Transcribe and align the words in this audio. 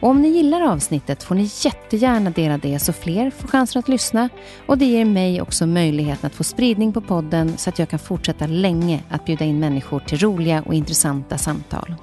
Och 0.00 0.08
om 0.08 0.22
ni 0.22 0.28
gillar 0.28 0.60
avsnittet 0.60 1.22
får 1.22 1.34
ni 1.34 1.50
jättegärna 1.64 2.30
dela 2.30 2.58
det 2.58 2.78
så 2.78 2.92
fler 2.92 3.30
får 3.30 3.48
chansen 3.48 3.80
att 3.80 3.88
lyssna 3.88 4.28
och 4.66 4.78
det 4.78 4.84
ger 4.84 5.04
mig 5.04 5.40
också 5.40 5.66
möjligheten 5.66 6.26
att 6.26 6.34
få 6.34 6.44
spridning 6.44 6.92
på 6.92 7.00
podden 7.00 7.58
så 7.58 7.70
att 7.70 7.78
jag 7.78 7.88
kan 7.88 7.98
fortsätta 7.98 8.46
länge 8.46 9.02
att 9.08 9.24
bjuda 9.24 9.44
in 9.44 9.60
människor 9.60 10.00
till 10.00 10.18
roliga 10.18 10.62
och 10.66 10.74
intressanta 10.74 11.38
samtal. 11.38 11.94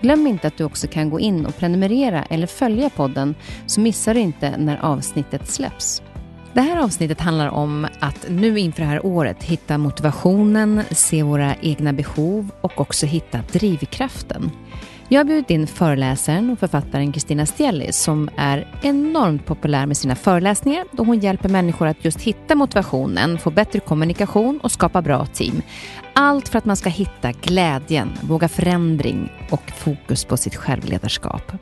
Glöm 0.00 0.26
inte 0.26 0.46
att 0.46 0.56
du 0.56 0.64
också 0.64 0.86
kan 0.86 1.10
gå 1.10 1.20
in 1.20 1.46
och 1.46 1.56
prenumerera 1.56 2.24
eller 2.24 2.46
följa 2.46 2.90
podden 2.90 3.34
så 3.66 3.80
missar 3.80 4.14
du 4.14 4.20
inte 4.20 4.56
när 4.56 4.84
avsnittet 4.84 5.48
släpps. 5.48 6.02
Det 6.54 6.60
här 6.60 6.82
avsnittet 6.82 7.20
handlar 7.20 7.48
om 7.48 7.86
att 8.00 8.26
nu 8.28 8.58
inför 8.58 8.82
det 8.82 8.88
här 8.88 9.06
året 9.06 9.42
hitta 9.42 9.78
motivationen, 9.78 10.82
se 10.90 11.22
våra 11.22 11.54
egna 11.60 11.92
behov 11.92 12.50
och 12.60 12.80
också 12.80 13.06
hitta 13.06 13.40
drivkraften. 13.52 14.50
Jag 15.12 15.20
har 15.20 15.24
bjudit 15.24 15.50
in 15.50 15.66
föreläsaren 15.66 16.50
och 16.50 16.58
författaren 16.58 17.12
Kristina 17.12 17.46
Stjellis 17.46 17.96
som 18.02 18.30
är 18.36 18.78
enormt 18.82 19.46
populär 19.46 19.86
med 19.86 19.96
sina 19.96 20.14
föreläsningar 20.16 20.84
då 20.90 21.04
hon 21.04 21.18
hjälper 21.18 21.48
människor 21.48 21.86
att 21.86 22.04
just 22.04 22.20
hitta 22.20 22.54
motivationen, 22.54 23.38
få 23.38 23.50
bättre 23.50 23.80
kommunikation 23.80 24.60
och 24.62 24.72
skapa 24.72 25.02
bra 25.02 25.26
team. 25.26 25.62
Allt 26.14 26.48
för 26.48 26.58
att 26.58 26.64
man 26.64 26.76
ska 26.76 26.88
hitta 26.88 27.32
glädjen, 27.32 28.12
våga 28.22 28.48
förändring 28.48 29.32
och 29.50 29.70
fokus 29.76 30.24
på 30.24 30.36
sitt 30.36 30.56
självledarskap. 30.56 31.52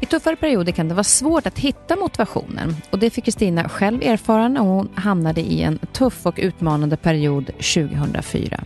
I 0.00 0.06
tuffare 0.06 0.36
perioder 0.36 0.72
kan 0.72 0.88
det 0.88 0.94
vara 0.94 1.04
svårt 1.04 1.46
att 1.46 1.58
hitta 1.58 1.96
motivationen 1.96 2.76
och 2.90 2.98
det 2.98 3.10
fick 3.10 3.24
Kristina 3.24 3.68
själv 3.68 4.02
erfara 4.02 4.48
när 4.48 4.60
hon 4.60 4.88
hamnade 4.94 5.40
i 5.40 5.62
en 5.62 5.78
tuff 5.78 6.26
och 6.26 6.34
utmanande 6.38 6.96
period 6.96 7.46
2004. 7.46 8.64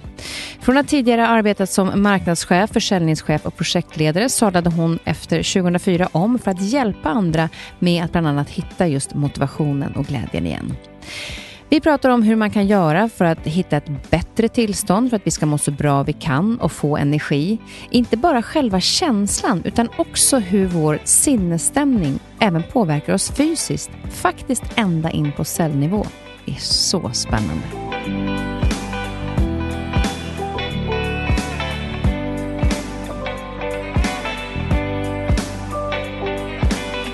Från 0.60 0.76
att 0.76 0.88
tidigare 0.88 1.20
ha 1.20 1.28
arbetat 1.28 1.70
som 1.70 2.02
marknadschef, 2.02 2.70
försäljningschef 2.72 3.46
och 3.46 3.56
projektledare 3.56 4.28
sadlade 4.28 4.70
hon 4.70 4.98
efter 5.04 5.36
2004 5.54 6.08
om 6.12 6.38
för 6.38 6.50
att 6.50 6.62
hjälpa 6.62 7.08
andra 7.08 7.48
med 7.78 8.04
att 8.04 8.12
bland 8.12 8.26
annat 8.26 8.50
hitta 8.50 8.86
just 8.86 9.14
motivationen 9.14 9.92
och 9.96 10.06
glädjen 10.06 10.46
igen. 10.46 10.76
Vi 11.74 11.80
pratar 11.80 12.10
om 12.10 12.22
hur 12.22 12.36
man 12.36 12.50
kan 12.50 12.66
göra 12.66 13.08
för 13.08 13.24
att 13.24 13.46
hitta 13.46 13.76
ett 13.76 14.10
bättre 14.10 14.48
tillstånd 14.48 15.10
för 15.10 15.16
att 15.16 15.26
vi 15.26 15.30
ska 15.30 15.46
må 15.46 15.58
så 15.58 15.70
bra 15.70 16.02
vi 16.02 16.12
kan 16.12 16.60
och 16.60 16.72
få 16.72 16.96
energi. 16.96 17.58
Inte 17.90 18.16
bara 18.16 18.42
själva 18.42 18.80
känslan 18.80 19.62
utan 19.64 19.88
också 19.96 20.38
hur 20.38 20.66
vår 20.66 20.98
sinnesstämning 21.04 22.18
även 22.40 22.62
påverkar 22.62 23.14
oss 23.14 23.30
fysiskt, 23.30 23.90
faktiskt 24.10 24.62
ända 24.74 25.10
in 25.10 25.32
på 25.32 25.44
cellnivå. 25.44 26.06
Det 26.44 26.52
är 26.52 26.60
så 26.60 27.10
spännande. 27.12 28.53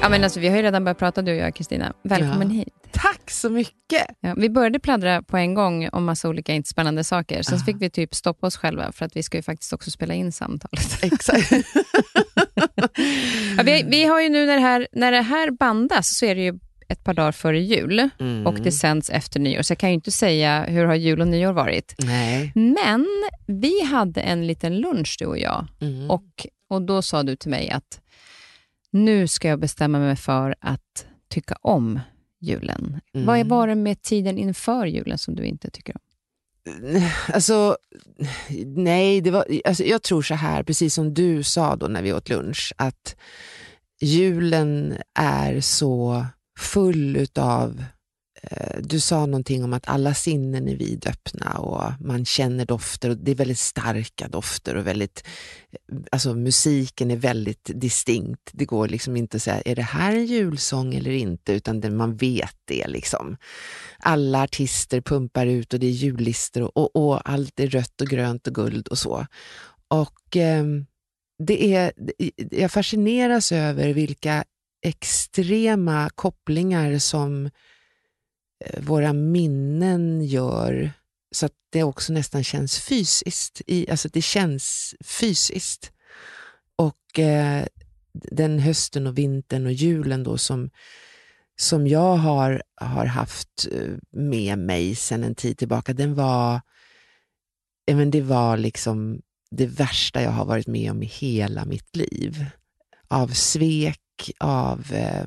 Ja, 0.03 0.09
men 0.09 0.25
alltså, 0.25 0.41
vi 0.41 0.49
har 0.49 0.57
ju 0.57 0.63
redan 0.63 0.85
börjat 0.85 0.99
prata 0.99 1.23
du 1.23 1.33
och 1.33 1.39
jag, 1.39 1.55
Kristina. 1.55 1.93
Välkommen 2.03 2.51
Ja. 2.51 2.55
hit. 2.59 2.75
Tack 2.93 3.31
så 3.31 3.51
mycket! 3.51 4.07
Ja, 4.21 4.35
vi 4.37 4.51
började 4.51 4.79
pladdra 4.81 5.23
på 5.23 5.37
en 5.37 5.55
gång 5.55 5.89
om 5.93 6.05
massa 6.05 6.29
olika 6.29 6.53
inte 6.55 6.69
spännande 6.69 7.05
saker. 7.05 7.43
Sen 7.43 7.59
så 7.59 7.65
fick 7.65 7.77
vi 7.81 7.91
typ 7.91 8.15
stoppa 8.15 8.47
oss 8.47 8.57
själva 8.57 8.93
för 8.93 9.07
att 9.07 9.17
vi 9.17 9.23
ska 9.23 9.39
ju 9.39 9.43
faktiskt 9.43 9.73
också 9.73 9.91
spela 9.91 10.15
in 10.15 10.33
samtalet. 10.33 10.99
Exakt. 11.03 11.53
Ja, 13.57 13.63
vi, 13.65 13.83
vi 13.89 14.05
har 14.05 14.21
ju 14.21 14.29
nu 14.29 14.47
när 14.47 14.55
det, 14.55 14.61
här, 14.61 14.89
när 14.93 15.13
det 15.13 15.23
här 15.23 15.51
bandas 15.51 16.19
så 16.19 16.27
är 16.27 16.35
det 16.35 16.41
ju 16.43 16.59
ett 16.89 17.05
par 17.05 17.15
dagar 17.15 17.33
före 17.33 17.61
jul 17.61 18.09
Mm. 18.21 18.47
och 18.47 18.55
det 18.55 18.73
sänds 18.73 19.11
efter 19.11 19.41
nyår. 19.41 19.63
Så 19.63 19.71
jag 19.73 19.79
kan 19.79 19.91
ju 19.91 19.95
inte 19.95 20.11
säga 20.11 20.65
hur 20.69 20.85
har 20.85 20.95
jul 20.95 21.21
och 21.21 21.29
nyår 21.29 21.53
varit. 21.53 21.95
Nej. 21.99 22.53
Men 22.55 23.07
vi 23.47 23.85
hade 23.85 24.21
en 24.21 24.47
liten 24.47 24.79
lunch 24.81 25.17
du 25.19 25.27
och 25.27 25.39
jag 25.39 25.67
Mm. 25.81 26.11
och, 26.11 26.47
och 26.71 26.83
då 26.83 27.03
sa 27.03 27.23
du 27.23 27.37
till 27.37 27.51
mig 27.51 27.71
att 27.71 28.01
nu 28.93 29.29
ska 29.29 29.49
jag 29.49 29.61
bestämma 29.61 29.99
mig 29.99 30.17
för 30.17 30.55
att 30.61 31.07
tycka 31.29 31.57
om 31.63 32.01
julen. 32.41 33.01
Mm. 33.15 33.27
Vad 33.27 33.47
var 33.47 33.67
det 33.67 33.75
med 33.75 34.03
tiden 34.03 34.39
inför 34.39 34.87
julen 34.87 35.19
som 35.19 35.35
du 35.35 35.45
inte 35.45 35.71
tycker 35.71 35.95
om? 35.97 36.01
Alltså, 37.33 37.77
nej, 38.67 39.21
det 39.21 39.31
var, 39.31 39.45
alltså, 39.65 39.85
jag 39.85 40.03
tror 40.03 40.23
så 40.23 40.35
här, 40.35 40.63
precis 40.63 40.95
som 40.95 41.15
du 41.15 41.43
sa 41.43 41.77
då 41.77 41.87
när 41.87 42.03
vi 42.03 42.13
åt 42.13 42.29
lunch, 42.29 42.73
att 42.77 43.17
julen 44.01 44.97
är 45.19 45.61
så 45.61 46.27
full 46.59 47.17
utav 47.17 47.71
eh, 47.79 47.85
Eh, 48.43 48.81
du 48.83 49.01
sa 49.01 49.27
någonting 49.27 49.65
om 49.65 49.73
att 49.73 49.89
alla 49.89 50.15
sinnen 50.15 50.69
är 50.69 50.77
vidöppna 50.77 51.59
och 51.59 51.93
man 52.01 52.25
känner 52.25 52.65
dofter 52.65 53.11
och 53.11 53.17
det 53.17 53.31
är 53.31 53.35
väldigt 53.35 53.59
starka 53.59 54.29
dofter 54.29 54.77
och 54.77 54.87
väldigt, 54.87 55.27
eh, 55.73 55.99
alltså 56.13 56.35
musiken 56.35 57.11
är 57.11 57.17
väldigt 57.17 57.71
distinkt. 57.75 58.51
Det 58.53 58.65
går 58.65 58.89
liksom 58.89 59.17
inte 59.17 59.37
att 59.37 59.43
säga, 59.43 59.61
är 59.65 59.77
det 59.77 59.83
här 59.83 60.17
en 60.17 60.27
julsång 60.27 60.95
eller 60.95 61.11
inte? 61.11 61.53
Utan 61.53 61.81
det, 61.81 61.91
man 61.91 62.17
vet 62.17 62.57
det 62.65 62.89
liksom. 62.89 63.37
Alla 63.99 64.43
artister 64.43 65.01
pumpar 65.01 65.47
ut 65.47 65.75
och 65.75 65.81
det 65.81 65.87
är 65.87 65.91
jullistor 65.91 66.63
och, 66.63 66.77
och, 66.77 66.97
och 66.97 67.31
allt 67.31 67.61
är 67.61 67.67
rött 67.67 68.01
och 68.01 68.09
grönt 68.09 68.47
och 68.47 68.55
guld 68.55 68.89
och 68.89 68.99
så. 68.99 69.27
Och 69.89 70.37
eh, 70.37 70.65
det 71.39 71.75
är, 71.75 71.93
jag 72.51 72.73
fascineras 72.73 73.53
över 73.53 73.93
vilka 73.93 74.45
extrema 74.83 76.11
kopplingar 76.15 76.99
som 76.99 77.47
eh, 77.47 77.51
Eh, 78.65 78.83
våra 78.83 79.13
minnen 79.13 80.25
gör 80.25 80.93
så 81.33 81.47
att 81.47 81.53
det 81.71 81.83
också 81.83 82.13
nästan 82.13 82.45
känns 82.45 82.79
fysiskt. 82.79 83.63
I, 83.67 83.91
alltså 83.91 84.09
det 84.09 84.23
känns 84.23 84.95
fysiskt. 85.05 85.93
Och 86.77 87.19
eh, 87.19 87.67
den 88.13 88.59
hösten 88.59 89.07
och 89.07 89.19
vintern 89.19 89.67
och 89.67 89.73
julen 89.73 90.23
då 90.23 90.39
som, 90.39 90.71
som 91.61 91.87
jag 91.87 92.17
har, 92.17 92.63
har 92.75 93.07
haft 93.07 93.69
eh, 93.73 93.95
med 94.11 94.59
mig 94.59 94.95
sedan 94.95 95.25
en 95.25 95.35
tid 95.35 95.59
tillbaka, 95.59 95.93
den 95.93 96.15
var, 96.15 96.61
ja, 97.85 97.97
men 97.97 98.11
det 98.11 98.23
var 98.23 98.57
liksom 98.57 99.21
det 99.51 99.67
värsta 99.67 100.23
jag 100.23 100.31
har 100.31 100.45
varit 100.45 100.67
med 100.67 100.91
om 100.91 101.03
i 101.03 101.07
hela 101.07 101.65
mitt 101.65 101.97
liv. 101.97 102.47
Av 103.09 103.29
svek, 103.29 104.31
av 104.39 104.93
eh, 104.93 105.27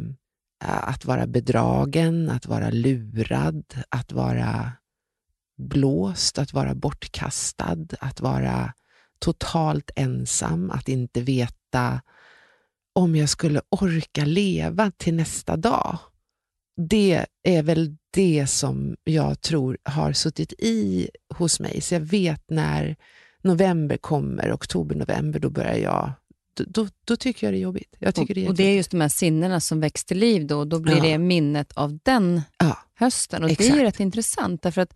Eh, 0.64 0.90
att 0.90 1.06
vara 1.06 1.28
bedragen, 1.28 2.30
att 2.30 2.46
vara 2.46 2.70
lurad, 2.70 3.64
att 3.90 4.12
vara 4.12 4.72
blåst, 5.58 6.38
att 6.38 6.54
vara 6.54 6.76
bortkastad, 6.76 7.86
att 8.00 8.22
vara 8.22 8.74
totalt 9.20 9.92
ensam, 9.96 10.72
att 10.72 10.90
inte 10.90 11.22
veta 11.22 12.02
om 12.96 13.16
jag 13.16 13.30
skulle 13.30 13.62
orka 13.70 14.26
leva 14.26 14.92
till 14.98 15.14
nästa 15.14 15.58
dag. 15.58 16.00
det 16.90 17.26
är 17.44 17.64
väl 17.64 17.98
det 18.14 18.48
som 18.48 18.96
jag 19.04 19.42
tror 19.42 19.78
har 19.84 20.14
suttit 20.14 20.54
i 20.60 21.10
hos 21.36 21.60
mig. 21.60 21.82
Så 21.82 21.96
jag 21.96 22.02
vet 22.02 22.50
när 22.50 22.96
november 23.42 23.98
kommer, 23.98 24.54
oktober, 24.54 24.96
november, 24.96 25.40
då 25.40 25.50
börjar 25.50 25.78
jag 25.78 26.12
då, 26.56 26.88
då, 27.06 27.16
tycker 27.16 27.48
jag 27.48 27.54
det 27.54 27.58
är 27.58 27.62
jobbigt. 27.62 27.96
Jag 28.00 28.16
tycker 28.16 28.32
och, 28.34 28.36
det 28.36 28.46
är 28.46 28.50
och 28.50 28.56
det 28.56 28.64
är 28.64 28.76
just 28.76 28.92
de 28.92 29.02
här 29.02 29.10
sinnena 29.10 29.60
som 29.60 29.80
väcks 29.80 30.06
till 30.06 30.18
liv 30.20 30.48
då, 30.48 30.60
och 30.60 30.68
då 30.68 30.80
blir 30.80 30.96
Ja. 30.98 31.04
det 31.04 31.18
minnet 31.18 31.72
av 31.74 32.00
den 32.04 32.42
Ja, 32.58 32.78
hösten. 32.96 33.44
Och 33.44 33.48
Det 33.50 33.54
är 33.54 33.62
exakt. 33.62 33.80
ju 33.80 33.84
rätt 33.84 34.00
intressant, 34.00 34.62
därför 34.62 34.82
att 34.82 34.94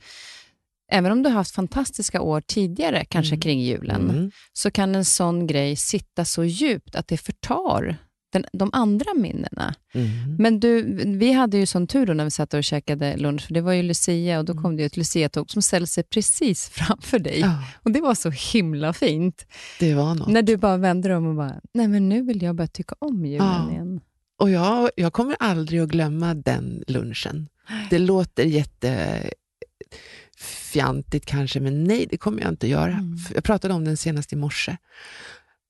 även 0.91 1.11
om 1.11 1.23
du 1.23 1.29
har 1.29 1.35
haft 1.35 1.55
fantastiska 1.55 2.21
år 2.21 2.41
tidigare, 2.41 3.05
kanske 3.05 3.33
Mm. 3.33 3.41
kring 3.41 3.61
julen, 3.61 4.09
Mm. 4.09 4.31
så 4.53 4.71
kan 4.71 4.95
en 4.95 5.05
sån 5.05 5.47
grej 5.47 5.75
sitta 5.75 6.25
så 6.25 6.43
djupt 6.43 6.95
att 6.95 7.07
det 7.07 7.17
förtar 7.17 7.97
den, 8.29 8.45
de 8.53 8.69
andra 8.73 9.13
minnena. 9.13 9.75
Mm. 9.93 10.35
Men 10.39 10.59
du, 10.59 10.81
vi 11.17 11.31
hade 11.31 11.57
ju 11.57 11.65
sån 11.65 11.87
tur 11.87 12.05
då 12.05 12.13
när 12.13 12.23
vi 12.23 12.31
satt 12.31 12.53
och 12.53 12.63
käkade 12.63 13.17
lunch, 13.17 13.47
för 13.47 13.53
det 13.53 13.61
var 13.61 13.73
ju 13.73 13.83
Lucia 13.83 14.39
och 14.39 14.45
då 14.45 14.53
kom 14.53 14.75
det 14.75 14.81
ju 14.81 14.85
ett 14.85 14.97
Lucia-tåg 14.97 15.51
som 15.51 15.61
ställde 15.61 15.87
sig 15.87 16.03
precis 16.03 16.69
framför 16.73 17.19
dig. 17.19 17.39
Ja, 17.39 17.63
Och 17.83 17.91
det 17.91 18.01
var 18.01 18.15
så 18.15 18.29
himla 18.29 18.93
fint. 18.93 19.45
det 19.79 19.93
var 19.93 20.15
något. 20.15 20.27
När 20.27 20.41
du 20.41 20.57
bara 20.57 20.77
vände 20.77 21.07
dig 21.07 21.17
om 21.17 21.27
och 21.27 21.35
bara, 21.35 21.61
nej 21.73 21.87
men 21.87 22.09
nu 22.09 22.21
vill 22.21 22.41
jag 22.41 22.55
börja 22.55 22.67
tycka 22.67 22.95
om 22.99 23.25
julen 23.25 23.47
Ja. 23.47 23.71
igen. 23.71 23.99
Och 24.39 24.49
jag, 24.49 24.89
jag 24.95 25.13
kommer 25.13 25.35
aldrig 25.39 25.79
att 25.81 25.89
glömma 25.89 26.33
den 26.33 26.83
lunchen. 26.87 27.47
Det 27.89 27.99
låter 27.99 28.43
jättefjantigt 28.43 31.25
kanske, 31.25 31.59
men 31.59 31.83
nej, 31.83 32.07
det 32.09 32.17
kommer 32.17 32.41
jag 32.41 32.49
inte 32.51 32.67
göra. 32.67 32.93
Mm. 32.93 33.17
Jag 33.35 33.43
pratade 33.43 33.73
om 33.73 33.85
den 33.85 33.97
senast 33.97 34.33
i 34.33 34.35
morse. 34.35 34.77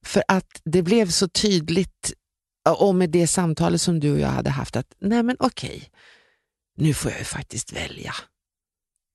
För 0.06 0.24
att 0.28 0.62
det 0.64 0.82
blev 0.82 1.08
så 1.10 1.28
tydligt, 1.28 2.14
och 2.74 2.96
med 2.96 3.10
det 3.10 3.28
samtalet 3.28 3.82
som 3.82 4.00
du 4.00 4.12
och 4.12 4.20
jag 4.20 4.28
hade 4.28 4.50
haft, 4.50 4.76
att 4.76 4.94
nej 5.00 5.24
men 5.24 5.36
okej, 5.40 5.90
nu 6.78 6.94
får 6.94 7.12
jag 7.12 7.20
ju 7.20 7.26
faktiskt 7.26 7.74
välja. 7.74 8.14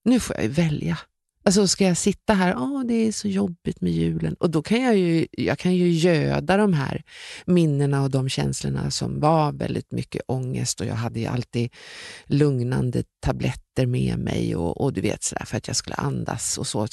Nu 0.05 0.21
får 0.21 0.37
jag 0.37 0.45
ju 0.45 0.51
välja. 0.51 0.99
Alltså 1.45 1.67
ska 1.67 1.85
jag 1.85 1.97
sitta 1.97 2.35
här, 2.35 2.57
åh 2.57 2.85
det 2.85 2.95
är 2.95 3.13
så 3.13 3.29
jobbigt 3.29 3.81
med 3.81 3.93
julen. 3.93 4.35
Och 4.35 4.51
då 4.51 4.63
kan 4.63 4.83
jag 4.83 4.97
ju, 4.97 5.27
jag 5.33 5.59
kan 5.59 5.75
ju 5.75 5.89
göda 5.91 6.57
de 6.57 6.73
här 6.73 7.03
minnena 7.45 8.03
och 8.03 8.11
de 8.11 8.29
känslorna 8.29 8.91
som 8.91 9.21
var 9.21 9.53
väldigt 9.53 9.93
mycket 9.93 10.23
ångest 10.27 10.81
och 10.81 10.87
jag 10.87 10.95
hade 10.95 11.21
ju 11.21 11.27
alltid 11.27 11.71
lugnande 12.27 13.05
tabletter 13.21 13.87
med 13.87 14.19
mig 14.19 14.57
och, 14.57 14.81
och 14.81 14.93
du 14.93 15.01
vet 15.01 15.23
sådär 15.23 15.45
för 15.45 15.57
att 15.57 15.67
jag 15.67 15.77
skulle 15.77 15.97
andas 15.97 16.59
och 16.59 16.67
så. 16.67 16.87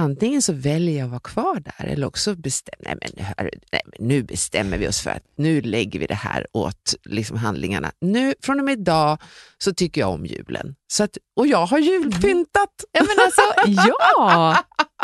Antingen 0.00 0.42
så 0.42 0.52
väljer 0.52 0.98
jag 0.98 1.04
att 1.04 1.10
vara 1.10 1.20
kvar 1.20 1.60
där 1.60 1.86
eller 1.86 2.06
också 2.06 2.34
bestämmer 2.34 2.96
nej 3.00 3.10
men, 3.16 3.24
hör, 3.24 3.50
nej 3.72 3.82
men 3.84 4.08
nu 4.08 4.22
bestämmer 4.22 4.78
vi 4.78 4.88
oss 4.88 5.00
för 5.00 5.10
att 5.10 5.22
nu 5.36 5.60
lägger 5.60 6.00
vi 6.00 6.06
det 6.06 6.14
här 6.14 6.46
åt 6.52 6.94
liksom 7.04 7.36
handlingarna. 7.36 7.92
Nu, 8.00 8.34
från 8.42 8.58
och 8.58 8.64
med 8.64 8.80
idag 8.80 9.18
så 9.58 9.74
tycker 9.74 10.00
jag 10.00 10.10
om 10.10 10.26
julen. 10.26 10.74
Så 10.92 11.04
att, 11.04 11.18
och 11.36 11.46
jag 11.46 11.66
har 11.66 11.78
julpyntat. 11.78 12.70
Ja, 12.92 13.00
men 13.00 13.16
alltså, 13.24 13.42
ja! 13.90 14.56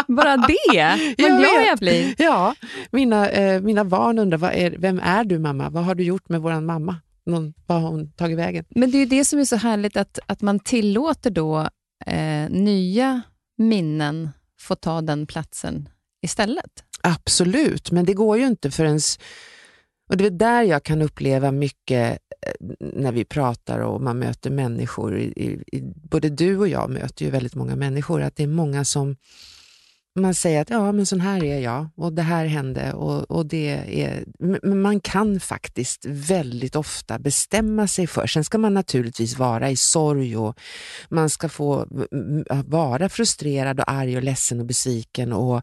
Bara 0.08 0.36
det. 0.36 1.14
Vad 1.18 1.28
Jag 1.28 1.40
glad 1.40 1.66
jag 1.66 1.78
blir. 1.78 2.14
Ja, 2.18 2.54
mina, 2.90 3.30
eh, 3.30 3.60
mina 3.60 3.84
barn 3.84 4.18
undrar, 4.18 4.38
vad 4.38 4.52
är, 4.52 4.70
vem 4.70 5.00
är 5.00 5.24
du 5.24 5.38
mamma? 5.38 5.70
Vad 5.70 5.84
har 5.84 5.94
du 5.94 6.04
gjort 6.04 6.28
med 6.28 6.40
våran 6.40 6.66
mamma? 6.66 6.96
Någon, 7.26 7.54
vad 7.66 7.82
har 7.82 7.88
hon 7.88 8.12
tagit 8.12 8.38
vägen? 8.38 8.64
Men 8.68 8.90
det 8.90 8.96
är 8.96 9.00
ju 9.00 9.06
det 9.06 9.24
som 9.24 9.38
är 9.38 9.44
så 9.44 9.56
härligt, 9.56 9.96
att, 9.96 10.18
att 10.26 10.42
man 10.42 10.60
tillåter 10.60 11.30
då 11.30 11.68
eh, 12.06 12.50
nya 12.50 13.22
minnen 13.58 14.30
få 14.64 14.74
ta 14.74 15.00
den 15.02 15.26
platsen 15.26 15.88
istället. 16.22 16.84
Absolut, 17.00 17.90
men 17.90 18.04
det 18.04 18.14
går 18.14 18.38
ju 18.38 18.46
inte 18.46 18.70
förrän... 18.70 19.00
Och 20.10 20.16
det 20.16 20.26
är 20.26 20.30
där 20.30 20.62
jag 20.62 20.82
kan 20.82 21.02
uppleva 21.02 21.52
mycket 21.52 22.18
eh, 22.46 22.52
när 22.78 23.12
vi 23.12 23.24
pratar 23.24 23.78
och 23.78 24.00
man 24.02 24.18
möter 24.18 24.50
människor. 24.50 25.18
I, 25.18 25.24
i, 25.24 25.76
i- 25.76 25.82
både 26.10 26.28
du 26.28 26.58
och 26.58 26.68
jag 26.68 26.90
möter 26.90 27.24
ju 27.24 27.30
väldigt 27.30 27.54
många 27.54 27.76
människor, 27.76 28.22
att 28.22 28.36
det 28.36 28.42
är 28.42 28.46
många 28.46 28.84
som 28.84 29.16
man 30.20 30.34
säger 30.34 30.60
att 30.60 30.70
ja, 30.70 30.92
men 30.92 31.06
sån 31.06 31.20
här 31.20 31.44
är 31.44 31.58
jag 31.58 31.88
och 31.96 32.12
det 32.12 32.22
här 32.22 32.46
hände 32.46 32.92
och, 32.92 33.30
och 33.30 33.46
det 33.46 33.68
är... 34.02 34.24
Men 34.62 34.80
man 34.80 35.00
kan 35.00 35.40
faktiskt 35.40 36.04
väldigt 36.04 36.76
ofta 36.76 37.18
bestämma 37.18 37.86
sig 37.86 38.06
för. 38.06 38.26
Sen 38.26 38.44
ska 38.44 38.58
man 38.58 38.74
naturligtvis 38.74 39.38
vara 39.38 39.70
i 39.70 39.76
sorg 39.76 40.36
och 40.36 40.60
man 41.08 41.30
ska 41.30 41.48
få 41.48 41.86
vara 42.64 43.08
frustrerad 43.08 43.80
och 43.80 43.90
arg 43.90 44.16
och 44.16 44.22
ledsen 44.22 44.60
och 44.60 44.66
besviken 44.66 45.32
och, 45.32 45.62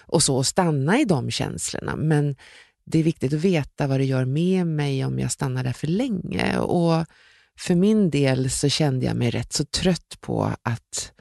och 0.00 0.22
så 0.22 0.36
och 0.36 0.46
stanna 0.46 0.98
i 0.98 1.04
de 1.04 1.30
känslorna. 1.30 1.96
Men 1.96 2.36
det 2.84 2.98
är 2.98 3.02
viktigt 3.02 3.32
att 3.32 3.40
veta 3.40 3.86
vad 3.86 4.00
det 4.00 4.04
gör 4.04 4.24
med 4.24 4.66
mig 4.66 5.04
om 5.04 5.18
jag 5.18 5.32
stannar 5.32 5.64
där 5.64 5.72
för 5.72 5.86
länge. 5.86 6.58
Och 6.58 7.04
för 7.58 7.74
min 7.74 8.10
del 8.10 8.50
så 8.50 8.68
kände 8.68 9.06
jag 9.06 9.16
mig 9.16 9.30
rätt 9.30 9.52
så 9.52 9.64
trött 9.64 10.20
på 10.20 10.52
att 10.62 11.12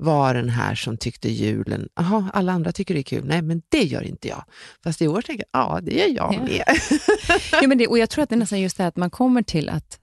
vara 0.00 0.32
den 0.32 0.48
här 0.48 0.74
som 0.74 0.96
tyckte 0.96 1.30
julen, 1.30 1.88
jaha, 1.96 2.30
alla 2.34 2.52
andra 2.52 2.72
tycker 2.72 2.94
det 2.94 3.00
är 3.00 3.02
kul. 3.02 3.24
Nej, 3.24 3.42
men 3.42 3.62
det 3.68 3.82
gör 3.82 4.02
inte 4.02 4.28
jag. 4.28 4.44
Fast 4.84 5.02
i 5.02 5.08
år 5.08 5.22
tänker 5.22 5.44
jag, 5.52 5.60
ja, 5.62 5.78
det 5.82 5.92
gör 5.92 6.08
jag 6.16 6.34
Ja. 6.34 6.42
med. 6.42 6.64
Ja, 7.62 7.68
men 7.68 7.78
det, 7.78 7.86
och 7.86 7.98
Jag 7.98 8.10
tror 8.10 8.22
att 8.22 8.28
det 8.28 8.34
är 8.34 8.38
nästan 8.38 8.60
just 8.60 8.76
det 8.76 8.82
här 8.82 8.88
att 8.88 8.96
man 8.96 9.10
kommer 9.10 9.42
till 9.42 9.68
att 9.68 9.96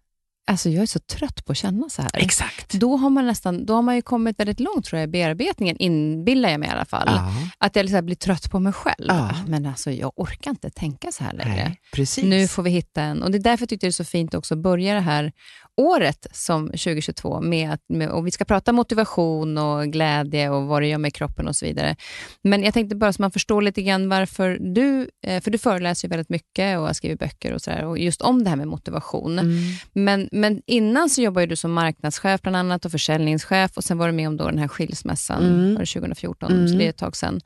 alltså 0.49 0.69
jag 0.69 0.81
är 0.81 0.85
så 0.88 0.99
trött 0.99 1.45
på 1.45 1.51
att 1.51 1.57
känna 1.57 1.89
så 1.89 2.01
här. 2.01 2.11
Exakt. 2.13 2.73
Då 2.73 2.97
har, 2.97 3.09
man 3.09 3.25
nästan, 3.27 3.65
då 3.65 3.73
har 3.73 3.81
man 3.81 3.95
ju 3.95 4.01
kommit 4.01 4.39
väldigt 4.39 4.59
långt 4.59 4.85
tror 4.85 4.99
jag, 4.99 5.07
i 5.07 5.11
bearbetningen, 5.11 5.77
inbillar 5.77 6.49
jag 6.49 6.59
mig 6.59 6.69
i 6.69 6.71
alla 6.71 6.85
fall. 6.85 7.07
Ja, 7.07 7.33
Att 7.57 7.75
jag 7.75 7.83
liksom 7.83 8.05
blir 8.05 8.15
trött 8.15 8.51
på 8.51 8.59
mig 8.59 8.73
själv. 8.73 9.05
Ja. 9.07 9.29
Men 9.47 9.65
alltså, 9.65 9.91
jag 9.91 10.11
orkar 10.15 10.51
inte 10.51 10.69
tänka 10.69 11.11
så 11.11 11.23
här 11.23 11.33
längre. 11.33 11.55
nej, 11.55 11.79
precis. 11.94 12.23
Nu 12.23 12.47
får 12.47 12.63
vi 12.63 12.69
hitta 12.69 13.01
en. 13.01 13.23
Och 13.23 13.31
Det 13.31 13.38
är 13.38 13.44
därför 13.44 13.61
jag 13.63 13.69
tyckte 13.69 13.85
det 13.85 13.89
är 13.89 13.91
så 13.91 14.03
fint 14.05 14.33
också 14.33 14.53
att 14.53 14.59
börja 14.61 14.94
det 14.94 14.99
här 14.99 15.31
året 15.77 16.27
som 16.31 16.68
2022 16.68 17.41
med 17.41 17.71
att 17.74 17.81
med, 17.89 18.09
och 18.09 18.27
vi 18.27 18.31
ska 18.31 18.45
prata 18.45 18.71
motivation 18.71 19.57
och 19.57 19.85
glädje 19.88 20.50
och 20.50 20.63
vad 20.68 20.81
det 20.81 20.88
gör 20.88 20.97
med 20.97 21.13
kroppen 21.13 21.47
och 21.47 21.56
så 21.56 21.65
vidare. 21.65 21.95
Men 22.44 22.63
jag 22.63 22.74
tänkte 22.74 22.95
bara 22.95 23.13
så 23.13 23.21
man 23.21 23.31
förstår 23.31 23.62
lite 23.62 23.81
grann 23.81 24.09
varför 24.09 24.57
du, 24.75 25.09
eh, 25.27 25.41
för 25.41 25.51
du 25.51 25.57
föreläser 25.57 26.07
ju 26.07 26.09
väldigt 26.09 26.29
mycket 26.29 26.77
och 26.79 26.85
har 26.85 26.94
skrivit 26.94 27.19
böcker 27.19 27.53
och 27.53 27.62
sådär 27.62 27.85
och 27.85 28.00
just 28.00 28.21
om 28.21 28.44
det 28.44 28.50
här 28.50 28.57
med 28.57 28.68
motivation. 28.68 29.39
Mm. 29.39 29.56
Men, 29.94 30.29
men 30.31 30.62
innan 30.68 31.09
så 31.09 31.21
jobbade 31.21 31.45
du 31.47 31.56
som 31.56 31.74
marknadschef 31.74 32.41
bland 32.41 32.57
annat 32.57 32.85
och 32.85 32.91
försäljningschef 32.91 33.71
och 33.77 33.83
sen 33.83 33.97
var 33.97 34.07
du 34.07 34.13
med 34.13 34.27
om 34.27 34.38
då 34.38 34.45
den 34.45 34.57
här 34.59 34.68
skilsmässan 34.68 35.44
Mm. 35.44 35.73
var 35.73 35.80
det 35.80 35.85
2014, 35.85 36.51
Mm. 36.51 36.68
så 36.68 36.75
det 36.75 36.85
är 36.85 36.89
ett 36.89 36.97
tag 36.97 37.15
sedan. 37.15 37.41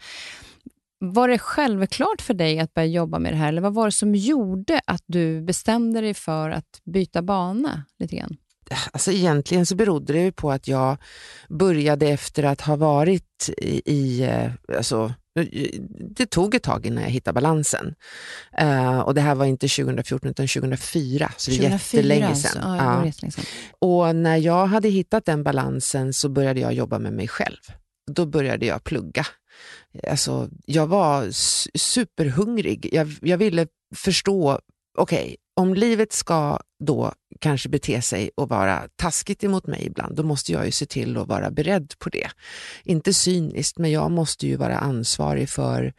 Var 1.04 1.28
det 1.28 1.38
självklart 1.40 2.22
för 2.22 2.34
dig 2.34 2.60
att 2.60 2.74
börja 2.74 2.88
jobba 2.88 3.20
med 3.20 3.34
det 3.34 3.38
här 3.38 3.48
eller 3.48 3.62
vad 3.62 3.74
var 3.74 3.86
det 3.86 3.92
som 3.92 4.16
gjorde 4.16 4.82
att 4.88 5.04
du 5.06 5.42
bestämde 5.42 6.02
dig 6.02 6.14
för 6.14 6.50
att 6.50 6.82
byta 6.84 7.22
bana 7.22 7.86
lite 8.00 8.16
grann? 8.16 8.38
Alltså 8.92 9.12
egentligen 9.12 9.66
så 9.66 9.76
berodde 9.76 10.14
det 10.14 10.32
på 10.32 10.52
att 10.52 10.68
jag 10.68 10.98
började 11.50 12.08
efter 12.08 12.44
att 12.44 12.62
ha 12.62 12.76
varit 12.76 13.50
i, 13.58 13.82
i 13.86 14.24
eh, 14.24 14.52
alltså, 14.78 15.14
det 16.16 16.26
tog 16.26 16.56
ett 16.56 16.64
tag 16.64 16.86
innan 16.86 17.04
jag 17.04 17.10
hittade 17.10 17.34
balansen. 17.34 17.96
Eh, 18.58 19.00
och 19.00 19.14
det 19.14 19.22
här 19.22 19.36
var 19.36 19.46
inte 19.46 19.68
2014 19.68 20.30
utan 20.30 20.48
2004, 20.48 21.32
så 21.38 21.52
det 21.52 21.58
är 21.66 21.72
jättelänge 21.72 22.28
alltså. 22.28 22.48
sedan. 22.48 22.78
Det 22.78 22.84
Ja. 22.84 23.06
jättelänge 23.06 23.32
sedan. 23.32 23.46
Och 23.80 24.16
när 24.16 24.38
jag 24.38 24.66
hade 24.66 24.90
hittat 24.90 25.26
den 25.26 25.44
balansen 25.44 26.14
så 26.14 26.30
började 26.30 26.60
jag 26.60 26.74
jobba 26.74 27.00
med 27.00 27.14
mig 27.14 27.28
själv. 27.28 27.58
Då 28.12 28.26
började 28.26 28.66
jag 28.66 28.84
plugga. 28.84 29.26
Alltså, 30.08 30.50
jag 30.66 30.88
var 30.88 31.30
superhungrig. 31.78 32.90
Jag, 32.92 33.14
jag 33.22 33.38
ville 33.38 33.68
förstå, 33.96 34.60
okej, 34.98 35.38
om 35.56 35.74
livet 35.74 36.14
ska 36.14 36.60
då 36.80 37.14
kanske 37.40 37.70
bete 37.70 38.02
sig 38.02 38.32
och 38.36 38.50
vara 38.50 38.88
taskigt 38.96 39.44
emot 39.44 39.68
mig 39.68 39.86
ibland, 39.86 40.16
då 40.16 40.24
måste 40.24 40.52
jag 40.52 40.66
ju 40.66 40.72
se 40.72 40.86
till 40.86 41.18
att 41.18 41.28
vara 41.28 41.52
beredd 41.52 41.94
på 42.00 42.10
det. 42.10 42.30
Inte 42.84 43.14
cyniskt, 43.14 43.78
men 43.78 43.92
jag 43.92 44.12
måste 44.12 44.48
ju 44.48 44.56
vara 44.56 44.78
ansvarig 44.78 45.50
för 45.50 45.94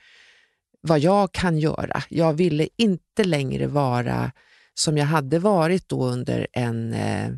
vad 0.81 0.99
jag 0.99 1.33
kan 1.33 1.59
göra. 1.59 2.03
Jag 2.09 2.33
ville 2.33 2.69
inte 2.77 3.25
längre 3.25 3.67
vara 3.67 4.33
som 4.75 4.99
jag 4.99 5.07
hade 5.07 5.39
varit 5.39 5.89
då 5.89 6.05
under 6.05 6.47
en 6.53 6.95
eh, 6.95 7.29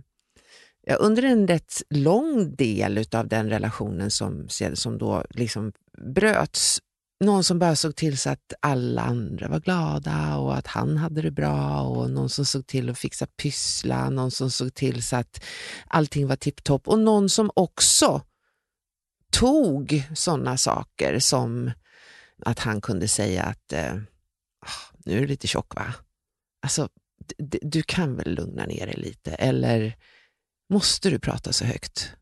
ja, 0.87 0.95
under 0.95 1.23
en 1.23 1.49
rätt 1.49 1.83
lång 1.91 2.55
del 2.57 3.05
av 3.13 3.29
den 3.29 3.51
relationen 3.51 4.11
som, 4.11 4.49
som 4.75 4.99
då 4.99 5.25
liksom 5.31 5.73
bröts. 6.15 6.81
Någon 7.21 7.45
som 7.45 7.59
bara 7.59 7.77
såg 7.77 7.97
till 7.97 8.19
så 8.19 8.31
att 8.31 8.53
alla 8.61 9.03
andra 9.03 9.49
var 9.49 9.61
glada 9.61 10.37
och 10.37 10.57
att 10.57 10.67
han 10.67 10.97
hade 10.97 11.23
det 11.23 11.31
bra 11.31 11.81
och 11.81 12.11
någon 12.11 12.31
som 12.31 12.45
såg 12.45 12.67
till 12.67 12.91
att 12.91 12.99
fixa 12.99 13.27
pyssla, 13.27 14.11
någon 14.11 14.31
som 14.31 14.51
såg 14.51 14.75
till 14.75 15.03
så 15.03 15.17
att 15.17 15.45
allting 15.87 16.27
var 16.27 16.37
tipptopp 16.37 16.89
och 16.89 16.99
någon 16.99 17.29
som 17.29 17.51
också 17.55 18.23
tog 19.31 20.03
sådana 20.15 20.57
saker 20.57 21.19
som 21.19 21.71
att 22.43 22.59
han 22.59 22.81
kunde 22.81 23.09
säga 23.09 23.43
att 23.43 23.73
eh, 23.73 23.95
ah, 24.61 24.97
nu 25.05 25.17
är 25.17 25.21
du 25.21 25.27
lite 25.27 25.47
tjock 25.47 25.75
va? 25.75 25.95
Alltså, 26.63 26.89
du 27.63 27.83
kan 27.83 28.17
väl 28.17 28.35
lugna 28.35 28.67
ner 28.67 28.87
dig 28.87 28.97
lite 28.97 29.35
eller 29.35 29.97
måste 30.71 31.11
du 31.11 31.19
prata 31.19 31.53
så 31.53 31.65
högt? 31.65 32.13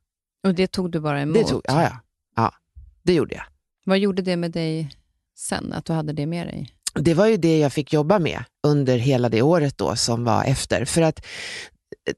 Och 0.47 0.55
det 0.55 0.67
tog 0.67 0.91
du 0.91 1.01
bara 1.01 1.21
emot? 1.21 1.35
Det 1.35 1.45
tog, 1.45 1.63
ja, 1.65 1.83
ja, 1.83 2.01
ja, 2.37 2.55
det 3.03 3.15
gjorde 3.15 3.35
jag. 3.35 3.45
Vad 3.85 3.99
gjorde 3.99 4.23
det 4.23 4.37
med 4.37 4.51
dig 4.51 4.91
sen, 5.37 5.73
att 5.73 5.85
du 5.85 5.93
hade 5.93 6.13
det 6.13 6.27
med 6.27 6.47
dig? 6.47 6.75
Det 6.95 7.15
var 7.15 7.27
ju 7.27 7.37
det 7.37 7.59
jag 7.59 7.73
fick 7.73 7.93
jobba 7.93 8.19
med 8.19 8.45
under 8.63 8.99
hela 8.99 9.29
det 9.29 9.43
året 9.43 9.79
då 9.79 9.97
som 9.97 10.25
var 10.25 10.45
efter. 10.45 10.85
För 10.85 11.03
att 11.03 11.27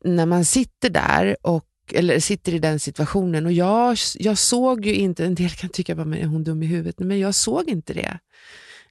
när 0.04 0.26
man 0.26 0.45
sitter 0.45 0.90
där 0.90 1.37
och 1.43 1.64
eller 1.93 2.21
sitter 2.21 2.54
i 2.54 2.59
den 2.59 2.81
situationen 2.81 3.47
och 3.47 3.52
jag, 3.52 3.97
jag 4.19 4.38
såg 4.38 4.87
ju 4.87 4.95
inte, 4.95 5.25
en 5.25 5.35
del 5.35 5.50
kan 5.50 5.71
tycka 5.71 5.93
att 5.93 5.99
är 5.99 6.25
hon 6.25 6.45
dum 6.45 6.62
i 6.62 6.66
huvudet, 6.66 6.99
men 6.99 7.19
jag 7.19 7.35
såg 7.35 7.69
inte 7.69 7.95
det. 7.95 8.19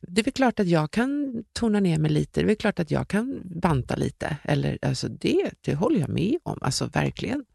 Det 0.07 0.21
är 0.21 0.23
väl 0.23 0.33
klart 0.33 0.59
att 0.59 0.67
jag 0.67 0.91
kan 0.91 1.43
tona 1.53 1.79
ner 1.79 1.97
mig 1.97 2.11
lite, 2.11 2.39
det 2.39 2.45
är 2.45 2.47
väl 2.47 2.55
klart 2.55 2.79
att 2.79 2.91
jag 2.91 3.07
kan 3.07 3.41
banta 3.43 3.95
lite. 3.95 4.37
Eller, 4.43 4.79
alltså 4.81 5.07
det, 5.07 5.51
det 5.61 5.75
håller 5.75 5.99
jag 5.99 6.09
med 6.09 6.37
om, 6.43 6.59
alltså 6.61 6.85
verkligen. 6.85 7.45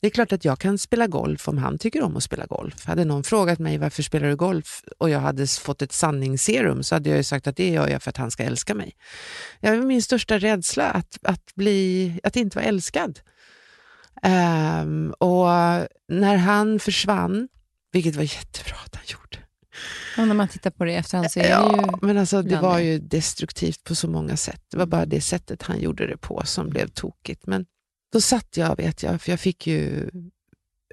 Det 0.00 0.06
är 0.06 0.10
klart 0.10 0.32
att 0.32 0.44
jag 0.44 0.58
kan 0.58 0.78
spela 0.78 1.06
golf 1.06 1.48
om 1.48 1.58
han 1.58 1.78
tycker 1.78 2.02
om 2.02 2.16
att 2.16 2.22
spela 2.22 2.46
golf. 2.46 2.86
Hade 2.86 3.04
någon 3.04 3.24
frågat 3.24 3.58
mig 3.58 3.78
varför 3.78 4.02
spelar 4.02 4.28
du 4.28 4.36
golf 4.36 4.84
och 4.98 5.10
jag 5.10 5.20
hade 5.20 5.46
fått 5.46 5.82
ett 5.82 5.92
sanningsserum 5.92 6.82
så 6.82 6.94
hade 6.94 7.10
jag 7.10 7.24
sagt 7.24 7.46
att 7.46 7.56
det 7.56 7.70
gör 7.70 7.88
jag 7.88 8.02
för 8.02 8.10
att 8.10 8.16
han 8.16 8.30
ska 8.30 8.42
älska 8.42 8.74
mig. 8.74 8.96
Jag 9.60 9.74
är 9.74 9.82
min 9.82 10.02
största 10.02 10.38
rädsla, 10.38 10.84
att, 10.90 11.18
att, 11.22 11.54
bli, 11.54 12.20
att 12.22 12.36
inte 12.36 12.58
vara 12.58 12.66
älskad. 12.66 13.20
Um, 14.22 15.10
och 15.12 15.46
när 16.08 16.36
han 16.36 16.80
försvann, 16.80 17.48
vilket 17.92 18.16
var 18.16 18.22
jättebra 18.22 18.76
att 18.84 18.94
han 18.94 19.04
gjorde, 19.06 19.39
Ja, 20.16 20.24
när 20.24 20.34
man 20.34 20.48
tittar 20.48 20.70
på 20.70 20.84
det 20.84 20.92
i 20.92 20.94
efterhand 20.94 21.30
så 21.30 21.40
är 21.40 21.50
ja, 21.50 21.68
det 21.68 21.76
ju... 21.76 22.06
men 22.06 22.18
alltså, 22.18 22.42
det 22.42 22.60
var 22.60 22.78
ju 22.78 22.98
destruktivt 22.98 23.84
på 23.84 23.94
så 23.94 24.08
många 24.08 24.36
sätt. 24.36 24.62
Det 24.70 24.76
var 24.76 24.86
bara 24.86 25.06
det 25.06 25.20
sättet 25.20 25.62
han 25.62 25.80
gjorde 25.80 26.06
det 26.06 26.16
på 26.16 26.42
som 26.44 26.70
blev 26.70 26.88
tokigt. 26.88 27.46
Men 27.46 27.66
då 28.12 28.20
satt 28.20 28.56
jag, 28.56 28.76
vet 28.76 29.02
jag, 29.02 29.22
för 29.22 29.30
jag 29.32 29.40
fick 29.40 29.66
ju 29.66 30.10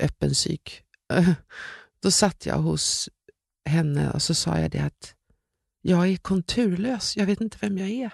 öppen 0.01 0.33
psyk. 0.33 0.81
Då 2.01 2.11
satt 2.11 2.45
jag 2.45 2.57
hos 2.57 3.09
henne 3.65 4.11
och 4.11 4.21
så 4.21 4.33
sa 4.33 4.59
jag 4.59 4.71
det 4.71 4.79
att 4.79 5.13
jag 5.81 6.07
är 6.07 6.17
konturlös, 6.17 7.17
jag 7.17 7.25
vet 7.25 7.41
inte 7.41 7.57
vem 7.61 7.77
jag 7.77 7.89
är. 7.89 8.13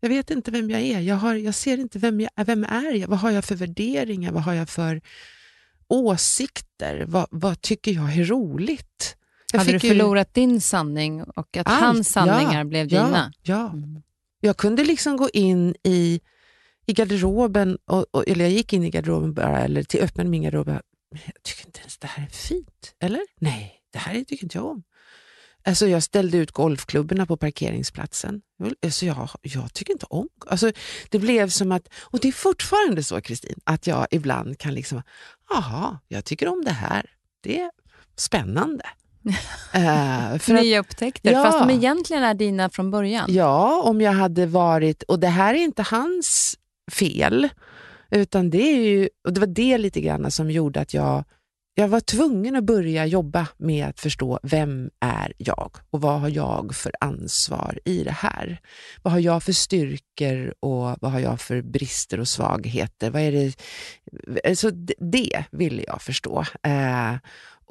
Jag 0.00 0.08
vet 0.08 0.30
inte 0.30 0.50
vem 0.50 0.70
jag 0.70 0.80
är, 0.80 1.00
jag, 1.00 1.16
har, 1.16 1.34
jag 1.34 1.54
ser 1.54 1.78
inte 1.78 1.98
vem 1.98 2.20
jag 2.20 2.44
vem 2.44 2.64
är 2.64 2.92
jag, 2.92 3.08
vad 3.08 3.18
har 3.18 3.30
jag 3.30 3.44
för 3.44 3.54
värderingar, 3.54 4.32
vad 4.32 4.42
har 4.42 4.54
jag 4.54 4.68
för 4.68 5.00
åsikter, 5.88 7.04
vad, 7.08 7.26
vad 7.30 7.60
tycker 7.60 7.92
jag 7.92 8.16
är 8.18 8.24
roligt? 8.24 9.16
Jag 9.52 9.58
Hade 9.58 9.72
du 9.72 9.80
förlorat 9.80 10.28
ju... 10.34 10.40
din 10.40 10.60
sanning 10.60 11.22
och 11.22 11.56
att 11.56 11.66
Allt, 11.66 11.80
hans 11.80 12.08
sanningar 12.08 12.58
ja, 12.58 12.64
blev 12.64 12.88
dina? 12.88 13.32
Ja, 13.42 13.70
mm. 13.70 14.02
jag 14.40 14.56
kunde 14.56 14.84
liksom 14.84 15.16
gå 15.16 15.28
in 15.32 15.74
i, 15.82 16.20
i 16.86 16.92
garderoben, 16.92 17.78
och, 17.84 18.06
och, 18.10 18.28
eller 18.28 18.44
jag 18.44 18.52
gick 18.52 18.72
in 18.72 18.84
i 18.84 18.90
garderoben 18.90 19.34
bara, 19.34 19.60
eller 19.60 19.82
till 19.82 20.00
öppnade 20.00 20.30
min 20.30 20.42
garderob 20.42 20.68
jag 21.12 21.42
tycker 21.42 21.66
inte 21.66 21.80
ens 21.80 21.98
det 21.98 22.06
här 22.06 22.24
är 22.24 22.30
fint. 22.30 22.94
Eller? 23.00 23.22
Nej, 23.40 23.80
det 23.90 23.98
här 23.98 24.24
tycker 24.24 24.44
inte 24.44 24.58
jag 24.58 24.66
om. 24.66 24.82
Alltså 25.64 25.86
jag 25.86 26.02
ställde 26.02 26.38
ut 26.38 26.50
golfklubborna 26.50 27.26
på 27.26 27.36
parkeringsplatsen. 27.36 28.42
Alltså 28.84 29.06
jag, 29.06 29.28
jag 29.42 29.72
tycker 29.72 29.92
inte 29.92 30.06
om... 30.10 30.28
Alltså 30.46 30.72
det 31.10 31.18
blev 31.18 31.48
som 31.48 31.72
att, 31.72 31.88
och 31.94 32.18
det 32.20 32.28
är 32.28 32.32
fortfarande 32.32 33.02
så 33.02 33.20
Kristin, 33.20 33.60
att 33.64 33.86
jag 33.86 34.06
ibland 34.10 34.58
kan 34.58 34.74
liksom, 34.74 35.02
jaha, 35.48 35.98
jag 36.08 36.24
tycker 36.24 36.48
om 36.48 36.62
det 36.64 36.72
här. 36.72 37.10
Det 37.40 37.60
är 37.60 37.70
spännande. 38.16 38.84
Uh, 39.26 40.38
för 40.38 40.52
Nya 40.52 40.80
att, 40.80 40.86
upptäckter, 40.86 41.32
ja, 41.32 41.42
fast 41.42 41.58
de 41.58 41.70
egentligen 41.70 42.22
är 42.22 42.34
dina 42.34 42.70
från 42.70 42.90
början. 42.90 43.26
Ja, 43.28 43.82
om 43.82 44.00
jag 44.00 44.12
hade 44.12 44.46
varit, 44.46 45.02
och 45.02 45.20
det 45.20 45.28
här 45.28 45.54
är 45.54 45.58
inte 45.58 45.82
hans 45.82 46.58
fel, 46.92 47.48
utan 48.10 48.50
det 48.50 48.62
är 48.62 48.84
ju, 48.84 49.08
och 49.24 49.32
det 49.32 49.40
var 49.40 49.46
det 49.46 49.78
lite 49.78 50.00
grann 50.00 50.30
som 50.30 50.50
gjorde 50.50 50.80
att 50.80 50.94
jag 50.94 51.24
jag 51.74 51.88
var 51.88 52.00
tvungen 52.00 52.56
att 52.56 52.64
börja 52.64 53.06
jobba 53.06 53.48
med 53.56 53.86
att 53.86 54.00
förstå 54.00 54.38
vem 54.42 54.90
är 55.00 55.32
jag 55.38 55.70
och 55.90 56.00
vad 56.00 56.20
har 56.20 56.28
jag 56.28 56.74
för 56.74 56.92
ansvar 57.00 57.78
i 57.84 58.04
det 58.04 58.12
här? 58.12 58.60
Vad 59.02 59.12
har 59.12 59.20
jag 59.20 59.42
för 59.42 59.52
styrkor 59.52 60.54
och 60.60 60.96
vad 61.00 61.12
har 61.12 61.20
jag 61.20 61.40
för 61.40 61.62
brister 61.62 62.20
och 62.20 62.28
svagheter? 62.28 63.10
Vad 63.10 63.22
är 63.22 63.32
det? 63.32 64.56
Så 64.56 64.70
det 64.98 65.44
ville 65.50 65.84
jag 65.86 66.02
förstå. 66.02 66.44
Eh, 66.62 67.14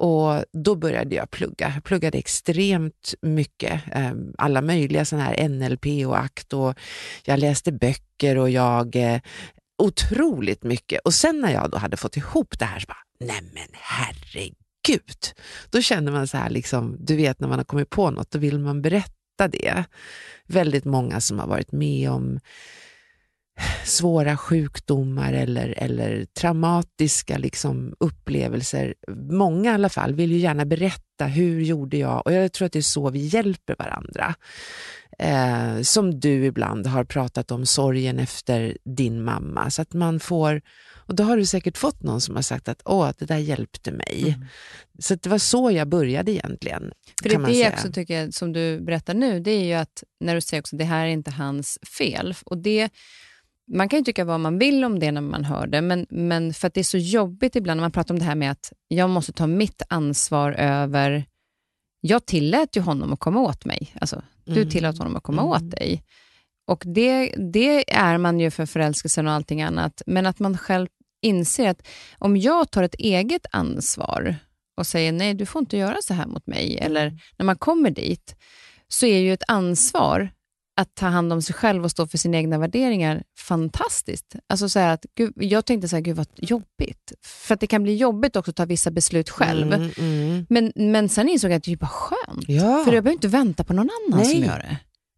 och 0.02 0.44
Då 0.52 0.74
började 0.74 1.14
jag 1.14 1.30
plugga. 1.30 1.72
Jag 1.74 1.84
pluggade 1.84 2.18
extremt 2.18 3.14
mycket. 3.22 3.82
Eh, 3.92 4.12
alla 4.38 4.62
möjliga 4.62 5.04
sådana 5.04 5.24
här 5.24 5.48
NLP 5.48 6.06
och 6.06 6.18
ACT 6.18 6.52
och 6.52 6.78
jag 7.24 7.38
läste 7.38 7.72
böcker 7.72 8.38
och 8.38 8.50
jag 8.50 8.96
eh, 8.96 9.20
otroligt 9.82 10.62
mycket. 10.62 11.00
Och 11.04 11.14
sen 11.14 11.40
när 11.40 11.52
jag 11.52 11.70
då 11.70 11.78
hade 11.78 11.96
fått 11.96 12.16
ihop 12.16 12.58
det 12.58 12.64
här 12.64 12.80
så 12.80 12.86
bara, 12.86 13.04
nej 13.20 13.40
men 13.54 13.68
herregud. 13.72 15.20
Då 15.70 15.82
känner 15.82 16.12
man 16.12 16.28
så 16.28 16.36
här, 16.36 16.50
liksom, 16.50 16.96
du 17.00 17.16
vet 17.16 17.40
när 17.40 17.48
man 17.48 17.58
har 17.58 17.64
kommit 17.64 17.90
på 17.90 18.10
något, 18.10 18.30
då 18.30 18.38
vill 18.38 18.58
man 18.58 18.82
berätta 18.82 19.48
det. 19.48 19.84
Väldigt 20.46 20.84
många 20.84 21.20
som 21.20 21.38
har 21.38 21.46
varit 21.46 21.72
med 21.72 22.10
om 22.10 22.40
svåra 23.84 24.36
sjukdomar 24.36 25.32
eller, 25.32 25.74
eller 25.76 26.24
traumatiska 26.24 27.38
liksom, 27.38 27.94
upplevelser. 28.00 28.94
Många 29.30 29.70
i 29.70 29.74
alla 29.74 29.88
fall 29.88 30.14
vill 30.14 30.32
ju 30.32 30.38
gärna 30.38 30.64
berätta, 30.64 31.26
hur 31.26 31.60
gjorde 31.60 31.96
jag? 31.96 32.26
Och 32.26 32.32
jag 32.32 32.52
tror 32.52 32.66
att 32.66 32.72
det 32.72 32.78
är 32.78 32.82
så 32.82 33.10
vi 33.10 33.18
hjälper 33.26 33.76
varandra. 33.78 34.34
Eh, 35.18 35.82
som 35.82 36.20
du 36.20 36.44
ibland 36.44 36.86
har 36.86 37.04
pratat 37.04 37.50
om 37.50 37.66
sorgen 37.66 38.18
efter 38.18 38.78
din 38.84 39.24
mamma, 39.24 39.70
så 39.70 39.82
att 39.82 39.92
man 39.92 40.20
får 40.20 40.62
och 41.06 41.16
då 41.16 41.22
har 41.22 41.36
du 41.36 41.46
säkert 41.46 41.78
fått 41.78 42.02
någon 42.02 42.20
som 42.20 42.34
har 42.34 42.42
sagt 42.42 42.68
att 42.68 42.82
åh, 42.84 43.10
det 43.18 43.24
där 43.24 43.36
hjälpte 43.36 43.92
mig. 43.92 44.22
Mm. 44.22 44.46
Så 44.98 45.14
det 45.14 45.26
var 45.26 45.38
så 45.38 45.70
jag 45.70 45.88
började 45.88 46.32
egentligen. 46.32 46.92
För 47.22 47.28
det 47.28 47.34
är 47.34 47.46
det 47.46 47.52
jag 47.52 47.72
också 47.72 47.92
tycker, 47.92 48.30
som 48.30 48.52
du 48.52 48.80
berättar 48.80 49.14
nu, 49.14 49.40
det 49.40 49.50
är 49.50 49.64
ju 49.64 49.72
att 49.72 50.04
när 50.20 50.34
du 50.34 50.40
säger 50.40 50.60
också 50.60 50.76
det 50.76 50.84
här 50.84 51.06
är 51.06 51.10
inte 51.10 51.30
hans 51.30 51.78
fel. 51.98 52.34
Och 52.44 52.58
det, 52.58 52.90
man 53.72 53.88
kan 53.88 53.98
ju 53.98 54.04
tycka 54.04 54.24
vad 54.24 54.40
man 54.40 54.58
vill 54.58 54.84
om 54.84 54.98
det 54.98 55.12
när 55.12 55.20
man 55.20 55.44
hör 55.44 55.66
det, 55.66 55.80
men, 55.80 56.06
men 56.10 56.54
för 56.54 56.68
att 56.68 56.74
det 56.74 56.80
är 56.80 56.84
så 56.84 56.98
jobbigt 56.98 57.56
ibland 57.56 57.78
när 57.78 57.84
man 57.84 57.92
pratar 57.92 58.14
om 58.14 58.18
det 58.18 58.24
här 58.24 58.34
med 58.34 58.50
att 58.50 58.72
jag 58.88 59.10
måste 59.10 59.32
ta 59.32 59.46
mitt 59.46 59.82
ansvar 59.88 60.52
över... 60.52 61.24
Jag 62.00 62.26
tillät 62.26 62.76
ju 62.76 62.80
honom 62.80 63.12
att 63.12 63.20
komma 63.20 63.40
åt 63.40 63.64
mig. 63.64 63.94
Alltså, 64.00 64.22
du 64.44 64.60
mm. 64.60 64.70
tillät 64.70 64.98
honom 64.98 65.16
att 65.16 65.22
komma 65.22 65.42
mm. 65.42 65.52
åt 65.52 65.70
dig. 65.70 66.02
Och 66.66 66.82
det, 66.86 67.34
det 67.52 67.94
är 67.94 68.18
man 68.18 68.40
ju 68.40 68.50
för 68.50 68.66
förälskelsen 68.66 69.26
och 69.26 69.32
allting 69.32 69.62
annat, 69.62 70.02
men 70.06 70.26
att 70.26 70.38
man 70.38 70.58
själv 70.58 70.88
inser 71.22 71.68
att 71.68 71.88
om 72.18 72.36
jag 72.36 72.70
tar 72.70 72.82
ett 72.82 72.94
eget 72.94 73.46
ansvar 73.50 74.36
och 74.76 74.86
säger 74.86 75.12
nej, 75.12 75.34
du 75.34 75.46
får 75.46 75.60
inte 75.60 75.76
göra 75.76 75.96
så 76.02 76.14
här 76.14 76.26
mot 76.26 76.46
mig, 76.46 76.78
eller 76.78 77.18
när 77.38 77.46
man 77.46 77.56
kommer 77.56 77.90
dit, 77.90 78.36
så 78.88 79.06
är 79.06 79.18
ju 79.18 79.32
ett 79.32 79.44
ansvar 79.48 80.30
att 80.76 80.94
ta 80.94 81.06
hand 81.06 81.32
om 81.32 81.42
sig 81.42 81.54
själv 81.54 81.84
och 81.84 81.90
stå 81.90 82.06
för 82.06 82.18
sina 82.18 82.36
egna 82.36 82.58
värderingar 82.58 83.22
fantastiskt. 83.38 84.36
Alltså 84.46 84.68
så 84.68 84.78
att, 84.78 85.06
gud, 85.14 85.32
jag 85.36 85.64
tänkte 85.64 85.88
så 85.88 85.96
här, 85.96 86.00
gud 86.00 86.16
vad 86.16 86.26
jobbigt. 86.36 87.12
För 87.22 87.54
att 87.54 87.60
det 87.60 87.66
kan 87.66 87.82
bli 87.82 87.96
jobbigt 87.96 88.36
också 88.36 88.50
att 88.50 88.56
ta 88.56 88.64
vissa 88.64 88.90
beslut 88.90 89.30
själv. 89.30 89.72
Mm, 89.72 89.90
mm. 89.98 90.46
Men, 90.48 90.72
men 90.74 91.08
sen 91.08 91.28
insåg 91.28 91.50
jag 91.50 91.56
att 91.56 91.64
det 91.64 91.72
är 91.72 91.76
bara 91.76 91.86
skönt. 91.86 92.44
Ja. 92.48 92.84
För 92.84 92.92
jag 92.92 93.04
behöver 93.04 93.12
inte 93.12 93.28
vänta 93.28 93.64
på 93.64 93.72
någon 93.72 93.90
annan 93.90 94.20
Nej. 94.20 94.30
som 94.30 94.40
gör 94.44 94.58
det. 94.58 94.76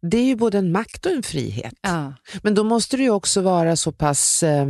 Det 0.09 0.17
är 0.17 0.25
ju 0.25 0.35
både 0.35 0.57
en 0.57 0.71
makt 0.71 1.05
och 1.05 1.11
en 1.11 1.23
frihet. 1.23 1.73
Ja. 1.81 2.13
Men 2.41 2.55
då 2.55 2.63
måste 2.63 2.97
du 2.97 3.09
också 3.09 3.41
vara 3.41 3.75
så 3.75 3.91
pass 3.91 4.43
eh, 4.43 4.67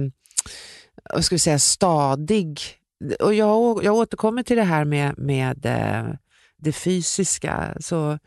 vad 1.13 1.25
ska 1.25 1.35
vi 1.35 1.39
säga, 1.39 1.59
stadig. 1.59 2.59
Och 3.19 3.33
jag, 3.33 3.83
jag 3.83 3.95
återkommer 3.95 4.43
till 4.43 4.57
det 4.57 4.63
här 4.63 4.85
med, 4.85 5.17
med 5.17 5.65
eh, 5.65 6.13
det 6.57 6.71
fysiska. 6.71 7.77
Så 7.79 8.19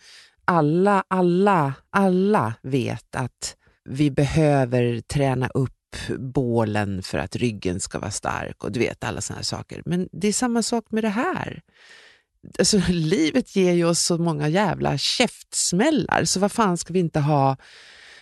alla, 0.48 1.04
alla, 1.08 1.74
alla 1.90 2.54
vet 2.62 3.16
att 3.16 3.56
vi 3.84 4.10
behöver 4.10 5.00
träna 5.00 5.48
upp 5.48 5.96
bålen 6.18 7.02
för 7.02 7.18
att 7.18 7.36
ryggen 7.36 7.80
ska 7.80 7.98
vara 7.98 8.10
stark 8.10 8.64
och 8.64 8.72
du 8.72 8.80
vet 8.80 9.04
alla 9.04 9.20
sådana 9.20 9.42
saker. 9.42 9.82
Men 9.84 10.08
det 10.12 10.28
är 10.28 10.32
samma 10.32 10.62
sak 10.62 10.84
med 10.90 11.04
det 11.04 11.08
här. 11.08 11.62
Alltså, 12.58 12.80
livet 12.88 13.56
ger 13.56 13.72
ju 13.72 13.84
oss 13.84 14.00
så 14.00 14.18
många 14.18 14.48
jävla 14.48 14.98
käftsmällar, 14.98 16.24
så 16.24 16.40
vad 16.40 16.52
fan 16.52 16.78
ska 16.78 16.92
vi 16.92 16.98
inte 16.98 17.20
ha 17.20 17.56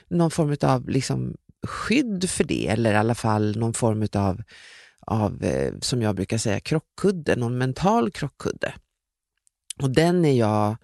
någon 0.08 0.30
form 0.30 0.56
av 0.62 0.88
liksom, 0.88 1.34
skydd 1.66 2.30
för 2.30 2.44
det, 2.44 2.68
eller 2.68 2.92
i 2.92 2.96
alla 2.96 3.14
fall 3.14 3.56
någon 3.56 3.74
form 3.74 4.06
av, 4.14 4.42
av 5.00 5.44
eh, 5.44 5.72
som 5.80 6.02
jag 6.02 6.16
brukar 6.16 6.38
säga, 6.38 6.60
krockkudde, 6.60 7.36
någon 7.36 7.58
mental 7.58 8.10
krockkudde. 8.10 8.74
Och 9.82 9.90
den 9.90 10.24
är 10.24 10.38
jag 10.38 10.76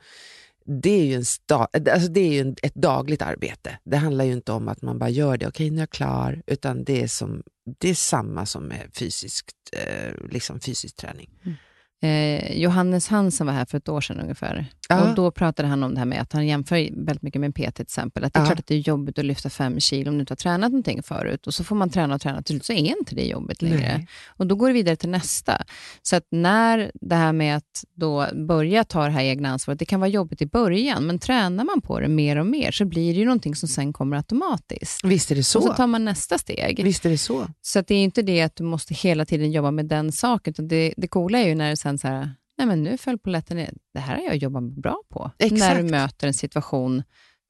det 0.65 0.91
är 0.91 1.05
ju, 1.05 1.15
en 1.15 1.25
sta, 1.25 1.69
alltså 1.73 2.09
det 2.09 2.21
är 2.21 2.45
ju 2.45 2.55
ett 2.63 2.75
dagligt 2.75 3.23
arbete. 3.23 3.79
Det 3.85 3.97
handlar 3.97 4.25
ju 4.25 4.33
inte 4.33 4.53
om 4.53 4.69
att 4.69 4.83
man 4.83 4.99
bara 4.99 5.11
gör 5.11 5.37
det, 5.37 5.49
okej 5.49 5.71
nu 5.71 5.77
är 5.77 5.81
jag 5.83 5.91
klar, 5.91 6.43
utan 6.47 6.85
det 6.85 7.03
är, 7.03 7.09
som, 7.09 7.43
det 7.79 7.89
är 7.89 7.95
samma 7.95 8.47
som 8.47 8.65
med 8.65 8.91
fysiskt, 8.95 9.57
eh, 9.73 10.29
liksom 10.31 10.61
fysisk 10.61 10.97
träning. 10.97 11.31
Mm. 11.45 11.57
Eh, 12.03 12.53
Johannes 12.63 13.09
Hansen 13.09 13.47
var 13.47 13.55
här 13.55 13.65
för 13.65 13.79
ett 13.79 13.89
år 13.89 14.01
sedan 14.01 14.21
ungefär. 14.21 14.67
Ja. 14.89 15.09
Och 15.09 15.15
Då 15.15 15.31
pratade 15.31 15.69
han 15.69 15.83
om 15.83 15.95
det 15.95 15.99
här 15.99 16.07
med 16.07 16.21
att 16.21 16.33
han 16.33 16.47
jämför 16.47 16.89
väldigt 17.07 17.23
mycket 17.23 17.41
med 17.41 17.55
PT 17.55 17.75
till 17.75 17.83
exempel. 17.83 18.25
Att 18.25 18.33
det 18.33 18.39
är 18.39 18.43
Ja. 18.43 18.47
klart 18.47 18.59
att 18.59 18.67
det 18.67 18.75
är 18.75 18.79
jobbigt 18.79 19.19
att 19.19 19.25
lyfta 19.25 19.51
fem 19.51 19.81
kilo 19.81 20.11
om 20.11 20.15
du 20.17 20.21
inte 20.21 20.31
har 20.33 20.37
tränat 20.37 20.71
någonting 20.71 21.03
förut. 21.03 21.47
Och 21.47 21.55
så 21.55 21.65
får 21.65 21.77
man 21.77 21.91
träna 21.91 22.15
och 22.15 22.21
träna, 22.21 22.43
till 22.43 22.55
slut 22.55 22.65
så 22.65 22.73
är 22.73 22.77
inte 22.99 23.15
det 23.15 23.25
jobbigt 23.25 23.63
längre. 23.63 23.79
Nej. 23.97 24.07
Och 24.27 24.47
då 24.47 24.55
går 24.55 24.69
det 24.69 24.75
vidare 24.75 24.97
till 24.97 25.09
nästa. 25.09 25.63
Så 26.03 26.17
att 26.17 26.27
när 26.31 26.91
det 26.95 27.15
här 27.15 27.33
med 27.33 27.57
att 27.57 27.85
då 27.95 28.27
börja 28.35 28.85
ta 28.85 29.05
det 29.05 29.11
här 29.11 29.23
egna 29.25 29.49
ansvaret, 29.49 29.79
det 29.79 29.85
kan 29.85 30.01
vara 30.01 30.11
jobbigt 30.11 30.43
i 30.43 30.47
början, 30.47 31.07
men 31.07 31.19
tränar 31.19 31.65
man 31.65 31.81
på 31.81 32.01
det 32.01 32.09
mer 32.09 32.37
och 32.39 32.47
mer 32.47 32.71
så 32.71 32.85
blir 32.85 33.13
det 33.13 33.19
ju 33.19 33.25
någonting 33.25 33.55
som 33.55 33.69
sen 33.69 33.93
kommer 33.93 34.17
automatiskt. 34.17 35.05
Visst 35.05 35.31
är 35.31 35.35
det 35.35 35.41
Och 35.41 35.47
så 35.47 35.61
så. 35.61 35.73
tar 35.75 35.87
man 35.87 36.05
nästa 36.05 36.39
steg. 36.39 36.85
Visst 36.85 37.07
är 37.07 37.11
det 37.11 37.19
så. 37.19 37.47
Så 37.63 37.79
att 37.79 37.87
det 37.87 37.95
är 37.95 38.05
inte 38.05 38.23
det 38.23 38.43
att 38.43 38.57
du 38.57 38.65
måste 38.65 38.95
hela 38.95 39.25
tiden 39.25 39.53
jobba 39.53 39.71
med 39.71 39.87
den 39.87 40.13
saken, 40.13 40.51
utan 40.51 40.69
det, 40.69 40.95
det 40.97 41.09
coola 41.09 41.39
är 41.39 41.49
ju 41.49 41.55
när 41.55 41.71
det 41.71 41.77
sen 41.77 41.92
så 41.99 42.09
här, 42.09 42.35
nej 42.59 42.67
men 42.67 42.83
nu 42.83 42.97
föll 42.99 43.19
polletten 43.19 43.57
ner. 43.57 43.75
Det 43.95 44.01
här 44.01 44.17
har 44.17 44.23
jag 44.23 44.37
jobbat 44.37 44.63
bra 44.65 45.03
på. 45.11 45.31
Exakt. 45.39 45.61
När 45.61 45.77
du 45.77 45.83
möter 45.91 46.27
en 46.27 46.35
situation 46.35 47.03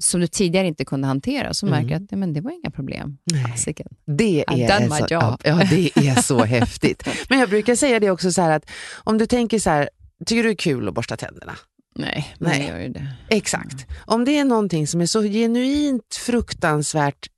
som 0.05 0.21
du 0.21 0.27
tidigare 0.27 0.67
inte 0.67 0.85
kunde 0.85 1.07
hantera, 1.09 1.55
så 1.55 1.67
Mm. 1.67 1.79
märker 1.79 1.99
du 1.99 2.05
att 2.05 2.11
nej, 2.11 2.19
men 2.19 2.33
det 2.33 2.41
var 2.41 2.51
inga 2.51 2.71
problem. 2.71 3.19
Nej. 3.25 3.45
Fasiken. 3.45 3.89
Det 4.05 4.45
är, 4.49 4.79
done 4.79 4.95
my 4.95 5.01
så, 5.01 5.07
job. 5.15 5.41
ja, 5.45 5.61
det 5.71 5.91
är 6.09 6.23
så 6.23 6.45
häftigt. 6.45 7.09
Men 7.29 7.39
jag 7.39 7.49
brukar 7.49 7.75
säga 7.75 8.01
det 8.01 8.11
också 8.11 8.33
så 8.33 8.43
här 8.43 8.51
att 8.51 8.71
om 9.05 9.19
du 9.19 9.27
tänker 9.27 9.59
så 9.59 9.71
här, 9.71 9.91
tycker 10.27 10.43
du 10.43 10.49
det 10.49 10.53
är 10.53 10.57
kul 10.57 10.89
att 10.89 10.95
borsta 10.95 11.17
tänderna? 11.17 11.57
Nej, 11.95 12.35
Nej. 12.39 12.61
jag 12.61 12.69
gör 12.69 12.81
ju 12.81 12.89
det. 12.89 13.07
Exakt. 13.29 13.87
Om 14.07 14.25
det 14.25 14.39
är 14.39 14.45
någonting 14.45 14.87
som 14.87 15.01
är 15.01 15.07
så 15.07 15.23
genuint 15.23 16.15
fruktansvärt 16.27 17.29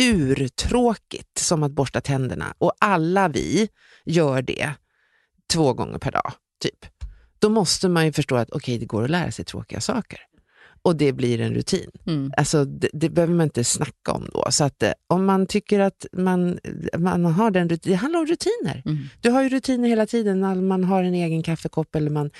urtråkigt 0.00 1.38
som 1.38 1.62
att 1.62 1.72
borsta 1.72 2.00
tänderna 2.00 2.54
och 2.58 2.72
alla 2.80 3.28
vi 3.28 3.68
gör 4.04 4.42
det 4.42 4.70
två 5.52 5.72
gånger 5.72 5.98
per 5.98 6.12
dag, 6.12 6.32
typ. 6.62 6.86
Då 7.38 7.48
måste 7.48 7.88
man 7.88 8.04
ju 8.04 8.12
förstå 8.12 8.36
att 8.36 8.50
okej, 8.50 8.78
det 8.78 8.86
går 8.86 9.04
att 9.04 9.10
lära 9.10 9.32
sig 9.32 9.44
tråkiga 9.44 9.80
saker. 9.80 10.20
Och 10.84 10.96
det 10.96 11.12
blir 11.12 11.40
en 11.40 11.54
rutin. 11.54 11.90
Mm. 12.06 12.32
Alltså, 12.36 12.64
det, 12.64 12.88
det 12.92 13.10
behöver 13.10 13.34
man 13.34 13.44
inte 13.44 13.64
snacka 13.64 14.12
om 14.12 14.28
då. 14.34 14.46
Så 14.50 14.64
att, 14.64 14.82
eh, 14.82 14.92
om 15.06 15.24
man 15.24 15.46
tycker 15.46 15.80
att 15.80 16.06
man, 16.12 16.58
man 16.98 17.24
har 17.24 17.50
den 17.50 17.68
rutinen, 17.68 17.92
det 17.92 18.00
handlar 18.02 18.20
om 18.20 18.26
rutiner. 18.26 18.82
Mm. 18.84 18.98
Du 19.20 19.30
har 19.30 19.42
ju 19.42 19.48
rutiner 19.48 19.88
hela 19.88 20.06
tiden 20.06 20.40
när 20.40 20.54
man 20.54 20.84
har 20.84 21.02
en 21.02 21.14
egen 21.14 21.42
kaffekopp 21.42 21.94
eller 21.94 22.10
man, 22.10 22.30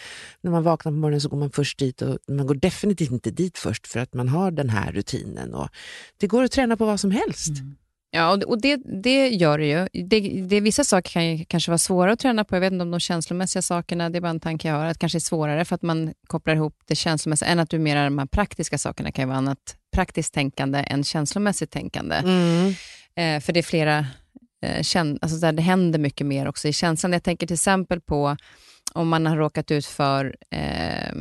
när 0.41 0.51
man 0.51 0.63
vaknar 0.63 0.93
på 0.93 0.97
morgonen 0.97 1.21
så 1.21 1.29
går 1.29 1.37
man 1.37 1.51
först 1.51 1.79
dit 1.79 2.03
och 2.03 2.19
man 2.29 2.47
går 2.47 2.55
definitivt 2.55 3.11
inte 3.11 3.31
dit 3.31 3.59
först 3.59 3.87
för 3.87 4.01
att 4.01 4.15
man 4.15 4.29
har 4.29 4.51
den 4.51 4.69
här 4.69 4.93
rutinen. 4.93 5.55
Och 5.55 5.69
det 6.17 6.27
går 6.27 6.43
att 6.43 6.53
träna 6.53 6.77
på 6.77 6.87
vad 6.87 7.01
som 7.01 7.11
helst. 7.11 7.59
Mm. 7.59 7.77
Ja, 8.15 8.39
och 8.47 8.61
det, 8.61 8.77
det, 9.03 9.29
gör 9.29 9.59
det 9.59 9.67
ju. 9.67 10.05
Det, 10.05 10.21
det, 10.21 10.61
vissa 10.61 10.85
saker 10.85 11.11
kan 11.11 11.27
ju 11.27 11.45
kanske 11.45 11.71
vara 11.71 11.79
svåra 11.79 12.13
att 12.13 12.19
träna 12.19 12.45
på. 12.45 12.57
Jag 12.57 12.61
vet 12.61 12.73
inte 12.73 12.83
om 12.83 12.91
de 12.91 13.01
känslomässiga 13.01 13.63
sakerna, 13.63 14.11
det 14.11 14.19
är 14.19 14.21
bara 14.21 14.31
en 14.31 14.41
tanke 14.41 14.69
jag 14.69 14.75
har, 14.75 14.85
att 14.85 14.95
det 14.95 14.99
kanske 14.99 15.19
är 15.19 15.21
svårare 15.21 15.65
för 15.65 15.75
att 15.75 15.83
man 15.83 16.15
kopplar 16.27 16.55
ihop 16.55 16.75
det 16.87 16.95
känslomässiga, 16.95 17.49
än 17.49 17.59
att 17.59 17.71
du 17.71 17.79
mer 17.79 18.05
de 18.05 18.19
här 18.19 18.27
praktiska 18.27 18.79
sakerna 18.79 19.13
kan 19.13 19.23
ju 19.23 19.27
vara 19.27 19.39
annat 19.39 19.77
praktiskt 19.95 20.35
tänkande 20.35 20.85
än 20.87 21.05
känslomässigt 21.05 21.71
tänkande. 21.71 22.17
Mm. 22.17 22.75
Eh, 23.15 23.41
för 23.41 23.53
det 23.53 23.61
är 23.61 23.63
flera, 23.63 23.99
eh, 24.63 24.81
kän- 24.81 25.19
alltså 25.23 25.39
där 25.39 25.53
det 25.53 25.63
händer 25.63 25.99
mycket 25.99 26.27
mer 26.27 26.49
också 26.49 26.69
i 26.69 26.73
känslan. 26.73 27.13
Jag 27.13 27.23
tänker 27.23 27.47
till 27.47 27.55
exempel 27.55 28.01
på 28.01 28.37
om 28.93 29.09
man 29.09 29.27
har 29.27 29.37
råkat 29.37 29.71
ut 29.71 29.87
för 29.87 30.37
eh, 30.51 31.15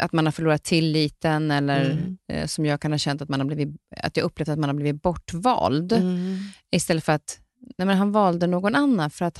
att 0.00 0.12
man 0.12 0.24
har 0.24 0.32
förlorat 0.32 0.62
tilliten 0.64 1.50
eller 1.50 1.90
Mm. 1.90 2.16
eh, 2.32 2.46
som 2.46 2.66
jag 2.66 2.80
kan 2.80 2.90
ha 2.92 2.98
känt 2.98 3.22
att, 3.22 3.28
man 3.28 3.40
har 3.40 3.46
blivit, 3.46 3.68
att 3.96 4.16
jag 4.16 4.24
upplevt 4.24 4.48
att 4.48 4.58
man 4.58 4.68
har 4.68 4.74
blivit 4.74 5.02
bortvald. 5.02 5.92
Mm. 5.92 6.38
Istället 6.70 7.04
för 7.04 7.12
att 7.12 7.38
nej 7.78 7.86
men 7.86 7.96
han 7.96 8.12
valde 8.12 8.46
någon 8.46 8.74
annan 8.74 9.10
för 9.10 9.24
att 9.24 9.38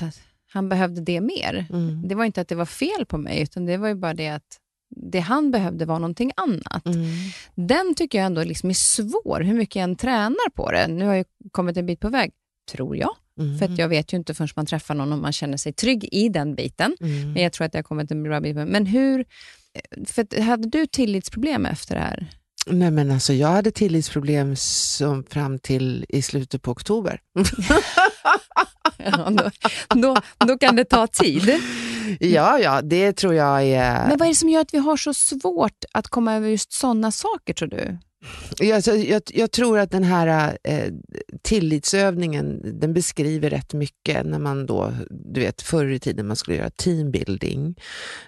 han- 0.52 0.68
behövde 0.68 1.00
det 1.00 1.20
mer. 1.20 1.66
Mm. 1.70 2.08
Det 2.08 2.14
var 2.14 2.24
inte 2.24 2.40
att 2.40 2.48
det 2.48 2.54
var 2.54 2.66
fel 2.66 3.06
på 3.06 3.18
mig, 3.18 3.40
utan 3.42 3.66
det 3.66 3.76
var 3.76 3.88
ju 3.88 3.94
bara 3.94 4.14
det 4.14 4.28
att 4.28 4.58
det 4.96 5.20
han 5.20 5.50
behövde 5.50 5.84
var 5.84 5.98
någonting 5.98 6.32
annat. 6.36 6.86
Mm. 6.86 7.06
Den 7.54 7.94
tycker 7.94 8.18
jag 8.18 8.26
ändå 8.26 8.44
liksom 8.44 8.70
är 8.70 8.74
svår, 8.74 9.40
hur 9.40 9.54
mycket 9.54 9.76
jag 9.76 9.82
än 9.84 9.96
tränar 9.96 10.50
på 10.50 10.70
det. 10.72 10.86
Nu 10.88 11.06
har 11.06 11.14
jag 11.14 11.26
kommit 11.50 11.76
en 11.76 11.86
bit 11.86 12.00
på 12.00 12.08
väg, 12.08 12.30
tror 12.72 12.96
jag. 12.96 13.16
Mm. 13.40 13.58
För 13.58 13.64
att 13.66 13.78
jag 13.78 13.88
vet 13.88 14.12
ju 14.12 14.16
inte 14.16 14.34
förrän 14.34 14.48
man 14.56 14.66
träffar 14.66 14.94
någon 14.94 15.12
om 15.12 15.22
man 15.22 15.32
känner 15.32 15.56
sig 15.56 15.72
trygg 15.72 16.08
i 16.12 16.28
den 16.28 16.54
biten. 16.54 16.96
Mm. 17.00 17.32
Men 17.32 17.42
jag 17.42 17.52
tror 17.52 17.66
att 17.66 17.74
jag 17.74 17.78
har 17.78 17.84
kommit 17.84 18.10
en 18.10 18.22
bra 18.22 18.40
bit 18.40 18.56
på 18.56 18.64
Men 18.64 18.86
hur... 18.86 19.24
För 20.06 20.40
hade 20.40 20.68
du 20.68 20.86
tillitsproblem 20.86 21.66
efter 21.66 21.94
det 21.94 22.00
här? 22.00 22.26
Nej, 22.66 22.90
men 22.90 23.10
alltså, 23.10 23.32
jag 23.32 23.48
hade 23.48 23.70
tillitsproblem 23.70 24.56
som 24.56 25.24
fram 25.24 25.58
till 25.58 26.06
i 26.08 26.22
slutet 26.22 26.62
på 26.62 26.70
oktober. 26.70 27.20
Ja, 28.98 29.30
då, 29.30 29.50
då, 30.00 30.16
då 30.46 30.58
kan 30.58 30.76
det 30.76 30.84
ta 30.84 31.06
tid. 31.06 31.60
ja, 32.20 32.58
ja, 32.58 32.82
det 32.82 33.12
tror 33.12 33.34
jag 33.34 33.64
är... 33.64 34.08
Men 34.08 34.18
vad 34.18 34.22
är 34.22 34.28
det 34.28 34.34
som 34.34 34.48
gör 34.48 34.60
att 34.60 34.74
vi 34.74 34.78
har 34.78 34.96
så 34.96 35.14
svårt 35.14 35.84
att 35.92 36.08
komma 36.08 36.34
över 36.34 36.48
just 36.48 36.72
sådana 36.72 37.12
saker, 37.12 37.54
tror 37.54 37.68
du? 37.68 37.98
Jag, 38.58 38.70
alltså, 38.70 38.94
jag, 38.94 39.22
jag 39.26 39.50
tror 39.50 39.78
att 39.78 39.90
den 39.90 40.04
här 40.04 40.58
eh, 40.64 40.92
tillitsövningen, 41.42 42.60
den 42.80 42.92
beskriver 42.92 43.50
rätt 43.50 43.74
mycket 43.74 44.26
när 44.26 44.38
man 44.38 44.66
då, 44.66 44.92
du 45.10 45.40
vet 45.40 45.62
förr 45.62 45.86
i 45.86 45.98
tiden 45.98 46.26
man 46.26 46.36
skulle 46.36 46.56
göra 46.56 46.70
teambuilding. 46.70 47.74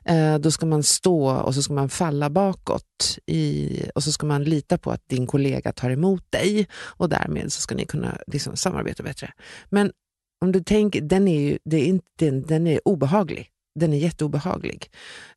Eh, 0.04 0.38
då 0.38 0.50
ska 0.50 0.66
man 0.66 0.82
stå 0.82 1.30
och 1.30 1.54
så 1.54 1.62
ska 1.62 1.72
man 1.72 1.88
falla 1.88 2.30
bakåt 2.30 3.18
i, 3.26 3.82
och 3.94 4.02
så 4.02 4.12
ska 4.12 4.26
man 4.26 4.44
lita 4.44 4.78
på 4.78 4.90
att 4.90 5.08
din 5.08 5.26
kollega 5.26 5.72
tar 5.72 5.90
emot 5.90 6.24
dig 6.30 6.66
och 6.74 7.08
därmed 7.08 7.52
så 7.52 7.60
ska 7.60 7.74
ni 7.74 7.86
kunna 7.86 8.18
liksom, 8.26 8.56
samarbeta 8.56 9.02
bättre. 9.02 9.32
Men 9.70 9.92
om 10.40 10.52
du 10.52 10.62
tänker, 10.62 11.00
den 11.00 11.28
är 11.28 11.40
ju, 11.40 11.58
det 11.64 11.76
är 11.76 11.86
inte, 11.86 12.06
den, 12.18 12.42
den 12.42 12.66
är 12.66 12.80
obehaglig. 12.84 13.50
Den 13.80 13.92
är 13.92 13.98
jätteobehaglig. 13.98 14.90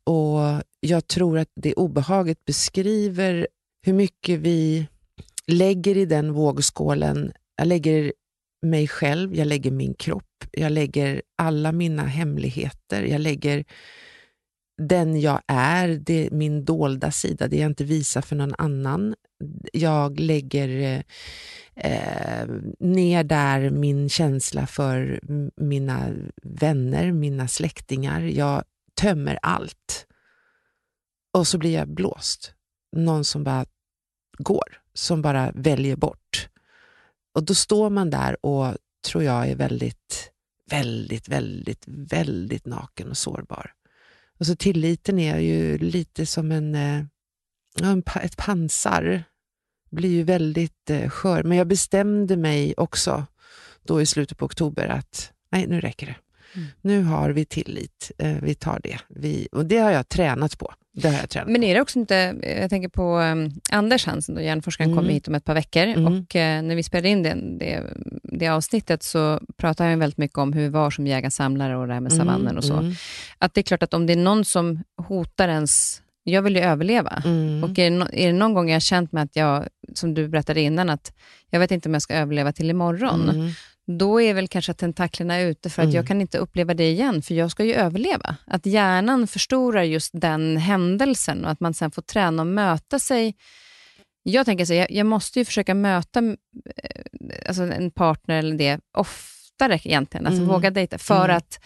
Och 0.04 0.40
jag 0.80 1.08
tror 1.08 1.38
att 1.38 1.50
det 1.56 1.74
obehaget 1.74 2.46
beskriver 2.46 3.48
hur 3.82 3.94
mycket 3.94 4.40
vi 4.40 4.88
lägger 5.48 5.98
i 5.98 6.06
den 6.06 6.34
vågskålen. 6.34 7.32
Jag 7.56 7.68
lägger 7.68 8.14
mig 8.62 8.88
själv, 8.88 9.36
jag 9.36 9.48
lägger 9.48 9.72
min 9.72 9.94
kropp, 9.94 10.46
jag 10.52 10.72
lägger 10.72 11.22
alla 11.38 11.72
mina 11.72 12.04
hemligheter, 12.04 13.04
jag 13.04 13.22
lägger 13.22 13.66
den 14.88 15.22
jag 15.22 15.42
är, 15.48 15.88
det 15.88 16.28
är 16.28 16.32
min 16.32 16.66
dolda 16.66 17.12
sida, 17.12 17.48
det 17.48 17.58
jag 17.58 17.70
inte 17.72 17.84
visar 17.84 18.22
för 18.22 18.36
någon 18.36 18.56
annan. 18.58 19.16
Jag 19.74 20.20
lägger 20.20 21.04
eh, 21.76 22.48
ner 22.80 23.24
där 23.24 23.70
min 23.70 24.10
känsla 24.10 24.68
för 24.68 25.20
mina 25.56 26.10
vänner, 26.44 27.12
mina 27.12 27.48
släktingar. 27.48 28.22
Jag 28.22 28.64
tömmer 28.94 29.40
allt. 29.42 30.08
Och 31.34 31.48
så 31.48 31.58
blir 31.58 31.74
jag 31.74 31.88
blåst. 31.88 32.54
Någon 32.92 33.26
som 33.26 33.44
bara 33.44 33.66
går, 34.38 34.82
som 34.94 35.22
bara 35.22 35.52
väljer 35.56 35.96
bort. 35.96 36.50
Och 37.34 37.44
då 37.44 37.54
står 37.56 37.90
man 37.90 38.10
där 38.10 38.46
och 38.46 38.78
tror 39.08 39.24
jag 39.24 39.48
är 39.48 39.56
väldigt, 39.56 40.32
väldigt, 40.70 41.30
väldigt, 41.30 41.84
väldigt 41.88 42.66
naken 42.66 43.10
och 43.10 43.18
sårbar. 43.18 43.74
Och 44.40 44.46
så 44.46 44.56
tilliten 44.56 45.20
är 45.20 45.40
ju 45.40 45.78
lite 45.78 46.26
som 46.26 46.52
en, 46.52 46.76
eh, 46.76 47.04
en 47.82 48.04
ett 48.22 48.38
pansar. 48.38 49.24
Blir 49.90 50.10
ju 50.10 50.24
väldigt 50.24 50.90
eh, 50.90 51.10
skör. 51.10 51.44
Men 51.44 51.58
jag 51.58 51.68
bestämde 51.68 52.38
mig 52.38 52.74
också 52.78 53.26
då 53.84 54.02
i 54.02 54.06
slutet 54.06 54.38
på 54.38 54.46
oktober 54.46 54.88
att 54.88 55.34
nej, 55.52 55.68
nu 55.68 55.82
räcker 55.82 56.06
det. 56.08 56.16
Mm. 56.54 56.68
Nu 56.82 57.04
har 57.04 57.30
vi 57.30 57.46
tillit. 57.46 58.12
Eh, 58.18 58.38
vi 58.42 58.56
tar 58.56 58.80
det. 58.84 59.00
Vi, 59.10 59.48
och 59.52 59.66
det 59.66 59.78
har 59.78 59.92
jag 59.92 60.10
tränat 60.10 60.58
på. 60.58 60.74
Det 60.94 61.08
har 61.10 61.18
jag 61.18 61.30
tränat 61.30 61.50
Men 61.52 61.64
är 61.64 61.76
det 61.76 61.82
också 61.82 62.00
inte, 62.00 62.36
jag 62.60 62.70
tänker 62.70 62.90
på 62.90 63.18
um, 63.20 63.52
Anders 63.72 64.06
Hansen, 64.06 64.36
då, 64.36 64.42
hjärnforskaren, 64.42 64.90
Mm. 64.92 64.98
kommer 65.04 65.14
hit 65.14 65.28
om 65.28 65.36
ett 65.36 65.46
par 65.46 65.54
veckor 65.54 65.84
Mm. 65.84 66.06
och 66.06 66.36
eh, 66.36 66.62
när 66.64 66.76
vi 66.76 66.84
spelade 66.84 67.10
in 67.10 67.24
det, 67.24 67.38
det, 67.60 67.84
det 68.24 68.48
avsnittet 68.48 69.04
så 69.04 69.40
pratade 69.58 69.90
han 69.90 70.00
väldigt 70.00 70.18
mycket 70.18 70.38
om 70.38 70.54
hur 70.54 70.62
vi 70.62 70.70
var 70.70 70.92
som 70.92 71.08
jägarsamlare 71.08 71.78
och 71.78 71.88
det 71.88 71.94
här 71.94 72.02
med 72.02 72.14
savannen 72.14 72.58
och 72.58 72.64
så. 72.64 72.74
Mm, 72.78 72.94
Att 73.38 73.54
det 73.54 73.62
är 73.62 73.64
klart 73.64 73.84
att 73.84 73.94
om 73.94 74.06
det 74.06 74.14
är 74.14 74.18
någon 74.18 74.46
som 74.46 74.84
hotar 75.08 75.50
ens, 75.50 76.02
jag 76.24 76.42
vill 76.42 76.56
ju 76.56 76.62
överleva. 76.62 77.22
mm, 77.26 77.64
Och 77.64 77.70
är 77.80 77.90
det, 77.90 77.98
no, 77.98 78.06
är 78.14 78.28
det 78.28 78.34
någon 78.34 78.54
gång 78.54 78.70
jag 78.70 78.76
har 78.76 78.80
känt 78.80 79.12
mig 79.12 79.24
att 79.24 79.36
jag, 79.36 79.68
som 79.94 80.14
du 80.14 80.28
berättade 80.28 80.62
innan, 80.62 80.90
att 80.90 81.14
jag 81.50 81.60
vet 81.60 81.72
inte 81.72 81.90
om 81.90 81.94
jag 81.94 82.02
ska 82.02 82.14
överleva 82.16 82.52
till 82.54 82.70
imorgon, 82.70 83.30
mm, 83.30 83.52
då 83.88 84.22
är 84.22 84.34
väl 84.34 84.48
kanske 84.48 84.74
tentaklerna 84.74 85.40
ute 85.40 85.70
för 85.70 85.82
att 85.82 85.86
Mm. 85.86 85.96
jag 85.96 86.08
kan 86.08 86.22
inte 86.22 86.38
uppleva 86.38 86.74
det 86.74 86.90
igen, 86.92 87.22
för 87.22 87.34
jag 87.34 87.52
ska 87.52 87.64
ju 87.64 87.74
överleva. 87.74 88.36
Att 88.48 88.66
hjärnan 88.66 89.28
förstorar 89.28 89.84
just 89.84 90.12
den 90.14 90.58
händelsen 90.58 91.46
och 91.46 91.52
att 91.52 91.60
man 91.60 91.74
sen 91.74 91.92
får 91.92 92.02
träna 92.02 92.42
och 92.42 92.48
möta 92.48 93.00
sig. 93.00 93.36
Jag 94.24 94.46
tänker 94.46 94.66
så, 94.66 94.74
jag, 94.74 94.92
jag 94.92 95.06
måste 95.06 95.40
ju 95.40 95.46
försöka 95.46 95.74
möta 95.74 96.20
eh, 96.20 96.36
alltså 97.48 97.64
en 97.64 97.92
partner 97.92 98.38
eller 98.40 98.58
det 98.58 98.80
oftare 98.98 99.80
egentligen, 99.84 100.26
alltså 100.26 100.42
Mm. 100.42 100.54
våga 100.54 100.70
dejta, 100.72 100.98
för 100.98 101.26
Mm. 101.26 101.38
att 101.38 101.60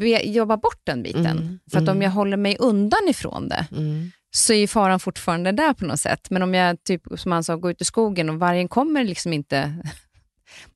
be, 0.00 0.22
jobba 0.28 0.56
bort 0.56 0.80
den 0.84 1.02
biten. 1.02 1.26
Mm. 1.26 1.58
För 1.70 1.78
att 1.78 1.82
om 1.88 1.88
Mm. 1.88 2.02
jag 2.02 2.10
håller 2.10 2.36
mig 2.36 2.56
undan 2.58 3.08
ifrån 3.08 3.48
det, 3.48 3.66
mm, 3.72 4.10
så 4.30 4.52
är 4.52 4.66
faran 4.66 5.00
fortfarande 5.00 5.52
där 5.52 5.72
på 5.72 5.84
något 5.84 6.00
sätt. 6.00 6.30
Men 6.30 6.42
om 6.42 6.54
jag, 6.54 6.84
typ, 6.84 7.02
som 7.16 7.32
han 7.32 7.44
sa, 7.44 7.56
går 7.56 7.70
ut 7.70 7.80
i 7.80 7.84
skogen 7.84 8.30
och 8.30 8.38
vargen 8.38 8.68
kommer 8.68 9.04
liksom 9.04 9.32
inte 9.32 9.74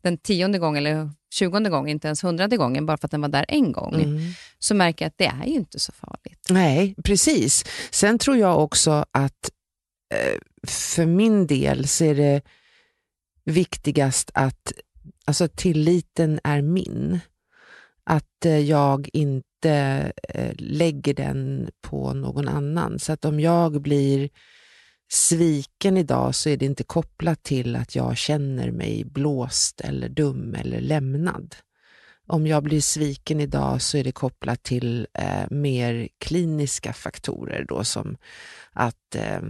den 0.03 0.19
tionde 0.19 0.59
gången 0.59 0.87
eller 0.87 1.11
tjugonde 1.35 1.71
gången, 1.71 1.89
inte 1.89 2.09
ens 2.09 2.25
hundrade 2.25 2.57
gången, 2.57 2.87
bara 2.87 2.97
för 2.97 3.07
att 3.07 3.11
den 3.11 3.21
var 3.21 3.29
där 3.29 3.45
en 3.49 3.73
gång, 3.73 3.95
Mm. 3.95 4.21
så 4.59 4.75
märker 4.75 5.05
jag 5.05 5.09
att 5.09 5.19
det 5.19 5.27
är 5.43 5.47
ju 5.47 5.55
inte 5.55 5.79
så 5.79 5.93
farligt. 5.93 6.47
Nej, 6.51 6.95
precis. 7.05 7.65
Sen 7.91 8.19
tror 8.19 8.37
jag 8.37 8.63
också 8.65 9.05
att 9.11 9.51
eh, 10.15 10.39
för 10.67 11.07
min 11.07 11.47
del 11.47 11.89
så 11.89 12.05
är 12.05 12.15
det 12.15 12.43
viktigast 13.45 14.31
att 14.35 14.73
alltså, 15.25 15.49
tilliten 15.49 16.41
är 16.45 16.63
min. 16.63 17.21
Att 18.05 18.45
eh, 18.45 18.59
jag 18.59 19.09
inte 19.13 20.13
eh, 20.29 20.53
lägger 20.59 21.15
den 21.15 21.71
på 21.81 22.13
någon 22.15 22.49
annan. 22.49 22.99
Så 22.99 23.13
att 23.13 23.25
om 23.25 23.41
jag 23.41 23.83
blir 23.83 24.29
sviken 25.13 25.97
idag 25.97 26.35
så 26.35 26.49
är 26.49 26.57
det 26.57 26.67
inte 26.67 26.85
kopplat 26.85 27.43
till 27.43 27.77
att 27.77 27.95
jag 27.95 28.17
känner 28.17 28.71
mig 28.71 29.05
blåst 29.05 29.81
eller 29.81 30.09
dum 30.09 30.55
eller 30.55 30.81
lämnad. 30.81 31.57
Om 32.27 32.47
jag 32.47 32.63
blir 32.63 32.81
sviken 32.81 33.41
idag 33.41 33.83
så 33.83 33.99
är 33.99 34.05
det 34.05 34.13
kopplat 34.13 34.63
till 34.63 35.07
eh, 35.15 35.51
mer 35.51 36.09
kliniska 36.19 36.93
faktorer 36.93 37.65
då 37.69 37.85
som 37.85 38.17
att, 38.73 39.15
eh, 39.15 39.41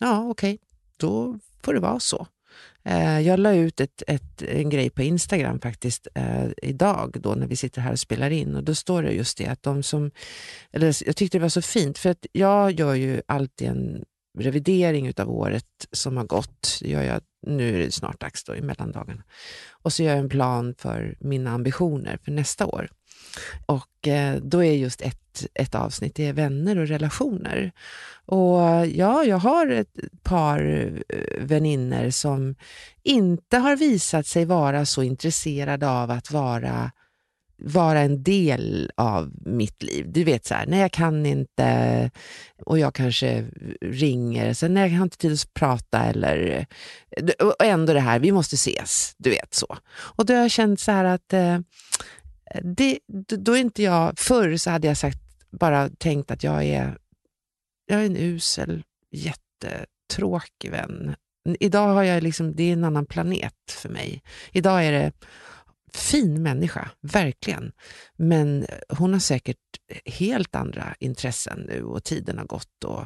ja 0.00 0.28
okej, 0.28 0.58
då 0.96 1.38
får 1.62 1.74
det 1.74 1.80
vara 1.80 2.00
så. 2.00 2.26
Eh, 2.84 3.20
jag 3.20 3.40
la 3.40 3.52
ut 3.52 3.80
ett, 3.80 4.02
ett, 4.06 4.42
en 4.42 4.70
grej 4.70 4.90
på 4.90 5.02
Instagram 5.02 5.60
faktiskt 5.60 6.08
eh, 6.14 6.46
idag 6.62 7.16
då 7.20 7.34
när 7.34 7.46
vi 7.46 7.56
sitter 7.56 7.80
här 7.80 7.92
och 7.92 8.00
spelar 8.00 8.30
in 8.30 8.56
och 8.56 8.64
då 8.64 8.74
står 8.74 9.02
det 9.02 9.12
just 9.12 9.38
det 9.38 9.46
att 9.46 9.62
de 9.62 9.82
som, 9.82 10.10
eller 10.72 10.86
jag 11.06 11.16
tyckte 11.16 11.38
det 11.38 11.42
var 11.42 11.48
så 11.48 11.62
fint 11.62 11.98
för 11.98 12.10
att 12.10 12.26
jag 12.32 12.72
gör 12.72 12.94
ju 12.94 13.22
alltid 13.26 13.68
en 13.68 14.04
revidering 14.36 15.06
utav 15.06 15.30
året 15.30 15.86
som 15.92 16.16
har 16.16 16.24
gått. 16.24 16.78
Det 16.80 16.88
gör 16.88 17.02
jag, 17.02 17.20
nu 17.46 17.74
är 17.74 17.78
det 17.78 17.92
snart 17.92 18.20
dags 18.20 18.44
då 18.44 18.56
i 18.56 18.62
mellandagarna. 18.62 19.22
Och 19.70 19.92
så 19.92 20.02
gör 20.02 20.10
jag 20.10 20.18
en 20.18 20.28
plan 20.28 20.74
för 20.78 21.16
mina 21.20 21.50
ambitioner 21.50 22.18
för 22.24 22.32
nästa 22.32 22.66
år. 22.66 22.88
Och 23.66 24.08
eh, 24.08 24.36
då 24.36 24.64
är 24.64 24.72
just 24.72 25.00
ett, 25.00 25.46
ett 25.54 25.74
avsnitt 25.74 26.14
det 26.14 26.26
är 26.26 26.32
vänner 26.32 26.78
och 26.78 26.88
relationer. 26.88 27.72
Och 28.26 28.86
ja, 28.86 29.24
jag 29.24 29.38
har 29.38 29.66
ett 29.66 29.96
par 30.22 30.60
eh, 31.08 31.40
vänner 31.40 32.10
som 32.10 32.54
inte 33.02 33.58
har 33.58 33.76
visat 33.76 34.26
sig 34.26 34.44
vara 34.44 34.86
så 34.86 35.02
intresserade 35.02 35.88
av 35.88 36.10
att 36.10 36.30
vara 36.30 36.90
vara 37.58 38.00
en 38.00 38.22
del 38.22 38.90
av 38.96 39.32
mitt 39.44 39.82
liv. 39.82 40.12
Du 40.12 40.24
vet 40.24 40.46
så 40.46 40.54
här, 40.54 40.66
nej 40.66 40.80
jag 40.80 40.92
kan 40.92 41.26
inte 41.26 42.10
och 42.64 42.78
jag 42.78 42.94
kanske 42.94 43.46
ringer, 43.80 44.54
sen 44.54 44.74
nej 44.74 44.90
jag 44.90 44.98
har 44.98 45.04
inte 45.04 45.18
tid 45.18 45.32
att 45.32 45.54
prata 45.54 46.04
eller 46.04 46.66
och 47.40 47.64
ändå 47.64 47.92
det 47.92 48.00
här, 48.00 48.18
vi 48.18 48.32
måste 48.32 48.54
ses, 48.54 49.14
du 49.18 49.30
vet 49.30 49.54
så. 49.54 49.76
Och 49.96 50.26
då 50.26 50.34
har 50.34 50.40
jag 50.40 50.50
känt 50.50 50.80
så 50.80 50.92
här 50.92 51.04
att 51.04 51.32
eh, 51.32 51.58
det, 52.62 52.98
då 53.28 53.52
är 53.52 53.60
inte 53.60 53.82
jag, 53.82 54.18
förr 54.18 54.56
så 54.56 54.70
hade 54.70 54.86
jag 54.86 54.96
sagt, 54.96 55.18
bara 55.50 55.88
tänkt 55.88 56.30
att 56.30 56.44
jag 56.44 56.64
är, 56.64 56.98
jag 57.86 58.00
är 58.00 58.06
en 58.06 58.16
usel, 58.16 58.82
jättetråkig 59.10 60.70
vän. 60.70 61.14
Idag 61.60 61.94
har 61.94 62.02
jag 62.02 62.22
liksom, 62.22 62.56
det 62.56 62.62
är 62.62 62.72
en 62.72 62.84
annan 62.84 63.06
planet 63.06 63.54
för 63.70 63.88
mig. 63.88 64.22
Idag 64.52 64.84
är 64.84 64.92
det 64.92 65.12
fin 65.92 66.42
människa, 66.42 66.90
verkligen. 67.00 67.72
Men 68.16 68.66
hon 68.88 69.12
har 69.12 69.20
säkert 69.20 69.56
helt 70.04 70.54
andra 70.54 70.94
intressen 71.00 71.60
nu 71.68 71.82
och 71.84 72.04
tiden 72.04 72.38
har 72.38 72.46
gått 72.46 72.84
och 72.84 73.04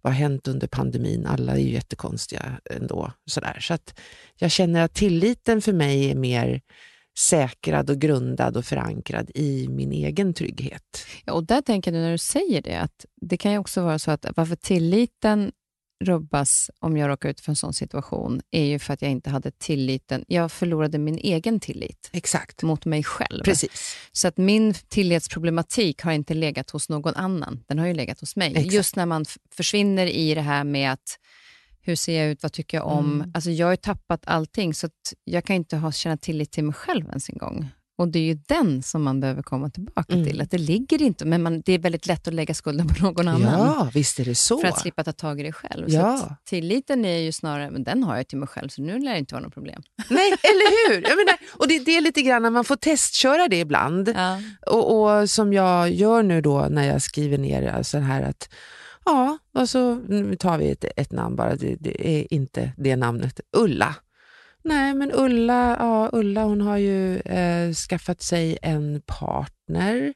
vad 0.00 0.12
har 0.12 0.20
hänt 0.20 0.48
under 0.48 0.66
pandemin? 0.66 1.26
Alla 1.26 1.52
är 1.52 1.58
ju 1.58 1.72
jättekonstiga 1.72 2.60
ändå. 2.70 3.12
Sådär. 3.26 3.58
Så 3.60 3.74
att 3.74 4.00
jag 4.36 4.50
känner 4.50 4.82
att 4.82 4.94
tilliten 4.94 5.62
för 5.62 5.72
mig 5.72 6.10
är 6.10 6.14
mer 6.14 6.60
säkrad 7.18 7.90
och 7.90 7.98
grundad 7.98 8.56
och 8.56 8.64
förankrad 8.64 9.30
i 9.34 9.68
min 9.68 9.92
egen 9.92 10.34
trygghet. 10.34 11.06
Ja, 11.24 11.32
och 11.32 11.44
där 11.44 11.62
tänker 11.62 11.92
du 11.92 11.98
när 11.98 12.12
du 12.12 12.18
säger 12.18 12.62
det, 12.62 12.80
att 12.80 13.04
det 13.20 13.36
kan 13.36 13.52
ju 13.52 13.58
också 13.58 13.82
vara 13.82 13.98
så 13.98 14.10
att 14.10 14.26
varför 14.36 14.56
tilliten 14.56 15.52
rubbas 16.04 16.70
om 16.78 16.96
jag 16.96 17.08
råkar 17.08 17.28
ut 17.28 17.40
för 17.40 17.52
en 17.52 17.56
sån 17.56 17.72
situation 17.72 18.40
är 18.50 18.64
ju 18.64 18.78
för 18.78 18.94
att 18.94 19.02
jag 19.02 19.10
inte 19.10 19.30
hade 19.30 19.50
tilliten. 19.50 20.24
Jag 20.28 20.52
förlorade 20.52 20.98
min 20.98 21.18
egen 21.18 21.60
tillit 21.60 22.10
Exakt. 22.12 22.62
mot 22.62 22.84
mig 22.84 23.04
själv. 23.04 23.44
Precis. 23.44 23.96
Så 24.12 24.28
att 24.28 24.36
min 24.36 24.74
tillitsproblematik 24.74 26.02
har 26.02 26.12
inte 26.12 26.34
legat 26.34 26.70
hos 26.70 26.88
någon 26.88 27.14
annan. 27.14 27.64
Den 27.66 27.78
har 27.78 27.86
ju 27.86 27.94
legat 27.94 28.20
hos 28.20 28.36
mig. 28.36 28.50
Exakt. 28.50 28.72
Just 28.72 28.96
när 28.96 29.06
man 29.06 29.24
försvinner 29.50 30.06
i 30.06 30.34
det 30.34 30.40
här 30.40 30.64
med 30.64 30.92
att 30.92 31.18
hur 31.80 31.96
ser 31.96 32.22
jag 32.22 32.30
ut, 32.30 32.42
vad 32.42 32.52
tycker 32.52 32.76
jag 32.76 32.86
om? 32.86 33.14
Mm. 33.14 33.32
Alltså 33.34 33.50
jag 33.50 33.66
har 33.66 33.72
ju 33.72 33.76
tappat 33.76 34.20
allting, 34.26 34.74
så 34.74 34.86
att 34.86 34.92
jag 35.24 35.44
kan 35.44 35.56
inte 35.56 35.76
ha, 35.76 35.92
känna 35.92 36.16
tillit 36.16 36.52
till 36.52 36.64
mig 36.64 36.74
själv 36.74 37.08
ens 37.08 37.28
en 37.28 37.38
gång. 37.38 37.68
Och 37.98 38.08
det 38.08 38.18
är 38.18 38.22
ju 38.22 38.34
den 38.48 38.82
som 38.82 39.02
man 39.02 39.20
behöver 39.20 39.42
komma 39.42 39.70
tillbaka 39.70 40.14
Mm. 40.14 40.26
till. 40.26 40.40
Att 40.40 40.50
det 40.50 40.58
ligger 40.58 41.02
inte, 41.02 41.24
men 41.24 41.42
man, 41.42 41.60
det 41.60 41.72
är 41.72 41.78
väldigt 41.78 42.06
lätt 42.06 42.28
att 42.28 42.34
lägga 42.34 42.54
skulden 42.54 42.88
på 42.88 43.04
någon 43.04 43.28
annan. 43.28 43.66
Ja, 43.66 43.90
visst 43.94 44.20
är 44.20 44.24
det 44.24 44.34
så. 44.34 44.58
För 44.58 44.68
att 44.68 44.80
slippa 44.80 45.04
ta 45.04 45.12
tag 45.12 45.40
i 45.40 45.42
det 45.42 45.52
själv. 45.52 45.84
Ja. 45.88 46.16
Så 46.18 46.36
tilliten 46.44 47.04
är 47.04 47.18
ju 47.18 47.32
snarare, 47.32 47.70
men 47.70 47.84
den 47.84 48.02
har 48.02 48.16
jag 48.16 48.28
till 48.28 48.38
mig 48.38 48.48
själv, 48.48 48.68
så 48.68 48.82
nu 48.82 48.98
lär 48.98 49.12
det 49.12 49.18
inte 49.18 49.34
vara 49.34 49.44
något 49.44 49.54
problem. 49.54 49.82
Nej, 50.10 50.28
eller 50.42 50.88
hur? 50.94 51.02
Jag 51.02 51.16
menar, 51.16 51.36
och 51.54 51.68
det, 51.68 51.78
det 51.78 51.96
är 51.96 52.00
lite 52.00 52.22
grann 52.22 52.42
när 52.42 52.50
man 52.50 52.64
får 52.64 52.76
testköra 52.76 53.48
det 53.48 53.58
ibland. 53.60 54.08
Ja. 54.16 54.40
Och, 54.66 55.02
och 55.20 55.30
som 55.30 55.52
jag 55.52 55.90
gör 55.90 56.22
nu 56.22 56.40
då 56.40 56.66
när 56.70 56.84
jag 56.84 57.02
skriver 57.02 57.38
ner 57.38 57.68
alltså 57.72 57.98
här 57.98 58.22
att 58.22 58.48
ja, 59.04 59.38
alltså, 59.54 59.94
nu 60.08 60.36
tar 60.36 60.58
vi 60.58 60.70
ett, 60.70 60.84
ett 60.96 61.12
namn 61.12 61.36
bara, 61.36 61.56
det, 61.56 61.76
det 61.80 62.08
är 62.08 62.34
inte 62.34 62.72
det 62.76 62.96
namnet, 62.96 63.40
Ulla. 63.56 63.94
Nej, 64.66 64.94
men 64.94 65.12
Ulla, 65.12 65.76
ja, 65.78 66.10
Ulla 66.12 66.44
hon 66.44 66.60
har 66.60 66.76
ju 66.76 67.18
eh, 67.18 67.72
skaffat 67.72 68.22
sig 68.22 68.58
en 68.62 69.02
partner 69.06 70.14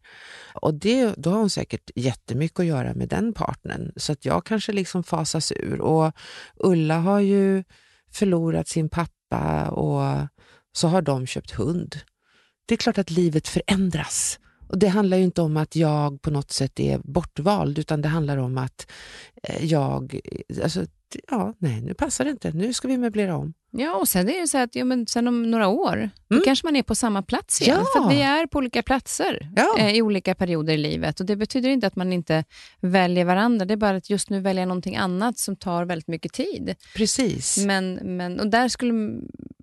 och 0.54 0.74
det, 0.74 1.14
då 1.16 1.30
har 1.30 1.38
hon 1.38 1.50
säkert 1.50 1.90
jättemycket 1.94 2.60
att 2.60 2.66
göra 2.66 2.94
med 2.94 3.08
den 3.08 3.32
partnern. 3.32 3.92
Så 3.96 4.12
att 4.12 4.24
jag 4.24 4.46
kanske 4.46 4.72
liksom 4.72 5.02
fasas 5.02 5.52
ur. 5.52 5.80
Och 5.80 6.12
Ulla 6.56 6.98
har 6.98 7.20
ju 7.20 7.64
förlorat 8.12 8.68
sin 8.68 8.88
pappa 8.88 9.68
och 9.68 10.28
så 10.72 10.88
har 10.88 11.02
de 11.02 11.26
köpt 11.26 11.50
hund. 11.50 11.96
Det 12.66 12.74
är 12.74 12.78
klart 12.78 12.98
att 12.98 13.10
livet 13.10 13.48
förändras. 13.48 14.38
Och 14.68 14.78
Det 14.78 14.88
handlar 14.88 15.16
ju 15.16 15.24
inte 15.24 15.42
om 15.42 15.56
att 15.56 15.76
jag 15.76 16.22
på 16.22 16.30
något 16.30 16.50
sätt 16.50 16.80
är 16.80 16.98
bortvald, 17.04 17.78
utan 17.78 18.02
det 18.02 18.08
handlar 18.08 18.36
om 18.36 18.58
att 18.58 18.90
eh, 19.42 19.64
jag... 19.64 20.20
Alltså, 20.62 20.86
ja, 21.31 21.55
nej, 21.59 21.81
nu 21.81 21.94
passar 21.94 22.25
det 22.25 22.31
inte. 22.31 22.51
Nu 22.53 22.73
ska 22.73 22.88
vi 22.88 22.99
möblera 22.99 23.37
om. 23.37 23.55
Ja, 23.73 23.94
och 23.96 24.09
sen 24.09 24.29
är 24.29 24.40
det 24.40 24.46
så 24.49 24.59
att 24.59 24.75
ja, 24.75 24.85
men 24.85 25.07
sen 25.07 25.29
om 25.29 25.51
några 25.51 25.68
år, 25.68 26.11
då 26.29 26.35
Mm. 26.37 26.44
kanske 26.44 26.66
man 26.66 26.77
är 26.77 26.83
på 26.83 26.94
samma 26.94 27.23
plats 27.23 27.62
igen. 27.62 27.79
Ja. 27.94 28.03
För 28.03 28.09
vi 28.14 28.23
är 28.23 28.46
på 28.46 28.59
olika 28.59 28.83
platser 28.83 29.51
Ja. 29.57 29.79
eh, 29.79 29.94
i 29.96 30.03
olika 30.03 30.35
perioder 30.35 30.73
i 30.73 30.77
livet. 30.77 31.20
Och 31.20 31.27
Det 31.27 31.37
betyder 31.37 31.68
inte 31.68 31.87
att 31.87 31.96
man 31.96 32.12
inte 32.12 32.44
väljer 32.81 33.25
varandra, 33.25 33.64
det 33.66 33.75
är 33.75 33.77
bara 33.77 33.96
att 33.96 34.11
just 34.11 34.31
nu 34.31 34.40
väljer 34.40 34.62
jag 34.62 34.68
någonting 34.68 34.96
annat 34.96 35.38
som 35.38 35.57
tar 35.57 35.85
väldigt 35.85 36.09
mycket 36.09 36.33
tid. 36.33 36.75
Precis. 36.96 37.64
Men, 37.66 37.94
men, 37.94 38.40
och 38.40 38.46
där 38.46 38.68
skulle, 38.68 38.92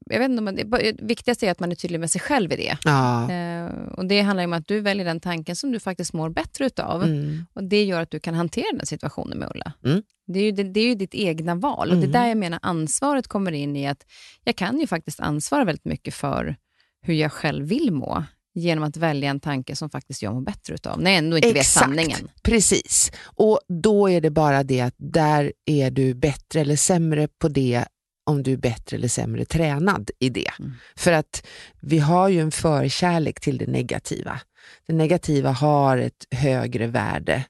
jag 0.05 0.19
vet 0.19 0.29
inte 0.29 0.43
man, 0.43 0.55
det 0.55 0.95
viktigaste 1.01 1.47
är 1.47 1.51
att 1.51 1.59
man 1.59 1.71
är 1.71 1.75
tydlig 1.75 1.99
med 1.99 2.11
sig 2.11 2.21
själv 2.21 2.51
i 2.53 2.55
det. 2.55 2.77
Ja. 2.83 3.31
Eh, 3.31 3.65
och 3.97 4.05
Det 4.05 4.21
handlar 4.21 4.43
om 4.43 4.53
att 4.53 4.67
du 4.67 4.79
väljer 4.79 5.05
den 5.05 5.19
tanken 5.19 5.55
som 5.55 5.71
du 5.71 5.79
faktiskt 5.79 6.13
mår 6.13 6.29
bättre 6.29 6.65
utav. 6.65 7.03
Mm. 7.03 7.45
Och 7.53 7.63
Det 7.63 7.83
gör 7.83 8.01
att 8.01 8.11
du 8.11 8.19
kan 8.19 8.33
hantera 8.33 8.77
den 8.77 8.85
situationen 8.85 9.37
med 9.37 9.51
Ulla. 9.55 9.73
Mm. 9.85 10.03
Det, 10.27 10.39
är 10.39 10.43
ju, 10.43 10.51
det, 10.51 10.63
det 10.63 10.79
är 10.79 10.87
ju 10.87 10.95
ditt 10.95 11.15
egna 11.15 11.55
val. 11.55 11.89
Och 11.91 11.95
Det 11.95 12.01
är 12.01 12.07
Mm. 12.07 12.11
där 12.11 12.27
jag 12.27 12.37
menar 12.37 12.59
ansvaret 12.61 13.27
kommer 13.27 13.51
in 13.51 13.75
i 13.75 13.87
att 13.87 14.05
jag 14.43 14.55
kan 14.55 14.79
ju 14.79 14.87
faktiskt 14.87 15.19
ansvara 15.19 15.63
väldigt 15.65 15.85
mycket 15.85 16.13
för 16.13 16.55
hur 17.01 17.13
jag 17.13 17.31
själv 17.31 17.65
vill 17.65 17.91
må 17.91 18.23
genom 18.55 18.83
att 18.83 18.97
välja 18.97 19.29
en 19.29 19.39
tanke 19.39 19.75
som 19.75 19.89
faktiskt 19.89 20.21
jag 20.21 20.33
mår 20.33 20.41
bättre 20.41 20.73
utav. 20.73 21.01
När 21.01 21.11
jag 21.11 21.17
ändå 21.17 21.37
inte 21.37 21.53
vet 21.53 21.65
sanningen. 21.65 22.29
Precis. 22.43 23.11
Och 23.23 23.59
då 23.67 24.09
är 24.09 24.21
det 24.21 24.29
bara 24.29 24.63
det 24.63 24.81
att 24.81 24.95
där 24.97 25.53
är 25.65 25.91
du 25.91 26.13
bättre 26.13 26.61
eller 26.61 26.75
sämre 26.75 27.27
på 27.27 27.47
det 27.47 27.85
om 28.25 28.43
du 28.43 28.53
är 28.53 28.57
bättre 28.57 28.97
eller 28.97 29.07
sämre 29.07 29.45
tränad 29.45 30.11
i 30.19 30.29
det. 30.29 30.51
Mm. 30.59 30.71
För 30.95 31.11
att 31.11 31.47
vi 31.81 31.99
har 31.99 32.29
ju 32.29 32.39
en 32.39 32.51
förkärlek 32.51 33.39
till 33.39 33.57
det 33.57 33.67
negativa. 33.67 34.39
Det 34.87 34.93
negativa 34.93 35.51
har 35.51 35.97
ett 35.97 36.25
högre 36.31 36.87
värde 36.87 37.43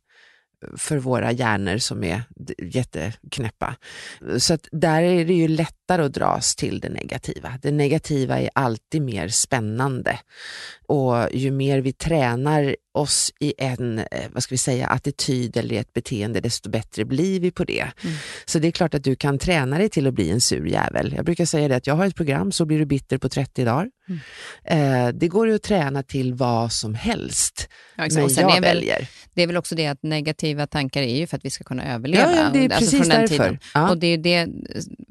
för 0.78 0.98
våra 0.98 1.32
hjärnor 1.32 1.78
som 1.78 2.04
är 2.04 2.24
jätteknäppa. 2.58 3.76
Så 4.38 4.54
att 4.54 4.68
där 4.72 5.02
är 5.02 5.26
det 5.26 5.34
ju 5.34 5.48
lätt 5.48 5.77
lättare 5.88 6.06
att 6.06 6.14
dras 6.14 6.56
till 6.56 6.80
det 6.80 6.90
negativa. 6.90 7.54
Det 7.62 7.72
negativa 7.72 8.40
är 8.40 8.50
alltid 8.56 9.02
mer 9.02 9.28
spännande. 9.28 10.20
Och 10.88 11.16
ju 11.34 11.52
mer 11.52 11.82
vi 11.82 11.94
tränar 11.94 12.76
oss 12.94 13.32
i 13.40 13.54
en 13.58 14.00
eh, 14.00 14.06
vad 14.34 14.44
ska 14.44 14.54
vi 14.54 14.58
säga, 14.58 14.88
attityd 14.88 15.58
eller 15.58 15.76
ett 15.76 15.94
beteende, 15.94 16.40
desto 16.42 16.70
bättre 16.70 17.06
blir 17.06 17.40
vi 17.40 17.52
på 17.52 17.64
det. 17.64 17.82
Mm. 18.04 18.16
Så 18.46 18.60
det 18.60 18.68
är 18.68 18.72
klart 18.72 18.94
att 18.94 19.04
du 19.04 19.16
kan 19.16 19.40
träna 19.40 19.78
dig 19.78 19.90
till 19.90 20.08
att 20.08 20.14
bli 20.14 20.30
en 20.32 20.42
sur 20.42 20.66
jävel. 20.68 21.14
Jag 21.16 21.26
brukar 21.26 21.46
säga 21.46 21.68
det 21.68 21.76
att 21.76 21.88
jag 21.88 21.96
har 21.96 22.06
ett 22.06 22.16
program, 22.16 22.52
så 22.52 22.66
blir 22.66 22.80
du 22.80 22.86
bitter 22.86 23.18
på 23.18 23.30
30 23.30 23.66
dagar. 23.66 23.90
Mm. 24.10 24.20
Eh, 24.64 25.14
det 25.14 25.28
går 25.28 25.48
ju 25.48 25.56
att 25.56 25.64
träna 25.64 26.04
till 26.04 26.34
vad 26.34 26.72
som 26.72 26.96
helst, 26.96 27.70
Ja, 27.98 28.06
exakt. 28.06 28.36
men 28.36 28.42
jag 28.42 28.58
är 28.58 28.62
väl, 28.62 28.76
väljer. 28.78 29.08
det 29.34 29.44
är 29.44 29.48
väl 29.48 29.58
också 29.58 29.76
det 29.76 29.88
att 29.88 30.04
negativa 30.04 30.68
tankar 30.68 31.02
är 31.02 31.16
ju 31.16 31.28
för 31.28 31.38
att 31.38 31.46
vi 31.46 31.50
ska 31.50 31.64
kunna 31.64 31.94
överleva. 31.94 32.32
Ja, 32.36 32.44
ja, 32.44 32.50
det 32.54 32.60
är 32.60 32.64
Alltså 32.64 32.80
precis 32.80 33.10
den 33.10 33.22
därför. 33.22 33.28
tiden. 33.28 33.60
Ja. 33.74 33.90
Och 33.90 33.98
det 33.98 34.08
är 34.08 34.12
ju 34.12 34.18
det, 34.18 34.48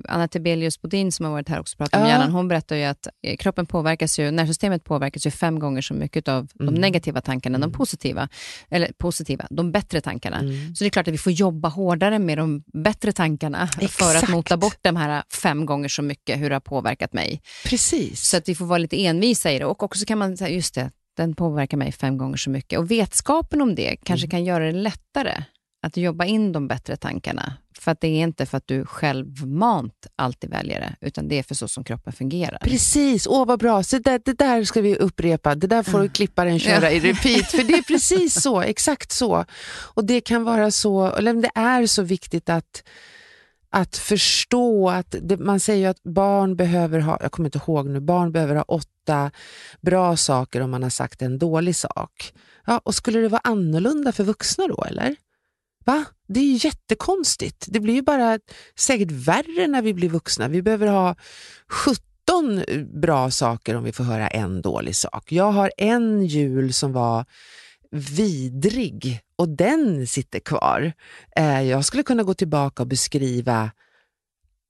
Anna 0.09 0.29
Tibelius 0.29 0.66
Liljus 0.67 0.81
Bodin 0.83 1.13
som 1.13 1.25
har 1.27 1.33
varit 1.33 1.49
här 1.49 1.61
också 1.61 1.77
pratat 1.77 1.95
om 1.95 2.01
Ja. 2.01 2.09
hjärnan, 2.09 2.31
hon 2.33 2.49
berättar 2.49 2.77
ju 2.77 2.85
att 2.85 3.07
eh, 3.23 3.37
kroppen 3.37 3.67
påverkas 3.67 4.19
ju, 4.19 4.31
nervsystemet 4.31 4.85
påverkas 4.85 5.27
ju 5.27 5.31
fem 5.31 5.59
gånger 5.59 5.81
så 5.83 5.95
mycket 5.95 6.29
av 6.29 6.49
Mm. 6.61 6.75
de 6.75 6.81
negativa 6.81 7.21
tankarna 7.21 7.55
än 7.55 7.61
de 7.61 7.65
Mm. 7.67 7.79
positiva, 7.79 8.29
eller 8.71 8.93
positiva, 8.99 9.47
de 9.51 9.73
bättre 9.73 10.01
tankarna. 10.01 10.39
Mm. 10.39 10.75
Så 10.75 10.85
det 10.85 10.89
är 10.89 10.91
klart 10.91 11.09
att 11.09 11.15
vi 11.15 11.19
får 11.19 11.33
jobba 11.33 11.69
hårdare 11.69 12.19
med 12.19 12.39
de 12.39 12.63
bättre 12.73 13.13
tankarna 13.13 13.67
för 13.67 13.77
att 13.79 13.83
Exakt. 14.15 14.29
mota 14.29 14.57
bort 14.57 14.79
de 14.83 14.97
här 14.97 15.23
fem 15.43 15.67
gånger 15.67 15.89
så 15.89 16.03
mycket, 16.03 16.39
hur 16.39 16.49
det 16.51 16.55
har 16.55 16.61
påverkat 16.61 17.13
mig. 17.13 17.41
Precis. 17.65 18.21
Så 18.29 18.37
att 18.37 18.49
vi 18.49 18.55
får 18.55 18.67
vara 18.67 18.79
lite 18.79 19.05
envisa 19.07 19.53
i 19.53 19.59
det. 19.59 19.65
Och 19.65 19.83
också 19.83 20.05
kan 20.05 20.19
man 20.19 20.37
säga, 20.37 20.51
just 20.51 20.75
det, 20.75 20.91
den 21.17 21.35
påverkar 21.35 21.77
mig 21.77 21.93
fem 21.93 22.19
gånger 22.19 22.37
så 22.37 22.51
mycket. 22.51 22.79
Och 22.79 22.91
vetskapen 22.91 23.61
om 23.63 23.75
det 23.75 23.97
kanske 24.03 24.25
Mm. 24.27 24.31
kan 24.31 24.45
göra 24.45 24.65
det 24.67 24.73
lättare 24.73 25.43
att 25.83 25.97
jobba 25.97 26.25
in 26.25 26.53
de 26.53 26.69
bättre 26.69 26.97
tankarna. 26.97 27.53
För 27.81 27.91
att 27.91 28.01
det 28.01 28.09
är 28.09 28.23
inte 28.23 28.47
för 28.47 28.57
att 28.57 28.67
du 28.67 28.85
självmant 28.87 30.07
alltid 30.17 30.51
väljer 30.51 30.81
det, 30.81 31.07
utan 31.07 31.29
det 31.29 31.39
är 31.39 31.43
för 31.43 31.55
så 31.55 31.69
som 31.69 31.85
kroppen 31.85 32.13
fungerar. 32.13 32.59
Precis, 32.59 33.27
åh 33.27 33.47
vad 33.47 33.59
bra. 33.59 33.83
Så 33.83 33.99
det, 33.99 34.25
det 34.25 34.33
där 34.33 34.65
ska 34.65 34.81
vi 34.81 34.97
upprepa. 34.97 35.55
Det 35.55 35.67
där 35.67 35.83
får 35.83 36.09
klipparen 36.09 36.59
köra 36.59 36.91
i 36.91 37.01
repeat. 37.01 37.51
För 37.51 37.63
det 37.63 37.75
är 37.75 37.83
precis 37.83 38.43
så, 38.43 38.61
exakt 38.63 39.13
så. 39.13 39.45
Och 39.95 40.05
det 40.05 40.21
kan 40.21 40.45
vara 40.45 40.71
så, 40.71 41.07
eller 41.07 41.35
det 41.35 41.51
är 41.55 41.87
så 41.87 42.03
viktigt 42.03 42.49
att 42.49 42.83
att 43.71 43.97
förstå 43.97 44.91
att 44.91 45.15
det, 45.23 45.37
man 45.37 45.61
säger 45.61 45.81
ju 45.81 45.87
att 45.87 46.03
barn 46.03 46.57
behöver 46.57 47.01
ha, 47.01 47.19
jag 47.23 47.33
kommer 47.33 47.47
inte 47.47 47.59
ihåg 47.59 47.89
nu, 47.89 48.01
barn 48.01 48.33
behöver 48.33 48.55
ha 48.55 48.63
åtta 48.63 49.31
bra 49.81 50.17
saker 50.17 50.61
om 50.61 50.71
man 50.71 50.83
har 50.83 50.91
sagt 50.91 51.23
en 51.23 51.39
dålig 51.39 51.77
sak. 51.77 52.33
Ja, 52.67 52.81
och 52.85 52.95
skulle 52.95 53.19
det 53.19 53.29
vara 53.29 53.41
annorlunda 53.45 54.13
för 54.13 54.25
vuxna 54.25 54.67
då 54.67 54.85
eller? 54.85 55.17
Va? 55.87 56.05
Det 56.29 56.41
är 56.41 56.45
ju 56.45 56.59
jättekonstigt. 56.69 57.67
Det 57.69 57.81
blir 57.81 57.95
ju 57.95 58.03
bara 58.03 58.39
säkert 58.79 59.11
värre 59.11 59.67
när 59.67 59.83
vi 59.83 59.95
blir 59.95 60.09
vuxna. 60.09 60.49
Vi 60.49 60.63
behöver 60.63 60.87
ha 60.87 61.17
17 61.69 62.59
eh, 62.59 62.83
bra 62.85 63.31
saker 63.31 63.77
om 63.77 63.85
vi 63.85 63.93
får 63.93 64.05
höra 64.05 64.29
en 64.29 64.63
dålig 64.63 64.97
sak. 64.97 65.33
Jag 65.33 65.53
har 65.53 65.73
en 65.77 66.27
jul 66.27 66.73
som 66.73 66.93
var 66.93 67.25
vidrig 67.91 69.21
och 69.37 69.49
den 69.49 70.07
sitter 70.07 70.41
kvar. 70.41 70.93
Eh, 71.37 71.63
jag 71.63 71.85
skulle 71.85 72.03
kunna 72.03 72.23
gå 72.23 72.35
tillbaka 72.35 72.83
och 72.83 72.87
beskriva, 72.87 73.71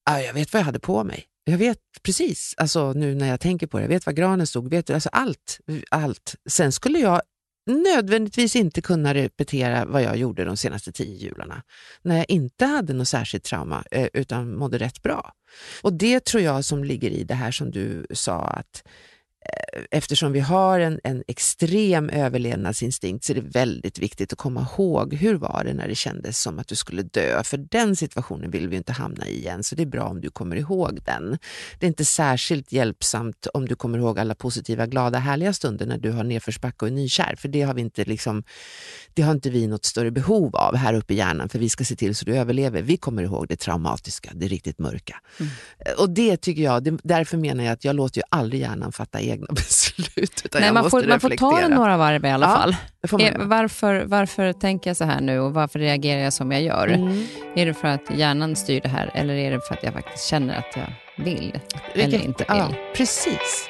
jag 0.07 0.35
vet 0.35 0.53
vad 0.53 0.61
jag 0.61 0.65
hade 0.65 0.81
på 0.81 1.05
mig. 1.05 1.25
Jag 1.45 1.59
vet 1.59 1.79
precis, 2.03 2.55
alltså 2.57 2.93
nu 2.93 3.15
när 3.15 3.29
jag 3.29 3.41
tänker 3.41 3.67
på 3.67 3.79
det, 3.79 3.85
jag 3.85 3.89
vet 3.89 4.07
var 4.07 4.13
granen 4.13 4.47
stod, 4.47 4.71
vet 4.71 4.91
alltså 4.91 5.09
allt, 5.13 5.61
allt. 5.91 6.35
Sen 6.49 6.73
skulle 6.73 6.99
jag 6.99 7.23
nödvändigtvis 7.67 8.57
inte 8.57 8.81
kunna 8.81 9.15
repetera 9.15 9.85
vad 9.85 10.03
jag 10.03 10.17
gjorde 10.17 10.45
de 10.45 10.57
senaste 10.57 10.93
tio 10.93 11.17
jularna. 11.17 11.63
När 12.03 12.17
jag 12.17 12.27
inte 12.29 12.67
hade 12.67 12.93
något 12.93 13.09
särskilt 13.09 13.45
trauma 13.45 13.85
eh, 13.91 14.09
utan 14.13 14.57
mådde 14.57 14.79
rätt 14.79 15.03
bra. 15.03 15.33
Och 15.83 15.93
det 15.93 16.25
tror 16.25 16.43
jag 16.43 16.65
som 16.65 16.85
ligger 16.85 17.11
i 17.11 17.25
det 17.25 17.35
här 17.35 17.51
som 17.51 17.71
du 17.71 18.07
sa 18.11 18.41
att 18.41 18.83
eftersom 19.91 20.33
vi 20.33 20.41
har 20.41 20.81
en, 20.81 21.01
en 21.05 21.25
extrem 21.29 22.11
överlevnadsinstinkt 22.11 23.25
så 23.25 23.33
är 23.33 23.35
det 23.35 23.41
väldigt 23.41 23.99
viktigt 23.99 24.33
att 24.33 24.39
komma 24.39 24.67
ihåg 24.77 25.15
hur 25.15 25.35
var 25.35 25.63
det 25.65 25.75
när 25.75 25.89
det 25.89 25.95
kändes 25.95 26.41
som 26.41 26.59
att 26.59 26.69
du 26.69 26.77
skulle 26.77 27.03
dö. 27.03 27.43
För 27.45 27.57
den 27.57 27.97
situationen 27.97 28.51
vill 28.51 28.69
vi 28.69 28.77
inte 28.77 28.93
hamna 28.93 29.27
i 29.27 29.37
igen, 29.37 29.65
så 29.65 29.75
det 29.75 29.83
är 29.83 29.87
bra 29.87 30.05
om 30.05 30.21
du 30.21 30.31
kommer 30.31 30.57
ihåg 30.57 30.99
den. 31.05 31.39
Det 31.79 31.87
är 31.87 31.89
inte 31.89 32.05
särskilt 32.05 32.73
hjälpsamt 32.73 33.47
om 33.55 33.69
du 33.69 33.75
kommer 33.75 33.99
ihåg 33.99 34.19
alla 34.19 34.35
positiva, 34.35 34.87
glada, 34.87 35.19
härliga 35.19 35.53
stunder 35.53 35.87
när 35.87 35.99
du 35.99 36.11
har 36.11 36.25
nedförsbacke 36.25 36.85
och 36.85 36.89
är 36.89 36.93
nykär, 36.93 37.35
för 37.39 37.49
det 37.49 37.63
har, 37.63 37.75
vi 37.75 37.81
inte 37.81 38.05
liksom, 38.05 38.43
det 39.15 39.23
har 39.23 39.33
inte 39.33 39.51
vi 39.51 39.67
något 39.67 39.85
större 39.85 40.11
behov 40.11 40.57
av 40.57 40.77
här 40.77 40.95
uppe 40.95 41.15
i 41.15 41.17
hjärnan, 41.17 41.49
för 41.49 41.59
vi 41.59 41.69
ska 41.69 41.85
se 41.85 41.97
till 41.97 42.15
så 42.15 42.25
du 42.25 42.37
överlever. 42.37 42.83
Vi 42.83 42.97
kommer 42.97 43.23
ihåg 43.23 43.49
det 43.49 43.57
traumatiska, 43.57 44.31
det 44.35 44.49
riktigt 44.49 44.79
mörka. 44.79 45.21
Mm. 45.41 45.53
Och 45.99 46.11
det 46.11 46.37
tycker 46.37 46.63
jag, 46.63 46.85
det, 46.85 46.99
därför 47.03 47.37
menar 47.37 47.65
jag 47.65 47.73
att 47.73 47.85
jag 47.85 47.97
låter 47.97 48.19
ju 48.19 48.23
aldrig 48.29 48.61
hjärnan 48.61 48.93
fatta 48.93 49.21
egna 49.37 49.47
beslut, 49.51 50.43
utan 50.45 50.61
Nej, 50.61 50.73
man, 50.73 50.83
måste 50.85 51.01
får, 51.01 51.09
man 51.09 51.21
får 51.21 51.29
ta 51.31 51.61
det 51.61 51.69
några 51.69 51.97
varv 51.97 52.25
i 52.25 52.31
alla 52.31 52.47
Ja, 52.47 52.57
fall. 52.57 52.77
Eh. 53.21 53.33
Varför, 53.39 54.05
varför 54.07 54.53
tänker 54.53 54.91
jag 54.91 54.97
så 54.97 55.05
här 55.05 55.21
nu 55.21 55.39
och 55.41 55.55
varför 55.55 55.79
reagerar 55.79 56.21
jag 56.21 56.33
som 56.33 56.53
jag 56.53 56.63
gör? 56.63 56.89
Mm. 56.89 57.27
Är 57.57 57.67
det 57.67 57.75
för 57.75 57.89
att 57.89 58.11
hjärnan 58.15 58.57
styr 58.57 58.81
det 58.81 58.89
här 58.89 59.11
eller 59.15 59.35
är 59.35 59.51
det 59.51 59.61
för 59.69 59.75
att 59.75 59.83
jag 59.83 59.93
faktiskt 59.93 60.27
känner 60.27 60.59
att 60.59 60.77
jag 60.77 61.25
vill 61.25 61.59
eller 61.95 62.03
Vilket- 62.07 62.25
inte 62.25 62.45
vill? 62.49 62.59
Ja, 62.59 62.69
precis. 62.97 63.69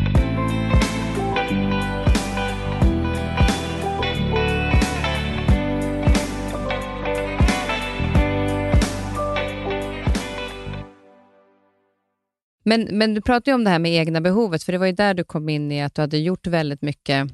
Men, 12.68 12.82
men 12.92 13.14
du 13.14 13.20
pratade 13.20 13.50
ju 13.50 13.54
om 13.54 13.64
det 13.64 13.70
här 13.70 13.78
med 13.78 13.92
egna 13.92 14.20
behovet, 14.20 14.62
för 14.62 14.72
det 14.72 14.78
var 14.78 14.86
ju 14.86 14.92
där 14.92 15.14
du 15.14 15.24
kom 15.24 15.48
in 15.48 15.72
i 15.72 15.82
att 15.82 15.94
du 15.94 16.00
hade 16.02 16.18
gjort 16.18 16.46
väldigt 16.46 16.82
mycket 16.82 17.30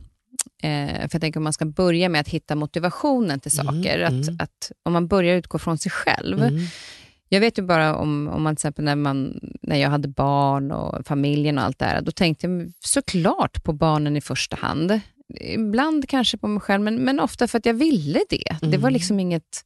Eh, 0.63 0.95
för 0.95 1.09
jag 1.13 1.21
tänker 1.21 1.41
om 1.41 1.45
man 1.45 1.53
ska 1.53 1.65
börja 1.65 2.09
med 2.09 2.21
att 2.21 2.29
hitta 2.29 2.55
motivationen 2.55 3.41
till 3.41 3.61
Mm, 3.61 3.75
saker. 3.83 4.01
Att, 4.03 4.11
mm. 4.29 4.37
att 4.39 4.73
om 4.83 4.93
man 4.93 5.09
börjar 5.09 5.37
utgå 5.37 5.59
från 5.59 5.79
sig 5.79 5.93
själv. 5.93 6.43
Mm. 6.43 6.61
Jag 7.29 7.41
vet 7.41 7.59
ju 7.59 7.63
bara 7.63 7.97
om, 7.97 8.29
om 8.29 8.43
man 8.43 8.57
till 8.57 8.61
exempel 8.61 8.85
när, 8.85 8.97
man, 8.97 9.41
när 9.63 9.77
jag 9.77 9.91
hade 9.91 10.09
barn 10.09 10.71
och 10.73 11.07
familjen 11.07 11.59
och 11.59 11.65
allt 11.65 11.79
det 11.79 11.85
här, 11.85 12.01
då 12.01 12.13
tänkte 12.13 12.47
jag 12.47 12.73
såklart 12.81 13.65
på 13.65 13.73
barnen 13.73 14.17
i 14.17 14.21
första 14.21 14.57
hand. 14.57 15.01
Ibland 15.41 16.09
kanske 16.09 16.39
på 16.39 16.49
mig 16.49 16.61
själv, 16.61 16.83
men, 16.83 16.95
men 16.97 17.21
ofta 17.21 17.49
för 17.49 17.59
att 17.59 17.67
jag 17.67 17.75
ville 17.75 18.21
det. 18.29 18.57
Det 18.61 18.77
var 18.79 18.89
Mm. 18.89 18.93
liksom 18.93 19.21
inget... 19.21 19.65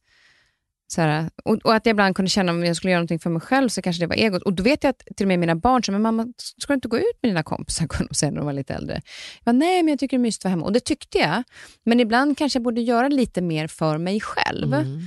Så 0.87 1.01
här, 1.01 1.29
och, 1.43 1.55
och 1.55 1.75
att 1.75 1.85
jag 1.85 1.93
ibland 1.93 2.15
kunde 2.15 2.29
känna 2.29 2.51
om 2.51 2.65
jag 2.65 2.75
skulle 2.75 2.91
göra 2.91 2.99
någonting 2.99 3.19
för 3.19 3.29
mig 3.29 3.41
själv 3.41 3.69
så 3.69 3.81
kanske 3.81 4.03
det 4.03 4.07
var 4.07 4.15
egot. 4.15 4.41
Och 4.41 4.53
då 4.53 4.63
vet 4.63 4.83
jag 4.83 4.89
att 4.89 5.03
till 5.15 5.23
och 5.23 5.27
med 5.27 5.39
mina 5.39 5.55
barn 5.55 5.83
sa, 5.83 5.91
men 5.91 6.01
mamma, 6.01 6.27
ska 6.37 6.73
du 6.73 6.75
inte 6.75 6.87
gå 6.87 6.97
ut 6.97 7.19
med 7.21 7.31
dina 7.31 7.43
kompisar? 7.43 7.87
kunde 7.89 8.07
de 8.09 8.15
säga 8.15 8.31
när 8.31 8.37
de 8.37 8.45
var 8.45 8.53
lite 8.53 8.73
äldre. 8.73 9.01
Jag 9.43 9.45
bara, 9.45 9.59
nej, 9.59 9.83
men 9.83 9.91
jag 9.91 9.99
tycker 9.99 10.17
det 10.17 10.21
är 10.21 10.23
mysigt 10.23 10.41
att 10.41 10.45
vara 10.45 10.51
hemma. 10.51 10.65
Och 10.65 10.73
det 10.73 10.79
tyckte 10.79 11.17
jag. 11.17 11.43
Men 11.83 11.99
ibland 11.99 12.37
kanske 12.37 12.57
jag 12.57 12.63
borde 12.63 12.81
göra 12.81 13.07
lite 13.07 13.41
mer 13.41 13.67
för 13.67 13.97
mig 13.97 14.21
själv. 14.21 14.73
Mm. 14.73 15.01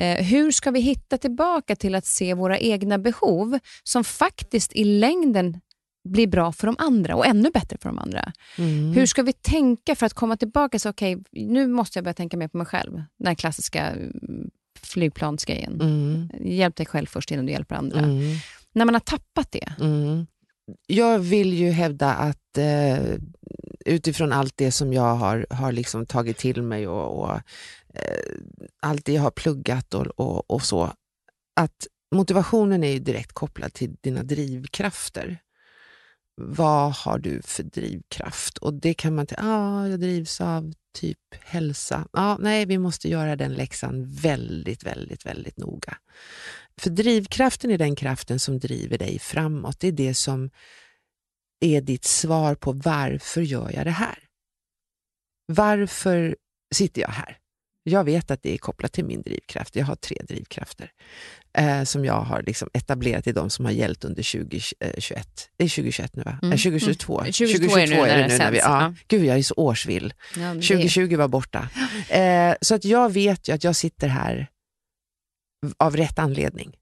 Eh, 0.00 0.24
hur 0.24 0.50
ska 0.50 0.70
vi 0.70 0.80
hitta 0.80 1.18
tillbaka 1.18 1.76
till 1.76 1.94
att 1.94 2.06
se 2.06 2.34
våra 2.34 2.58
egna 2.58 2.98
behov 2.98 3.58
som 3.82 4.04
faktiskt 4.04 4.72
i 4.72 4.84
längden 4.84 5.60
blir 6.08 6.26
bra 6.26 6.52
för 6.52 6.66
de 6.66 6.76
andra 6.78 7.16
och 7.16 7.26
ännu 7.26 7.50
bättre 7.50 7.78
för 7.78 7.88
de 7.88 7.98
andra? 7.98 8.32
Mm. 8.58 8.92
Hur 8.92 9.06
ska 9.06 9.22
vi 9.22 9.32
tänka 9.32 9.94
för 9.94 10.06
att 10.06 10.14
komma 10.14 10.36
tillbaka? 10.36 10.78
Så, 10.78 10.90
okay, 10.90 11.16
nu 11.32 11.66
måste 11.66 11.98
jag 11.98 12.04
börja 12.04 12.14
tänka 12.14 12.36
mer 12.36 12.48
på 12.48 12.56
mig 12.56 12.66
själv. 12.66 13.02
Den 13.18 13.36
klassiska 13.36 13.86
mm, 13.86 14.50
flygplansgrejen. 14.86 15.80
Mm. 15.80 16.30
Hjälp 16.40 16.76
dig 16.76 16.86
själv 16.86 17.06
först 17.06 17.30
innan 17.30 17.46
du 17.46 17.52
hjälper 17.52 17.74
andra. 17.74 17.98
Mm. 17.98 18.36
När 18.72 18.84
man 18.84 18.94
har 18.94 19.00
tappat 19.00 19.52
det. 19.52 19.72
Mm. 19.80 20.26
Jag 20.86 21.18
vill 21.18 21.52
ju 21.52 21.70
hävda 21.70 22.14
att 22.14 22.58
eh, 22.58 22.98
utifrån 23.86 24.32
allt 24.32 24.56
det 24.56 24.72
som 24.72 24.92
jag 24.92 25.14
har, 25.14 25.46
har 25.50 25.72
liksom 25.72 26.06
tagit 26.06 26.38
till 26.38 26.62
mig 26.62 26.88
och, 26.88 27.22
och 27.22 27.34
eh, 27.94 28.36
allt 28.82 29.04
det 29.04 29.12
jag 29.12 29.22
har 29.22 29.30
pluggat 29.30 29.94
och, 29.94 30.06
och, 30.06 30.50
och 30.50 30.62
så, 30.62 30.92
att 31.56 31.86
motivationen 32.14 32.84
är 32.84 32.92
ju 32.92 32.98
direkt 32.98 33.32
kopplad 33.32 33.72
till 33.72 33.96
dina 34.00 34.22
drivkrafter. 34.22 35.38
Vad 36.36 36.92
har 36.92 37.18
du 37.18 37.42
för 37.42 37.62
drivkraft? 37.62 38.58
Och 38.58 38.74
det 38.74 38.94
kan 38.94 39.14
man 39.14 39.26
tänka, 39.26 39.44
ah, 39.44 39.88
jag 39.88 40.00
drivs 40.00 40.40
av 40.40 40.72
typ 40.92 41.18
hälsa. 41.40 42.08
Ja, 42.12 42.36
nej, 42.40 42.66
vi 42.66 42.78
måste 42.78 43.08
göra 43.08 43.36
den 43.36 43.54
läxan 43.54 44.10
väldigt, 44.10 44.84
väldigt, 44.84 45.26
väldigt 45.26 45.56
noga. 45.56 45.96
För 46.76 46.90
drivkraften 46.90 47.70
är 47.70 47.78
den 47.78 47.96
kraften 47.96 48.40
som 48.40 48.58
driver 48.58 48.98
dig 48.98 49.18
framåt. 49.18 49.80
Det 49.80 49.88
är 49.88 49.92
det 49.92 50.14
som 50.14 50.50
är 51.60 51.80
ditt 51.80 52.04
svar 52.04 52.54
på 52.54 52.72
varför 52.72 53.40
gör 53.40 53.70
jag 53.70 53.86
det 53.86 53.90
här? 53.90 54.18
Varför 55.46 56.36
sitter 56.74 57.02
jag 57.02 57.08
här? 57.08 57.41
Jag 57.84 58.04
vet 58.04 58.30
att 58.30 58.42
det 58.42 58.54
är 58.54 58.58
kopplat 58.58 58.92
till 58.92 59.04
min 59.04 59.22
drivkraft. 59.22 59.76
Jag 59.76 59.84
har 59.86 59.94
tre 59.96 60.16
drivkrafter 60.28 60.90
eh, 61.58 61.82
som 61.82 62.04
jag 62.04 62.20
har 62.20 62.42
liksom 62.42 62.68
etablerat 62.72 63.26
i 63.26 63.32
de 63.32 63.50
som 63.50 63.64
har 63.64 63.72
gällt 63.72 64.04
under 64.04 64.32
2021. 64.32 65.50
Det 65.56 65.64
är 65.64 65.68
2021 65.68 66.16
nu 66.16 66.22
va? 66.22 66.38
Mm. 66.42 66.52
Eh, 66.52 66.58
2022. 66.58 67.20
Mm. 67.20 67.32
2022 67.32 67.76
är 67.76 67.86
det 67.86 67.96
nu 67.96 68.00
när 68.02 68.28
det 68.28 68.38
när 68.38 68.50
vi, 68.50 68.58
ja. 68.58 68.82
ja. 68.82 68.94
Gud, 69.08 69.24
jag 69.24 69.38
är 69.38 69.42
så 69.42 69.54
årsvill. 69.54 70.14
Ja, 70.34 70.40
men 70.40 70.56
det- 70.60 70.66
2020 70.66 71.16
var 71.16 71.28
borta. 71.28 71.68
Eh, 72.08 72.54
så 72.60 72.74
att 72.74 72.84
jag 72.84 73.12
vet 73.12 73.48
ju 73.48 73.52
att 73.52 73.64
jag 73.64 73.76
sitter 73.76 74.08
här 74.08 74.48
av 75.76 75.96
rätt 75.96 76.18
anledning. 76.18 76.76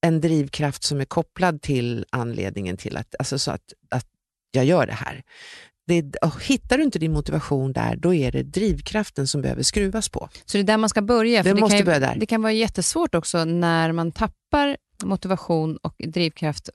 En 0.00 0.20
drivkraft 0.20 0.82
som 0.82 1.00
är 1.00 1.04
kopplad 1.04 1.62
till 1.62 2.04
anledningen 2.10 2.76
till 2.76 2.96
att, 2.96 3.14
alltså 3.18 3.38
så 3.38 3.50
att, 3.50 3.72
att 3.90 4.06
jag 4.50 4.64
gör 4.64 4.86
det 4.86 4.92
här. 4.92 5.22
Det, 5.86 6.16
och 6.16 6.42
hittar 6.44 6.78
du 6.78 6.84
inte 6.84 6.98
din 6.98 7.12
motivation 7.12 7.72
där, 7.72 7.96
då 7.96 8.14
är 8.14 8.32
det 8.32 8.42
drivkraften 8.42 9.26
som 9.26 9.42
behöver 9.42 9.62
skruvas 9.62 10.08
på. 10.08 10.28
Så 10.44 10.56
det 10.56 10.62
är 10.62 10.64
där 10.64 10.76
man 10.76 10.88
ska 10.88 11.02
börja. 11.02 11.42
Det 11.42 11.50
För 11.50 11.60
måste 11.60 11.72
kan 11.72 11.78
ju, 11.78 11.84
börja 11.84 11.98
där. 11.98 12.16
Det 12.20 12.26
kan 12.26 12.42
vara 12.42 12.52
jättesvårt 12.52 13.14
också 13.14 13.44
när 13.44 13.92
man 13.92 14.12
tappar 14.12 14.76
motivation 15.04 15.76
och 15.76 15.94
drivkraft. 15.98 16.70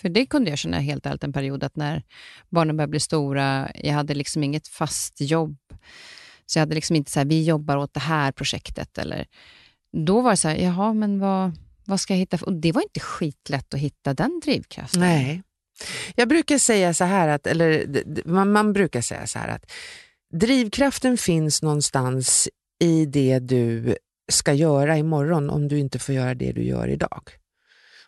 För 0.00 0.08
det 0.08 0.26
kunde 0.26 0.50
jag 0.50 0.58
känna 0.58 0.78
helt 0.78 1.06
ärligt 1.06 1.24
en 1.24 1.32
period, 1.32 1.64
att 1.64 1.76
när 1.76 2.02
barnen 2.48 2.76
började 2.76 2.90
bli 2.90 3.00
stora, 3.00 3.70
jag 3.74 3.94
hade 3.94 4.14
liksom 4.14 4.44
inget 4.44 4.68
fast 4.68 5.20
jobb. 5.20 5.56
Så 6.46 6.58
jag 6.58 6.62
hade 6.62 6.74
liksom 6.74 6.96
inte 6.96 7.10
så 7.10 7.20
här, 7.20 7.26
vi 7.26 7.44
jobbar 7.44 7.76
åt 7.76 7.94
det 7.94 8.00
här 8.00 8.32
projektet. 8.32 8.98
Eller, 8.98 9.26
då 9.92 10.20
var 10.20 10.30
det 10.30 10.36
så 10.36 10.48
här, 10.48 10.56
jaha, 10.56 10.92
men 10.92 11.18
vad, 11.20 11.52
Vad 11.84 12.00
ska 12.00 12.12
jag 12.12 12.18
hitta? 12.18 12.38
Och 12.42 12.52
det 12.52 12.72
var 12.72 12.82
inte 12.82 13.00
skitlätt 13.00 13.74
att 13.74 13.80
hitta 13.80 14.14
den 14.14 14.40
drivkraften. 14.44 15.00
Nej. 15.00 15.42
Jag 16.14 16.28
brukar 16.28 16.58
säga 16.58 16.94
så 16.94 17.04
här, 17.04 17.28
att, 17.28 17.46
eller 17.46 17.86
man, 18.24 18.52
man 18.52 18.72
brukar 18.72 19.00
säga 19.00 19.26
så 19.26 19.38
här 19.38 19.48
att 19.48 19.72
drivkraften 20.34 21.18
finns 21.18 21.62
någonstans 21.62 22.48
i 22.80 23.06
det 23.06 23.38
du 23.38 23.96
ska 24.32 24.52
göra 24.52 24.96
imorgon 24.96 25.50
om 25.50 25.68
du 25.68 25.78
inte 25.78 25.98
får 25.98 26.14
göra 26.14 26.34
det 26.34 26.52
du 26.52 26.62
gör 26.64 26.88
idag. 26.88 27.22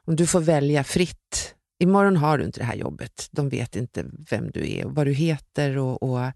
Om 0.04 0.16
du 0.16 0.26
får 0.26 0.40
välja 0.40 0.84
fritt. 0.84 1.54
Imorgon 1.78 2.16
har 2.16 2.38
du 2.38 2.44
inte 2.44 2.60
det 2.60 2.64
här 2.64 2.74
jobbet. 2.74 3.28
De 3.30 3.48
vet 3.48 3.76
inte 3.76 4.04
vem 4.30 4.50
du 4.50 4.72
är 4.72 4.84
och 4.84 4.94
vad 4.94 5.06
du 5.06 5.12
heter 5.12 5.78
och, 5.78 6.02
och 6.02 6.32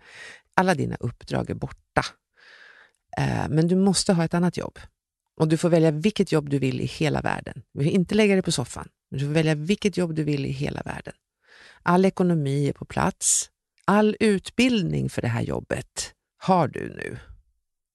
alla 0.55 0.75
dina 0.75 0.97
uppdrag 1.01 1.51
är 1.51 1.55
borta. 1.55 2.03
Eh, 3.19 3.49
men 3.49 3.69
du 3.69 3.77
måste 3.77 4.13
ha 4.13 4.25
ett 4.25 4.35
annat 4.35 4.57
jobb. 4.57 4.79
Och 5.37 5.49
du 5.49 5.57
får 5.57 5.69
välja 5.69 5.91
vilket 5.91 6.33
jobb 6.33 6.51
du 6.51 6.59
vill 6.59 6.81
i 6.81 6.87
hela 6.87 7.21
världen. 7.21 7.63
Du 7.73 7.85
får 7.85 7.93
inte 7.93 8.15
lägga 8.15 8.35
dig 8.35 8.43
på 8.43 8.53
soffan. 8.53 8.89
Du 9.11 9.19
får 9.19 9.27
välja 9.27 9.55
vilket 9.55 9.97
jobb 9.97 10.15
du 10.15 10.25
vill 10.25 10.47
i 10.47 10.51
hela 10.51 10.83
världen. 10.85 11.15
All 11.87 12.05
ekonomi 12.05 12.69
är 12.69 12.73
på 12.73 12.85
plats. 12.85 13.51
All 13.85 14.17
utbildning 14.21 15.11
för 15.11 15.23
det 15.23 15.29
här 15.29 15.43
jobbet 15.43 16.13
har 16.39 16.69
du 16.69 16.89
nu. 16.97 17.19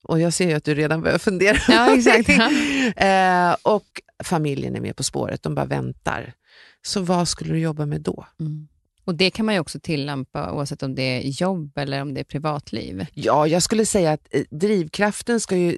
Och 0.03 0.19
jag 0.19 0.33
ser 0.33 0.49
ju 0.49 0.53
att 0.53 0.63
du 0.63 0.75
redan 0.75 1.01
börjar 1.01 1.17
fundera. 1.17 1.57
Ja, 1.67 1.95
exakt. 1.95 2.29
eh, 2.95 3.73
och 3.73 4.01
familjen 4.23 4.75
är 4.75 4.81
med 4.81 4.95
på 4.95 5.03
spåret, 5.03 5.43
de 5.43 5.55
bara 5.55 5.65
väntar. 5.65 6.33
Så 6.81 7.01
vad 7.01 7.27
skulle 7.27 7.53
du 7.53 7.59
jobba 7.59 7.85
med 7.85 8.01
då? 8.01 8.25
Mm. 8.39 8.67
Och 9.05 9.15
Det 9.15 9.31
kan 9.31 9.45
man 9.45 9.55
ju 9.55 9.61
också 9.61 9.79
tillämpa 9.79 10.51
oavsett 10.51 10.83
om 10.83 10.95
det 10.95 11.01
är 11.01 11.21
jobb 11.41 11.77
eller 11.77 12.01
om 12.01 12.13
det 12.13 12.19
är 12.19 12.23
privatliv. 12.23 13.05
Ja, 13.13 13.47
jag 13.47 13.63
skulle 13.63 13.85
säga 13.85 14.11
att 14.11 14.27
eh, 14.31 14.43
drivkraften 14.49 15.39
ska 15.39 15.57
ju 15.57 15.77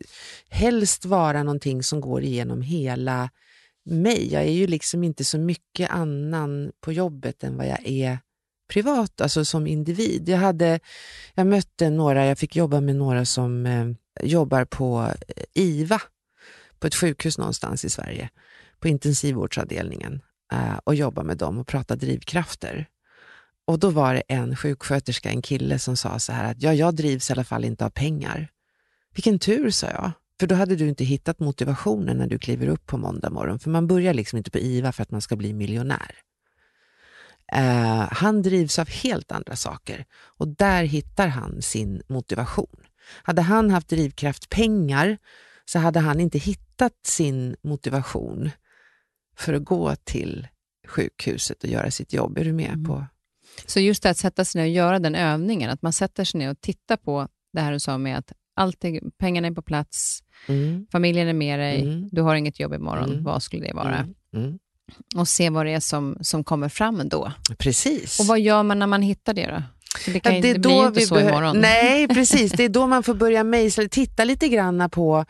helst 0.50 1.06
vara 1.06 1.44
någonting 1.44 1.84
som 1.84 2.02
går 2.02 2.24
igenom 2.24 2.62
hela 2.62 3.30
mig. 3.86 4.34
Jag 4.34 4.44
är 4.44 4.52
ju 4.52 4.68
liksom 4.68 5.04
inte 5.04 5.24
så 5.24 5.38
mycket 5.38 5.90
annan 5.90 6.72
på 6.82 6.92
jobbet 6.92 7.44
än 7.44 7.58
vad 7.58 7.68
jag 7.68 7.88
är 7.88 8.20
privat, 8.72 9.22
alltså 9.22 9.46
som 9.46 9.68
individ. 9.68 10.30
Jag, 10.30 10.38
hade, 10.38 10.80
jag 11.34 11.48
mötte 11.48 11.90
några, 11.90 12.26
jag 12.26 12.38
fick 12.38 12.56
jobba 12.56 12.82
med 12.82 12.96
några 12.96 13.26
som 13.26 13.66
eh, 13.66 13.88
jobbar 14.22 14.66
på 14.66 15.14
eh, 15.28 15.44
IVA, 15.54 16.02
på 16.80 16.88
ett 16.88 16.96
sjukhus 16.96 17.38
någonstans 17.38 17.86
i 17.86 17.90
Sverige, 17.90 18.30
på 18.80 18.88
intensivvårdsavdelningen 18.88 20.22
eh, 20.54 20.78
och 20.84 20.96
jobba 20.96 21.24
med 21.24 21.38
dem 21.38 21.58
och 21.58 21.68
prata 21.68 21.96
drivkrafter. 21.96 22.88
Och 23.66 23.80
då 23.80 23.90
var 23.90 24.14
det 24.14 24.24
en 24.28 24.56
sjuksköterska, 24.56 25.30
en 25.30 25.42
kille 25.42 25.80
som 25.80 25.98
sa 25.98 26.20
så 26.20 26.32
här 26.32 26.52
att 26.52 26.62
ja, 26.62 26.74
jag 26.74 26.96
drivs 26.96 27.30
i 27.30 27.34
alla 27.34 27.44
fall 27.44 27.66
inte 27.66 27.86
av 27.86 27.90
pengar. 27.90 28.48
Vilken 29.16 29.40
tur, 29.40 29.70
sa 29.70 29.88
jag. 29.88 30.12
För 30.42 30.48
då 30.48 30.56
hade 30.56 30.76
du 30.76 30.88
inte 30.88 31.04
hittat 31.04 31.40
motivationen 31.40 32.18
när 32.18 32.28
du 32.28 32.40
kliver 32.40 32.68
upp 32.68 32.86
på 32.86 32.98
måndag 32.98 33.30
morgon. 33.30 33.60
För 33.60 33.70
man 33.70 33.88
börjar 33.88 34.14
liksom 34.14 34.38
inte 34.38 34.52
på 34.52 34.60
IVA 34.60 34.92
för 34.92 35.04
att 35.04 35.12
man 35.12 35.22
ska 35.22 35.36
bli 35.36 35.54
miljonär. 35.54 36.16
Uh, 37.56 38.08
han 38.12 38.42
drivs 38.42 38.80
av 38.80 38.90
helt 38.90 39.32
andra 39.32 39.56
saker 39.56 40.06
och 40.12 40.48
där 40.48 40.84
hittar 40.84 41.28
han 41.28 41.62
sin 41.62 42.02
motivation. 42.08 42.84
Hade 43.24 43.42
han 43.42 43.70
haft 43.70 43.88
drivkraft 43.88 44.50
pengar 44.50 45.18
så 45.66 45.80
hade 45.80 46.00
han 46.00 46.20
inte 46.20 46.38
hittat 46.38 47.06
sin 47.06 47.56
motivation 47.62 48.50
för 49.38 49.54
att 49.54 49.66
gå 49.66 49.96
till 49.96 50.48
sjukhuset 50.88 51.64
och 51.64 51.70
göra 51.70 51.92
sitt 51.92 52.14
jobb. 52.14 52.38
Är 52.38 52.46
du 52.46 52.54
med 52.54 52.74
mm. 52.74 52.86
på? 52.86 53.06
Så 53.66 53.80
just 53.80 54.04
det 54.04 54.10
att 54.10 54.18
sätta 54.18 54.46
sig 54.46 54.62
ner 54.62 54.68
och 54.68 54.74
göra 54.74 55.00
den 55.00 55.16
övningen, 55.16 55.70
att 55.70 55.82
man 55.82 55.94
sätter 55.94 56.24
sig 56.24 56.40
ner 56.40 56.52
och 56.52 56.62
tittar 56.62 56.98
på 56.98 57.28
det 57.54 57.62
här 57.62 57.72
du 57.72 57.80
sa 57.80 57.98
med 57.98 58.18
att 58.18 58.34
allt 58.62 58.86
pengarna 59.18 59.48
är 59.48 59.52
på 59.52 59.62
plats, 59.62 60.24
mm. 60.48 60.88
familjen 60.92 61.28
är 61.28 61.34
med 61.34 61.60
dig, 61.60 61.82
mm. 61.82 62.10
du 62.12 62.22
har 62.22 62.36
inget 62.36 62.60
jobb 62.60 62.74
imorgon, 62.74 63.12
mm. 63.12 63.24
vad 63.24 63.44
skulle 63.44 63.68
det 63.68 63.74
vara? 63.74 63.98
Mm. 63.98 64.14
Mm. 64.36 64.60
Och 65.16 65.28
se 65.28 65.50
vad 65.50 65.66
det 65.66 65.74
är 65.74 65.80
som, 65.80 66.18
som 66.22 66.44
kommer 66.44 66.70
fram 66.70 67.00
ändå. 67.00 67.32
Precis. 67.58 68.20
Och 68.20 68.26
vad 68.26 68.40
gör 68.40 68.64
man 68.64 68.80
när 68.80 68.88
man 68.88 69.02
hittar 69.02 69.34
det 69.34 69.48
då? 69.48 69.64
det, 70.06 70.20
kan, 70.20 70.36
ja, 70.36 70.42
det, 70.42 70.54
det 70.54 70.60
blir 70.60 70.82
ju 70.82 70.88
inte 70.88 71.02
så 71.02 71.20
imorgon. 71.20 71.58
Nej, 71.60 72.08
precis. 72.14 72.52
Det 72.52 72.64
är 72.64 72.70
då 72.70 72.88
man 72.88 73.04
får 73.04 73.14
börja 73.14 73.44
mejsla, 73.44 73.88
titta 73.88 74.24
lite 74.24 74.48
grann 74.48 74.90
på 74.90 75.26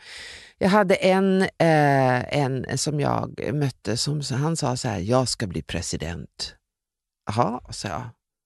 jag 0.58 0.68
hade 0.68 0.94
en, 0.94 1.42
eh, 1.42 2.38
en 2.38 2.78
som 2.78 3.00
jag 3.00 3.54
mötte, 3.54 3.96
som 3.96 4.22
han 4.30 4.56
sa 4.56 4.76
så 4.76 4.88
här, 4.88 4.98
jag 4.98 5.28
ska 5.28 5.46
bli 5.46 5.62
president. 5.62 6.54
Jaha, 7.26 7.60
sa 7.70 7.88
jag. 7.88 8.02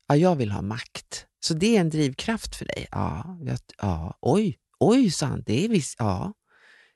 Ja, 0.09 0.17
jag 0.17 0.37
vill 0.37 0.51
ha 0.51 0.63
makt. 0.63 1.27
Så 1.41 1.55
det 1.55 1.77
är 1.77 1.81
en 1.81 1.91
drivkraft 1.91 2.57
för 2.57 2.65
dig? 2.65 2.87
Ja, 2.91 3.39
jag, 3.41 3.59
ja 3.79 4.19
oj, 4.21 4.57
oj, 4.81 5.11
sa 5.11 5.27
han. 5.27 5.43
Det 5.47 5.65
är 5.65 5.69
visst, 5.69 5.97
ja, 5.99 6.33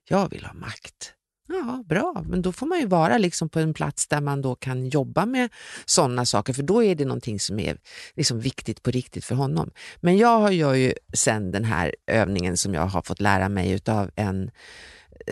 jag 0.08 0.30
vill 0.30 0.44
ha 0.44 0.52
makt. 0.52 1.14
Ja, 1.48 1.84
bra, 1.86 2.24
men 2.26 2.42
då 2.42 2.52
får 2.52 2.66
man 2.66 2.80
ju 2.80 2.86
vara 2.86 3.18
liksom 3.18 3.48
på 3.48 3.58
en 3.60 3.74
plats 3.74 4.06
där 4.06 4.20
man 4.20 4.42
då 4.42 4.54
kan 4.54 4.88
jobba 4.88 5.26
med 5.26 5.48
sådana 5.84 6.26
saker, 6.26 6.52
för 6.52 6.62
då 6.62 6.84
är 6.84 6.94
det 6.94 7.04
någonting 7.04 7.40
som 7.40 7.58
är 7.58 7.78
liksom 8.14 8.40
viktigt 8.40 8.82
på 8.82 8.90
riktigt 8.90 9.24
för 9.24 9.34
honom. 9.34 9.70
Men 10.00 10.18
jag 10.18 10.52
gör 10.52 10.74
ju 10.74 10.94
sen 11.12 11.50
den 11.50 11.64
här 11.64 11.94
övningen 12.06 12.56
som 12.56 12.74
jag 12.74 12.86
har 12.86 13.02
fått 13.02 13.20
lära 13.20 13.48
mig 13.48 13.80
av 13.86 14.10
en 14.16 14.50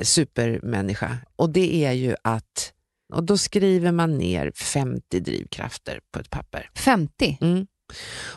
supermänniska 0.02 1.16
och 1.36 1.50
det 1.50 1.84
är 1.84 1.92
ju 1.92 2.14
att 2.22 2.72
och 3.12 3.24
då 3.24 3.38
skriver 3.38 3.92
man 3.92 4.18
ner 4.18 4.52
50 4.54 5.20
drivkrafter 5.20 6.00
på 6.12 6.18
ett 6.18 6.30
papper. 6.30 6.70
50? 6.74 7.38
Mm. 7.40 7.66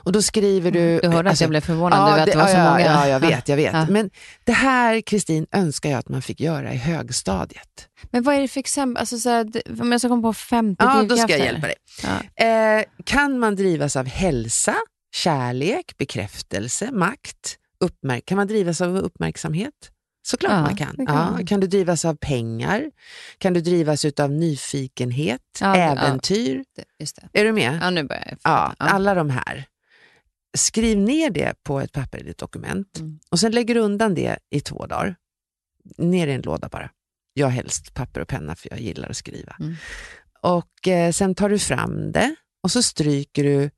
Och 0.03 0.11
då 0.11 0.21
skriver 0.21 0.71
du... 0.71 0.99
Du 0.99 1.07
hörde 1.07 1.29
alltså, 1.29 1.31
att 1.31 1.41
jag 1.41 1.49
blev 1.49 1.61
förvånad 1.61 1.99
ja, 1.99 2.11
över 2.11 2.19
att 2.23 2.31
det 2.31 2.37
var 2.37 2.47
så 2.47 2.57
ja, 2.57 2.71
många. 2.71 2.85
Ja, 2.85 3.07
jag 3.07 3.19
vet. 3.19 3.49
Jag 3.49 3.55
vet. 3.55 3.73
Ja. 3.73 3.85
Men 3.89 4.09
det 4.43 4.51
här, 4.51 5.01
Kristin, 5.01 5.47
önskar 5.51 5.89
jag 5.89 5.99
att 5.99 6.09
man 6.09 6.21
fick 6.21 6.39
göra 6.39 6.73
i 6.73 6.77
högstadiet. 6.77 7.87
Men 8.11 8.23
vad 8.23 8.35
är 8.35 8.41
det 8.41 8.47
för 8.47 8.59
exempel? 8.59 8.99
Alltså, 8.99 9.19
så 9.19 9.29
här, 9.29 9.45
om 9.81 9.91
jag 9.91 10.01
ska 10.01 10.07
komma 10.09 10.21
på 10.21 10.33
50 10.33 10.83
Ja, 10.83 11.03
då 11.09 11.17
ska 11.17 11.31
jag 11.31 11.45
hjälpa 11.45 11.67
dig. 11.67 11.75
Eh, 12.35 12.83
kan 13.03 13.39
man 13.39 13.55
drivas 13.55 13.95
av 13.95 14.05
hälsa, 14.05 14.75
kärlek, 15.15 15.97
bekräftelse, 15.97 16.91
makt, 16.91 17.57
uppmärk 17.79 18.25
kan 18.25 18.35
man 18.35 18.47
drivas 18.47 18.81
av 18.81 18.97
uppmärksamhet? 18.97 19.91
Såklart 20.23 20.51
ja, 20.51 20.61
man 20.61 20.75
kan. 20.75 20.95
kan. 20.95 21.37
Ja, 21.39 21.45
kan 21.45 21.59
du 21.59 21.67
drivas 21.67 22.05
av 22.05 22.15
pengar? 22.15 22.91
Kan 23.37 23.53
du 23.53 23.61
drivas 23.61 24.05
av 24.05 24.31
nyfikenhet, 24.31 25.41
ja, 25.59 25.75
äventyr? 25.75 26.63
Är 27.33 27.43
du 27.43 27.51
med? 27.51 27.79
Ja, 27.81 27.89
nu 27.89 28.03
börjar 28.03 28.27
jag. 28.29 28.37
Ja, 28.43 28.75
alla 28.77 29.13
de 29.13 29.29
här. 29.29 29.65
Skriv 30.57 30.97
ner 30.97 31.29
det 31.29 31.63
på 31.63 31.79
ett 31.79 31.91
papper 31.91 32.19
i 32.19 32.23
ditt 32.23 32.37
dokument 32.37 32.99
mm. 32.99 33.19
och 33.29 33.39
sen 33.39 33.51
lägger 33.51 33.75
du 33.75 33.81
undan 33.81 34.15
det 34.15 34.37
i 34.49 34.61
två 34.61 34.85
dagar. 34.85 35.15
Ner 35.97 36.27
i 36.27 36.33
en 36.33 36.41
låda 36.41 36.69
bara. 36.69 36.89
Jag 37.33 37.49
helst 37.49 37.93
papper 37.93 38.21
och 38.21 38.27
penna 38.27 38.55
för 38.55 38.69
jag 38.69 38.81
gillar 38.81 39.09
att 39.09 39.17
skriva. 39.17 39.55
Mm. 39.59 39.75
Och 40.41 40.87
eh, 40.87 41.11
Sen 41.11 41.35
tar 41.35 41.49
du 41.49 41.59
fram 41.59 42.11
det 42.11 42.35
och 42.63 42.71
så 42.71 42.83
stryker 42.83 43.43
du 43.43 43.69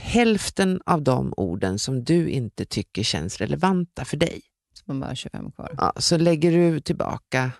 hälften 0.00 0.80
av 0.86 1.02
de 1.02 1.34
orden 1.36 1.78
som 1.78 2.04
du 2.04 2.28
inte 2.28 2.64
tycker 2.64 3.02
känns 3.02 3.38
relevanta 3.38 4.04
för 4.04 4.16
dig 4.16 4.42
man 4.88 5.00
bara 5.00 5.14
25 5.14 5.52
kvar. 5.52 5.74
Ja, 5.78 5.92
så 5.96 6.16
lägger 6.16 6.52
du 6.52 6.80
tillbaka 6.80 7.50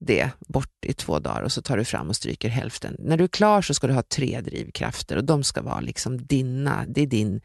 det 0.00 0.30
bort 0.48 0.84
i 0.86 0.92
två 0.92 1.18
dagar 1.18 1.42
och 1.42 1.52
så 1.52 1.62
tar 1.62 1.76
du 1.76 1.84
fram 1.84 2.08
och 2.08 2.16
stryker 2.16 2.48
hälften. 2.48 2.96
När 2.98 3.16
du 3.16 3.24
är 3.24 3.28
klar 3.28 3.62
så 3.62 3.74
ska 3.74 3.86
du 3.86 3.92
ha 3.92 4.02
tre 4.02 4.40
drivkrafter 4.40 5.16
och 5.16 5.24
de 5.24 5.44
ska 5.44 5.62
vara 5.62 5.80
liksom 5.80 6.26
dina, 6.26 6.84
det 6.88 7.02
är 7.02 7.06
din 7.06 7.40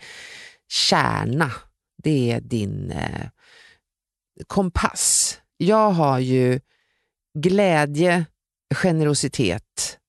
kärna. 0.70 1.52
Det 2.04 2.32
är 2.32 2.42
din 2.42 2.92
eh, 2.92 3.30
kompass. 4.48 5.38
Jag 5.58 5.92
har 5.92 6.20
ju 6.20 6.60
glädje, 7.40 8.26
generositet 8.74 10.00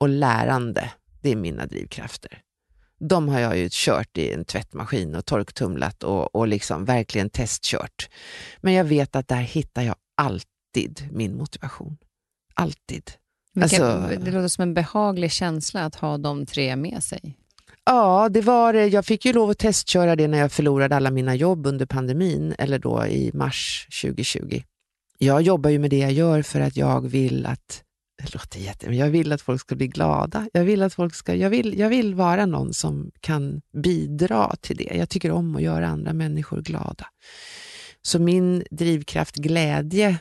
och 0.00 0.08
lärande. 0.08 0.90
Det 1.20 1.30
är 1.30 1.36
mina 1.36 1.66
drivkrafter 1.66 2.42
de 2.98 3.28
har 3.28 3.40
jag 3.40 3.58
ju 3.58 3.68
kört 3.72 4.18
i 4.18 4.32
en 4.32 4.44
tvättmaskin 4.44 5.14
och 5.14 5.26
torktumlat 5.26 6.02
och, 6.02 6.34
och 6.34 6.48
liksom 6.48 6.84
verkligen 6.84 7.30
testkört. 7.30 8.08
Men 8.60 8.72
jag 8.72 8.84
vet 8.84 9.16
att 9.16 9.28
där 9.28 9.36
hittar 9.36 9.82
jag 9.82 9.96
alltid 10.16 11.08
min 11.12 11.36
motivation. 11.36 11.96
Alltid. 12.54 13.10
Vilka, 13.54 13.86
alltså, 13.86 14.18
det 14.24 14.30
låter 14.30 14.48
som 14.48 14.62
en 14.62 14.74
behaglig 14.74 15.32
känsla 15.32 15.84
att 15.84 15.94
ha 15.94 16.18
de 16.18 16.46
tre 16.46 16.76
med 16.76 17.04
sig. 17.04 17.36
Ja, 17.84 18.28
det 18.28 18.40
var 18.40 18.74
Jag 18.74 19.06
fick 19.06 19.24
ju 19.24 19.32
lov 19.32 19.50
att 19.50 19.58
testköra 19.58 20.16
det 20.16 20.28
när 20.28 20.38
jag 20.38 20.52
förlorade 20.52 20.96
alla 20.96 21.10
mina 21.10 21.34
jobb 21.34 21.66
under 21.66 21.86
pandemin, 21.86 22.54
eller 22.58 22.78
då 22.78 23.06
i 23.06 23.30
mars 23.34 23.88
2020. 24.02 24.62
Jag 25.18 25.42
jobbar 25.42 25.70
ju 25.70 25.78
med 25.78 25.90
det 25.90 25.98
jag 25.98 26.12
gör 26.12 26.42
för 26.42 26.60
att 26.60 26.76
jag 26.76 27.08
vill 27.08 27.46
att 27.46 27.82
det 28.22 28.34
låter 28.34 28.58
jätte... 28.58 28.86
Men 28.86 28.98
jag 28.98 29.10
vill 29.10 29.32
att 29.32 29.42
folk 29.42 29.60
ska 29.60 29.74
bli 29.74 29.88
glada. 29.88 30.48
Jag 30.52 30.64
vill, 30.64 30.82
att 30.82 30.94
folk 30.94 31.14
ska, 31.14 31.34
jag, 31.34 31.50
vill, 31.50 31.78
jag 31.78 31.88
vill 31.88 32.14
vara 32.14 32.46
någon 32.46 32.74
som 32.74 33.10
kan 33.20 33.60
bidra 33.82 34.56
till 34.60 34.76
det. 34.76 34.96
Jag 34.96 35.08
tycker 35.08 35.30
om 35.30 35.56
att 35.56 35.62
göra 35.62 35.88
andra 35.88 36.12
människor 36.12 36.62
glada. 36.62 37.06
Så 38.02 38.18
min 38.18 38.64
drivkraft 38.70 39.36
glädje, 39.36 40.18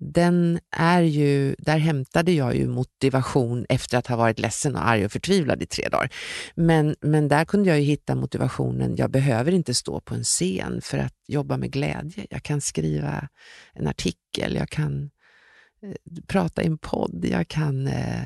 den 0.00 0.60
är 0.76 1.02
ju, 1.02 1.54
där 1.58 1.78
hämtade 1.78 2.32
jag 2.32 2.56
ju 2.56 2.68
motivation 2.68 3.66
efter 3.68 3.98
att 3.98 4.06
ha 4.06 4.16
varit 4.16 4.38
ledsen 4.38 4.76
och 4.76 4.88
arg 4.88 5.04
och 5.04 5.12
förtvivlad 5.12 5.62
i 5.62 5.66
tre 5.66 5.88
dagar. 5.88 6.10
Men, 6.54 6.96
men 7.00 7.28
där 7.28 7.44
kunde 7.44 7.68
jag 7.68 7.78
ju 7.78 7.84
hitta 7.84 8.14
motivationen, 8.14 8.96
jag 8.96 9.10
behöver 9.10 9.52
inte 9.52 9.74
stå 9.74 10.00
på 10.00 10.14
en 10.14 10.24
scen 10.24 10.80
för 10.82 10.98
att 10.98 11.14
jobba 11.28 11.56
med 11.56 11.70
glädje. 11.70 12.26
Jag 12.30 12.42
kan 12.42 12.60
skriva 12.60 13.28
en 13.74 13.86
artikel, 13.86 14.54
jag 14.54 14.68
kan 14.68 15.10
prata 16.26 16.62
i 16.62 16.66
en 16.66 16.78
podd, 16.78 17.24
jag 17.24 17.48
kan... 17.48 17.86
Eh, 17.86 18.22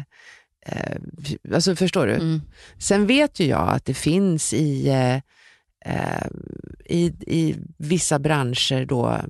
eh, 0.67 0.97
alltså 1.55 1.77
förstår 1.77 2.07
du? 2.07 2.15
Mm. 2.15 2.41
Sen 2.79 3.07
vet 3.07 3.41
ju 3.41 3.45
jag 3.45 3.69
att 3.69 3.85
det 3.85 3.95
finns 3.95 4.55
i, 4.55 4.89
eh, 4.89 5.17
eh, 5.95 6.27
i, 6.85 7.05
i 7.27 7.57
vissa 7.79 8.19
branscher 8.19 8.85
då, 8.87 9.21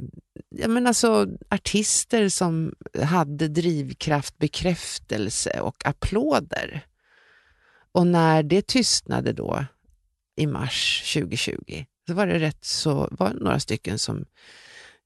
jag 0.48 0.70
menar 0.70 0.88
alltså, 0.88 1.26
artister 1.48 2.28
som 2.28 2.74
hade 3.02 3.48
drivkraft, 3.48 4.38
bekräftelse 4.38 5.60
och 5.60 5.86
applåder. 5.86 6.86
Och 7.92 8.06
när 8.06 8.42
det 8.42 8.66
tystnade 8.66 9.32
då 9.32 9.64
i 10.36 10.46
mars 10.46 11.12
2020 11.14 11.84
så 12.06 12.14
var 12.14 12.26
det 12.26 12.38
rätt 12.38 12.64
så 12.64 13.08
var 13.10 13.30
det 13.30 13.44
några 13.44 13.60
stycken 13.60 13.98
som 13.98 14.24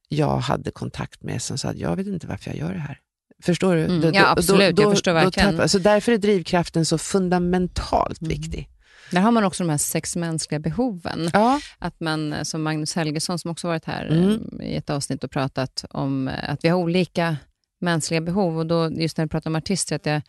jag 0.09 0.37
hade 0.37 0.71
kontakt 0.71 1.23
med 1.23 1.43
som 1.43 1.59
sa 1.59 1.69
att 1.69 1.79
jag 1.79 1.97
vet 1.97 2.07
inte 2.07 2.27
varför 2.27 2.51
jag 2.51 2.59
gör 2.59 2.73
det 2.73 2.81
här. 2.81 3.01
Förstår 3.43 3.77
du? 3.77 3.85
Mm, 3.85 4.15
ja, 4.15 4.29
absolut. 4.29 4.79
jag 4.79 4.93
förstår 4.93 5.13
verkligen. 5.13 5.51
Tappar, 5.51 5.67
så 5.67 5.79
därför 5.79 6.13
är 6.13 6.19
drivkraften 6.19 6.87
så 6.87 6.99
fundamentalt 6.99 8.21
mm. 8.21 8.29
viktig. 8.29 8.69
Där 9.11 9.21
har 9.21 9.31
man 9.31 9.45
också 9.45 9.65
de 9.65 9.71
här 9.71 9.79
sex 9.79 10.17
mänskliga 10.17 10.59
behoven. 10.59 11.31
Ja. 11.33 11.61
Att 11.79 12.01
man, 12.01 12.45
som 12.45 12.63
Magnus 12.63 12.95
Helgesson 12.95 13.39
som 13.39 13.51
också 13.51 13.69
varit 13.69 13.85
här 13.85 14.07
Mm. 14.07 14.61
eh, 14.61 14.67
i 14.67 14.77
ett 14.77 14.91
avsnitt 14.91 15.25
och 15.25 15.31
pratat 15.31 15.85
om 15.91 16.29
eh, 16.29 16.51
att 16.51 16.65
vi 16.65 16.69
har 16.69 16.79
olika 16.79 17.37
mänskliga 17.81 18.21
behov. 18.21 18.59
Och 18.59 18.67
då, 18.67 18.91
just 18.93 19.17
när 19.17 19.25
vi 19.25 19.29
pratar 19.29 19.51
om 19.51 19.57
artister, 19.57 19.97
att 19.97 20.07
jag, 20.07 20.23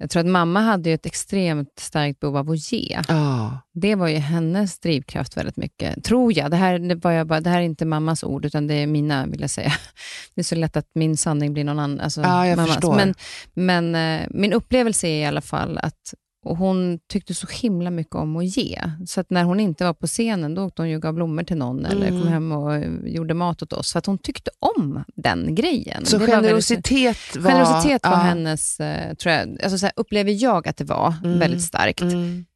jag 0.00 0.10
tror 0.10 0.20
att 0.20 0.26
mamma 0.26 0.60
hade 0.60 0.88
ju 0.88 0.94
ett 0.94 1.06
extremt 1.06 1.78
starkt 1.78 2.20
behov 2.20 2.36
av 2.36 2.50
att 2.50 2.72
ge. 2.72 3.00
Ja. 3.08 3.58
Det 3.74 3.94
var 3.94 4.08
ju 4.08 4.16
hennes 4.16 4.78
drivkraft 4.80 5.36
väldigt 5.36 5.56
mycket, 5.56 6.04
tror 6.04 6.38
jag. 6.38 6.50
Det 6.50 6.56
här, 6.56 6.78
det 6.78 6.94
var 6.94 7.10
jag 7.12 7.26
bara, 7.26 7.40
det 7.40 7.50
här 7.50 7.58
är 7.58 7.62
inte 7.64 7.84
mammas 7.84 8.24
ord, 8.24 8.44
utan 8.44 8.66
det 8.66 8.74
är 8.74 8.86
mina, 8.86 9.26
vill 9.26 9.40
jag 9.40 9.50
säga. 9.50 9.72
Det 10.34 10.40
är 10.40 10.44
så 10.44 10.54
lätt 10.54 10.76
att 10.76 10.90
min 10.94 11.16
sanning 11.16 11.52
blir 11.52 11.64
någon 11.64 11.78
annan. 11.78 12.00
Alltså 12.00 12.20
Ja, 12.20 12.46
jag 12.46 12.56
mammas. 12.56 12.72
förstår. 12.74 12.96
Men, 12.96 13.14
men 13.54 13.94
eh, 14.20 14.26
min 14.30 14.52
upplevelse 14.52 15.08
är 15.08 15.20
i 15.22 15.24
alla 15.26 15.40
fall 15.40 15.78
att 15.78 16.14
och 16.44 16.56
hon 16.56 16.98
tyckte 17.08 17.34
så 17.34 17.46
himla 17.46 17.90
mycket 17.90 18.14
om 18.14 18.36
att 18.36 18.56
ge. 18.56 18.82
Så 19.06 19.20
att 19.20 19.30
när 19.30 19.44
hon 19.44 19.60
inte 19.60 19.84
var 19.84 19.94
på 19.94 20.06
scenen, 20.06 20.54
då 20.54 20.64
åkte 20.64 20.82
hon 20.82 20.94
och 20.94 21.02
gav 21.02 21.14
blommor 21.14 21.42
till 21.42 21.56
någon 21.56 21.86
eller 21.86 22.08
Mm. 22.08 22.20
kom 22.22 22.28
hem 22.30 22.52
och 22.52 22.84
gjorde 23.08 23.34
mat 23.34 23.62
åt 23.62 23.72
oss. 23.72 23.88
Så 23.90 23.98
att 23.98 24.06
hon 24.06 24.18
tyckte 24.18 24.50
om 24.58 25.04
den 25.16 25.54
grejen. 25.54 26.04
Så 26.06 26.18
Det 26.18 26.20
var 26.20 26.26
väldigt- 26.26 26.48
generositet 26.48 27.36
var... 27.36 27.50
generositet 27.50 28.04
var 28.04 28.10
ja. 28.12 28.16
hennes, 28.16 28.80
eh, 28.80 29.14
tror 29.14 29.34
jag, 29.34 29.62
alltså 29.62 29.78
så 29.78 29.86
här, 29.86 29.92
upplever 29.96 30.42
jag 30.42 30.68
att 30.68 30.76
det 30.76 30.84
var 30.84 31.14
Mm. 31.24 31.38
väldigt 31.38 31.62
starkt. 31.62 32.00
Mm. 32.00 32.46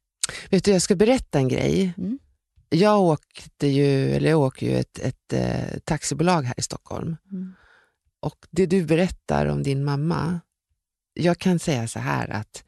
Vet 0.49 0.63
du, 0.63 0.71
jag 0.71 0.81
ska 0.81 0.95
berätta 0.95 1.37
en 1.39 1.47
grej. 1.47 1.93
Mm. 1.97 2.19
Jag 2.69 3.01
åkte 3.01 3.67
ju, 3.67 4.09
eller 4.15 4.29
jag 4.29 4.39
åker 4.39 4.65
ju 4.67 4.77
ett, 4.77 4.99
ett 4.99 5.33
eh, 5.33 5.79
taxibolag 5.85 6.41
här 6.41 6.53
i 6.57 6.61
Stockholm. 6.61 7.15
Mm. 7.31 7.53
Och 8.21 8.35
det 8.51 8.65
du 8.65 8.85
berättar 8.85 9.45
om 9.45 9.63
din 9.63 9.83
mamma, 9.83 10.39
jag 11.13 11.37
kan 11.37 11.59
säga 11.59 11.87
så 11.87 11.99
här 11.99 12.29
att 12.29 12.63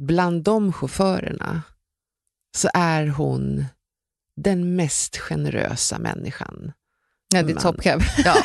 bland 0.00 0.42
de 0.42 0.72
chaufförerna 0.72 1.62
så 2.56 2.68
är 2.74 3.06
hon 3.06 3.64
den 4.36 4.76
mest 4.76 5.16
generösa 5.16 5.98
människan 5.98 6.72
Ja, 7.34 7.42
det 7.42 7.52
är 7.52 7.56
top 7.56 7.82
cab. 7.82 8.02
ja, 8.24 8.36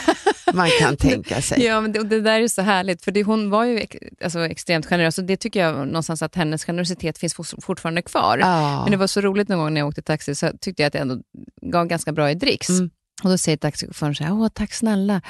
man 0.53 0.69
kan 0.79 0.97
tänka 1.09 1.41
sig. 1.41 1.63
Ja, 1.63 1.81
men 1.81 1.91
det, 1.91 2.03
det 2.03 2.21
där 2.21 2.41
är 2.41 2.47
så 2.47 2.61
härligt, 2.61 3.03
för 3.03 3.11
det, 3.11 3.23
hon 3.23 3.49
var 3.49 3.65
ju 3.65 3.79
ex, 3.79 3.97
alltså, 4.23 4.39
extremt 4.39 4.85
generös 4.85 5.17
och 5.17 5.23
det 5.23 5.37
tycker 5.37 5.59
jag 5.59 5.87
någonstans 5.87 6.21
att 6.21 6.35
hennes 6.35 6.65
generositet 6.65 7.17
finns 7.17 7.33
for, 7.33 7.61
fortfarande 7.61 8.01
kvar. 8.01 8.37
Ja. 8.37 8.81
Men 8.83 8.91
det 8.91 8.97
var 8.97 9.07
så 9.07 9.21
roligt 9.21 9.49
någon 9.49 9.59
gång 9.59 9.73
när 9.73 9.81
jag 9.81 9.87
åkte 9.87 10.01
taxi 10.01 10.35
så 10.35 10.51
tyckte 10.61 10.83
jag 10.83 10.87
att 10.87 10.93
det 10.93 10.99
ändå 10.99 11.21
gav 11.61 11.87
ganska 11.87 12.11
bra 12.11 12.31
i 12.31 12.35
dricks. 12.35 12.69
Mm. 12.69 12.89
Och 13.23 13.29
då 13.29 13.37
säger 13.37 13.57
taxichauffören 13.57 14.15
så 14.15 14.23
här, 14.23 14.33
åh 14.33 14.47
tack 14.53 14.73
snälla, 14.73 15.21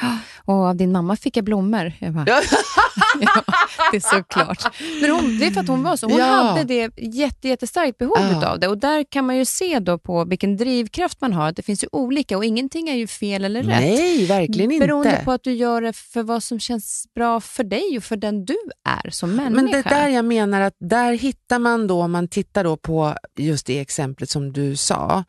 och 0.45 0.53
av 0.55 0.75
din 0.75 0.91
mamma 0.91 1.15
fick 1.15 1.37
jag 1.37 1.45
blommor. 1.45 1.91
Jag 1.99 2.13
bara, 2.13 2.25
Ja. 2.27 2.41
det 3.91 3.97
är 3.97 4.01
såklart. 4.17 4.63
Men 5.01 5.11
hon, 5.11 5.39
det 5.39 5.45
är 5.45 5.51
för 5.51 5.61
att 5.61 5.67
hon 5.67 5.83
var 5.83 5.95
så. 5.97 6.07
Hon 6.09 6.19
Ja. 6.19 6.25
hade 6.25 6.63
det 6.63 6.91
jätte, 6.97 7.47
jättestarkt 7.47 7.97
behov 7.97 8.17
Ja. 8.41 8.47
av 8.51 8.59
det. 8.59 8.67
Och 8.67 8.77
där 8.77 9.03
kan 9.09 9.25
man 9.25 9.37
ju 9.37 9.45
se 9.45 9.79
då 9.79 9.97
på 9.97 10.25
vilken 10.25 10.57
drivkraft 10.57 11.21
man 11.21 11.33
har, 11.33 11.47
att 11.49 11.55
det 11.55 11.61
finns 11.63 11.83
ju 11.83 11.87
olika 11.91 12.37
och 12.37 12.45
ingenting 12.45 12.89
är 12.89 12.95
ju 12.95 13.07
fel 13.07 13.45
eller 13.45 13.59
rätt. 13.63 13.67
Nej, 13.81 14.25
verkligen 14.25 14.79
Beroende 14.79 15.09
inte. 15.11 15.25
på 15.25 15.31
att 15.31 15.43
du 15.43 15.51
gör 15.53 15.81
det 15.81 15.93
för 15.93 16.23
vad 16.23 16.43
som 16.43 16.59
känns 16.59 17.07
bra 17.15 17.39
för 17.41 17.63
dig 17.63 17.97
och 17.97 18.03
för 18.03 18.17
den 18.17 18.45
du 18.45 18.57
är 19.05 19.09
som 19.09 19.35
människa. 19.35 19.55
Men 19.61 19.71
det 19.71 19.81
där 19.81 20.07
jag 20.09 20.25
menar 20.25 20.61
att 20.61 20.75
där 20.79 21.13
hittar 21.13 21.59
man 21.59 21.87
då, 21.87 22.01
om 22.01 22.11
man 22.11 22.27
tittar 22.27 22.63
då 22.63 22.77
på 22.77 23.15
just 23.37 23.65
det 23.65 23.79
exemplet 23.79 24.29
som 24.29 24.53
du 24.53 24.75
sa, 24.75 25.23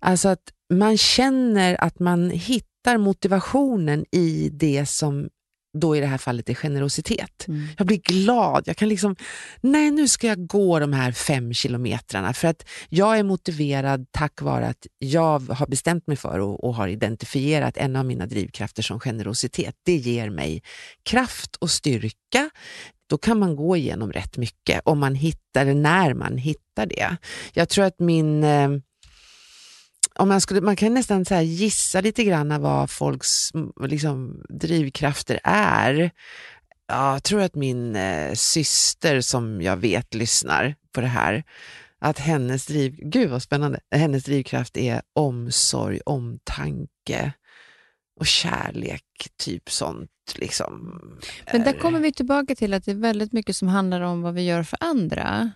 alltså 0.00 0.28
att 0.28 0.40
man 0.78 0.98
känner 0.98 1.84
att 1.84 1.98
man 1.98 2.30
hittar 2.30 2.98
motivationen 2.98 4.04
i 4.10 4.48
det 4.52 4.86
som 4.86 5.28
då 5.78 5.96
i 5.96 6.00
det 6.00 6.06
här 6.06 6.18
fallet 6.18 6.48
är 6.50 6.54
generositet. 6.54 7.48
Mm. 7.48 7.66
Jag 7.78 7.86
blir 7.86 7.98
glad. 7.98 8.62
Jag 8.66 8.76
kan 8.76 8.88
liksom, 8.88 9.16
nej 9.60 9.90
nu 9.90 10.08
ska 10.08 10.26
jag 10.26 10.46
gå 10.46 10.78
de 10.78 10.92
här 10.92 11.12
fem 11.12 11.54
kilometrarna 11.54 12.32
för 12.34 12.48
att 12.48 12.68
jag 12.88 13.18
är 13.18 13.22
motiverad 13.22 14.06
tack 14.10 14.42
vare 14.42 14.66
att 14.66 14.86
jag 14.98 15.40
har 15.40 15.66
bestämt 15.66 16.06
mig 16.06 16.16
för 16.16 16.38
och, 16.38 16.64
och 16.64 16.74
har 16.74 16.88
identifierat 16.88 17.76
en 17.76 17.96
av 17.96 18.06
mina 18.06 18.26
drivkrafter 18.26 18.82
som 18.82 19.00
generositet. 19.00 19.74
Det 19.82 19.96
ger 19.96 20.30
mig 20.30 20.62
kraft 21.02 21.56
och 21.56 21.70
styrka. 21.70 22.50
Då 23.10 23.18
kan 23.18 23.38
man 23.38 23.56
gå 23.56 23.76
igenom 23.76 24.12
rätt 24.12 24.36
mycket 24.36 24.80
om 24.84 24.98
man 24.98 25.14
hittar, 25.14 25.62
eller 25.62 25.74
när 25.74 26.14
man 26.14 26.38
hittar 26.38 26.86
det. 26.86 27.16
Jag 27.52 27.68
tror 27.68 27.84
att 27.84 28.00
min 28.00 28.44
eh, 28.44 28.68
om 30.18 30.28
man, 30.28 30.40
skulle, 30.40 30.60
man 30.60 30.76
kan 30.76 30.94
nästan 30.94 31.24
så 31.24 31.34
gissa 31.40 32.00
lite 32.00 32.24
grann 32.24 32.62
vad 32.62 32.90
folks 32.90 33.50
liksom, 33.80 34.42
drivkrafter 34.48 35.40
är. 35.44 36.10
Ja, 36.86 37.12
jag 37.12 37.22
tror 37.22 37.40
att 37.42 37.54
min 37.54 37.96
eh, 37.96 38.32
syster 38.34 39.20
som 39.20 39.62
jag 39.62 39.76
vet 39.76 40.14
lyssnar 40.14 40.74
på 40.92 41.00
det 41.00 41.06
här, 41.06 41.44
att 41.98 42.18
hennes, 42.18 42.66
driv, 42.66 42.96
gud 43.02 43.30
vad 43.30 43.42
spännande, 43.42 43.80
hennes 43.94 44.24
drivkraft 44.24 44.76
är 44.76 45.02
omsorg, 45.12 46.00
omtanke 46.06 47.32
och 48.20 48.26
kärlek, 48.26 49.02
typ 49.44 49.70
sånt. 49.70 50.10
Liksom, 50.34 51.00
Men 51.52 51.64
där 51.64 51.74
är- 51.74 51.78
kommer 51.78 52.00
vi 52.00 52.12
tillbaka 52.12 52.54
till 52.54 52.74
att 52.74 52.84
det 52.84 52.90
är 52.90 52.94
väldigt 52.94 53.32
mycket 53.32 53.56
som 53.56 53.68
handlar 53.68 54.00
om 54.00 54.22
vad 54.22 54.34
vi 54.34 54.42
gör 54.42 54.62
för 54.62 54.78
andra. 54.80 55.50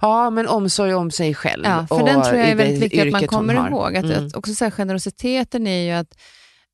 Ja, 0.00 0.30
men 0.30 0.48
omsorg 0.48 0.94
om 0.94 1.10
sig 1.10 1.34
själv. 1.34 1.64
Ja, 1.64 1.86
för 1.86 1.94
och 2.00 2.06
den 2.06 2.22
tror 2.22 2.36
jag 2.36 2.48
är 2.48 2.54
väldigt 2.54 2.82
viktigt 2.82 3.02
att 3.02 3.12
man 3.12 3.26
kommer 3.26 3.68
ihåg. 3.68 3.96
Att, 3.96 4.04
Mm. 4.04 4.26
att 4.26 4.36
också 4.36 4.54
så 4.54 4.64
här, 4.64 4.70
generositeten 4.70 5.66
är 5.66 5.84
ju 5.84 5.90
att, 5.90 6.18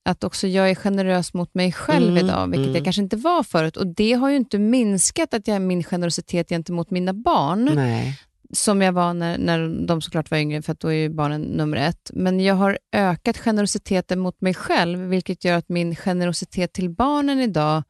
att 0.04 0.24
också 0.24 0.46
jag 0.46 0.70
är 0.70 0.74
generös 0.74 1.34
mot 1.34 1.54
mig 1.54 1.72
själv 1.72 2.08
Mm, 2.10 2.26
idag, 2.26 2.46
vilket 2.46 2.64
mm. 2.66 2.74
jag 2.74 2.84
kanske 2.84 3.02
inte 3.02 3.16
var 3.16 3.42
förut. 3.42 3.76
Och 3.76 3.86
Det 3.86 4.12
har 4.12 4.30
ju 4.30 4.36
inte 4.36 4.58
minskat 4.58 5.34
att 5.34 5.48
jag 5.48 5.62
min 5.62 5.84
generositet 5.84 6.48
gentemot 6.48 6.90
mina 6.90 7.12
barn, 7.12 7.70
Nej. 7.74 8.18
som 8.52 8.82
jag 8.82 8.92
var 8.92 9.14
när, 9.14 9.38
när 9.38 9.86
de 9.86 10.00
såklart 10.00 10.30
var 10.30 10.38
yngre, 10.38 10.62
för 10.62 10.72
att 10.72 10.80
då 10.80 10.88
är 10.88 10.92
ju 10.92 11.08
barnen 11.08 11.40
nummer 11.40 11.76
ett. 11.76 12.10
Men 12.14 12.40
jag 12.40 12.54
har 12.54 12.78
ökat 12.92 13.38
generositeten 13.38 14.18
mot 14.18 14.40
mig 14.40 14.54
själv, 14.54 14.98
vilket 14.98 15.44
gör 15.44 15.56
att 15.58 15.68
min 15.68 15.96
generositet 15.96 16.72
till 16.72 16.90
barnen 16.90 17.40
idag 17.40 17.82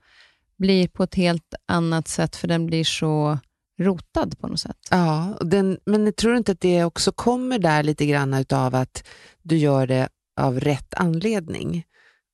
blir 0.58 0.88
på 0.88 1.02
ett 1.02 1.14
helt 1.14 1.54
annat 1.68 2.08
sätt, 2.08 2.36
för 2.36 2.48
den 2.48 2.66
blir 2.66 2.84
så 2.84 3.38
rotad 3.80 4.38
på 4.40 4.48
något 4.48 4.60
sätt. 4.60 4.76
Ja, 4.90 5.38
den, 5.40 5.78
men 5.86 6.12
tror 6.12 6.36
inte 6.36 6.52
att 6.52 6.60
det 6.60 6.84
också 6.84 7.12
kommer 7.12 7.58
där 7.58 7.82
lite 7.82 8.06
grann 8.06 8.34
utav 8.34 8.74
att 8.74 9.04
du 9.42 9.56
gör 9.56 9.86
det 9.86 10.08
av 10.40 10.60
rätt 10.60 10.94
anledning? 10.94 11.84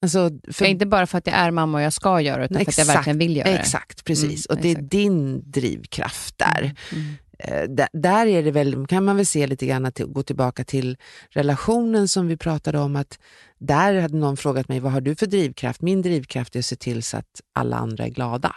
Alltså, 0.03 0.30
för, 0.53 0.64
inte 0.64 0.86
bara 0.86 1.07
för 1.07 1.18
att 1.18 1.26
jag 1.26 1.36
är 1.36 1.51
mamma 1.51 1.78
och 1.78 1.84
jag 1.84 1.92
ska 1.92 2.20
göra 2.20 2.38
det, 2.38 2.44
utan 2.44 2.55
för 2.55 2.61
att 2.62 2.78
jag 2.78 2.84
Exakt, 2.84 2.99
verkligen 2.99 3.18
vill 3.18 3.36
göra 3.36 3.49
det. 3.49 3.59
Exakt, 3.59 4.05
precis. 4.05 4.47
Mm, 4.49 4.57
och 4.57 4.62
det 4.62 4.68
är 4.68 4.72
exakt. 4.72 4.90
din 4.90 5.51
drivkraft 5.51 6.38
där. 6.38 6.74
Mm. 6.92 7.14
Eh, 7.38 7.68
där. 7.68 7.88
Där 7.92 8.26
är 8.26 8.42
det 8.42 8.51
väl, 8.51 8.86
kan 8.86 9.05
man 9.05 9.16
väl 9.16 9.26
se 9.26 9.47
lite 9.47 9.66
grann 9.66 9.86
att 9.86 9.99
gå 9.99 10.22
tillbaka 10.22 10.64
till 10.64 10.97
relationen 11.30 12.09
som 12.09 12.28
vi 12.28 12.36
pratade 12.36 12.78
om. 12.78 12.97
att 12.97 13.18
Där 13.59 14.01
hade 14.01 14.16
någon 14.16 14.36
frågat 14.36 14.68
mig, 14.68 14.80
vad 14.80 14.92
har 14.92 15.01
du 15.01 15.16
för 15.16 15.26
drivkraft? 15.26 15.80
Min 15.82 16.03
drivkraft 16.03 16.55
är 16.55 16.59
att 16.59 16.64
se 16.64 16.76
till 16.76 17.03
så 17.03 17.16
att 17.16 17.40
alla 17.55 17.76
andra 17.76 18.05
är 18.05 18.11
glada. 18.11 18.57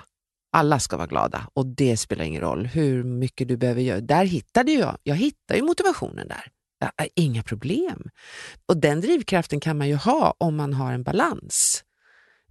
Alla 0.52 0.80
ska 0.80 0.98
vara 0.98 1.08
glada 1.08 1.48
och 1.54 1.66
det 1.66 1.98
spelar 1.98 2.24
ingen 2.26 2.42
roll 2.42 2.66
hur 2.66 3.04
mycket 3.04 3.48
du 3.48 3.58
behöver 3.58 3.82
göra. 3.82 4.02
Där 4.02 4.26
hittade 4.26 4.72
jag, 4.72 4.98
jag 5.04 5.16
hittar 5.16 5.56
ju 5.56 5.62
motivationen 5.62 6.28
där. 6.28 6.44
Äh, 7.02 7.08
inga 7.16 7.44
problem. 7.44 8.10
Och 8.66 8.78
den 8.78 9.02
drivkraften 9.02 9.60
kan 9.60 9.78
man 9.78 9.88
ju 9.88 9.96
ha 9.96 10.36
om 10.38 10.56
man 10.56 10.74
har 10.74 10.94
en 10.94 11.04
balans. 11.04 11.84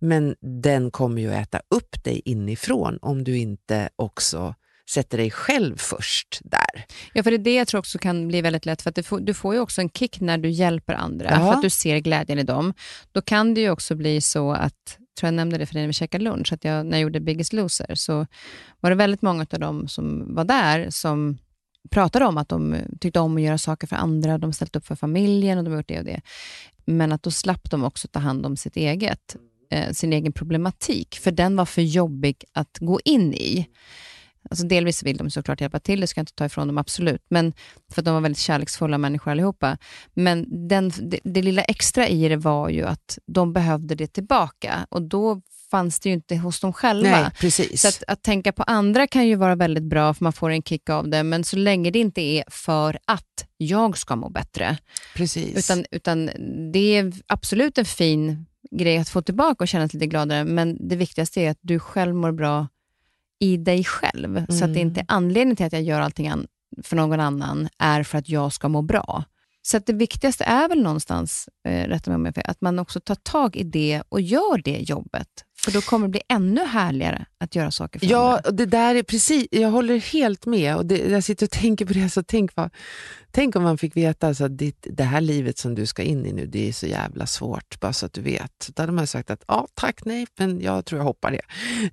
Men 0.01 0.35
den 0.65 0.91
kommer 0.91 1.23
ju 1.23 1.33
äta 1.33 1.61
upp 1.75 2.05
dig 2.05 2.23
inifrån 2.25 2.99
om 3.03 3.25
du 3.25 3.39
inte 3.39 3.89
också 3.97 4.55
sätter 4.91 5.19
dig 5.19 5.31
själv 5.31 5.77
först 5.77 6.41
där. 6.45 6.85
Ja, 7.13 7.23
för 7.23 7.31
det 7.31 7.37
är 7.37 7.39
det 7.39 7.55
jag 7.55 7.69
tror 7.69 7.79
också 7.79 7.99
kan 7.99 8.29
bli 8.29 8.43
väldigt 8.43 8.67
lätt, 8.67 8.83
för 8.83 8.91
att 8.91 8.97
du 8.97 9.03
får, 9.03 9.21
du 9.21 9.35
får 9.35 9.55
ju 9.55 9.61
också 9.61 9.81
en 9.81 9.91
kick 9.91 10.21
när 10.21 10.39
du 10.39 10.51
hjälper 10.51 10.95
andra, 10.95 11.31
Ja. 11.31 11.37
för 11.39 11.53
att 11.53 11.63
du 11.63 11.71
ser 11.71 11.99
glädjen 11.99 12.39
i 12.39 12.43
dem. 12.43 12.75
Då 13.13 13.23
kan 13.23 13.55
det 13.55 13.61
ju 13.61 13.71
också 13.71 13.95
bli 13.95 14.21
så 14.21 14.53
att, 14.53 14.99
tror 15.19 15.27
jag 15.27 15.35
nämnde 15.35 15.59
det 15.59 15.67
för 15.67 15.75
dig 15.75 15.83
när 15.83 15.87
vi 15.87 15.93
käkade 15.93 16.25
lunch, 16.25 16.53
att 16.53 16.65
jag, 16.65 16.87
när 16.87 16.93
jag 16.93 17.03
gjorde 17.03 17.21
Biggest 17.21 17.53
Loser, 17.53 17.95
så 17.95 18.27
var 18.81 18.91
det 18.91 18.97
väldigt 18.97 19.23
många 19.23 19.47
av 19.53 19.61
dem 19.61 19.89
som 19.89 20.35
var 20.35 20.45
där 20.45 20.91
som 20.91 21.39
pratade 21.91 22.25
om 22.25 22.39
att 22.39 22.49
de 22.49 22.77
tyckte 23.01 23.21
om 23.21 23.37
att 23.37 23.43
göra 23.43 23.59
saker 23.59 23.87
för 23.87 23.97
andra, 23.97 24.39
de 24.39 24.53
ställt 24.53 24.77
upp 24.77 24.87
för 24.87 24.97
familjen 24.97 25.59
och 25.59 25.65
de 25.65 25.71
har 25.71 25.79
gjort 25.79 25.89
det 25.89 25.99
och 25.99 26.05
det. 26.05 26.21
Men 26.85 27.13
att 27.13 27.23
då 27.23 27.31
slapp 27.31 27.71
de 27.71 27.85
också 27.85 28.09
ta 28.09 28.19
hand 28.19 28.47
om 28.47 28.57
sitt 28.57 28.77
eget. 28.77 29.37
eh, 29.71 29.93
sin 29.93 30.13
egen 30.13 30.33
problematik, 30.33 31.19
för 31.23 31.31
den 31.31 31.57
var 31.57 31.67
för 31.67 31.83
jobbig 31.83 32.45
att 32.53 32.79
gå 32.81 33.01
in 33.05 33.35
i. 33.35 33.69
Alltså 34.51 34.67
delvis 34.67 35.03
vill 35.03 35.17
de 35.17 35.31
såklart 35.31 35.61
hjälpa 35.61 35.81
till, 35.81 36.01
det 36.01 36.07
ska 36.07 36.19
jag 36.19 36.23
inte 36.23 36.35
ta 36.35 36.45
ifrån 36.45 36.67
dem, 36.67 36.79
absolut. 36.79 37.23
Men, 37.29 37.53
för 37.93 38.01
att 38.01 38.05
de 38.05 38.15
var 38.15 38.21
väldigt 38.21 38.39
kärleksfulla 38.39 38.99
människor 38.99 39.31
allihopa. 39.31 39.79
Men 40.15 40.69
den, 40.69 40.93
det, 41.01 41.21
det 41.25 41.43
lilla 41.43 41.63
extra 41.63 42.09
i 42.09 42.29
det 42.29 42.37
var 42.37 42.69
ju 42.69 42.85
att 42.85 43.19
de 43.27 43.53
behövde 43.53 43.95
det 43.95 44.07
tillbaka. 44.07 44.87
Och 44.89 45.03
då 45.03 45.41
fanns 45.71 46.01
det 46.01 46.09
ju 46.09 46.15
inte 46.15 46.37
hos 46.37 46.61
dem 46.61 46.73
själva. 46.73 47.11
Nej, 47.11 47.31
precis. 47.41 47.83
Så 47.83 47.89
att, 47.89 48.03
att 48.07 48.23
tänka 48.23 48.53
på 48.53 48.63
andra 48.63 49.07
kan 49.07 49.27
ju 49.27 49.35
vara 49.35 49.55
väldigt 49.55 49.85
bra, 49.85 50.15
för 50.15 50.25
man 50.25 50.33
får 50.33 50.51
en 50.51 50.63
kick 50.63 50.91
av 50.91 51.09
det. 51.09 51.23
Men 51.23 51.45
så 51.45 51.57
länge 51.57 51.91
det 51.91 51.99
inte 51.99 52.21
är 52.21 52.45
för 52.49 52.99
att 53.05 53.47
jag 53.57 53.99
ska 53.99 54.17
må 54.17 54.29
bättre. 54.31 54.77
precis. 55.15 55.57
Utan, 55.57 55.85
utan 55.91 56.31
det 56.73 56.97
är 56.97 57.13
absolut 57.27 57.79
en 57.79 57.85
fin 57.85 58.47
grej 58.71 58.99
att 58.99 59.09
få 59.09 59.23
tillbaka 59.23 59.65
och 59.65 59.69
känna 59.69 59.89
sig 59.89 59.99
lite 59.99 60.07
gladare. 60.07 60.45
Men 60.45 60.89
det 60.89 60.97
viktigaste 60.97 61.41
är 61.41 61.51
att 61.51 61.59
du 61.61 61.79
själv 61.79 62.15
mår 62.15 62.33
bra 62.33 62.69
i 63.41 63.57
dig 63.57 63.85
själv. 63.85 64.47
Så 64.49 64.65
att 64.65 64.75
det 64.75 64.81
inte 64.81 65.01
är 65.01 65.05
anledningen 65.09 65.57
till 65.57 65.67
att 65.67 65.73
jag 65.73 65.83
gör 65.83 66.01
allting 66.01 66.29
an- 66.29 66.47
för 66.83 66.97
någon 66.97 67.21
annan 67.21 67.69
är 67.79 68.03
för 68.03 68.19
att 68.19 68.29
jag 68.29 68.53
ska 68.53 68.69
må 68.69 68.83
bra. 68.83 69.25
Så 69.71 69.79
det 69.79 69.93
viktigaste 69.93 70.45
är 70.45 70.69
väl 70.69 70.83
någonstans, 70.83 71.49
eh, 71.69 71.89
rätta 71.89 72.11
mig 72.11 72.15
om 72.15 72.25
jag 72.25 72.35
fel, 72.35 72.45
att 72.47 72.61
man 72.61 72.79
också 72.79 73.01
tar 73.01 73.15
tag 73.15 73.57
i 73.57 73.63
det 73.63 74.03
och 74.09 74.21
gör 74.21 74.63
det 74.65 74.79
jobbet. 74.79 75.29
För 75.59 75.73
då 75.73 75.81
kommer 75.81 76.07
det 76.07 76.11
bli 76.11 76.21
ännu 76.29 76.65
härligare 76.65 77.27
att 77.41 77.55
göra 77.55 77.71
saker 77.71 77.99
för 77.99 78.07
Ja, 78.07 78.37
andra. 78.37 78.51
det 78.51 78.67
där 78.67 78.95
är 78.95 79.03
precis, 79.03 79.47
jag 79.51 79.71
håller 79.71 79.99
helt 79.99 80.47
med. 80.47 80.77
Och 80.77 80.87
det, 80.87 80.99
jag 80.99 81.25
sitter 81.25 81.47
och 81.47 81.51
tänker 81.51 81.87
på 81.87 81.93
det, 81.93 82.09
så 82.09 82.23
tänk, 82.23 82.51
vad, 82.57 82.71
tänk 83.31 83.57
om 83.57 83.63
man 83.63 83.79
fick 83.79 83.97
veta 83.97 84.29
alltså, 84.29 84.45
att 84.45 84.59
ditt, 84.59 84.87
det 84.91 85.05
här 85.05 85.21
livet 85.21 85.59
som 85.59 85.75
du 85.75 85.87
ska 85.87 86.03
in 86.03 86.27
i 86.27 86.33
nu, 86.33 86.47
det 86.47 86.69
är 86.69 86.73
så 86.73 86.87
jävla 86.87 87.27
svårt, 87.27 87.81
bara 87.81 87.93
så 87.93 88.07
att 88.07 88.13
du 88.13 88.21
vet. 88.21 88.69
Då 88.75 88.83
hade 88.83 88.93
man 88.93 89.07
sagt 89.07 89.31
att 89.31 89.45
ja, 89.49 89.67
tack, 89.75 90.05
nej, 90.05 90.27
men 90.39 90.61
jag 90.61 90.85
tror 90.85 90.99
jag 90.99 91.05
hoppar 91.05 91.31
det. 91.31 91.43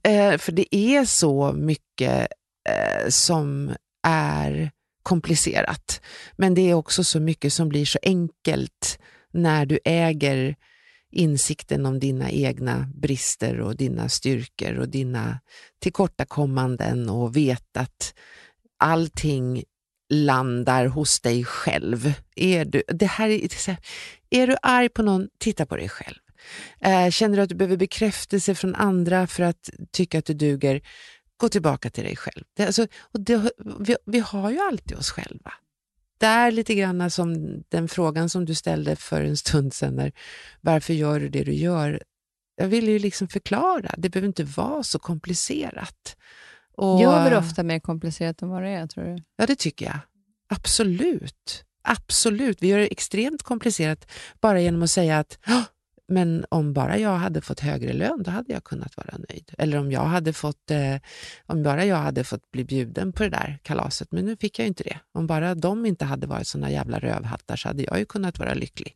Eh, 0.09 0.37
för 0.37 0.51
det 0.51 0.75
är 0.75 1.05
så 1.05 1.53
mycket 1.53 2.27
eh, 2.69 3.09
som 3.09 3.71
är 4.07 4.71
komplicerat. 5.05 6.01
Men 6.37 6.53
det 6.53 6.69
är 6.69 6.73
också 6.73 7.03
så 7.03 7.19
mycket 7.19 7.53
som 7.53 7.69
blir 7.69 7.85
så 7.85 7.99
enkelt 8.01 8.99
när 9.33 9.65
du 9.65 9.79
äger 9.85 10.55
insikten 11.11 11.85
om 11.85 11.99
dina 11.99 12.31
egna 12.31 12.89
brister 12.95 13.59
och 13.59 13.75
dina 13.75 14.09
styrkor 14.09 14.79
och 14.79 14.89
dina 14.89 15.39
tillkortakommanden 15.79 17.09
och 17.09 17.35
vet 17.35 17.77
att 17.77 18.13
allting 18.79 19.63
landar 20.09 20.85
hos 20.85 21.19
dig 21.19 21.45
själv. 21.45 22.13
Är 22.35 22.65
du, 22.65 22.83
det 22.87 23.05
här 23.05 23.29
är, 23.29 23.77
är, 24.29 24.47
du 24.47 24.55
arg 24.61 24.89
på 24.89 25.03
någon, 25.03 25.27
titta 25.39 25.65
på 25.65 25.75
dig 25.75 25.89
själv. 25.89 26.15
Eh, 26.81 27.09
känner 27.09 27.37
du 27.37 27.43
att 27.43 27.49
du 27.49 27.55
behöver 27.55 27.77
bekräftelse 27.77 28.55
från 28.55 28.75
andra 28.75 29.27
för 29.27 29.43
att 29.43 29.69
tycka 29.91 30.19
att 30.19 30.25
du 30.25 30.33
duger, 30.33 30.81
gå 31.37 31.49
tillbaka 31.49 31.89
till 31.89 32.03
dig 32.03 32.15
själv. 32.15 32.43
Det, 32.53 32.65
alltså, 32.65 32.87
och 33.01 33.19
det, 33.19 33.51
vi, 33.79 33.95
vi 34.05 34.19
har 34.19 34.51
ju 34.51 34.59
alltid 34.59 34.97
oss 34.97 35.09
själva. 35.09 35.53
Det 36.17 36.25
är 36.25 36.51
lite 36.51 36.75
grann 36.75 37.11
som 37.11 37.35
den 37.69 37.87
frågan 37.87 38.29
som 38.29 38.45
du 38.45 38.55
ställde 38.55 38.95
för 38.95 39.21
en 39.21 39.37
stund 39.37 39.73
sedan, 39.73 39.95
när, 39.95 40.11
varför 40.61 40.93
gör 40.93 41.19
du 41.19 41.29
det 41.29 41.43
du 41.43 41.53
gör? 41.53 42.03
Jag 42.55 42.67
vill 42.67 42.87
ju 42.89 42.99
liksom 42.99 43.27
förklara, 43.27 43.95
det 43.97 44.09
behöver 44.09 44.27
inte 44.27 44.43
vara 44.43 44.83
så 44.83 44.99
komplicerat. 44.99 46.17
Och, 46.77 47.01
Gör 47.01 47.29
det 47.29 47.37
ofta 47.37 47.63
mer 47.63 47.79
komplicerat 47.79 48.41
än 48.41 48.49
vad 48.49 48.63
det 48.63 48.69
är, 48.69 48.87
tror 48.87 49.03
du? 49.03 49.23
Ja, 49.37 49.45
det 49.45 49.55
tycker 49.55 49.85
jag. 49.85 49.99
Absolut. 50.49 51.63
Absolut. 51.83 52.63
Vi 52.63 52.67
gör 52.67 52.77
det 52.77 52.87
extremt 52.87 53.43
komplicerat 53.43 54.11
bara 54.41 54.61
genom 54.61 54.83
att 54.83 54.91
säga 54.91 55.19
att 55.19 55.39
"Ja, 55.45 55.63
men 56.07 56.45
om 56.49 56.73
bara 56.73 56.97
jag 56.97 57.15
hade 57.17 57.41
fått 57.41 57.59
högre 57.59 57.93
lön, 57.93 58.23
då 58.23 58.31
hade 58.31 58.53
jag 58.53 58.63
kunnat 58.63 58.97
vara 58.97 59.17
nöjd. 59.29 59.51
Eller 59.57 59.77
om 59.77 59.91
jag 59.91 60.05
hade 60.05 60.33
fått, 60.33 60.71
eh, 60.71 60.95
om 61.45 61.63
bara 61.63 61.85
jag 61.85 61.95
hade 61.95 62.23
fått 62.23 62.51
bli 62.51 62.63
bjuden 62.63 63.13
på 63.13 63.23
det 63.23 63.29
där 63.29 63.59
kalaset, 63.63 64.11
men 64.11 64.25
nu 64.25 64.37
fick 64.37 64.59
jag 64.59 64.63
ju 64.63 64.67
inte 64.67 64.83
det. 64.83 64.99
Om 65.11 65.27
bara 65.27 65.55
de 65.55 65.85
inte 65.85 66.05
hade 66.05 66.27
varit 66.27 66.47
såna 66.47 66.71
jävla 66.71 66.99
rövhattar 66.99 67.55
så 67.55 67.67
hade 67.67 67.83
jag 67.83 67.99
ju 67.99 68.05
kunnat 68.05 68.39
vara 68.39 68.53
lycklig. 68.53 68.95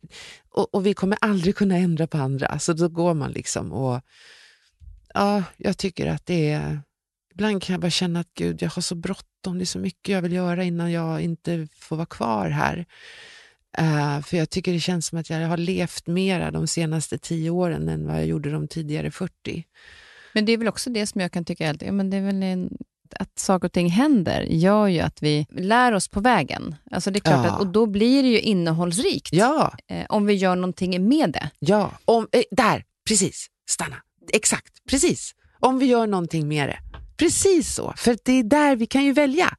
Och, 0.50 0.74
och 0.74 0.86
vi 0.86 0.94
kommer 0.94 1.18
aldrig 1.20 1.56
kunna 1.56 1.76
ändra 1.76 2.06
på 2.06 2.18
andra, 2.18 2.58
så 2.58 2.72
då 2.72 2.88
går 2.88 3.14
man 3.14 3.32
liksom 3.32 3.72
och 3.72 4.00
ja, 5.14 5.42
jag 5.56 5.78
tycker 5.78 6.06
att 6.06 6.26
det 6.26 6.50
är 6.50 6.80
Ibland 7.34 7.62
kan 7.62 7.74
jag 7.74 7.80
bara 7.80 7.90
känna 7.90 8.20
att 8.20 8.34
gud, 8.34 8.62
jag 8.62 8.70
har 8.70 8.82
så 8.82 8.94
bråttom, 8.94 9.58
det 9.58 9.64
är 9.64 9.66
så 9.66 9.78
mycket 9.78 10.12
jag 10.12 10.22
vill 10.22 10.32
göra 10.32 10.64
innan 10.64 10.92
jag 10.92 11.20
inte 11.20 11.68
får 11.76 11.96
vara 11.96 12.06
kvar 12.06 12.50
här. 12.50 12.86
Eh, 13.78 14.20
för 14.20 14.36
jag 14.36 14.50
tycker 14.50 14.72
det 14.72 14.80
känns 14.80 15.06
som 15.06 15.18
att 15.18 15.30
jag 15.30 15.48
har 15.48 15.56
levt 15.56 16.06
mera 16.06 16.50
de 16.50 16.66
senaste 16.66 17.18
tio 17.18 17.50
åren 17.50 17.88
än 17.88 18.06
vad 18.06 18.16
jag 18.16 18.26
gjorde 18.26 18.50
de 18.50 18.68
tidigare 18.68 19.10
40. 19.10 19.64
Men 20.32 20.44
det 20.44 20.52
är 20.52 20.56
väl 20.58 20.68
också 20.68 20.90
det 20.90 21.06
som 21.06 21.20
jag 21.20 21.32
kan 21.32 21.44
tycka 21.44 21.66
är 21.68 21.76
ja, 21.80 21.92
men 21.92 22.10
det 22.10 22.16
är 22.16 22.20
väl 22.22 22.42
en, 22.42 22.70
att 23.16 23.38
saker 23.38 23.68
och 23.68 23.72
ting 23.72 23.88
händer 23.90 24.40
gör 24.42 24.86
ju 24.86 25.00
att 25.00 25.22
vi 25.22 25.46
lär 25.50 25.92
oss 25.92 26.08
på 26.08 26.20
vägen. 26.20 26.74
Alltså 26.90 27.10
det 27.10 27.18
är 27.18 27.20
klart 27.20 27.46
Ja. 27.46 27.52
att, 27.52 27.60
och 27.60 27.66
då 27.66 27.86
blir 27.86 28.22
det 28.22 28.28
ju 28.28 28.40
innehållsrikt 28.40 29.32
Ja, 29.32 29.72
eh, 29.88 30.06
om 30.08 30.26
vi 30.26 30.34
gör 30.34 30.56
någonting 30.56 31.08
med 31.08 31.30
det. 31.32 31.50
ja. 31.58 31.92
Om, 32.04 32.28
eh, 32.32 32.42
där, 32.50 32.84
precis. 33.08 33.46
Stanna. 33.70 33.96
Exakt, 34.32 34.84
precis. 34.90 35.34
Om 35.60 35.78
vi 35.78 35.86
gör 35.86 36.06
någonting 36.06 36.48
med 36.48 36.68
det. 36.68 36.78
Precis 37.16 37.74
så. 37.74 37.92
För 37.96 38.16
det 38.24 38.32
är 38.32 38.42
där 38.42 38.76
vi 38.76 38.86
kan 38.86 39.04
ju 39.04 39.12
välja. 39.12 39.54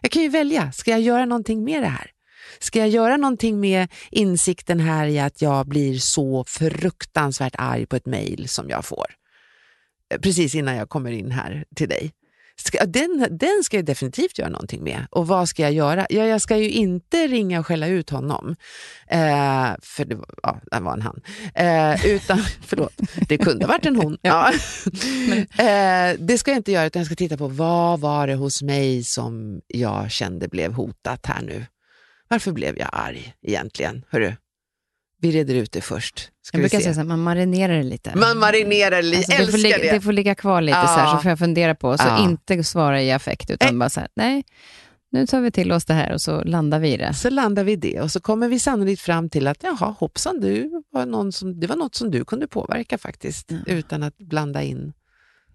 Jag 0.00 0.10
kan 0.10 0.22
ju 0.22 0.28
välja. 0.28 0.72
Ska 0.72 0.90
jag 0.90 1.00
göra 1.00 1.24
någonting 1.26 1.64
med 1.64 1.82
det 1.82 1.88
här? 1.88 2.10
Ska 2.62 2.78
jag 2.78 2.88
göra 2.88 3.16
någonting 3.16 3.60
med 3.60 3.88
insikten 4.10 4.80
här 4.80 5.06
i 5.06 5.18
att 5.18 5.42
jag 5.42 5.66
blir 5.66 5.98
så 5.98 6.44
fruktansvärt 6.48 7.54
arg 7.58 7.86
på 7.86 7.96
ett 7.96 8.06
mejl 8.06 8.48
som 8.48 8.70
jag 8.70 8.84
får? 8.84 9.06
Eh, 10.14 10.20
Precis 10.20 10.54
innan 10.54 10.76
jag 10.76 10.88
kommer 10.88 11.10
in 11.10 11.30
här 11.30 11.64
till 11.76 11.88
dig. 11.88 12.12
Ska, 12.56 12.86
den, 12.86 13.26
den 13.30 13.64
ska 13.64 13.76
jag 13.76 13.84
definitivt 13.84 14.38
göra 14.38 14.48
någonting 14.48 14.84
med. 14.84 15.06
Och 15.10 15.26
vad 15.26 15.48
ska 15.48 15.62
jag 15.62 15.72
göra? 15.72 16.06
Ja, 16.10 16.24
jag 16.24 16.40
ska 16.40 16.56
ju 16.56 16.70
inte 16.70 17.26
ringa 17.26 17.60
och 17.60 17.66
skälla 17.66 17.86
ut 17.86 18.10
honom. 18.10 18.56
Eh, 19.08 19.70
för 19.82 20.04
det 20.04 20.14
var, 20.14 20.28
ja, 20.42 20.60
det 20.70 20.80
var 20.80 20.92
en 20.92 21.02
han. 21.02 21.20
Eh, 21.54 22.06
utan, 22.06 22.38
förlåt, 22.66 22.92
det 23.28 23.38
kunde 23.38 23.64
ha 23.64 23.72
varit 23.72 23.86
en 23.86 23.96
hon. 23.96 24.18
Ja. 24.22 24.48
eh, 25.58 26.16
det 26.18 26.38
ska 26.38 26.50
jag 26.50 26.58
inte 26.58 26.72
göra, 26.72 26.86
utan 26.86 27.00
jag 27.00 27.06
ska 27.06 27.14
titta 27.14 27.36
på 27.36 27.48
vad 27.48 28.00
var 28.00 28.26
det 28.26 28.34
hos 28.34 28.62
mig 28.62 29.04
som 29.04 29.60
jag 29.66 30.10
kände 30.10 30.48
blev 30.48 30.72
hotat 30.72 31.26
här 31.26 31.42
nu. 31.42 31.66
Varför 32.32 32.52
blev 32.52 32.78
jag 32.78 32.88
arg 32.92 33.34
egentligen? 33.42 34.04
Hörru, 34.10 34.32
vi 35.20 35.32
reder 35.32 35.54
ut 35.54 35.72
det 35.72 35.80
först. 35.80 36.30
Ska 36.42 36.56
Jag 36.58 36.62
brukar 36.62 36.78
se. 36.78 36.82
säga 36.84 36.94
så 36.94 37.00
här, 37.00 37.06
man 37.06 37.22
marinerar 37.22 37.76
det 37.76 37.82
lite. 37.82 38.12
Man 38.16 38.38
marinerar 38.38 39.02
lite, 39.02 39.16
Alltså, 39.18 39.30
det, 39.32 39.36
älskar 39.36 39.52
får 39.52 39.58
ligga, 39.58 39.78
det. 39.78 39.92
det 39.92 40.00
får 40.00 40.12
ligga 40.12 40.34
kvar 40.34 40.60
lite 40.62 40.80
så, 40.80 40.86
här, 40.86 41.16
så 41.16 41.22
får 41.22 41.28
jag 41.30 41.38
fundera 41.38 41.74
på, 41.74 41.98
så 41.98 42.04
Ja. 42.06 42.24
inte 42.24 42.64
svara 42.64 43.02
i 43.02 43.12
affekt, 43.12 43.50
utan 43.50 43.68
Nej. 43.74 43.78
bara 43.78 43.90
så 43.90 44.00
här, 44.00 44.08
nej, 44.16 44.44
nu 45.10 45.26
tar 45.26 45.40
vi 45.40 45.50
till 45.50 45.72
oss 45.72 45.84
det 45.84 45.94
här 45.94 46.12
och 46.12 46.20
så 46.20 46.42
landar 46.44 46.78
vi 46.78 46.92
i 46.92 46.96
det. 46.96 47.14
Så 47.14 47.30
landar 47.30 47.64
vi 47.64 47.72
i 47.72 47.76
det 47.76 48.00
och 48.00 48.10
så 48.10 48.20
kommer 48.20 48.48
vi 48.48 48.58
sannolikt 48.58 49.02
fram 49.02 49.28
till 49.30 49.46
att 49.46 49.62
jaha, 49.62 49.94
hoppsan, 49.98 50.40
du 50.40 50.82
var 50.90 51.06
någon 51.06 51.32
som, 51.32 51.60
det 51.60 51.66
var 51.66 51.76
något 51.76 51.94
som 51.94 52.10
du 52.10 52.24
kunde 52.24 52.48
påverka 52.48 52.98
faktiskt, 52.98 53.50
Ja. 53.50 53.56
utan 53.66 54.02
att 54.02 54.18
blanda 54.18 54.62
in. 54.62 54.92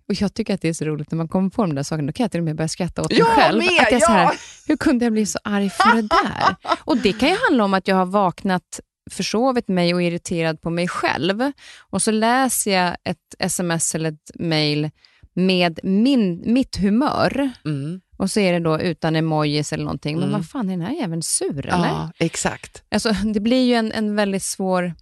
Och 0.10 0.14
Jag 0.22 0.34
tycker 0.34 0.54
att 0.54 0.62
det 0.62 0.70
är 0.70 0.74
så 0.74 0.86
roligt 0.86 1.12
när 1.12 1.18
man 1.18 1.28
kommer 1.28 1.50
på 1.50 1.62
de 1.62 1.76
där 1.76 1.84
sakerna, 1.84 2.08
då 2.08 2.14
kan 2.14 2.24
jag 2.24 2.32
till 2.32 2.40
och 2.40 2.44
med 2.46 2.56
börja 2.56 2.68
skratta 2.68 3.02
åt 3.02 3.10
mig 3.12 3.20
Jag 3.20 3.28
själv. 3.28 3.58
med, 3.58 3.68
att 3.68 3.92
jag 3.92 3.94
är 3.94 4.00
så 4.00 4.12
här, 4.12 4.24
ja! 4.24 4.34
hur 4.68 4.78
kunde 4.78 5.06
jag 5.06 5.12
bli 5.14 5.26
så 5.26 5.40
arg 5.44 5.70
för 5.70 5.96
det 5.96 6.02
där? 6.02 6.56
Och 6.84 6.98
Det 6.98 7.14
kan 7.14 7.30
ju 7.30 7.36
handla 7.50 7.64
om 7.64 7.74
att 7.74 7.88
jag 7.88 7.96
har 7.96 8.06
vaknat, 8.06 8.80
försovit 9.12 9.68
mig 9.68 9.94
och 9.94 10.04
irriterad 10.04 10.62
på 10.62 10.70
mig 10.70 10.88
själv. 10.88 11.52
Och 11.90 12.02
så 12.02 12.12
läser 12.12 12.72
jag 12.72 12.98
ett 13.04 13.18
sms 13.40 13.96
eller 13.96 14.10
ett 14.10 14.32
mail 14.40 14.90
med 15.34 15.80
min, 15.84 16.54
mitt 16.54 16.76
humör. 16.78 17.50
Mm. 17.66 18.02
Och 18.18 18.32
så 18.32 18.40
är 18.40 18.54
det 18.54 18.60
då 18.60 18.80
utan 18.82 19.16
emojis 19.16 19.74
eller 19.74 19.84
någonting. 19.84 20.16
Men 20.16 20.24
Mm. 20.30 20.40
vad 20.40 20.50
fan, 20.50 20.70
är 20.70 20.78
den 20.78 20.82
här 20.86 20.94
jäveln 20.94 21.22
sur 21.24 21.66
eller? 21.68 21.88
Ja, 21.88 22.12
exakt. 22.20 22.84
Alltså, 22.92 23.12
det 23.34 23.40
blir 23.40 23.66
ju 23.66 23.74
en, 23.74 23.92
en 23.92 24.16
väldigt 24.16 24.44
svår... 24.44 24.94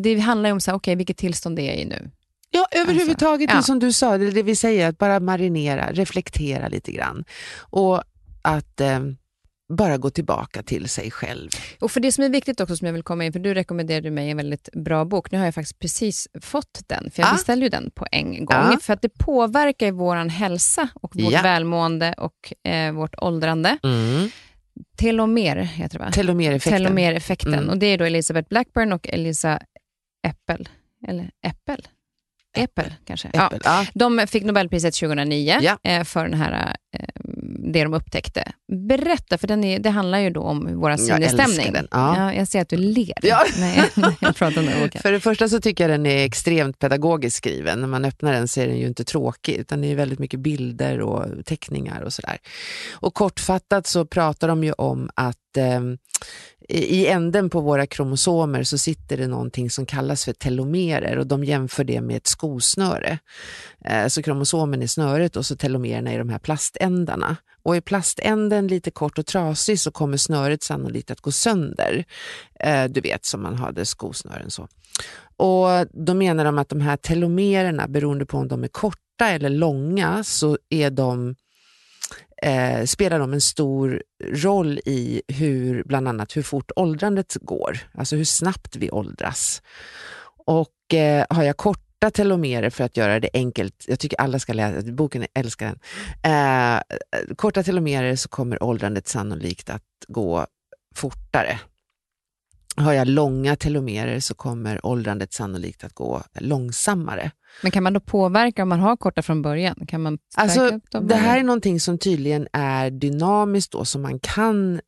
Det 0.00 0.18
handlar 0.18 0.48
ju 0.48 0.52
om 0.52 0.60
så 0.60 0.70
här, 0.70 0.76
okay, 0.76 0.94
vilket 0.94 1.16
tillstånd 1.16 1.58
är 1.58 1.62
jag 1.62 1.76
i 1.76 1.84
nu. 1.84 2.10
Ja, 2.50 2.66
överhuvudtaget, 2.70 3.50
Alltså, 3.50 3.58
ja. 3.58 3.74
som 3.74 3.78
du 3.78 3.92
sa, 3.92 4.18
det, 4.18 4.30
det 4.30 4.42
vi 4.42 4.56
säger, 4.56 4.88
att 4.88 4.98
bara 4.98 5.20
marinera, 5.20 5.92
reflektera 5.92 6.68
lite 6.68 6.92
grann. 6.92 7.24
Och 7.58 8.02
att 8.42 8.80
eh, 8.80 9.00
bara 9.78 9.96
gå 9.98 10.10
tillbaka 10.10 10.62
till 10.62 10.88
sig 10.88 11.10
själv. 11.10 11.50
Och 11.80 11.90
för 11.92 12.00
det 12.00 12.12
som 12.12 12.24
är 12.24 12.28
viktigt 12.28 12.60
också 12.60 12.76
som 12.76 12.86
jag 12.86 12.92
vill 12.92 13.02
komma 13.02 13.24
in, 13.24 13.32
för 13.32 13.40
du 13.40 13.54
rekommenderade 13.54 14.10
mig 14.10 14.30
en 14.30 14.36
väldigt 14.36 14.68
bra 14.72 15.04
bok. 15.04 15.30
Nu 15.30 15.38
har 15.38 15.44
jag 15.44 15.54
faktiskt 15.54 15.78
precis 15.78 16.28
fått 16.40 16.80
den, 16.86 17.10
för 17.10 17.22
jag 17.22 17.28
Ja. 17.28 17.32
beställde 17.32 17.66
ju 17.66 17.70
den 17.70 17.90
på 17.94 18.06
en 18.12 18.30
gång. 18.44 18.56
Ja. 18.70 18.78
För 18.82 18.92
att 18.92 19.02
det 19.02 19.08
påverkar 19.18 19.86
ju 19.86 19.92
vår 19.92 20.16
hälsa 20.28 20.88
och 20.94 21.16
vårt 21.16 21.32
Ja. 21.32 21.42
välmående 21.42 22.14
och 22.18 22.68
eh, 22.70 22.92
vårt 22.92 23.14
åldrande. 23.18 23.78
Telomer 24.96 25.56
heter 25.56 25.98
det 25.98 26.04
va? 26.04 26.10
Telomereffekten. 26.10 26.78
Telomereffekten. 26.82 27.54
Mm. 27.54 27.68
Och 27.68 27.78
det 27.78 27.86
är 27.86 27.98
då 27.98 28.04
Elisabeth 28.04 28.48
Blackburn 28.48 28.92
och 28.92 29.08
Elisa 29.08 29.60
Eppel. 30.28 30.68
Eller 31.08 31.30
Eppel? 31.46 31.88
Eppel 32.56 32.94
kanske? 33.06 33.28
Äppel. 33.28 33.60
Ja. 33.64 33.86
De 33.94 34.26
fick 34.26 34.44
Nobelpriset 34.44 34.94
2009 34.94 35.58
Ja. 35.62 35.78
eh, 35.82 36.04
för 36.04 36.24
den 36.24 36.34
här 36.34 36.74
eh, 36.98 37.08
det 37.72 37.82
de 37.84 37.94
upptäckte. 37.94 38.52
Berätta, 38.88 39.38
för 39.38 39.46
den 39.46 39.64
är, 39.64 39.78
det 39.78 39.90
handlar 39.90 40.18
ju 40.18 40.30
då 40.30 40.42
om 40.42 40.68
vår 40.80 40.96
sinnesstämning. 40.96 41.72
Den. 41.72 41.88
Ja. 41.90 42.16
Ja, 42.16 42.34
jag 42.34 42.48
ser 42.48 42.60
att 42.60 42.68
du 42.68 42.76
ler. 42.76 43.18
Ja. 43.22 43.44
Nej, 43.58 43.82
jag 44.20 44.36
pratar 44.36 44.60
om 44.60 44.66
det. 44.66 44.98
För 45.02 45.12
det 45.12 45.20
första 45.20 45.48
så 45.48 45.60
tycker 45.60 45.84
jag 45.88 45.90
den 46.00 46.06
är 46.06 46.24
extremt 46.24 46.78
pedagogiskt 46.78 47.36
skriven. 47.36 47.80
När 47.80 47.88
man 47.88 48.04
öppnar 48.04 48.32
den 48.32 48.48
så 48.48 48.60
är 48.60 48.66
den 48.66 48.78
ju 48.78 48.86
inte 48.86 49.04
tråkig, 49.04 49.54
utan 49.56 49.80
det 49.80 49.90
är 49.92 49.94
väldigt 49.96 50.18
mycket 50.18 50.40
bilder 50.40 51.00
och 51.00 51.44
teckningar 51.46 52.00
och 52.02 52.12
sådär. 52.12 52.38
Och 52.92 53.14
kortfattat 53.14 53.86
så 53.86 54.06
pratar 54.06 54.48
de 54.48 54.64
ju 54.64 54.72
om 54.72 55.10
att 55.14 55.56
eh, 55.56 55.80
i 56.70 57.06
änden 57.06 57.50
på 57.50 57.60
våra 57.60 57.86
kromosomer 57.86 58.62
så 58.62 58.78
sitter 58.78 59.16
det 59.16 59.26
någonting 59.26 59.70
som 59.70 59.86
kallas 59.86 60.24
för 60.24 60.32
telomerer 60.32 61.18
och 61.18 61.26
de 61.26 61.44
jämför 61.44 61.84
det 61.84 62.00
med 62.00 62.16
ett 62.16 62.26
skosnöre. 62.26 63.18
Eh, 63.84 64.06
så 64.06 64.22
kromosomen 64.22 64.82
är 64.82 64.86
snöret 64.86 65.36
och 65.36 65.46
så 65.46 65.56
telomererna 65.56 66.12
är 66.12 66.18
de 66.18 66.28
här 66.28 66.38
plaständarna. 66.38 67.36
Och 67.62 67.76
är 67.76 67.80
plaständen 67.80 68.66
lite 68.66 68.90
kort 68.90 69.18
och 69.18 69.26
trasig 69.26 69.80
så 69.80 69.90
kommer 69.90 70.16
snöret 70.16 70.62
sannolikt 70.62 71.10
att 71.10 71.20
gå 71.20 71.32
sönder. 71.32 72.04
Eh, 72.60 72.84
du 72.84 73.00
vet, 73.00 73.24
som 73.24 73.42
man 73.42 73.54
hade 73.54 73.86
skosnören 73.86 74.50
så. 74.50 74.68
Och 75.36 75.86
då 75.92 76.14
menar 76.14 76.44
de 76.44 76.58
att 76.58 76.68
de 76.68 76.80
här 76.80 76.96
telomererna, 76.96 77.88
beroende 77.88 78.26
på 78.26 78.38
om 78.38 78.48
de 78.48 78.64
är 78.64 78.68
korta 78.68 79.28
eller 79.28 79.48
långa, 79.48 80.24
så 80.24 80.58
är 80.70 80.90
de 80.90 81.34
eh, 82.42 82.84
spelar 82.84 83.18
de 83.18 83.32
en 83.32 83.40
stor 83.40 84.02
roll 84.24 84.80
i 84.84 85.22
hur, 85.28 85.84
bland 85.84 86.08
annat 86.08 86.36
hur 86.36 86.42
fort 86.42 86.70
åldrandet 86.76 87.36
går, 87.40 87.78
alltså 87.94 88.16
hur 88.16 88.24
snabbt 88.24 88.76
vi 88.76 88.90
åldras. 88.90 89.62
Och 90.46 90.94
eh, 90.94 91.26
har 91.30 91.42
jag 91.42 91.56
korta 91.56 92.10
telomerer 92.10 92.70
för 92.70 92.84
att 92.84 92.96
göra 92.96 93.20
det 93.20 93.30
enkelt, 93.34 93.84
jag 93.88 93.98
tycker 93.98 94.20
alla 94.20 94.38
ska 94.38 94.52
läsa, 94.52 94.92
boken 94.92 95.22
jag 95.22 95.30
älskar 95.34 95.66
den. 95.66 95.78
Eh, 96.32 96.80
korta 97.36 97.62
telomerer 97.62 98.16
så 98.16 98.28
kommer 98.28 98.62
åldrandet 98.62 99.08
sannolikt 99.08 99.70
att 99.70 99.82
gå 100.08 100.46
fortare. 100.94 101.58
Har 102.76 102.92
jag 102.92 103.08
långa 103.08 103.56
telomerer 103.56 104.20
så 104.20 104.34
kommer 104.34 104.86
åldrandet 104.86 105.32
sannolikt 105.32 105.84
att 105.84 105.94
gå 105.94 106.22
långsammare. 106.34 107.30
Men 107.62 107.70
kan 107.70 107.82
man 107.82 107.92
då 107.92 108.00
påverka 108.00 108.62
om 108.62 108.68
man 108.68 108.80
har 108.80 108.96
korta 108.96 109.22
från 109.22 109.42
början? 109.42 109.86
Kan 109.88 110.02
man 110.02 110.18
Alltså, 110.36 110.80
det 111.00 111.14
här 111.14 111.38
är 111.38 111.42
någonting 111.42 111.80
som 111.80 111.98
tydligen 111.98 112.48
är 112.52 112.90
dynamiskt 112.90 113.72
då, 113.72 113.84
som 113.84 114.02
man 114.02 114.18
kan 114.18 114.80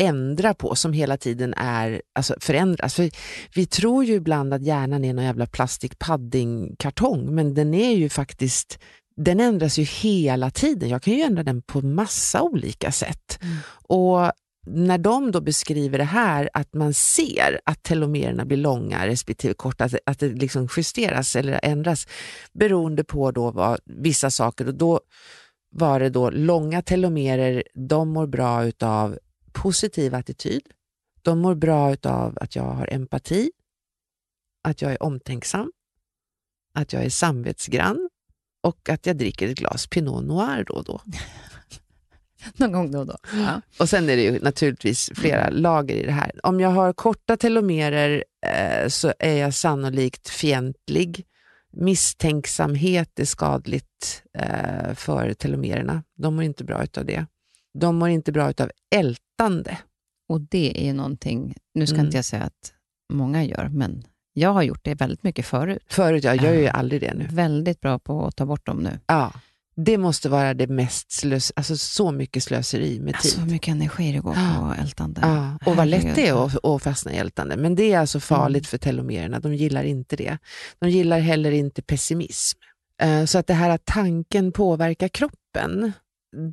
ändra 0.00 0.54
på, 0.54 0.74
som 0.74 0.92
hela 0.92 1.16
tiden 1.16 1.54
är, 1.56 2.02
alltså 2.14 2.34
förändras. 2.40 2.94
För 2.94 3.10
vi 3.54 3.66
tror 3.66 4.04
ju 4.04 4.14
ibland 4.14 4.54
att 4.54 4.62
hjärnan 4.62 5.04
är 5.04 5.14
någon 5.14 5.24
jävla 5.24 5.46
plastic 5.46 5.92
padding-kartong, 5.98 7.34
men 7.34 7.54
den 7.54 7.74
är 7.74 7.92
ju 7.92 8.08
faktiskt 8.08 8.78
den 9.16 9.40
ändras 9.40 9.78
ju 9.78 9.82
hela 9.82 10.50
tiden. 10.50 10.88
Jag 10.88 11.02
kan 11.02 11.14
ju 11.14 11.22
ändra 11.22 11.42
den 11.42 11.62
på 11.62 11.80
massa 11.80 12.42
olika 12.42 12.92
sätt. 12.92 13.38
Mm. 13.42 13.56
Och 13.82 14.32
när 14.66 14.98
de 14.98 15.30
då 15.30 15.40
beskriver 15.40 15.98
det 15.98 16.04
här, 16.04 16.50
att 16.52 16.74
man 16.74 16.94
ser 16.94 17.60
att 17.64 17.82
telomererna 17.82 18.44
blir 18.44 18.56
långa 18.56 19.06
respektive 19.06 19.54
korta, 19.54 19.84
att, 19.84 19.94
att 20.06 20.18
det 20.18 20.28
liksom 20.28 20.68
justeras 20.76 21.36
eller 21.36 21.60
ändras 21.62 22.06
beroende 22.52 23.04
på 23.04 23.30
då 23.30 23.50
vad, 23.50 23.80
vissa 23.84 24.30
saker. 24.30 24.68
Och 24.68 24.74
då 24.74 25.00
var 25.70 26.00
det 26.00 26.10
då 26.10 26.30
långa 26.30 26.82
telomerer, 26.82 27.62
de 27.74 28.08
mår 28.08 28.26
bra 28.26 28.64
utav 28.64 29.18
positiv 29.52 30.14
attityd. 30.14 30.62
De 31.22 31.38
mår 31.38 31.54
bra 31.54 31.92
utav 31.92 32.38
att 32.40 32.56
jag 32.56 32.62
har 32.62 32.88
empati, 32.92 33.50
att 34.64 34.82
jag 34.82 34.92
är 34.92 35.02
omtänksam, 35.02 35.72
att 36.74 36.92
jag 36.92 37.04
är 37.04 37.10
samvetsgrann 37.10 38.08
och 38.62 38.88
att 38.88 39.06
jag 39.06 39.16
dricker 39.16 39.48
ett 39.48 39.58
glas 39.58 39.86
Pinot 39.86 40.24
Noir 40.24 40.64
då 40.66 40.74
och 40.74 40.84
då. 40.84 41.00
Någon 42.56 42.72
gång 42.72 42.90
då 42.90 42.98
och 42.98 43.06
då. 43.06 43.16
Ja. 43.34 43.60
Och 43.78 43.88
sen 43.88 44.08
är 44.08 44.16
det 44.16 44.22
ju 44.22 44.40
naturligtvis 44.40 45.10
flera 45.14 45.50
lager 45.50 45.94
i 45.94 46.02
det 46.06 46.12
här. 46.12 46.32
Om 46.42 46.60
jag 46.60 46.70
har 46.70 46.92
korta 46.92 47.36
telomerer 47.36 48.24
eh, 48.46 48.88
så 48.88 49.12
är 49.18 49.36
jag 49.36 49.54
sannolikt 49.54 50.28
fientlig. 50.28 51.24
Misstänksamhet 52.04 53.18
är 53.18 53.24
skadligt 53.24 54.22
eh, 54.38 54.94
för 54.94 55.32
telomererna. 55.34 56.02
De 56.16 56.34
mår 56.34 56.44
inte 56.44 56.64
bra 56.64 56.82
utav 56.84 57.04
det. 57.04 57.26
De 57.78 57.96
mår 57.96 58.08
inte 58.08 58.32
bra 58.32 58.50
utav 58.50 58.70
ältande. 58.94 59.78
Och 60.28 60.40
det 60.40 60.80
är 60.82 60.86
ju 60.86 60.92
någonting, 60.92 61.54
nu 61.74 61.86
ska 61.86 61.94
Mm. 61.94 62.06
inte 62.06 62.18
jag 62.18 62.24
säga 62.24 62.42
att 62.42 62.72
många 63.12 63.44
gör, 63.44 63.68
men 63.72 64.04
jag 64.32 64.50
har 64.52 64.62
gjort 64.62 64.84
det 64.84 64.94
väldigt 64.94 65.22
mycket 65.22 65.46
förut. 65.46 65.82
Förut, 65.88 66.24
jag 66.24 66.36
gör 66.36 66.52
ju 66.52 66.60
Ja. 66.62 66.70
aldrig 66.72 67.00
det 67.00 67.14
nu. 67.14 67.26
Väldigt 67.30 67.80
bra 67.80 67.98
på 67.98 68.26
att 68.26 68.36
ta 68.36 68.46
bort 68.46 68.66
dem 68.66 68.76
nu. 68.82 68.98
Ja, 69.06 69.32
det 69.84 69.98
måste 69.98 70.28
vara 70.28 70.54
det 70.54 70.66
mest 70.66 71.12
slös, 71.12 71.52
alltså 71.56 71.76
så 71.76 72.10
mycket 72.12 72.42
slöseri 72.42 73.00
med 73.00 73.18
tid. 73.20 73.32
Så 73.32 73.40
mycket 73.40 73.68
energi 73.68 74.12
det 74.12 74.18
går 74.18 74.32
på 74.34 74.74
ältande. 74.82 75.20
Ja, 75.24 75.58
och 75.70 75.76
vad 75.76 75.88
lätt 75.88 76.14
det 76.14 76.28
är 76.28 76.46
att, 76.46 76.64
att 76.64 76.82
fastna 76.82 77.12
i 77.12 77.16
ältande. 77.16 77.56
Men 77.56 77.74
det 77.74 77.92
är 77.92 77.98
alltså 77.98 78.20
farligt 78.20 78.62
Mm. 78.62 78.64
för 78.64 78.78
telomererna. 78.78 79.40
De 79.40 79.54
gillar 79.54 79.84
inte 79.84 80.16
det. 80.16 80.38
De 80.78 80.90
gillar 80.90 81.18
heller 81.20 81.50
inte 81.50 81.82
pessimism. 81.82 82.58
Eh, 83.02 83.24
Så 83.24 83.38
att 83.38 83.46
det 83.46 83.54
här 83.54 83.70
att 83.70 83.84
tanken 83.84 84.52
påverkar 84.52 85.08
kroppen, 85.08 85.92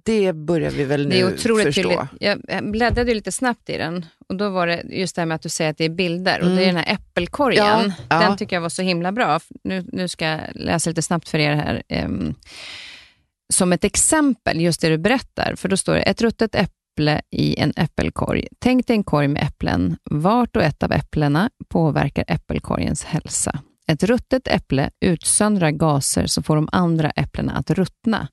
det 0.05 0.33
börjar 0.33 0.71
vi 0.71 0.83
väl 0.83 1.03
nu 1.07 1.09
Det 1.15 1.19
är 1.19 1.33
otroligt 1.33 1.65
förstå. 1.65 1.81
tydligt. 1.89 2.41
Jag 2.47 2.71
bläddrade 2.71 3.13
lite 3.13 3.31
snabbt 3.31 3.69
i 3.69 3.77
den 3.77 4.05
och 4.29 4.37
då 4.37 4.49
var 4.49 4.67
det 4.67 4.81
just 4.89 5.15
det 5.15 5.21
här 5.21 5.25
med 5.25 5.35
att 5.35 5.41
du 5.41 5.49
säger 5.49 5.71
att 5.71 5.77
det 5.77 5.85
är 5.85 5.89
bilder 5.89 6.39
och 6.39 6.45
Mm. 6.45 6.55
det 6.57 6.63
är 6.63 6.67
den 6.67 6.75
här 6.75 6.93
äppelkorgen. 6.93 7.65
Ja, 7.65 7.91
ja. 8.09 8.19
Den 8.19 8.37
tycker 8.37 8.55
jag 8.55 8.61
var 8.61 8.69
så 8.69 8.81
himla 8.81 9.11
bra. 9.11 9.39
Nu, 9.63 9.85
nu 9.91 10.07
ska 10.07 10.25
jag 10.25 10.39
läsa 10.55 10.89
lite 10.89 11.01
snabbt 11.01 11.29
för 11.29 11.37
er 11.39 11.55
här. 11.55 11.83
Ehm, 11.89 12.35
som 13.53 13.73
ett 13.73 13.83
exempel, 13.83 14.61
just 14.61 14.81
det 14.81 14.89
du 14.89 14.97
berättar, 14.97 15.55
för 15.55 15.69
då 15.69 15.77
står 15.77 15.93
det 15.93 16.01
ett 16.01 16.21
ruttet 16.21 16.55
äpple 16.55 17.21
i 17.31 17.59
en 17.59 17.73
äppelkorg. 17.75 18.47
Tänk 18.59 18.87
dig 18.87 18.95
en 18.95 19.03
korg 19.03 19.27
med 19.27 19.43
äpplen. 19.43 19.97
Vart 20.03 20.55
och 20.55 20.63
ett 20.63 20.83
av 20.83 20.91
äpplena 20.91 21.49
påverkar 21.69 22.25
äppelkorgens 22.27 23.03
hälsa. 23.03 23.59
Ett 23.87 24.03
ruttet 24.03 24.47
äpple 24.47 24.89
utsöndrar 25.05 25.71
gaser 25.71 26.25
som 26.25 26.43
får 26.43 26.55
de 26.55 26.69
andra 26.71 27.09
äpplena 27.09 27.53
att 27.53 27.71
ruttna. 27.71 28.27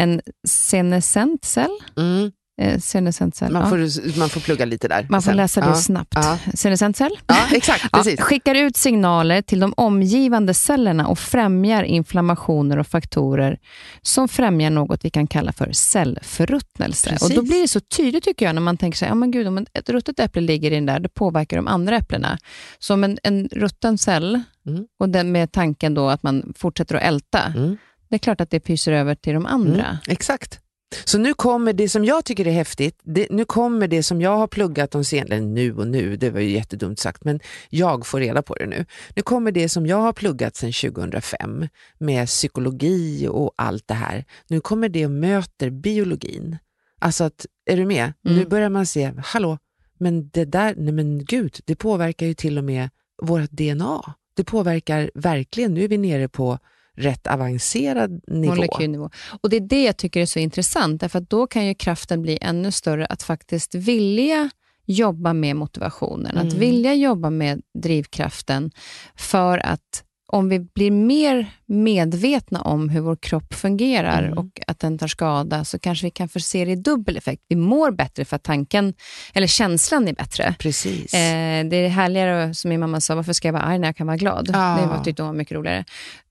En 0.00 0.20
senescent 0.48 1.44
cell, 1.44 1.78
Mm 1.96 2.32
eh, 2.58 3.50
Man, 3.50 3.62
ja. 3.62 3.66
får, 3.68 4.18
man 4.18 4.28
får 4.28 4.40
plugga 4.40 4.64
lite 4.64 4.88
där. 4.88 5.06
man 5.10 5.22
får 5.22 5.30
sen. 5.30 5.36
läsa 5.36 5.60
det 5.60 5.66
ja. 5.66 5.74
snabbt. 5.74 6.12
Ja. 6.14 6.38
Senescent 6.54 6.96
cell 6.96 7.18
Ja, 7.26 7.36
exakt. 7.52 7.84
Ja, 7.92 7.98
Precis. 7.98 8.20
skickar 8.20 8.54
ut 8.54 8.76
signaler 8.76 9.42
till 9.42 9.60
de 9.60 9.74
omgivande 9.76 10.54
cellerna 10.54 11.06
och 11.08 11.18
främjar 11.18 11.82
inflammationer 11.82 12.78
och 12.78 12.86
faktorer 12.86 13.58
som 14.02 14.28
främjar 14.28 14.70
något 14.70 15.04
vi 15.04 15.10
kan 15.10 15.26
kalla 15.26 15.52
för 15.52 15.72
cellförruttnelse. 15.72 17.10
Precis. 17.10 17.28
Och 17.28 17.34
Då 17.36 17.42
blir 17.42 17.62
det 17.62 17.68
så 17.68 17.80
tydligt 17.80 18.24
tycker 18.24 18.46
jag 18.46 18.54
när 18.54 18.62
man 18.62 18.76
tänker 18.76 18.98
sig, 18.98 19.08
ja 19.08 19.14
men 19.14 19.30
gud, 19.30 19.46
om 19.46 19.66
ett 19.72 19.88
ruttet 19.90 20.20
äpple 20.20 20.40
ligger 20.42 20.70
i 20.70 20.74
den 20.74 20.86
där, 20.86 21.00
det 21.00 21.08
påverkar 21.08 21.56
de 21.56 21.68
andra 21.68 21.96
äpplena. 21.96 22.38
Så 22.78 22.94
om 22.94 23.04
en, 23.04 23.18
en 23.22 23.48
rutten 23.52 23.98
cell, 23.98 24.40
Mm. 24.66 24.84
och 25.00 25.08
den 25.08 25.32
med 25.32 25.52
tanken 25.52 25.94
då 25.94 26.08
att 26.08 26.22
man 26.22 26.52
fortsätter 26.56 26.94
att 26.94 27.02
älta, 27.02 27.42
Mm. 27.56 27.76
det 28.08 28.16
är 28.16 28.18
klart 28.18 28.40
att 28.40 28.50
det 28.50 28.60
pyser 28.60 28.92
över 28.92 29.14
till 29.14 29.34
de 29.34 29.46
andra. 29.46 29.84
Mm, 29.84 29.96
exakt. 30.08 30.60
Så 31.04 31.18
nu 31.18 31.34
kommer 31.34 31.72
det 31.72 31.88
som 31.88 32.04
jag 32.04 32.24
tycker 32.24 32.46
är 32.46 32.52
häftigt, 32.52 33.00
det, 33.02 33.26
nu 33.30 33.44
kommer 33.44 33.88
det 33.88 34.02
som 34.02 34.20
jag 34.20 34.36
har 34.36 34.46
pluggat 34.46 34.90
de 34.90 35.04
senaste, 35.04 35.40
nu 35.40 35.76
och 35.76 35.86
nu, 35.86 36.16
det 36.16 36.30
var 36.30 36.40
ju 36.40 36.50
jättedumt 36.50 36.98
sagt, 36.98 37.24
men 37.24 37.40
jag 37.68 38.06
får 38.06 38.20
reda 38.20 38.42
på 38.42 38.54
det 38.54 38.66
nu. 38.66 38.86
Nu 39.16 39.22
kommer 39.22 39.52
det 39.52 39.68
som 39.68 39.86
jag 39.86 39.96
har 39.96 40.12
pluggat 40.12 40.56
sedan 40.56 40.72
2005 40.72 41.68
med 41.98 42.26
psykologi 42.26 43.28
och 43.30 43.52
allt 43.56 43.88
det 43.88 43.94
här. 43.94 44.24
Nu 44.48 44.60
kommer 44.60 44.88
det 44.88 45.04
och 45.04 45.10
möter 45.10 45.70
biologin. 45.70 46.58
Alltså 46.98 47.24
att, 47.24 47.46
är 47.66 47.76
du 47.76 47.86
med? 47.86 48.12
Mm. 48.24 48.38
Nu 48.38 48.46
börjar 48.46 48.70
man 48.70 48.86
se, 48.86 49.12
hallå, 49.24 49.58
men 49.98 50.28
det 50.28 50.44
där, 50.44 50.74
nej 50.76 50.92
men 50.92 51.24
gud, 51.24 51.60
det 51.64 51.76
påverkar 51.76 52.26
ju 52.26 52.34
till 52.34 52.58
och 52.58 52.64
med 52.64 52.90
vårt 53.22 53.50
DNA. 53.50 54.14
Det 54.36 54.44
påverkar 54.44 55.10
verkligen, 55.14 55.74
nu 55.74 55.84
är 55.84 55.88
vi 55.88 55.98
nere 55.98 56.28
på 56.28 56.58
rätt 56.98 57.26
avancerad 57.26 58.20
nivå. 58.26 58.54
Molekylnivå. 58.54 59.10
Och 59.40 59.50
det 59.50 59.56
är 59.56 59.60
det 59.60 59.84
jag 59.84 59.96
tycker 59.96 60.20
är 60.20 60.26
så 60.26 60.38
intressant, 60.38 61.00
därför 61.00 61.18
att 61.18 61.30
då 61.30 61.46
kan 61.46 61.66
ju 61.66 61.74
kraften 61.74 62.22
bli 62.22 62.38
ännu 62.40 62.72
större 62.72 63.06
att 63.06 63.22
faktiskt 63.22 63.74
vilja 63.74 64.50
jobba 64.86 65.32
med 65.32 65.56
motivationen, 65.56 66.36
att 66.36 66.44
Mm. 66.44 66.58
vilja 66.58 66.94
jobba 66.94 67.30
med 67.30 67.62
drivkraften 67.82 68.70
för 69.16 69.66
att 69.66 70.04
om 70.32 70.48
vi 70.48 70.58
blir 70.60 70.90
mer 70.90 71.46
medvetna 71.66 72.60
om 72.60 72.88
hur 72.88 73.00
vår 73.00 73.16
kropp 73.16 73.54
fungerar 73.54 74.22
Mm. 74.22 74.38
och 74.38 74.60
att 74.66 74.78
den 74.78 74.98
tar 74.98 75.06
skada 75.08 75.64
så 75.64 75.78
kanske 75.78 76.06
vi 76.06 76.10
kan 76.10 76.28
få 76.28 76.40
se 76.40 76.64
det 76.64 76.70
i 76.70 76.76
dubbel 76.76 77.16
effekt. 77.16 77.42
Vi 77.48 77.56
mår 77.56 77.90
bättre 77.90 78.24
för 78.24 78.36
att 78.36 78.42
tanken, 78.42 78.94
eller 79.34 79.46
känslan 79.46 80.08
är 80.08 80.12
bättre. 80.12 80.54
Precis. 80.58 81.14
Eh, 81.14 81.64
det 81.66 81.76
är 81.76 81.88
härligare, 81.88 82.54
som 82.54 82.68
min 82.68 82.80
mamma 82.80 83.00
sa, 83.00 83.14
varför 83.14 83.32
ska 83.32 83.48
jag 83.48 83.52
vara 83.52 83.62
arg 83.62 83.78
när 83.78 83.88
jag 83.88 83.96
kan 83.96 84.06
vara 84.06 84.16
glad? 84.16 84.50
Ja. 84.52 84.78
Det 84.80 84.86
var, 84.86 85.04
tyckte 85.04 85.22
hon 85.22 85.28
var 85.30 85.36
mycket 85.38 85.54
roligare. 85.54 85.84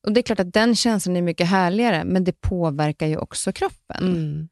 Och 0.08 0.12
Det 0.14 0.20
är 0.20 0.22
klart 0.22 0.40
att 0.40 0.54
den 0.54 0.76
känslan 0.76 1.16
är 1.16 1.22
mycket 1.22 1.48
härligare, 1.48 2.04
men 2.06 2.24
det 2.24 2.42
påverkar 2.42 3.08
ju 3.08 3.18
också 3.18 3.52
kroppen. 3.52 4.04
Mm. 4.04 4.48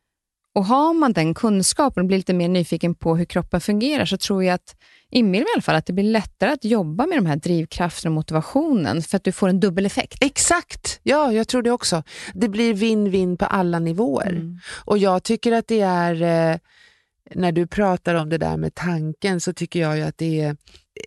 Och 0.56 0.66
har 0.66 0.93
man 0.93 1.14
den 1.14 1.34
kunskapen 1.34 2.01
och 2.01 2.08
blir 2.08 2.18
lite 2.18 2.34
mer 2.34 2.49
nyfiken 2.49 2.95
på 2.95 3.16
hur 3.16 3.26
kroppen 3.26 3.62
fungerar, 3.62 4.06
så 4.06 4.18
tror 4.18 4.43
jag 4.43 4.53
att, 4.53 4.76
inbillar 5.10 5.45
i 5.45 5.49
alla 5.56 5.62
fall, 5.62 5.76
att 5.76 5.86
det 5.86 5.93
blir 5.93 6.03
lättare 6.03 6.51
att 6.51 6.66
jobba 6.66 7.06
med 7.06 7.18
de 7.18 7.26
här 7.26 7.36
drivkrafterna 7.36 8.10
och 8.10 8.16
motivationen, 8.16 9.01
för 9.01 9.18
att 9.18 9.24
du 9.24 9.32
får 9.32 9.49
en 9.49 9.60
dubbel 9.60 9.86
effekt. 9.86 10.18
Exakt, 10.22 10.99
ja 11.03 11.32
jag 11.32 11.47
tror 11.47 11.62
det 11.62 11.72
också. 11.72 12.03
Det 12.34 12.49
blir 12.49 12.74
vinn-vinn 12.74 13.38
på 13.38 13.45
alla 13.45 13.80
nivåer. 13.80 14.30
Mm. 14.30 14.60
Och 14.86 14.97
jag 14.97 15.24
tycker 15.24 15.51
att 15.51 15.68
det 15.68 15.82
är, 15.82 16.22
eh, 16.22 16.58
när 17.34 17.51
du 17.51 17.68
pratar 17.68 18.16
om 18.16 18.30
det 18.30 18.38
där 18.38 18.58
med 18.58 18.76
tanken, 18.76 19.41
så 19.41 19.53
tycker 19.53 19.80
jag 19.80 20.01
att 20.01 20.18
det 20.18 20.41
är 20.41 20.58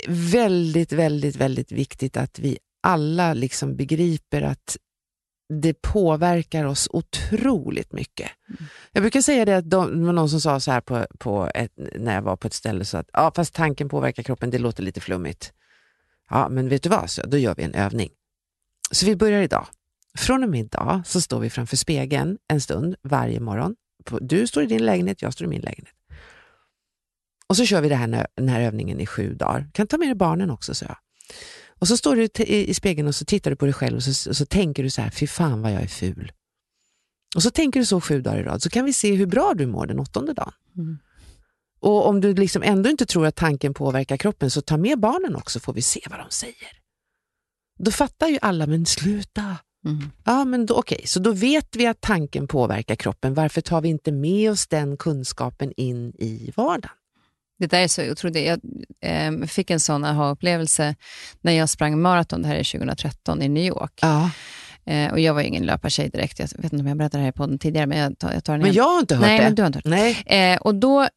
väldigt, 0.08 0.92
väldigt, 0.92 1.36
väldigt 1.36 1.72
viktigt 1.72 2.16
att 2.16 2.38
vi 2.38 2.58
alla 2.82 3.34
liksom 3.34 3.76
begriper 3.76 4.42
att 4.42 4.76
det 5.48 5.82
påverkar 5.82 6.64
oss 6.64 6.88
otroligt 6.92 7.92
mycket. 7.92 8.30
Mm. 8.48 8.64
Jag 8.92 9.02
brukar 9.02 9.20
säga 9.20 9.44
det 9.44 9.56
att 9.56 9.70
de, 9.70 10.00
det 10.00 10.06
var 10.06 10.12
någon 10.12 10.30
som 10.30 10.40
sa 10.40 10.60
så 10.60 10.70
här 10.70 10.80
på, 10.80 11.06
på 11.18 11.50
ett, 11.54 11.72
när 11.76 12.14
jag 12.14 12.22
var 12.22 12.36
på 12.36 12.46
ett 12.46 12.54
ställe, 12.54 12.84
så 12.84 12.98
att 12.98 13.10
ja, 13.12 13.32
fast 13.36 13.54
tanken 13.54 13.88
påverkar 13.88 14.22
kroppen, 14.22 14.50
det 14.50 14.58
låter 14.58 14.82
lite 14.82 15.00
flummigt. 15.00 15.52
Ja, 16.30 16.48
men 16.48 16.68
vet 16.68 16.82
du 16.82 16.88
vad, 16.88 17.10
så, 17.10 17.22
då 17.26 17.38
gör 17.38 17.54
vi 17.54 17.62
en 17.62 17.74
övning. 17.74 18.10
Så 18.90 19.06
vi 19.06 19.16
börjar 19.16 19.42
idag. 19.42 19.66
Från 20.18 20.44
och 20.44 20.50
med 20.50 20.60
idag 20.60 21.02
så 21.06 21.20
står 21.20 21.40
vi 21.40 21.50
framför 21.50 21.76
spegeln 21.76 22.38
en 22.48 22.60
stund 22.60 22.94
varje 23.02 23.40
morgon. 23.40 23.76
Du 24.20 24.46
står 24.46 24.62
i 24.62 24.66
din 24.66 24.84
lägenhet, 24.84 25.22
jag 25.22 25.32
står 25.32 25.46
i 25.46 25.50
min 25.50 25.60
lägenhet. 25.60 25.94
Och 27.46 27.56
så 27.56 27.64
kör 27.64 27.80
vi 27.80 27.88
det 27.88 27.94
här, 27.94 28.26
den 28.34 28.48
här 28.48 28.60
övningen 28.60 29.00
i 29.00 29.06
sju 29.06 29.34
dagar. 29.34 29.70
Kan 29.72 29.86
ta 29.86 29.98
med 29.98 30.08
dig 30.08 30.14
barnen 30.14 30.50
också, 30.50 30.74
så 30.74 30.84
jag. 30.84 30.96
Och 31.78 31.88
så 31.88 31.96
står 31.96 32.16
du 32.16 32.28
i, 32.44 32.70
i 32.70 32.74
spegeln 32.74 33.08
och 33.08 33.14
så 33.14 33.24
tittar 33.24 33.50
du 33.50 33.56
på 33.56 33.64
dig 33.64 33.74
själv 33.74 33.96
och 33.96 34.02
så, 34.02 34.30
och 34.30 34.36
så 34.36 34.46
tänker 34.46 34.82
du 34.82 34.90
så 34.90 35.02
här, 35.02 35.10
fy 35.10 35.26
fan 35.26 35.62
vad 35.62 35.72
jag 35.72 35.82
är 35.82 35.88
ful. 35.88 36.32
Och 37.36 37.42
så 37.42 37.50
tänker 37.50 37.80
du 37.80 37.86
så 37.86 38.00
sju 38.00 38.20
dagar 38.20 38.38
i 38.38 38.42
rad, 38.42 38.62
så 38.62 38.70
kan 38.70 38.84
vi 38.84 38.92
se 38.92 39.14
hur 39.14 39.26
bra 39.26 39.54
du 39.54 39.66
mår 39.66 39.86
den 39.86 39.98
åttonde 39.98 40.32
dagen. 40.32 40.52
Mm. 40.76 40.98
Och 41.80 42.06
om 42.06 42.20
du 42.20 42.34
liksom 42.34 42.62
ändå 42.62 42.90
inte 42.90 43.06
tror 43.06 43.26
att 43.26 43.36
tanken 43.36 43.74
påverkar 43.74 44.16
kroppen, 44.16 44.50
så 44.50 44.60
ta 44.60 44.76
med 44.76 45.00
barnen 45.00 45.36
också, 45.36 45.60
får 45.60 45.72
vi 45.72 45.82
se 45.82 46.00
vad 46.10 46.18
de 46.18 46.30
säger. 46.30 46.78
Då 47.78 47.90
fattar 47.90 48.28
ju 48.28 48.38
alla, 48.42 48.66
men 48.66 48.86
sluta. 48.86 49.56
Mm. 49.84 50.10
Ja, 50.24 50.44
men 50.44 50.66
då, 50.66 50.74
okej, 50.74 51.02
så 51.06 51.20
då 51.20 51.32
vet 51.32 51.76
vi 51.76 51.86
att 51.86 52.00
tanken 52.00 52.48
påverkar 52.48 52.96
kroppen. 52.96 53.34
Varför 53.34 53.60
tar 53.60 53.80
vi 53.80 53.88
inte 53.88 54.12
med 54.12 54.50
oss 54.50 54.66
den 54.66 54.96
kunskapen 54.96 55.72
in 55.76 56.12
i 56.18 56.52
vardagen? 56.56 56.96
Det 57.58 57.66
där 57.66 57.80
är 57.80 57.88
så 57.88 58.10
otroligt. 58.10 58.46
Jag 58.46 58.60
eh, 59.00 59.46
fick 59.46 59.70
en 59.70 59.80
sån 59.80 60.04
aha-upplevelse 60.04 60.94
när 61.40 61.52
jag 61.52 61.68
sprang 61.68 62.00
maraton, 62.00 62.42
det 62.42 62.48
här 62.48 62.56
är 62.56 62.78
2013, 62.78 63.42
i 63.42 63.48
New 63.48 63.64
York. 63.64 63.92
Ja, 64.02 64.30
Eh, 64.86 65.12
och 65.12 65.20
jag 65.20 65.34
var 65.34 65.40
ju 65.40 65.46
ingen 65.46 65.66
löpartjej 65.66 66.08
direkt. 66.10 66.38
Jag 66.38 66.48
vet 66.56 66.72
inte 66.72 66.76
om 66.76 66.86
jag 66.86 66.96
berättade 66.96 67.18
det 67.20 67.22
här 67.22 67.28
i 67.30 67.32
podden 67.32 67.58
tidigare, 67.58 67.86
men 67.86 67.98
jag 67.98 68.18
tar, 68.18 68.32
jag 68.32 68.44
tar 68.44 68.52
den 68.52 68.60
men 68.62 68.70
igen. 68.70 68.76
jag 68.84 68.92
har 68.92 69.00
inte 69.00 69.14
hört 69.14 69.26
Nej, 69.26 69.38
det. 69.38 69.44
men 69.44 69.54
du 69.54 69.62
har 69.62 69.66
inte 69.66 69.76
hört 69.78 69.84
Nej. 69.84 70.52
Eh, 70.52 70.58
och 70.60 70.74
då 70.74 71.08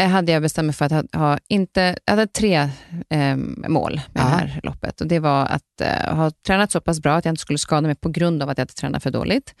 eh, 0.00 0.08
hade 0.08 0.32
jag 0.32 0.42
bestämt 0.42 0.66
mig 0.66 0.74
för 0.74 0.84
att 0.84 0.92
ha, 0.92 1.02
ha 1.12 1.38
inte, 1.48 1.96
jag 2.04 2.12
hade 2.12 2.26
tre 2.26 2.70
eh, 3.10 3.36
mål 3.68 3.94
med 4.12 4.22
Ja. 4.22 4.28
det 4.28 4.28
här 4.30 4.60
loppet. 4.62 5.00
Och 5.00 5.06
det 5.06 5.18
var 5.18 5.46
att 5.46 5.80
eh, 5.80 6.14
ha 6.14 6.30
tränat 6.46 6.72
så 6.72 6.80
pass 6.80 7.00
bra 7.00 7.14
att 7.16 7.24
jag 7.24 7.32
inte 7.32 7.40
skulle 7.42 7.58
skada 7.58 7.86
mig 7.86 7.94
på 7.96 8.08
grund 8.08 8.42
av 8.42 8.48
att 8.48 8.58
jag 8.58 8.62
hade 8.62 8.72
tränat 8.74 9.02
för 9.02 9.10
dåligt. 9.10 9.54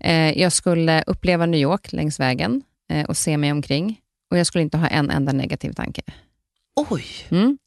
Eh, 0.00 0.38
jag 0.40 0.52
skulle 0.52 1.02
uppleva 1.06 1.46
New 1.46 1.60
York 1.60 1.92
längs 1.92 2.20
vägen 2.20 2.62
eh, 2.92 3.04
och 3.06 3.16
se 3.16 3.36
mig 3.36 3.52
omkring. 3.52 3.98
Och 4.30 4.38
jag 4.38 4.46
skulle 4.46 4.62
inte 4.62 4.78
ha 4.78 4.86
en 4.86 5.10
enda 5.10 5.32
negativ 5.32 5.72
tanke. 5.72 6.02
Oj. 6.90 7.04
Mm. 7.30 7.58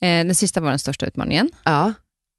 Eh, 0.00 0.26
den 0.26 0.34
sista 0.34 0.60
var 0.60 0.70
den 0.70 0.78
största 0.78 1.06
utmaningen. 1.06 1.50
Ja, 1.64 1.92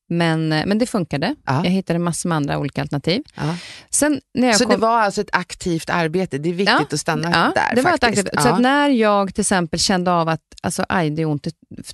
Men, 0.09 0.51
eh, 0.51 0.65
men 0.65 0.77
det 0.79 0.85
funkade. 0.85 1.35
Ja. 1.45 1.63
Jag 1.63 1.71
hittade 1.71 1.99
massor 1.99 2.29
med 2.29 2.35
andra 2.35 2.57
olika 2.59 2.81
alternativ. 2.81 3.23
ja. 3.35 3.55
Sen 3.89 4.21
när 4.33 4.47
jag 4.47 4.57
Så 4.57 4.63
kom... 4.63 4.71
det 4.73 4.77
var 4.77 4.99
alltså 5.01 5.21
ett 5.21 5.29
aktivt 5.35 5.89
arbete. 5.89 6.37
Det 6.37 6.49
är 6.49 6.53
viktigt 6.53 6.75
Ja, 6.79 6.85
att 6.91 6.99
stanna 6.99 7.29
där 7.55 7.75
det 7.75 7.81
var 7.81 7.93
ett 7.93 8.01
faktiskt. 8.01 8.27
aktivt. 8.27 8.43
Så 8.43 8.57
när 8.57 8.89
jag 8.89 9.35
till 9.35 9.41
exempel 9.41 9.79
kände 9.79 10.11
av 10.11 10.29
att 10.29 10.41
alltså, 10.61 10.85
aj, 10.89 11.09
det 11.09 11.21
är 11.21 11.25
ont 11.25 11.47
i 11.47 11.51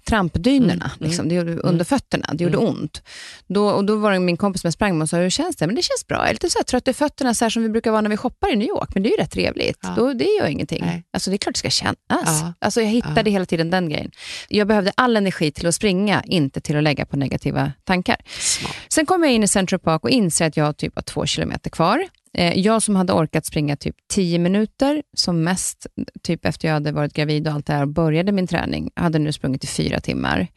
trampdynorna, 0.09 0.91
Mm, 0.95 1.07
liksom, 1.09 1.29
det 1.29 1.35
gjorde, 1.35 1.53
under 1.55 1.85
fötterna, 1.85 2.29
det 2.33 2.43
gjorde 2.43 2.57
ont. 2.57 3.01
Då, 3.47 3.69
och 3.69 3.85
då 3.85 3.95
var 3.95 4.11
det 4.11 4.19
min 4.19 4.37
kompis 4.37 4.61
som 4.61 4.67
jag 4.67 4.73
sprang 4.73 4.97
med 4.97 5.03
och 5.05 5.09
sa, 5.09 5.17
hur 5.17 5.29
känns 5.29 5.55
det? 5.55 5.67
Men 5.67 5.75
det 5.75 5.81
känns 5.81 6.07
bra. 6.07 6.17
Jag 6.17 6.29
är 6.29 6.33
lite 6.33 6.49
så 6.49 6.57
här 6.59 6.63
trött 6.63 6.87
i 6.87 6.93
fötterna, 6.93 7.33
så 7.33 7.45
här 7.45 7.49
som 7.49 7.63
vi 7.63 7.69
brukar 7.69 7.91
vara 7.91 8.01
när 8.01 8.09
vi 8.09 8.17
shoppar 8.17 8.53
i 8.53 8.55
New 8.55 8.67
York, 8.67 8.89
men 8.93 9.03
det 9.03 9.09
är 9.09 9.11
ju 9.11 9.17
rätt 9.17 9.31
trevligt. 9.31 9.79
Ja. 9.81 9.93
Då, 9.97 10.13
det 10.13 10.25
gör 10.39 10.47
ingenting. 10.47 10.81
Nej. 10.85 11.03
Alltså, 11.13 11.29
det 11.29 11.35
är 11.35 11.37
klart 11.37 11.53
det 11.55 11.59
ska 11.59 11.69
kännas. 11.69 11.95
Ja. 12.09 12.53
Alltså, 12.59 12.81
jag 12.81 12.87
hittade 12.89 13.29
Ja. 13.29 13.31
hela 13.33 13.45
tiden 13.45 13.69
den 13.69 13.89
grejen. 13.89 14.11
Jag 14.49 14.67
behövde 14.67 14.91
all 14.97 15.17
energi 15.17 15.51
till 15.51 15.67
att 15.67 15.75
springa, 15.75 16.23
inte 16.25 16.61
till 16.61 16.77
att 16.77 16.83
lägga 16.83 17.05
på 17.05 17.17
negativa 17.17 17.71
tankar. 17.83 18.17
Smart. 18.39 18.75
Sen 18.89 19.05
kommer 19.05 19.27
jag 19.27 19.33
in 19.35 19.43
i 19.43 19.47
Central 19.47 19.79
Park 19.79 20.03
och 20.03 20.09
inser 20.09 20.45
att 20.47 20.57
jag 20.57 20.77
typ 20.77 20.95
har 20.95 21.01
två 21.03 21.25
kilometer 21.25 21.69
kvar. 21.69 22.03
Eh, 22.37 22.59
Jag 22.59 22.81
som 22.81 22.95
hade 22.95 23.13
orkat 23.13 23.45
springa 23.45 23.75
typ 23.75 23.95
10 24.07 24.39
minuter, 24.39 25.03
som 25.13 25.43
mest 25.43 25.87
typ 26.21 26.45
efter 26.45 26.67
jag 26.67 26.73
hade 26.73 26.91
varit 26.91 27.13
gravid 27.13 27.47
och 27.47 27.53
allt 27.53 27.65
det 27.65 27.73
här 27.73 27.81
och 27.81 27.87
började 27.87 28.31
min 28.31 28.47
träning, 28.47 28.91
hade 28.95 29.19
nu 29.19 29.31
sprungit 29.31 29.63
i 29.63 29.67
fyra 29.67 29.99
timmar. 29.99 30.47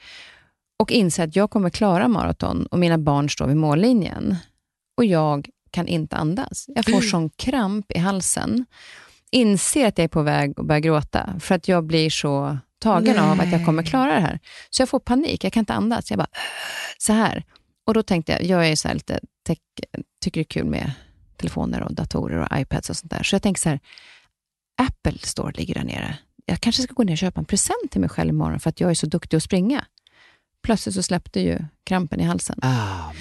Och 0.79 0.93
inser 0.93 1.25
att 1.25 1.37
jag 1.37 1.51
kommer 1.51 1.71
klara 1.71 2.09
maraton 2.09 2.67
och 2.67 2.79
mina 2.79 2.99
barn 2.99 3.31
står 3.31 3.47
vid 3.47 3.57
mållinjen. 3.57 4.37
Och 4.97 5.05
jag 5.05 5.49
kan 5.71 5.87
inte 5.87 6.17
andas. 6.17 6.65
Jag 6.69 6.85
får 6.85 7.01
sån 7.01 7.31
kramp 7.31 7.93
i 7.93 7.99
halsen. 7.99 8.67
Inser 9.31 9.87
att 9.87 9.99
jag 9.99 10.05
är 10.05 10.09
på 10.09 10.23
väg 10.23 10.61
att 10.61 10.67
börja 10.67 10.81
gråta 10.81 11.35
för 11.41 11.55
att 11.55 11.69
jag 11.69 11.85
blir 11.85 12.11
så 12.11 12.59
tagen 12.79 13.19
av 13.19 13.41
att 13.41 13.53
jag 13.53 13.65
kommer 13.65 13.83
klara 13.83 14.15
det 14.15 14.21
här. 14.21 14.39
Så 14.71 14.83
jag 14.83 14.89
får 14.89 15.01
panik, 15.01 15.45
jag 15.45 15.53
kan 15.53 15.61
inte 15.61 15.75
andas. 15.75 16.11
Jag 16.11 16.19
bara, 16.19 16.31
så 16.99 17.13
här. 17.13 17.45
Och 17.87 17.95
då 17.95 18.03
tänkte 18.03 18.33
jag, 18.33 18.43
jag 18.45 18.69
är 18.69 18.77
så 18.77 18.93
lite 18.93 19.21
tycker 20.23 20.41
det 20.41 20.43
är 20.43 20.45
kul 20.45 20.65
med 20.65 20.93
telefoner 21.39 21.81
och 21.83 21.95
datorer 21.95 22.39
och 22.39 22.59
iPads 22.61 22.91
och 22.91 22.97
sånt 22.97 23.11
där. 23.11 23.23
Så 23.23 23.35
jag 23.35 23.43
tänker 23.43 23.61
så 23.61 23.69
här, 23.69 23.81
Apple 24.83 25.19
Store 25.23 25.53
ligger 25.57 25.75
där 25.75 25.85
nere. 25.85 26.19
Jag 26.47 26.61
kanske 26.61 26.83
ska 26.83 26.93
gå 26.95 27.03
ner 27.05 27.13
och 27.15 27.19
köpa 27.19 27.41
en 27.41 27.45
present 27.45 27.91
till 27.91 28.01
mig 28.01 28.11
själv 28.11 28.29
imorgon 28.31 28.61
för 28.61 28.71
att 28.71 28.81
jag 28.81 28.91
är 28.91 28.95
så 28.95 29.07
duktig 29.07 29.37
att 29.37 29.43
springa. 29.43 29.85
Plötsligt 30.63 30.95
så 30.95 31.03
släppte 31.03 31.41
ju 31.41 31.59
krampen 31.85 32.21
i 32.21 32.25
halsen. 32.25 32.59
Ah. 32.63 33.13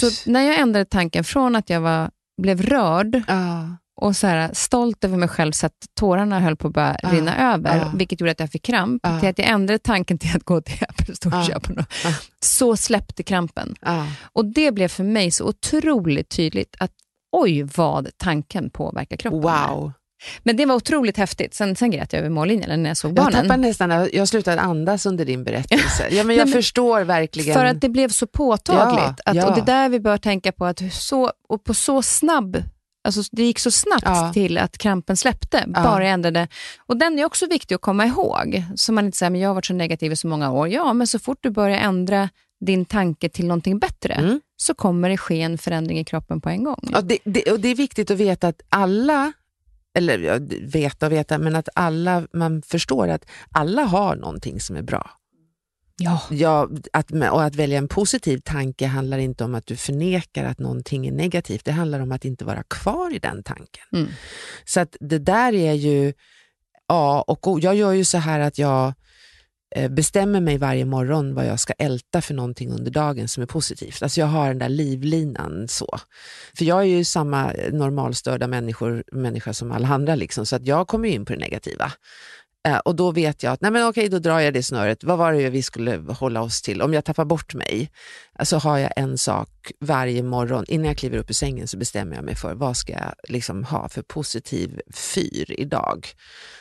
Så 0.00 0.30
när 0.30 0.40
jag 0.42 0.58
ändrade 0.60 0.84
tanken 0.84 1.24
från 1.24 1.56
att 1.56 1.70
jag 1.70 1.80
var, 1.80 2.10
blev 2.42 2.62
rörd 2.62 3.22
ah, 3.28 3.62
och 3.96 4.16
så 4.16 4.26
här, 4.26 4.50
stolt 4.52 5.04
över 5.04 5.16
mig 5.16 5.28
själv 5.28 5.52
så 5.52 5.66
att 5.66 5.86
tårarna 5.98 6.40
höll 6.40 6.56
på 6.56 6.68
att 6.68 6.74
börja 6.74 6.96
Ja, 7.02 7.08
rinna 7.12 7.52
över, 7.54 7.76
ja. 7.76 7.92
vilket 7.94 8.20
gjorde 8.20 8.30
att 8.30 8.40
jag 8.40 8.50
fick 8.50 8.62
kramp, 8.62 9.00
Ja. 9.04 9.20
till 9.20 9.28
att 9.28 9.38
jag 9.38 9.48
ändrade 9.48 9.78
tanken 9.78 10.18
till 10.18 10.36
att 10.36 10.44
gå 10.44 10.60
till 10.60 10.84
Apple 10.88 11.14
Store 11.14 11.36
och 11.36 11.42
Ja. 11.42 11.46
köpa 11.46 11.72
något. 11.72 11.92
Så 12.40 12.76
släppte 12.76 13.22
krampen. 13.22 13.74
ah. 13.82 14.06
Och 14.32 14.44
det 14.44 14.72
blev 14.72 14.88
för 14.88 15.04
mig 15.04 15.30
så 15.30 15.44
otroligt 15.48 16.28
tydligt 16.28 16.76
att 16.78 16.92
oj 17.42 17.62
vad 17.76 18.08
tanken 18.16 18.70
påverkar 18.70 19.16
kroppen. 19.16 19.40
Wow. 19.40 19.92
Men 20.42 20.56
det 20.56 20.66
var 20.66 20.74
otroligt 20.74 21.16
häftigt. 21.16 21.54
Sen, 21.54 21.76
sen 21.76 21.90
grät 21.90 22.12
jag 22.12 22.20
över 22.20 22.30
mållinjen 22.30 22.82
när 22.82 22.90
jag 22.90 22.96
såg 22.96 23.08
Jag 23.10 23.14
barnen. 23.16 23.42
tappar 23.42 23.56
nästan, 23.56 24.08
jag 24.12 24.28
slutade 24.28 24.60
andas 24.60 25.06
under 25.06 25.24
din 25.24 25.44
berättelse. 25.44 26.08
Ja, 26.10 26.24
men 26.24 26.36
jag 26.36 26.44
Nej, 26.46 26.52
men- 26.54 26.62
förstår 26.62 27.00
verkligen. 27.00 27.54
För 27.54 27.64
att 27.64 27.80
det 27.80 27.88
blev 27.88 28.08
så 28.08 28.26
påtagligt. 28.26 29.00
Ja, 29.04 29.30
att, 29.30 29.36
ja. 29.36 29.46
Och 29.48 29.54
det 29.54 29.60
är 29.60 29.66
där 29.66 29.88
vi 29.88 30.00
bör 30.00 30.16
tänka 30.18 30.52
på 30.52 30.64
att 30.66 30.82
så, 30.92 31.32
och 31.48 31.64
på 31.64 31.74
så 31.74 32.02
snabb 32.02 32.62
Alltså, 33.06 33.22
det 33.32 33.42
gick 33.44 33.58
så 33.58 33.70
snabbt 33.70 34.02
Ja. 34.04 34.30
till 34.34 34.58
att 34.58 34.78
krampen 34.78 35.16
släppte, 35.16 35.64
bara 35.66 36.04
jag 36.04 36.12
ändrade. 36.12 36.48
Och 36.86 36.96
den 36.96 37.18
är 37.18 37.24
också 37.24 37.46
viktig 37.46 37.74
att 37.74 37.80
komma 37.80 38.06
ihåg. 38.06 38.62
Så 38.76 38.92
man 38.92 39.04
inte 39.06 39.18
säger, 39.18 39.30
men 39.30 39.40
jag 39.40 39.48
har 39.48 39.54
varit 39.54 39.66
så 39.66 39.74
negativ 39.74 40.12
i 40.12 40.16
så 40.16 40.26
många 40.26 40.50
år. 40.52 40.68
Ja, 40.68 40.92
men 40.92 41.06
så 41.06 41.18
fort 41.18 41.38
du 41.40 41.50
börjar 41.50 41.78
ändra 41.78 42.28
din 42.66 42.84
tanke 42.84 43.28
till 43.28 43.46
någonting 43.46 43.78
bättre, 43.78 44.14
Mm. 44.14 44.40
Så 44.64 44.74
kommer 44.74 45.08
det 45.08 45.16
ske 45.16 45.40
en 45.40 45.58
förändring 45.58 45.98
i 45.98 46.04
kroppen 46.04 46.40
på 46.40 46.48
en 46.48 46.64
gång. 46.64 46.88
Ja, 46.92 47.00
det, 47.00 47.18
det, 47.24 47.52
och 47.52 47.60
det 47.60 47.68
är 47.68 47.74
viktigt 47.74 48.10
att 48.10 48.18
veta 48.18 48.48
att 48.48 48.62
alla, 48.68 49.32
eller 49.94 50.18
ja, 50.18 50.38
veta 50.62 51.06
och 51.06 51.12
veta, 51.12 51.38
men 51.38 51.56
att 51.56 51.68
alla, 51.74 52.26
man 52.32 52.62
förstår 52.62 53.08
att 53.08 53.24
alla 53.50 53.82
har 53.82 54.16
någonting 54.16 54.60
som 54.60 54.76
är 54.76 54.82
bra. 54.82 55.10
Ja. 55.96 56.22
Ja, 56.30 56.68
att, 56.92 57.10
och 57.10 57.44
att 57.44 57.54
välja 57.54 57.78
en 57.78 57.88
positiv 57.88 58.38
tanke 58.38 58.86
handlar 58.86 59.18
inte 59.18 59.44
om 59.44 59.54
att 59.54 59.66
du 59.66 59.76
förnekar 59.76 60.44
att 60.44 60.58
någonting 60.58 61.06
är 61.06 61.12
negativt. 61.12 61.64
Det 61.64 61.72
handlar 61.72 62.00
om 62.00 62.12
att 62.12 62.24
inte 62.24 62.44
vara 62.44 62.62
kvar 62.62 63.14
i 63.14 63.18
den 63.18 63.42
tanken. 63.42 63.84
Mm. 63.92 64.08
Så 64.64 64.80
att 64.80 64.96
det 65.00 65.18
där 65.18 65.54
är 65.54 65.72
ju 65.72 66.12
A 66.88 67.24
och 67.26 67.48
O. 67.48 67.58
Jag 67.62 67.74
gör 67.74 67.92
ju 67.92 68.04
så 68.04 68.18
här 68.18 68.40
att 68.40 68.58
jag 68.58 68.94
Eh, 69.76 69.90
bestämmer 69.90 70.40
mig 70.40 70.58
varje 70.58 70.84
morgon 70.84 71.34
vad 71.34 71.46
jag 71.46 71.60
ska 71.60 71.72
älta 71.72 72.20
för 72.20 72.34
någonting 72.34 72.70
under 72.70 72.90
dagen 72.90 73.28
som 73.28 73.42
är 73.42 73.46
positivt. 73.46 74.02
Alltså 74.02 74.20
jag 74.20 74.26
har 74.26 74.48
den 74.48 74.58
där 74.58 74.68
livlinan 74.68 75.68
så. 75.68 75.98
För 76.56 76.64
jag 76.64 76.80
är 76.80 76.84
ju 76.84 77.04
samma 77.04 77.52
normalstörda 77.72 78.46
människor, 78.46 79.04
människa 79.12 79.52
som 79.52 79.72
alla 79.72 79.88
andra, 79.88 80.14
liksom, 80.14 80.46
så 80.46 80.56
att 80.56 80.66
jag 80.66 80.88
kommer 80.88 81.08
in 81.08 81.24
på 81.24 81.32
det 81.32 81.38
negativa. 81.38 81.92
Eh, 82.68 82.76
och 82.76 82.96
då 82.96 83.10
vet 83.10 83.42
jag 83.42 83.52
att, 83.52 83.60
nej 83.60 83.70
men 83.70 83.86
okej, 83.86 84.08
då 84.08 84.18
drar 84.18 84.40
jag 84.40 84.54
det 84.54 84.62
snöret. 84.62 85.04
Vad 85.04 85.18
var 85.18 85.32
det 85.32 85.50
vi 85.50 85.62
skulle 85.62 85.96
hålla 85.96 86.42
oss 86.42 86.62
till? 86.62 86.82
Om 86.82 86.94
jag 86.94 87.04
tappar 87.04 87.24
bort 87.24 87.54
mig, 87.54 87.90
så 88.42 88.58
har 88.58 88.78
jag 88.78 88.92
en 88.96 89.18
sak 89.18 89.72
varje 89.80 90.22
morgon. 90.22 90.64
Innan 90.68 90.86
jag 90.86 90.96
kliver 90.96 91.18
upp 91.18 91.30
ur 91.30 91.34
sängen 91.34 91.68
så 91.68 91.76
bestämmer 91.76 92.16
jag 92.16 92.24
mig 92.24 92.34
för 92.34 92.54
vad 92.54 92.76
ska 92.76 92.92
jag 92.92 93.14
liksom 93.28 93.64
ha 93.64 93.88
för 93.88 94.02
positiv 94.02 94.80
fyr 94.94 95.44
idag. 95.48 96.08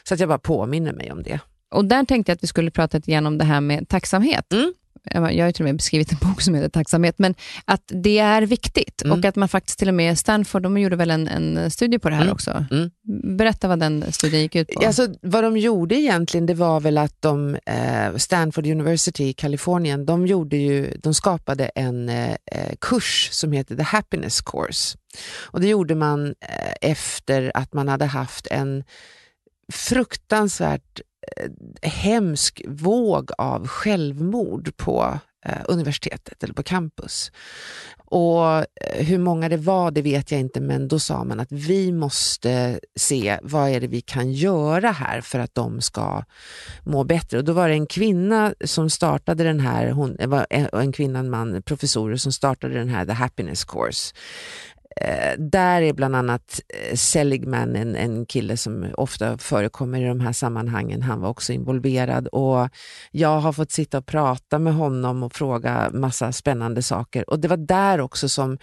Så 0.04 0.14
att 0.14 0.20
jag 0.20 0.30
bara 0.30 0.40
påminner 0.40 0.94
mig 0.94 1.12
om 1.12 1.24
det. 1.24 1.40
Och 1.74 1.86
där 1.86 2.04
tänkte 2.06 2.32
jag 2.32 2.36
att 2.36 2.44
vi 2.44 2.48
skulle 2.48 2.72
prata 2.72 2.98
lite 2.98 3.12
grann 3.12 3.26
om 3.26 3.38
det 3.38 3.46
här 3.46 3.62
med 3.62 3.90
tacksamhet. 3.90 4.54
Mm. 4.54 4.74
jag 5.12 5.22
har 5.22 5.32
ju 5.32 5.52
till 5.52 5.64
och 5.64 5.68
med 5.68 5.76
beskrivit 5.76 6.12
en 6.12 6.18
bok 6.30 6.42
som 6.42 6.56
heter 6.56 6.70
Tacksamhet, 6.70 7.20
men 7.20 7.36
att 7.66 7.82
det 7.88 8.20
är 8.20 8.42
viktigt 8.42 9.02
Mm. 9.02 9.20
och 9.20 9.26
att 9.26 9.36
man 9.36 9.50
faktiskt 9.50 9.80
till 9.80 9.88
och 9.88 9.94
med, 9.94 10.20
Stanford, 10.20 10.62
de 10.64 10.78
gjorde 10.78 10.96
väl 10.96 11.12
en, 11.12 11.28
en 11.28 11.72
studie 11.72 12.00
på 12.00 12.10
det 12.10 12.16
här 12.16 12.22
Mm. 12.22 12.34
också. 12.34 12.66
Mm. 12.72 12.92
Berätta 13.38 13.68
vad 13.68 13.80
den 13.80 14.12
studien 14.12 14.42
gick 14.42 14.56
ut 14.56 14.68
på. 14.68 14.86
Alltså, 14.86 15.08
vad 15.22 15.44
de 15.44 15.58
gjorde 15.58 15.96
egentligen, 15.96 16.46
det 16.46 16.54
var 16.54 16.80
väl 16.80 16.98
att 16.98 17.22
de, 17.22 17.56
eh, 17.66 18.16
Stanford 18.18 18.68
University 18.68 19.24
i 19.24 19.34
Kalifornien, 19.34 20.06
de, 20.06 20.28
gjorde 20.28 20.58
ju, 20.58 20.98
de 21.04 21.14
skapade 21.14 21.66
en 21.66 22.10
eh, 22.10 22.32
eh, 22.32 22.76
kurs 22.82 23.30
som 23.32 23.52
heter 23.52 23.76
The 23.76 23.84
Happiness 23.84 24.42
Course. 24.42 24.98
Och 25.42 25.62
det 25.62 25.68
gjorde 25.68 25.96
man 25.96 26.26
eh, 26.28 26.74
efter 26.92 27.52
att 27.56 27.74
man 27.74 27.88
hade 27.88 28.06
haft 28.06 28.48
en 28.48 28.84
fruktansvärt 29.74 31.02
Eh, 31.38 31.50
hemsk 31.90 32.62
våg 32.68 33.32
av 33.38 33.68
självmord 33.68 34.78
på 34.78 35.20
eh, 35.46 35.62
universitetet 35.66 36.44
eller 36.44 36.54
på 36.54 36.64
campus. 36.64 37.32
Och 38.06 38.46
eh, 38.58 38.66
hur 39.06 39.18
många 39.18 39.50
det 39.50 39.58
var, 39.58 39.92
det 39.92 40.02
vet 40.02 40.32
jag 40.32 40.40
inte, 40.40 40.62
men 40.62 40.88
då 40.88 41.00
sa 41.00 41.24
man 41.24 41.40
att 41.40 41.52
vi 41.52 41.92
måste 41.92 42.80
se 42.96 43.40
vad 43.42 43.70
är 43.70 43.82
det 43.82 43.88
vi 43.88 44.02
kan 44.02 44.32
göra 44.32 44.92
här 44.92 45.22
för 45.22 45.40
att 45.40 45.56
de 45.56 45.82
ska 45.82 46.24
må 46.84 47.04
bättre. 47.04 47.38
Och 47.38 47.44
då 47.44 47.54
var 47.54 47.70
det 47.70 47.76
en 47.76 47.88
kvinna 47.88 48.54
som 48.66 48.90
startade 48.90 49.44
den 49.44 49.60
här, 49.60 49.90
hon 49.92 50.18
en 50.72 50.92
kvinna, 50.92 51.20
en 51.20 51.30
man, 51.30 51.62
professorer 51.62 52.16
som 52.16 52.32
startade 52.32 52.74
den 52.74 52.90
här 52.90 53.06
The 53.06 53.14
Happiness 53.14 53.64
Course. 53.64 54.14
Eh, 54.96 55.40
där 55.40 55.82
är 55.82 55.94
bland 55.94 56.16
annat 56.16 56.62
eh, 56.70 56.96
Seligman, 56.96 57.76
en, 57.76 57.96
en 57.96 58.26
kille 58.26 58.58
som 58.58 58.88
ofta 58.98 59.38
förekommer 59.38 60.02
i 60.02 60.08
de 60.08 60.20
här 60.20 60.34
sammanhangen, 60.34 61.02
han 61.02 61.22
var 61.22 61.30
också 61.30 61.54
involverad 61.54 62.28
och 62.28 62.70
jag 63.12 63.40
har 63.40 63.54
fått 63.54 63.72
sitta 63.72 63.98
och 63.98 64.06
prata 64.06 64.60
med 64.60 64.74
honom 64.74 65.24
och 65.24 65.36
fråga 65.36 65.90
massa 65.94 66.32
spännande 66.32 66.84
saker. 66.84 67.30
Och 67.30 67.40
det 67.40 67.48
var 67.48 67.58
där 67.58 68.02
också 68.02 68.30
som 68.30 68.58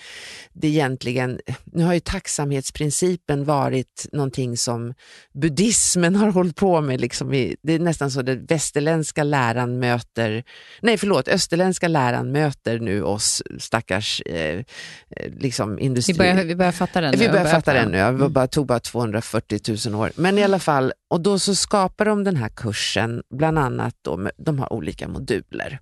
det 0.52 0.68
egentligen, 0.68 1.40
nu 1.64 1.84
har 1.84 1.94
ju 1.94 2.00
tacksamhetsprincipen 2.00 3.44
varit 3.44 4.06
någonting 4.12 4.56
som 4.56 4.94
buddhismen 5.34 6.16
har 6.16 6.30
hållit 6.30 6.56
på 6.56 6.80
med. 6.80 7.00
Liksom 7.00 7.34
i, 7.34 7.56
det 7.62 7.72
är 7.72 7.78
nästan 7.78 8.10
så 8.10 8.20
att 8.20 8.26
den 8.26 8.46
västerländska 8.46 9.24
läran 9.24 9.78
möter, 9.78 10.44
nej 10.82 10.98
förlåt, 10.98 11.28
österländska 11.28 11.88
läran 11.88 12.32
möter 12.32 12.78
nu 12.78 13.02
oss 13.02 13.42
stackars 13.58 14.22
eh, 14.26 14.58
eh 14.58 14.64
liksom 15.38 15.78
industri 15.78 16.19
vi, 16.22 16.32
börjar, 16.32 16.44
vi 16.44 16.56
börjar 16.56 16.72
fatta 16.72 17.00
den 17.00 17.10
nu. 17.10 17.18
Vi 17.18 17.28
börjar 17.28 17.44
fatta 17.44 17.72
den. 17.72 17.90
nu, 17.90 17.98
det 17.98 18.04
Mm. 18.04 18.32
bara, 18.32 18.46
tog 18.46 18.66
bara 18.66 18.80
240 18.80 19.76
000 19.90 20.00
år. 20.00 20.10
Men 20.16 20.38
i 20.38 20.42
alla 20.42 20.58
fall, 20.58 20.92
och 21.10 21.20
då 21.20 21.38
så 21.38 21.54
skapar 21.54 22.04
de 22.04 22.24
den 22.24 22.36
här 22.36 22.48
kursen, 22.48 23.22
bland 23.34 23.58
annat 23.58 23.94
då, 24.02 24.16
med, 24.16 24.32
de 24.38 24.58
har 24.58 24.72
olika 24.72 25.08
moduler. 25.08 25.78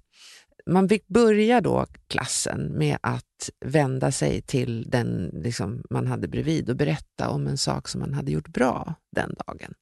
Man 0.67 0.89
fick 0.89 1.09
börja 1.09 1.61
då 1.61 1.87
klassen 2.09 2.73
med 2.79 2.99
att 3.01 3.51
vända 3.65 4.13
sig 4.13 4.43
till 4.43 4.91
den 4.91 5.31
liksom, 5.35 5.83
man 5.91 6.07
hade 6.07 6.29
bredvid 6.29 6.71
och 6.71 6.77
berätta 6.77 7.29
om 7.29 7.47
en 7.47 7.59
sak 7.59 7.89
som 7.89 8.01
man 8.01 8.15
hade 8.15 8.31
gjort 8.33 8.49
bra 8.49 8.95
den 9.17 9.35
dagen. 9.47 9.75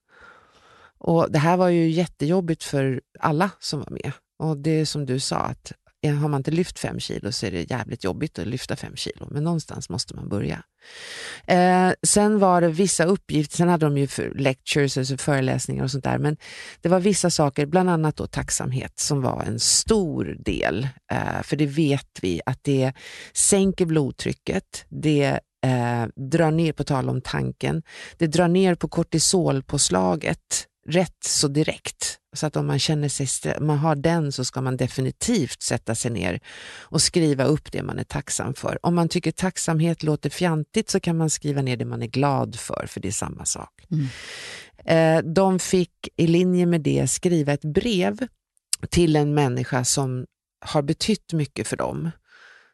Och 0.98 1.30
Det 1.32 1.38
här 1.38 1.56
var 1.56 1.68
ju 1.68 1.88
jättejobbigt 1.90 2.64
för 2.64 3.00
alla 3.20 3.50
som 3.58 3.78
var 3.78 3.90
med. 3.90 4.12
Och 4.38 4.56
det 4.56 4.70
är 4.70 4.84
som 4.84 5.06
du 5.06 5.20
sa, 5.20 5.36
att 5.36 5.72
Eh, 6.06 6.14
har 6.14 6.28
man 6.28 6.40
inte 6.40 6.50
lyft 6.50 6.78
fem 6.78 7.00
kilo 7.00 7.32
så 7.32 7.46
är 7.46 7.50
det 7.50 7.70
jävligt 7.70 8.04
jobbigt 8.04 8.38
att 8.38 8.46
lyfta 8.46 8.76
fem 8.76 8.96
kilo, 8.96 9.28
men 9.30 9.44
någonstans 9.44 9.88
måste 9.88 10.16
man 10.16 10.28
börja. 10.28 10.62
Eh, 11.46 11.90
sen 12.02 12.38
var 12.38 12.60
det 12.60 12.68
vissa 12.68 13.04
uppgifter, 13.04 13.56
sen 13.56 13.68
hade 13.68 13.86
de 13.86 13.98
ju 13.98 14.08
lectures, 14.34 14.98
alltså 14.98 15.16
föreläsningar 15.16 15.84
och 15.84 15.90
sånt 15.90 16.04
där, 16.04 16.18
men 16.18 16.36
det 16.80 16.88
var 16.88 17.00
vissa 17.00 17.30
saker, 17.30 17.66
bland 17.66 17.90
annat 17.90 18.16
då 18.16 18.26
tacksamhet, 18.26 18.98
som 18.98 19.22
var 19.22 19.42
en 19.42 19.60
stor 19.60 20.36
del. 20.38 20.88
Eh, 21.12 21.42
för 21.42 21.56
det 21.56 21.66
vet 21.66 22.18
vi 22.22 22.40
att 22.46 22.58
det 22.62 22.92
sänker 23.32 23.86
blodtrycket, 23.86 24.84
det 24.88 25.40
eh, 25.64 26.06
drar 26.30 26.50
ner, 26.50 26.72
på 26.72 26.84
tal 26.84 27.08
om 27.08 27.20
tanken, 27.20 27.82
det 28.18 28.26
drar 28.26 28.48
ner 28.48 28.74
på 28.74 28.88
kortisolpåslaget 28.88 30.66
rätt 30.88 31.24
så 31.24 31.48
direkt. 31.48 32.18
Så 32.36 32.46
att 32.46 32.56
om 32.56 32.66
man 32.66 32.78
känner 32.78 33.08
sig, 33.08 33.60
man 33.60 33.78
har 33.78 33.96
den 33.96 34.32
så 34.32 34.44
ska 34.44 34.60
man 34.60 34.76
definitivt 34.76 35.62
sätta 35.62 35.94
sig 35.94 36.10
ner 36.10 36.40
och 36.78 37.02
skriva 37.02 37.44
upp 37.44 37.72
det 37.72 37.82
man 37.82 37.98
är 37.98 38.04
tacksam 38.04 38.54
för. 38.54 38.78
Om 38.86 38.94
man 38.94 39.08
tycker 39.08 39.32
tacksamhet 39.32 40.02
låter 40.02 40.30
fjantigt 40.30 40.90
så 40.90 41.00
kan 41.00 41.16
man 41.16 41.30
skriva 41.30 41.62
ner 41.62 41.76
det 41.76 41.84
man 41.84 42.02
är 42.02 42.06
glad 42.06 42.56
för, 42.58 42.86
för 42.88 43.00
det 43.00 43.08
är 43.08 43.12
samma 43.12 43.44
sak. 43.44 43.86
Mm. 43.90 44.06
Eh, 44.84 45.32
de 45.32 45.58
fick 45.58 46.08
i 46.16 46.26
linje 46.26 46.66
med 46.66 46.80
det 46.80 47.08
skriva 47.10 47.52
ett 47.52 47.64
brev 47.64 48.26
till 48.90 49.16
en 49.16 49.34
människa 49.34 49.84
som 49.84 50.26
har 50.64 50.82
betytt 50.82 51.32
mycket 51.32 51.68
för 51.68 51.76
dem, 51.76 52.10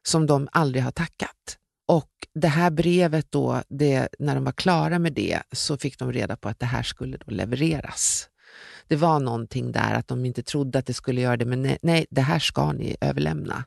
som 0.02 0.26
de 0.26 0.48
aldrig 0.52 0.84
har 0.84 0.92
tackat. 0.92 1.58
Och 1.92 2.10
det 2.34 2.48
här 2.48 2.70
brevet 2.70 3.26
då, 3.30 3.62
det, 3.68 4.08
när 4.18 4.34
de 4.34 4.44
var 4.44 4.52
klara 4.52 4.98
med 4.98 5.12
det 5.12 5.42
så 5.52 5.76
fick 5.76 5.98
de 5.98 6.12
reda 6.12 6.36
på 6.36 6.48
att 6.48 6.58
det 6.58 6.66
här 6.66 6.82
skulle 6.82 7.16
då 7.16 7.30
levereras. 7.30 8.28
Det 8.88 8.96
var 8.96 9.20
någonting 9.20 9.72
där 9.72 9.94
att 9.94 10.08
de 10.08 10.24
inte 10.24 10.42
trodde 10.42 10.78
att 10.78 10.86
det 10.86 10.94
skulle 10.94 11.20
göra 11.20 11.36
det, 11.36 11.44
men 11.44 11.62
nej, 11.62 11.78
nej 11.82 12.06
det 12.10 12.20
här 12.20 12.38
ska 12.38 12.72
ni 12.72 12.96
överlämna. 13.00 13.64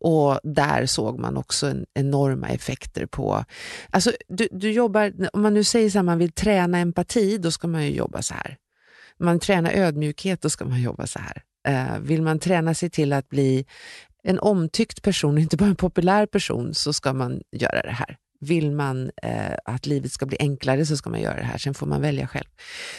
Och 0.00 0.40
där 0.42 0.86
såg 0.86 1.18
man 1.18 1.36
också 1.36 1.66
en, 1.66 1.86
enorma 1.94 2.48
effekter 2.48 3.06
på... 3.06 3.44
Alltså, 3.90 4.12
du, 4.28 4.48
du 4.52 4.72
jobbar, 4.72 5.12
om 5.32 5.42
man 5.42 5.54
nu 5.54 5.64
säger 5.64 5.90
så 5.90 5.98
här, 5.98 6.02
man 6.02 6.18
vill 6.18 6.32
träna 6.32 6.78
empati, 6.78 7.38
då 7.38 7.50
ska 7.50 7.68
man 7.68 7.84
ju 7.84 7.90
jobba 7.90 8.22
så 8.22 8.34
här. 8.34 8.56
Man 9.18 9.40
tränar 9.40 9.72
ödmjukhet, 9.72 10.42
då 10.42 10.50
ska 10.50 10.64
man 10.64 10.82
jobba 10.82 11.06
så 11.06 11.18
här. 11.18 11.42
Eh, 11.68 11.98
vill 12.00 12.22
man 12.22 12.38
träna 12.38 12.74
sig 12.74 12.90
till 12.90 13.12
att 13.12 13.28
bli 13.28 13.66
en 14.28 14.38
omtyckt 14.38 15.02
person, 15.02 15.38
inte 15.38 15.56
bara 15.56 15.68
en 15.68 15.76
populär 15.76 16.26
person, 16.26 16.74
så 16.74 16.92
ska 16.92 17.12
man 17.12 17.42
göra 17.52 17.82
det 17.82 17.90
här. 17.90 18.16
Vill 18.40 18.70
man 18.70 19.10
eh, 19.22 19.56
att 19.64 19.86
livet 19.86 20.12
ska 20.12 20.26
bli 20.26 20.36
enklare 20.40 20.86
så 20.86 20.96
ska 20.96 21.10
man 21.10 21.20
göra 21.20 21.36
det 21.36 21.44
här, 21.44 21.58
sen 21.58 21.74
får 21.74 21.86
man 21.86 22.02
välja 22.02 22.28
själv. 22.28 22.46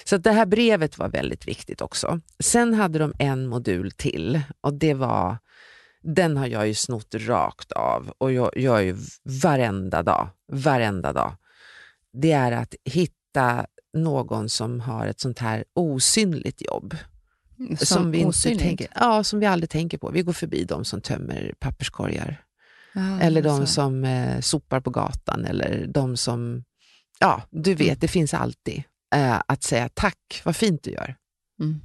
Så 0.03 0.15
att 0.15 0.23
det 0.23 0.31
här 0.31 0.45
brevet 0.45 0.97
var 0.97 1.09
väldigt 1.09 1.47
viktigt 1.47 1.81
också. 1.81 2.21
Sen 2.39 2.73
hade 2.73 2.99
de 2.99 3.13
en 3.19 3.47
modul 3.47 3.91
till 3.91 4.41
och 4.61 4.73
det 4.73 4.93
var, 4.93 5.37
den 6.01 6.37
har 6.37 6.47
jag 6.47 6.67
ju 6.67 6.73
snott 6.73 7.15
rakt 7.15 7.71
av 7.71 8.13
och 8.17 8.31
jag 8.31 8.57
gör 8.57 8.79
ju 8.79 8.97
varenda 9.43 10.03
dag, 10.03 10.29
varenda 10.51 11.13
dag. 11.13 11.35
Det 12.13 12.31
är 12.31 12.51
att 12.51 12.75
hitta 12.85 13.65
någon 13.93 14.49
som 14.49 14.79
har 14.79 15.07
ett 15.07 15.19
sånt 15.19 15.39
här 15.39 15.63
osynligt 15.73 16.61
jobb. 16.61 16.95
Som, 17.79 18.11
vi 18.11 18.17
inte 18.17 18.29
osynligt. 18.29 18.61
tänker, 18.61 18.87
ja, 18.95 19.23
som 19.23 19.39
vi 19.39 19.45
aldrig 19.45 19.69
tänker 19.69 19.97
på. 19.97 20.11
Vi 20.11 20.21
går 20.21 20.33
förbi 20.33 20.63
de 20.63 20.85
som 20.85 21.01
tömmer 21.01 21.53
papperskorgar. 21.59 22.41
Ja, 22.93 23.19
Eller 23.21 23.41
de 23.41 23.49
alltså. 23.49 23.73
som 23.73 24.03
eh, 24.03 24.39
sopar 24.39 24.79
på 24.79 24.89
gatan 24.89 25.45
eller 25.45 25.85
de 25.87 26.17
som, 26.17 26.63
ja 27.19 27.43
du 27.49 27.73
vet, 27.75 27.87
Mm. 27.87 27.97
det 27.99 28.07
finns 28.07 28.33
alltid. 28.33 28.83
Eh, 29.15 29.41
att 29.47 29.63
säga 29.63 29.89
tack, 29.93 30.41
vad 30.45 30.55
fint 30.55 30.83
du 30.83 30.91
gör. 30.91 31.15
Mm. 31.61 31.81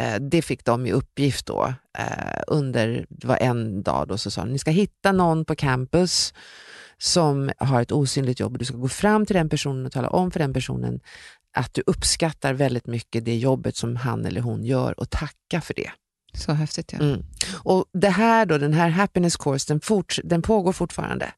Eh, 0.00 0.28
det 0.28 0.42
fick 0.42 0.64
de 0.64 0.86
i 0.86 0.92
uppgift 0.92 1.46
då 1.46 1.74
eh, 1.98 2.42
under, 2.46 3.06
det 3.08 3.26
var 3.26 3.36
en 3.36 3.82
dag 3.82 4.08
då 4.08 4.18
så 4.18 4.30
sa 4.30 4.40
de, 4.44 4.52
ni 4.52 4.58
ska 4.58 4.70
hitta 4.70 5.12
någon 5.12 5.44
på 5.44 5.54
campus 5.54 6.34
som 6.98 7.50
har 7.58 7.82
ett 7.82 7.92
osynligt 7.92 8.40
jobb 8.40 8.52
och 8.52 8.58
du 8.58 8.64
ska 8.64 8.76
gå 8.76 8.88
fram 8.88 9.26
till 9.26 9.36
den 9.36 9.48
personen 9.48 9.86
och 9.86 9.92
tala 9.92 10.08
om 10.10 10.30
för 10.30 10.38
den 10.40 10.52
personen 10.52 11.00
att 11.58 11.74
du 11.74 11.82
uppskattar 11.86 12.54
väldigt 12.54 12.86
mycket 12.86 13.24
det 13.24 13.36
jobbet 13.36 13.76
som 13.76 13.96
han 13.96 14.26
eller 14.26 14.40
hon 14.40 14.64
gör 14.64 15.00
och 15.00 15.10
tacka 15.10 15.60
för 15.60 15.74
det. 15.74 15.90
Så 16.34 16.52
häftigt 16.52 16.92
ja. 16.92 16.98
Mm. 16.98 17.24
Och 17.62 17.84
det 17.92 18.08
här 18.10 18.46
då, 18.46 18.58
den 18.58 18.72
här 18.72 18.88
happiness 18.88 19.36
course, 19.36 19.72
den, 19.72 19.80
forts- 19.80 20.20
den 20.24 20.42
pågår 20.42 20.72
fortfarande. 20.72 21.32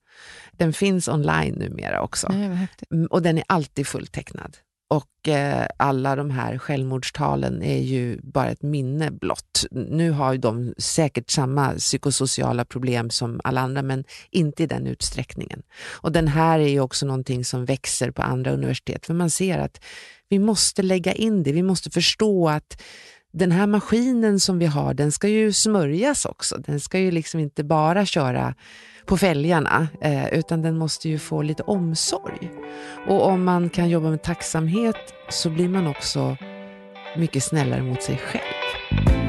Den 0.53 0.73
finns 0.73 1.09
online 1.09 1.55
numera 1.55 2.03
också. 2.03 2.29
Nej. 2.33 2.69
Mm, 2.93 3.07
Och 3.07 3.23
den 3.23 3.39
är 3.39 3.45
alltid 3.49 3.87
fulltecknad. 3.87 4.57
Och 4.91 5.29
eh, 5.29 5.67
alla 5.77 6.17
de 6.17 6.31
här 6.31 6.59
självmordstalen 6.59 7.63
är 7.63 7.79
ju 7.79 8.21
bara 8.23 8.51
ett 8.51 8.63
minne 8.63 9.11
blott. 9.11 9.65
Nu 9.71 10.11
har 10.11 10.33
ju 10.33 10.39
de 10.39 10.75
säkert 10.79 11.31
samma 11.31 11.73
psykosociala 11.73 12.65
problem 12.65 13.11
som 13.11 13.41
alla 13.45 13.61
andra, 13.61 13.83
men 13.83 14.05
inte 14.31 14.63
i 14.63 14.67
den 14.67 14.87
utsträckningen. 14.87 15.63
Och 15.91 16.13
den 16.13 16.29
här 16.29 16.59
är 16.59 16.69
ju 16.69 16.81
också 16.81 17.07
någonting 17.07 17.45
som 17.45 17.65
växer 17.65 18.11
på 18.11 18.23
andra 18.23 18.51
universitet, 18.51 19.07
för 19.07 19.15
man 19.15 19.31
ser 19.31 19.59
att 19.59 19.81
vi 20.29 20.39
måste 20.39 20.83
lägga 20.83 21.13
in 21.13 21.43
det, 21.43 21.53
vi 21.53 21.63
måste 21.63 21.91
förstå 21.91 22.49
att 22.49 22.83
den 23.33 23.53
här 23.53 23.67
maskinen 23.67 24.41
som 24.41 24.59
vi 24.59 24.67
har, 24.67 24.95
den 24.95 25.13
ska 25.13 25.29
ju 25.29 25.53
smörjas 25.53 26.25
också. 26.25 26.57
Den 26.59 26.81
ska 26.81 26.99
ju 26.99 27.11
liksom 27.11 27.41
inte 27.41 27.65
bara 27.65 28.07
köra 28.07 28.55
på 29.07 29.17
fälgarna, 29.17 29.89
eh, 30.01 30.35
utan 30.35 30.63
den 30.63 30.79
måste 30.79 31.09
ju 31.09 31.19
få 31.19 31.43
lite 31.43 31.63
omsorg. 31.63 32.51
Och 33.09 33.27
om 33.27 33.45
man 33.45 33.71
kan 33.71 33.89
jobba 33.89 34.11
med 34.11 34.23
tacksamhet 34.23 34.97
så 35.29 35.51
blir 35.51 35.69
man 35.69 35.87
också 35.87 36.37
mycket 37.17 37.45
snällare 37.45 37.83
mot 37.83 38.03
sig 38.03 38.19
själv. 38.19 39.20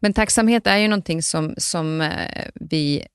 Men 0.00 0.12
tacksamhet 0.12 0.66
är 0.66 0.76
ju 0.76 0.88
någonting 0.88 1.22
som, 1.22 1.54
som 1.56 2.00
eh, 2.00 2.44
vi 2.54 3.06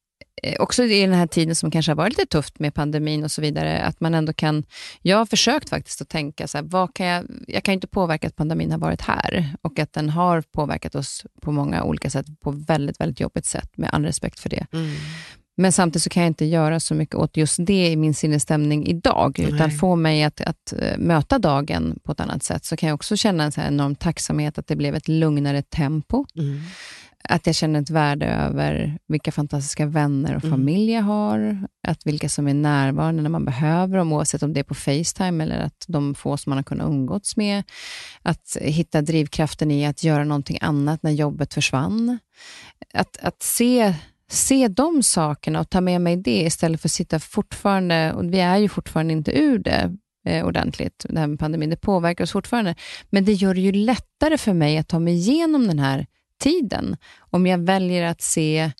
eh, 0.43 0.61
också 0.61 0.83
i 0.83 1.01
den 1.01 1.13
här 1.13 1.27
tiden 1.27 1.55
som 1.55 1.71
kanske 1.71 1.91
har 1.91 1.95
varit 1.95 2.17
lite 2.17 2.31
tufft 2.31 2.59
med 2.59 2.73
pandemin 2.73 3.23
och 3.23 3.31
så 3.31 3.41
vidare, 3.41 3.81
att 3.81 3.99
man 3.99 4.13
ändå 4.13 4.33
kan... 4.33 4.63
Jag 5.01 5.17
har 5.17 5.25
försökt 5.25 5.69
faktiskt 5.69 6.01
att 6.01 6.09
tänka, 6.09 6.47
så 6.47 6.57
här, 6.57 6.65
vad 6.65 6.93
kan 6.93 7.05
jag, 7.05 7.25
jag 7.47 7.63
kan 7.63 7.73
inte 7.73 7.87
påverka 7.87 8.27
att 8.27 8.35
pandemin 8.35 8.71
har 8.71 8.79
varit 8.79 9.01
här 9.01 9.55
och 9.61 9.79
att 9.79 9.93
den 9.93 10.09
har 10.09 10.41
påverkat 10.41 10.95
oss 10.95 11.25
på 11.41 11.51
många 11.51 11.83
olika 11.83 12.09
sätt, 12.09 12.25
på 12.43 12.51
väldigt, 12.51 12.99
väldigt 12.99 13.19
jobbigt 13.19 13.45
sätt, 13.45 13.77
med 13.77 13.89
all 13.93 14.05
respekt 14.05 14.39
för 14.39 14.49
det. 14.49 14.65
Mm. 14.73 14.95
Men 15.57 15.71
samtidigt 15.71 16.03
så 16.03 16.09
kan 16.09 16.23
jag 16.23 16.29
inte 16.29 16.45
göra 16.45 16.79
så 16.79 16.93
mycket 16.93 17.15
åt 17.15 17.37
just 17.37 17.55
det 17.59 17.87
i 17.91 17.95
min 17.95 18.13
sinnesstämning 18.13 18.87
idag, 18.87 19.35
Nej. 19.39 19.53
utan 19.53 19.71
få 19.71 19.95
mig 19.95 20.23
att, 20.23 20.41
att 20.41 20.73
eh, 20.79 20.97
möta 20.97 21.39
dagen 21.39 21.99
på 22.03 22.11
ett 22.11 22.19
annat 22.19 22.43
sätt, 22.43 22.65
så 22.65 22.77
kan 22.77 22.89
jag 22.89 22.95
också 22.95 23.15
känna 23.17 23.43
en 23.43 23.51
så 23.51 23.61
enorm 23.61 23.95
tacksamhet 23.95 24.57
att 24.57 24.67
det 24.67 24.75
blev 24.75 24.95
ett 24.95 25.07
lugnare 25.07 25.61
tempo. 25.61 26.25
Mm. 26.35 26.61
Att 27.23 27.45
jag 27.45 27.55
känner 27.55 27.81
ett 27.81 27.89
värde 27.89 28.25
över 28.25 28.97
vilka 29.07 29.31
fantastiska 29.31 29.85
vänner 29.85 30.35
och 30.35 30.43
Mm. 30.43 30.57
familj 30.57 30.91
jag 30.91 31.01
har. 31.01 31.67
Att 31.87 32.05
vilka 32.05 32.29
som 32.29 32.47
är 32.47 32.53
närvarande 32.53 33.21
när 33.21 33.29
man 33.29 33.45
behöver 33.45 33.97
dem, 33.97 34.13
oavsett 34.13 34.43
om 34.43 34.53
det 34.53 34.59
är 34.59 34.63
på 34.63 34.75
Facetime 34.75 35.43
eller 35.43 35.59
att 35.59 35.85
de 35.87 36.15
få 36.15 36.37
som 36.37 36.49
man 36.49 36.57
har 36.57 36.63
kunnat 36.63 36.87
umgåtts 36.87 37.37
med. 37.37 37.63
Att 38.21 38.57
hitta 38.61 39.01
drivkraften 39.01 39.71
i 39.71 39.85
att 39.85 40.03
göra 40.03 40.23
någonting 40.23 40.57
annat 40.61 41.03
när 41.03 41.11
jobbet 41.11 41.53
försvann. 41.53 42.19
Att, 42.93 43.17
att 43.21 43.43
se, 43.43 43.93
se 44.31 44.67
de 44.67 45.03
sakerna 45.03 45.59
och 45.59 45.69
ta 45.69 45.81
med 45.81 46.01
mig 46.01 46.17
det 46.17 46.41
istället 46.41 46.81
för 46.81 46.87
att 46.87 46.91
sitta 46.91 47.19
fortfarande, 47.19 48.13
och 48.13 48.33
vi 48.33 48.39
är 48.39 48.57
ju 48.57 48.69
fortfarande 48.69 49.13
inte 49.13 49.31
ur 49.31 49.59
det 49.59 49.97
eh, 50.25 50.45
ordentligt, 50.45 51.05
det 51.09 51.19
här 51.19 51.27
med 51.27 51.39
pandemin. 51.39 51.69
Det 51.69 51.75
påverkar 51.75 52.23
oss 52.23 52.31
fortfarande, 52.31 52.75
men 53.09 53.25
det 53.25 53.33
gör 53.33 53.53
det 53.53 53.61
ju 53.61 53.71
lättare 53.71 54.37
för 54.37 54.53
mig 54.53 54.77
att 54.77 54.87
ta 54.87 54.99
mig 54.99 55.13
igenom 55.13 55.67
den 55.67 55.79
här 55.79 56.05
tiden 56.39 56.97
om 57.19 57.47
jag 57.47 57.57
väljer 57.57 58.03
att 58.03 58.21
se 58.21 58.71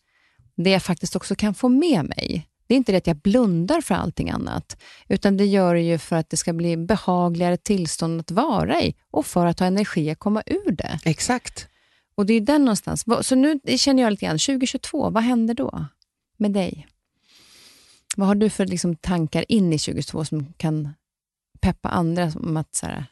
det 0.56 0.70
jag 0.70 0.82
faktiskt 0.82 1.16
också 1.16 1.34
kan 1.34 1.54
få 1.54 1.68
med 1.68 2.04
mig. 2.04 2.48
Det 2.66 2.74
är 2.74 2.76
inte 2.76 2.92
det 2.92 2.98
att 2.98 3.06
jag 3.06 3.16
blundar 3.16 3.80
för 3.80 3.94
allting 3.94 4.30
annat, 4.30 4.82
utan 5.08 5.36
det 5.36 5.46
gör 5.46 5.74
det 5.74 5.80
ju 5.80 5.98
för 5.98 6.16
att 6.16 6.30
det 6.30 6.36
ska 6.36 6.52
bli 6.52 6.76
behagligare 6.76 7.56
tillstånd 7.56 8.20
att 8.20 8.30
vara 8.30 8.82
i 8.82 8.94
och 9.10 9.26
för 9.26 9.46
att 9.46 9.60
ha 9.60 9.66
energi 9.66 10.10
att 10.10 10.18
komma 10.18 10.42
ur 10.46 10.72
det. 10.72 10.98
Exakt. 11.04 11.68
Och 12.14 12.26
det 12.26 12.34
är 12.34 12.40
den 12.40 12.64
någonstans. 12.64 13.04
Så 13.22 13.34
nu 13.34 13.60
känner 13.76 14.02
jag 14.02 14.10
lite 14.10 14.26
grann, 14.26 14.38
2022, 14.38 15.10
vad 15.10 15.22
händer 15.22 15.54
då 15.54 15.86
med 16.36 16.50
dig? 16.52 16.86
Vad 18.16 18.28
har 18.28 18.34
du 18.34 18.50
för 18.50 18.66
liksom, 18.66 18.96
tankar 18.96 19.44
in 19.48 19.72
i 19.72 19.78
2022 19.78 20.24
som 20.24 20.52
kan 20.56 20.88
peppa 21.60 21.88
andra 21.88 22.32
om 22.36 22.56
att 22.56 22.74
så 22.74 22.86
här, 22.86 23.04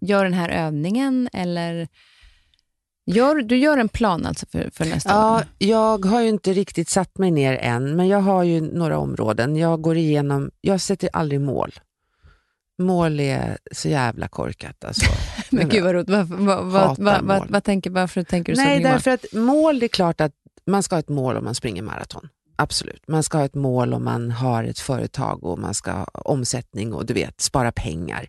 gör 0.00 0.24
den 0.24 0.32
här 0.34 0.48
övningen 0.48 1.28
eller 1.32 1.88
gör, 3.06 3.34
du 3.42 3.56
gör 3.56 3.78
en 3.78 3.88
plan 3.88 4.26
alltså 4.26 4.46
för, 4.46 4.70
för 4.72 4.84
nästa 4.84 5.10
Ja, 5.10 5.36
år? 5.36 5.44
jag 5.58 6.04
har 6.04 6.20
ju 6.20 6.28
inte 6.28 6.52
riktigt 6.52 6.88
satt 6.88 7.18
mig 7.18 7.30
ner 7.30 7.52
än, 7.56 7.96
men 7.96 8.08
jag 8.08 8.20
har 8.20 8.42
ju 8.42 8.60
några 8.60 8.98
områden. 8.98 9.56
Jag 9.56 9.80
går 9.82 9.96
igenom, 9.96 10.50
jag 10.60 10.80
sätter 10.80 11.10
aldrig 11.12 11.40
mål. 11.40 11.72
Mål 12.78 13.20
är 13.20 13.58
så 13.72 13.88
jävla 13.88 14.28
korkat. 14.28 14.84
Alltså. 14.84 15.06
Men 15.52 15.68
gud 15.68 15.84
vad 15.84 15.94
roligt. 15.94 16.08
Vad, 16.08 16.28
vad, 16.64 16.98
vad, 16.98 17.50
vad, 17.50 17.64
tänker, 17.64 17.90
varför 17.90 18.22
tänker 18.22 18.52
du 18.52 18.56
så? 18.56 18.62
Nej, 18.62 18.82
därför 18.82 19.10
att 19.10 19.24
mål, 19.32 19.78
det 19.78 19.86
är 19.86 19.88
klart 19.88 20.20
att 20.20 20.32
man 20.66 20.82
ska 20.82 20.94
ha 20.94 21.00
ett 21.00 21.08
mål 21.08 21.36
om 21.36 21.44
man 21.44 21.54
springer 21.54 21.82
maraton. 21.82 22.28
Absolut. 22.56 23.08
Man 23.08 23.22
ska 23.22 23.38
ha 23.38 23.44
ett 23.44 23.54
mål 23.54 23.94
om 23.94 24.04
man 24.04 24.30
har 24.30 24.64
ett 24.64 24.78
företag 24.78 25.44
och 25.44 25.58
man 25.58 25.74
ska 25.74 25.92
ha 25.92 26.04
omsättning 26.04 26.92
och 26.92 27.06
du 27.06 27.14
vet, 27.14 27.40
spara 27.40 27.72
pengar. 27.72 28.28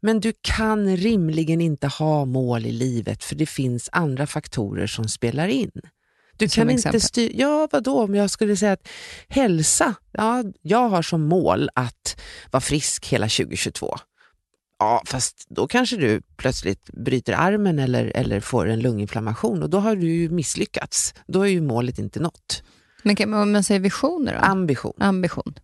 Men 0.00 0.20
du 0.20 0.32
kan 0.40 0.96
rimligen 0.96 1.60
inte 1.60 1.86
ha 1.86 2.24
mål 2.24 2.66
i 2.66 2.72
livet 2.72 3.24
för 3.24 3.34
det 3.34 3.46
finns 3.46 3.88
andra 3.92 4.26
faktorer 4.26 4.86
som 4.86 5.08
spelar 5.08 5.48
in. 5.48 5.70
Du 6.36 6.48
Som 6.48 6.60
kan 6.60 6.70
exempel? 6.70 6.96
inte 6.96 7.06
styra, 7.06 7.32
ja 7.34 7.68
vadå 7.72 8.02
om 8.02 8.14
jag 8.14 8.30
skulle 8.30 8.56
säga 8.56 8.72
att 8.72 8.88
hälsa, 9.28 9.94
ja, 10.12 10.44
jag 10.62 10.88
har 10.88 11.02
som 11.02 11.22
mål 11.22 11.70
att 11.74 12.20
vara 12.50 12.60
frisk 12.60 13.06
hela 13.06 13.28
2022. 13.28 13.96
Ja, 14.82 15.02
fast 15.06 15.46
då 15.48 15.66
kanske 15.68 15.96
du 15.96 16.22
plötsligt 16.36 16.84
bryter 16.92 17.32
armen 17.32 17.78
eller, 17.78 18.12
eller 18.16 18.40
får 18.40 18.66
en 18.68 18.80
lunginflammation 18.80 19.62
och 19.62 19.70
då 19.70 19.78
har 19.78 19.96
du 19.96 20.06
ju 20.10 20.28
misslyckats. 20.30 21.14
Då 21.26 21.42
är 21.42 21.46
ju 21.46 21.60
målet 21.60 21.98
inte 21.98 22.20
nått. 22.20 22.62
Men 23.02 23.16
kan, 23.16 23.30
man 23.30 23.64
säger 23.64 23.80
visioner 23.80 24.32
då? 24.34 24.38
Ambition. 24.40 24.92
Ambition. 24.98 25.54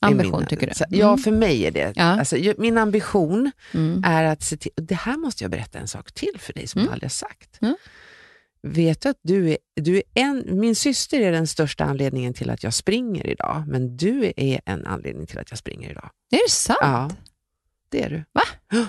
Ambition 0.00 0.38
min- 0.40 0.46
tycker 0.48 0.66
du? 0.66 0.74
Så- 0.74 0.84
Ja, 0.90 1.16
för 1.16 1.30
mig 1.30 1.66
är 1.66 1.70
det. 1.70 1.92
Ja. 1.96 2.02
Alltså, 2.04 2.36
min 2.58 2.78
ambition 2.78 3.50
Mm. 3.74 4.04
är 4.04 4.24
att 4.24 4.42
se 4.42 4.56
till, 4.56 4.72
och 4.76 4.82
det 4.82 4.94
här 4.94 5.16
måste 5.16 5.44
jag 5.44 5.50
berätta 5.50 5.78
en 5.78 5.88
sak 5.88 6.12
till 6.12 6.34
för 6.38 6.52
dig 6.52 6.66
som 6.66 6.78
Mm. 6.78 6.86
jag 6.86 6.92
aldrig 6.92 7.04
har 7.10 7.10
sagt. 7.28 7.56
Ja. 7.60 7.76
Vet 8.62 9.00
du 9.02 9.08
att 9.08 9.20
du 9.22 9.50
är, 9.50 9.58
du 9.80 9.96
är 9.96 10.02
en, 10.14 10.44
min 10.60 10.74
syster 10.74 11.20
är 11.20 11.32
den 11.32 11.46
största 11.46 11.84
anledningen 11.84 12.34
till 12.34 12.50
att 12.50 12.62
jag 12.62 12.74
springer 12.74 13.26
idag, 13.26 13.64
men 13.68 13.96
du 13.96 14.32
är 14.36 14.60
en 14.66 14.86
anledning 14.86 15.26
till 15.26 15.38
att 15.38 15.50
jag 15.50 15.58
springer 15.58 15.90
idag. 15.90 16.10
Är 16.32 16.36
det 16.46 16.50
sant? 16.50 16.78
Ja, 16.82 17.10
det 17.88 18.02
är 18.02 18.10
du. 18.10 18.24
Va? 18.32 18.42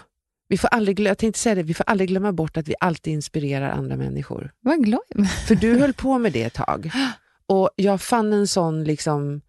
Vi 0.50 0.58
får 0.58 0.68
aldrig, 0.68 1.00
jag 1.00 1.18
tänkte 1.18 1.39
säga 1.39 1.56
det, 1.56 1.64
vi 1.64 1.74
får 1.74 1.84
aldrig 1.89 2.10
glömma 2.10 2.32
bort 2.32 2.58
att 2.58 2.68
vi 2.68 2.76
alltid 2.80 3.14
inspirerar 3.14 3.70
andra 3.70 3.95
människor. 3.95 4.52
Vad 4.62 4.84
glad. 4.84 5.02
För 5.47 5.56
du 5.56 5.80
höll 5.80 5.93
på 5.93 6.18
med 6.18 6.34
det 6.34 6.43
ett 6.43 6.54
tag. 6.54 6.91
Och 7.47 7.70
jag 7.76 8.02
fann 8.02 8.34
en 8.34 8.47
sån 8.47 8.84
liksom 8.84 9.41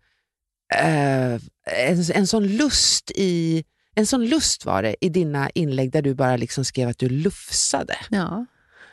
eh, 0.74 1.32
en, 1.64 2.05
en 2.14 2.26
sån 2.26 2.46
lust 2.46 3.11
i 3.14 3.64
en 3.94 4.07
sån 4.07 4.26
lust 4.26 4.64
var 4.64 4.82
det 4.82 4.96
i 5.01 5.09
dina 5.09 5.51
inlägg 5.51 5.92
där 5.92 6.03
du 6.03 6.14
bara 6.14 6.36
liksom 6.36 6.64
skrev 6.64 6.88
att 6.88 6.98
du 6.98 7.09
lufsade. 7.09 7.96
Ja. 8.11 8.46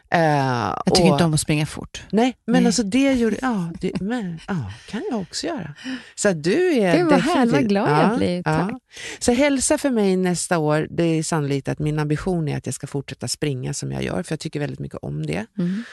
Eh, 0.09 0.73
Jag 0.85 0.95
tycker 0.95 1.01
och, 1.09 1.15
inte 1.15 1.23
om 1.23 1.33
att 1.33 1.39
springa 1.39 1.65
fort. 1.65 2.03
Nej, 2.11 2.37
men 2.45 2.53
Nej. 2.63 2.65
alltså 2.65 2.83
det 2.83 3.13
gjorde, 3.19 3.37
ja, 3.41 3.71
det, 3.81 4.01
men, 4.01 4.39
ja, 4.47 4.71
kan 4.89 5.03
jag 5.11 5.21
också 5.21 5.47
göra. 5.47 5.73
Så 6.15 6.29
att 6.29 6.43
du 6.43 6.73
är 6.73 6.97
Gud, 6.97 7.05
vad 7.05 7.19
härligt, 7.19 7.53
vad 7.53 7.67
glad 7.69 7.89
jag 7.89 8.17
blir. 8.17 8.43
Tack. 8.43 8.71
Så 9.19 9.31
hälsa 9.31 9.77
för 9.77 9.89
mig 9.89 10.15
nästa 10.17 10.57
år, 10.57 10.87
det 10.89 11.03
är 11.03 11.23
sannolikt 11.23 11.67
att 11.67 11.79
min 11.79 11.99
ambition 11.99 12.47
är 12.47 12.57
att 12.57 12.65
jag 12.65 12.75
ska 12.75 12.87
fortsätta 12.87 13.27
springa 13.27 13.73
som 13.73 13.91
jag 13.91 14.03
gör, 14.03 14.23
för 14.23 14.33
jag 14.33 14.39
tycker 14.39 14.59
väldigt 14.59 14.79
mycket 14.79 14.99
om 15.01 15.25
det. 15.25 15.45
Mm. 15.57 15.83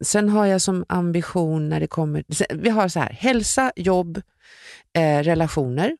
Sen 0.00 0.28
har 0.28 0.46
jag 0.46 0.60
som 0.62 0.84
ambition 0.88 1.68
när 1.68 1.80
det 1.80 1.86
kommer... 1.86 2.24
Vi 2.54 2.70
har 2.70 2.88
så 2.88 3.00
här, 3.00 3.12
hälsa, 3.12 3.72
jobb, 3.76 4.22
eh, 4.92 5.18
relationer. 5.22 5.96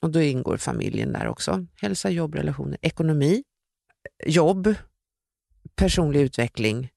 Och 0.00 0.10
då 0.10 0.22
ingår 0.22 0.56
familjen 0.56 1.12
där 1.12 1.28
också. 1.28 1.66
Hälsa, 1.80 2.10
jobb, 2.10 2.34
relationer, 2.34 2.78
ekonomi, 2.82 3.42
jobb, 4.26 4.74
personlig 5.76 6.20
utveckling 6.20 6.90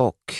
och... 0.00 0.34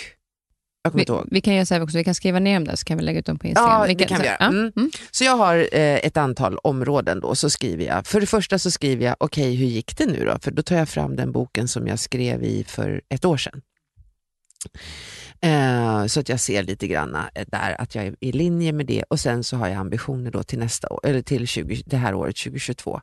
Jag 0.83 0.91
kommer 0.91 0.99
Vi, 0.99 1.01
inte 1.01 1.11
ihåg. 1.11 1.27
vi 1.31 1.41
kan 1.41 1.53
göra 1.55 1.65
så 1.65 1.73
här 1.73 1.81
också, 1.81 1.97
vi 1.97 2.03
kan 2.03 2.15
skriva 2.15 2.39
ner 2.39 2.53
dem 2.53 2.65
där 2.65 2.75
så 2.75 2.83
kan 2.85 2.97
vi 2.97 3.03
lägga 3.03 3.19
ut 3.19 3.25
dem 3.25 3.39
på 3.39 3.47
Instagram. 3.47 3.81
Ja, 3.81 3.87
det 3.87 4.05
kan 4.05 4.21
vi 4.21 4.25
göra. 4.27 4.35
Mm. 4.35 4.71
Mm. 4.75 4.91
Så 5.11 5.23
jag 5.23 5.37
har 5.37 5.57
eh, 5.57 5.95
ett 5.95 6.17
antal 6.17 6.57
områden 6.57 7.19
då, 7.19 7.35
så 7.35 7.49
skriver 7.49 7.85
jag. 7.85 8.07
För 8.07 8.19
det 8.19 8.25
första 8.27 8.59
så 8.59 8.71
skriver 8.71 9.05
jag, 9.05 9.15
okej 9.19 9.55
hur 9.55 9.65
gick 9.65 9.97
det 9.97 10.05
nu 10.05 10.25
då? 10.25 10.39
För 10.39 10.51
då 10.51 10.63
tar 10.63 10.75
jag 10.75 10.89
fram 10.89 11.15
den 11.15 11.31
boken 11.31 11.67
som 11.67 11.87
jag 11.87 11.99
skrev 11.99 12.43
i 12.43 12.63
för 12.63 13.01
ett 13.09 13.25
år 13.25 13.37
sedan. 13.37 13.61
Eh, 15.41 16.05
så 16.05 16.19
att 16.19 16.29
jag 16.29 16.39
ser 16.39 16.63
lite 16.63 16.87
grann 16.87 17.15
eh, 17.15 17.45
där 17.47 17.81
att 17.81 17.95
jag 17.95 18.05
är 18.05 18.15
i 18.19 18.31
linje 18.31 18.71
med 18.71 18.85
det 18.85 19.03
och 19.03 19.19
sen 19.19 19.43
så 19.43 19.57
har 19.57 19.67
jag 19.67 19.77
ambitioner 19.77 20.31
då 20.31 20.43
till 20.43 20.59
nästa 20.59 20.89
år, 20.89 20.99
eller 21.03 21.21
till 21.21 21.47
20, 21.47 21.83
det 21.85 21.97
här 21.97 22.13
året 22.13 22.35
2022. 22.37 23.01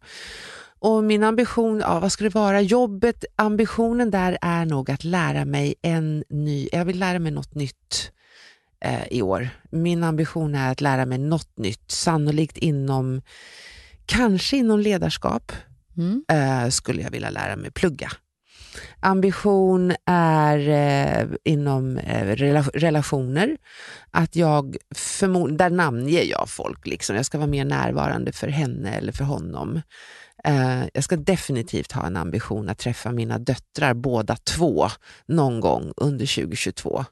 Och 0.80 1.04
min 1.04 1.24
ambition, 1.24 1.80
ja, 1.80 2.00
vad 2.00 2.12
ska 2.12 2.24
det 2.24 2.34
vara? 2.34 2.60
Jobbet, 2.60 3.24
ambitionen 3.36 4.10
där 4.10 4.38
är 4.40 4.64
nog 4.64 4.90
att 4.90 5.04
lära 5.04 5.44
mig 5.44 5.74
en 5.82 6.24
ny, 6.28 6.68
jag 6.72 6.84
vill 6.84 6.98
lära 6.98 7.18
mig 7.18 7.32
något 7.32 7.54
nytt 7.54 8.12
eh, 8.84 9.06
i 9.10 9.22
år. 9.22 9.48
Min 9.70 10.04
ambition 10.04 10.54
är 10.54 10.72
att 10.72 10.80
lära 10.80 11.06
mig 11.06 11.18
något 11.18 11.56
nytt, 11.58 11.90
sannolikt 11.90 12.56
inom, 12.58 13.22
kanske 14.06 14.56
inom 14.56 14.80
ledarskap 14.80 15.52
Mm. 15.96 16.24
eh, 16.28 16.68
skulle 16.68 17.02
jag 17.02 17.10
vilja 17.10 17.30
lära 17.30 17.56
mig 17.56 17.70
plugga. 17.70 18.10
Ambition 19.00 19.92
är 20.06 20.58
eh, 20.68 21.26
inom 21.44 21.98
eh, 21.98 22.26
rela- 22.36 22.70
relationer, 22.74 23.56
att 24.10 24.36
jag 24.36 24.76
där 25.50 25.70
namnger 25.70 26.22
jag 26.22 26.48
folk. 26.48 26.86
Liksom. 26.86 27.16
Jag 27.16 27.26
ska 27.26 27.38
vara 27.38 27.50
mer 27.50 27.64
närvarande 27.64 28.32
för 28.32 28.48
henne 28.48 28.90
eller 28.94 29.12
för 29.12 29.24
honom. 29.24 29.80
Eh, 30.44 30.84
jag 30.94 31.04
ska 31.04 31.16
definitivt 31.16 31.92
ha 31.92 32.06
en 32.06 32.16
ambition 32.16 32.68
att 32.68 32.78
träffa 32.78 33.12
mina 33.12 33.38
döttrar, 33.38 33.94
båda 33.94 34.36
två, 34.36 34.88
någon 35.26 35.60
gång 35.60 35.92
under 35.96 36.26
2022. 36.26 37.04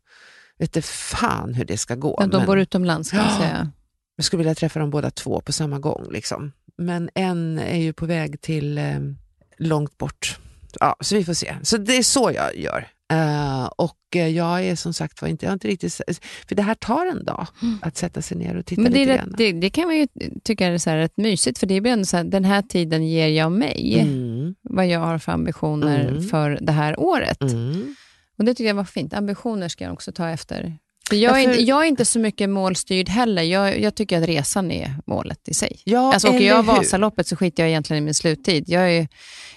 Vet 0.59 0.73
du 0.73 0.83
fan 0.83 1.55
hur 1.55 1.65
det 1.65 1.77
ska 1.79 1.95
gå. 1.95 2.17
Ja, 2.21 2.27
de 2.27 2.37
men- 2.37 2.47
bor 2.47 2.59
utomlands 2.59 3.11
kan 3.11 3.19
man 3.21 3.29
Ja. 3.35 3.39
säga. 3.41 3.71
jag 4.17 4.25
skulle 4.25 4.39
vilja 4.39 4.55
träffa 4.55 4.81
dem 4.81 4.91
båda 4.91 5.11
två 5.11 5.41
på 5.41 5.53
samma 5.53 5.79
gång. 5.79 6.07
Liksom. 6.11 6.53
Men 6.79 7.11
en 7.15 7.59
är 7.59 7.79
ju 7.79 7.93
på 7.93 8.07
väg 8.07 8.41
till 8.41 8.79
eh, 8.79 8.99
långt 9.59 9.99
bort. 9.99 10.39
Ja, 10.81 10.97
så 11.01 11.15
vi 11.17 11.25
får 11.25 11.35
se. 11.35 11.57
Så 11.63 11.77
det 11.77 11.97
är 11.99 12.03
så 12.03 12.31
jag 12.35 12.57
gör. 12.57 12.89
Eh, 13.13 13.65
och 13.67 13.99
jag 14.13 14.65
är 14.65 14.77
som 14.77 14.95
sagt 14.95 15.23
var 15.23 15.29
inte, 15.29 15.47
jag 15.47 15.53
inte 15.53 15.69
riktigt... 15.69 16.01
För 16.49 16.55
det 16.55 16.63
här 16.63 16.75
tar 16.75 17.07
en 17.07 17.25
dag 17.25 17.47
att 17.83 17.97
sätta 17.97 18.23
sig 18.23 18.37
ner 18.37 18.57
och 18.57 18.67
titta 18.67 18.83
Men 18.83 18.93
det, 18.93 18.99
lite 18.99 19.17
grann. 19.17 19.35
det, 19.39 19.53
det 19.53 19.71
kan 19.71 19.85
man 19.87 19.97
ju 19.97 20.07
tycka 20.45 20.67
är 20.67 20.79
så 20.79 20.91
här 20.91 20.97
rätt 20.97 21.17
mysigt, 21.17 21.59
för 21.59 21.67
det 21.67 21.81
blir 21.81 21.93
ändå 21.93 22.05
så 22.05 22.17
här, 22.17 22.25
den 22.25 22.45
här 22.45 22.63
tiden 22.63 23.09
ger 23.09 23.29
jag 23.29 23.53
mig 23.53 23.99
Mm, 24.01 24.55
vad 24.63 24.87
jag 24.87 25.01
har 25.01 25.19
för 25.19 25.33
ambitioner 25.33 26.09
Mm. 26.09 26.23
för 26.23 26.59
det 26.61 26.73
här 26.73 27.01
året. 27.01 27.43
mm. 27.43 27.95
Och 28.39 28.45
Det 28.45 28.55
tycker 28.55 28.69
jag 28.69 28.75
var 28.75 28.85
fint. 28.85 29.15
Ambitioner 29.15 29.69
ska 29.69 29.85
jag 29.85 29.93
också 29.93 30.13
ta 30.13 30.29
efter 30.29 30.77
För 31.09 31.17
jag, 31.17 31.39
är 31.41 31.43
inte, 31.51 31.63
jag 31.63 31.83
är 31.85 31.89
inte 31.89 32.05
så 32.05 32.19
mycket 32.19 32.51
målstyrd 32.51 33.09
heller. 33.09 33.43
Jag, 33.43 33.81
jag 33.81 33.95
tycker 33.95 34.23
att 34.23 34.29
resan 34.29 34.71
är 34.71 34.95
målet 35.07 35.49
i 35.49 35.55
sig. 35.55 35.81
Ja, 35.85 36.13
alltså, 36.13 36.29
åker 36.29 36.41
jag 36.41 36.57
hur? 36.57 36.63
Vasaloppet 36.63 37.27
så 37.27 37.37
skiter 37.37 37.63
jag 37.63 37.71
egentligen 37.71 38.03
i 38.03 38.05
min 38.05 38.15
sluttid. 38.15 38.65
Jag, 38.69 38.93
är, 38.93 39.09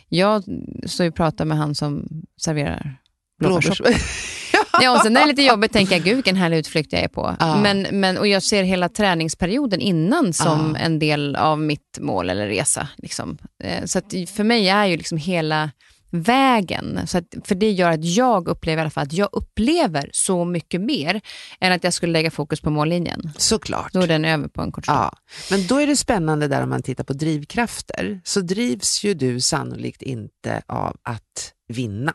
jag 0.09 0.43
står 0.85 1.03
ju 1.03 1.09
och 1.09 1.15
pratar 1.15 1.45
med 1.45 1.57
han 1.57 1.75
som 1.75 2.07
serverar 2.41 2.98
blåbärssoppa. 3.39 3.89
Blåbärs- 3.89 4.25
Ja, 4.81 4.91
och 4.97 5.01
sen 5.01 5.13
när 5.13 5.21
det 5.21 5.25
är 5.25 5.27
lite 5.27 5.41
jobbigt 5.43 5.73
tänker 5.73 5.95
jag, 5.95 6.03
gud 6.03 6.15
vilken 6.15 6.35
härlig 6.35 6.57
utflykt 6.57 6.93
jag 6.93 7.01
är 7.01 7.07
på. 7.07 7.35
Ja. 7.39 7.61
Men, 7.61 7.87
men, 7.91 8.17
och 8.17 8.27
jag 8.27 8.43
ser 8.43 8.63
hela 8.63 8.89
träningsperioden 8.89 9.81
innan 9.81 10.33
som 10.33 10.75
Ja. 10.79 10.85
en 10.85 10.99
del 10.99 11.35
av 11.35 11.59
mitt 11.61 11.97
mål 11.99 12.29
eller 12.29 12.47
resa. 12.47 12.87
Liksom. 12.97 13.37
Eh, 13.63 13.85
Så 13.85 14.01
för 14.33 14.43
mig 14.43 14.69
är 14.69 14.85
ju 14.85 14.97
liksom 14.97 15.17
hela 15.17 15.71
vägen, 16.11 16.99
så 17.07 17.17
att, 17.17 17.25
för 17.43 17.55
det 17.55 17.71
gör 17.71 17.91
att 17.91 18.05
jag 18.05 18.47
upplever 18.47 18.77
i 18.77 18.81
alla 18.81 18.89
fall 18.89 19.03
att 19.03 19.13
jag 19.13 19.29
upplever 19.31 20.09
så 20.13 20.45
mycket 20.45 20.81
mer 20.81 21.21
än 21.59 21.71
att 21.71 21.83
jag 21.83 21.93
skulle 21.93 22.13
lägga 22.13 22.31
fokus 22.31 22.61
på 22.61 22.69
mållinjen. 22.69 23.31
Såklart. 23.37 23.93
Då 23.93 24.01
är 24.01 24.07
den 24.07 24.25
över 24.25 24.47
på 24.47 24.61
en 24.61 24.71
kort 24.71 24.85
stund. 24.85 24.97
Ja, 24.99 25.13
men 25.51 25.67
då 25.67 25.77
är 25.81 25.87
det 25.87 25.95
spännande 25.95 26.47
där 26.47 26.63
om 26.63 26.69
man 26.69 26.83
tittar 26.83 27.03
på 27.03 27.13
drivkrafter, 27.13 28.21
så 28.23 28.41
drivs 28.41 29.03
ju 29.03 29.13
du 29.13 29.39
sannolikt 29.41 30.01
inte 30.01 30.61
av 30.67 30.95
att 31.03 31.53
vinna. 31.67 32.13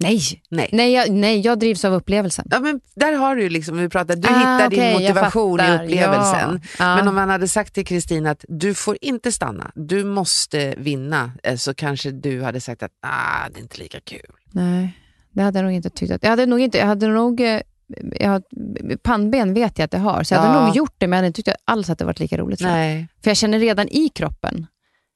Nej, 0.00 0.20
Nej. 0.50 0.68
nej 0.72 0.92
jag, 0.92 1.10
nej, 1.10 1.40
jag 1.40 1.58
drivs 1.58 1.84
av 1.84 1.92
upplevelsen. 1.92 2.46
Ja, 2.50 2.60
men 2.60 2.80
där 2.94 3.12
har 3.12 3.36
du 3.36 3.48
liksom, 3.48 3.78
vi 3.78 3.88
pratar, 3.88 4.16
du 4.16 4.28
Ah, 4.28 4.32
hittar 4.38 4.66
okej, 4.66 4.78
din 4.78 4.92
motivation 4.92 5.60
i 5.60 5.74
upplevelsen. 5.74 6.60
Ja. 6.78 6.96
Men 6.96 7.08
om 7.08 7.14
man 7.14 7.28
hade 7.30 7.48
sagt 7.48 7.74
till 7.74 7.86
Kristin 7.86 8.26
att 8.26 8.44
du 8.48 8.74
får 8.74 8.98
inte 9.00 9.32
stanna, 9.32 9.70
du 9.74 10.04
måste 10.04 10.74
vinna, 10.78 11.32
eh, 11.42 11.56
så 11.56 11.74
kanske 11.74 12.10
du 12.10 12.42
hade 12.42 12.60
sagt 12.60 12.82
att 12.82 12.90
ah, 13.02 13.48
det 13.52 13.58
är 13.58 13.62
inte 13.62 13.78
lika 13.78 14.00
kul. 14.00 14.20
Nej, 14.52 14.98
det 15.32 15.42
hade 15.42 15.58
jag 15.58 15.64
nog 15.64 15.72
inte 15.74 15.90
tyckt. 15.90 16.12
Att, 16.12 16.22
jag 16.22 16.30
hade 16.30 16.46
nog 16.46 16.60
inte, 16.60 16.78
jag 16.78 16.86
hade 16.86 17.08
nog, 17.08 17.40
eh, 17.40 17.60
jag 18.20 18.30
har, 18.30 18.42
pannben 18.96 19.54
vet 19.54 19.78
jag 19.78 19.84
att 19.84 19.92
jag 19.92 20.00
har, 20.00 20.22
så 20.22 20.34
jag 20.34 20.40
hade 20.40 20.54
Ja. 20.58 20.66
nog 20.66 20.76
gjort 20.76 20.94
det, 20.98 21.06
men 21.06 21.16
jag 21.16 21.18
hade 21.18 21.26
inte 21.26 21.42
tyckt 21.42 21.56
alls 21.64 21.90
att 21.90 21.98
det 21.98 22.04
varit 22.04 22.20
lika 22.20 22.36
roligt. 22.38 22.60
Nej. 22.60 23.08
För 23.24 23.30
jag 23.30 23.36
känner 23.36 23.58
redan 23.58 23.88
i 23.88 24.08
kroppen, 24.08 24.66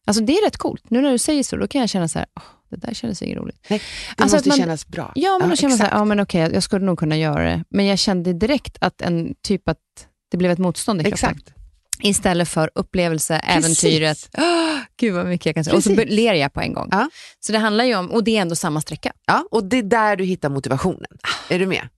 alltså 0.06 0.22
det 0.22 0.32
är 0.38 0.44
rätt 0.46 0.56
coolt. 0.56 0.84
Nu 0.90 1.00
när 1.02 1.10
du 1.12 1.18
säger 1.18 1.42
så, 1.42 1.56
då 1.56 1.68
kan 1.68 1.80
jag 1.80 1.90
känna 1.90 2.08
så 2.08 2.18
här, 2.18 2.28
"Åh, 2.36 2.42
det 2.80 2.86
där 2.86 2.94
kändes 2.94 3.22
inget 3.22 3.38
roligt. 3.38 3.66
Nej, 3.68 3.82
det 4.16 4.22
Alltså 4.22 4.36
måste 4.36 4.48
man- 4.48 4.58
kännas 4.58 4.86
bra. 4.88 5.12
Ja, 5.14 5.38
men 5.40 5.50
då 5.50 5.56
känner 5.56 5.68
man 5.70 5.78
så 5.78 5.84
här, 5.84 5.90
ja 5.98 6.04
men 6.04 6.20
okej, 6.20 6.50
jag 6.54 6.62
skulle 6.62 6.86
nog 6.86 6.98
kunna 6.98 7.16
göra 7.16 7.44
det. 7.44 7.64
Men 7.70 7.86
jag 7.86 7.98
kände 7.98 8.32
direkt 8.32 8.76
att 8.80 9.00
en 9.02 9.34
typ 9.42 9.68
att 9.68 9.78
det 10.30 10.36
blev 10.36 10.50
ett 10.50 10.58
motstånd 10.58 11.00
i 11.00 11.04
kroppen. 11.04 11.30
Exakt. 11.30 11.52
Istället 12.04 12.48
för 12.48 12.70
upplevelse, 12.74 13.42
Precis. 13.46 13.84
äventyret. 13.84 14.28
Oh, 14.38 14.78
gud 14.96 15.14
vad 15.14 15.26
mycket 15.26 15.46
jag 15.46 15.54
kan 15.54 15.64
säga. 15.64 15.76
Och 15.76 15.82
så 15.84 15.94
Precis. 15.94 16.12
ler 16.14 16.34
jag 16.34 16.52
på 16.52 16.60
en 16.60 16.72
gång. 16.72 16.88
Ja. 16.90 17.10
Så 17.40 17.52
det 17.52 17.58
handlar 17.58 17.84
ju 17.84 17.94
om, 17.94 18.10
och 18.10 18.24
det 18.24 18.36
är 18.36 18.42
ändå 18.42 18.54
samma 18.56 18.80
sträcka. 18.80 19.12
Ja, 19.26 19.44
och 19.50 19.64
det 19.64 19.76
är 19.78 19.82
där 19.82 20.16
du 20.16 20.24
hittar 20.24 20.48
motivationen. 20.48 21.06
Ah. 21.22 21.54
Är 21.54 21.58
du 21.58 21.66
med? 21.66 21.88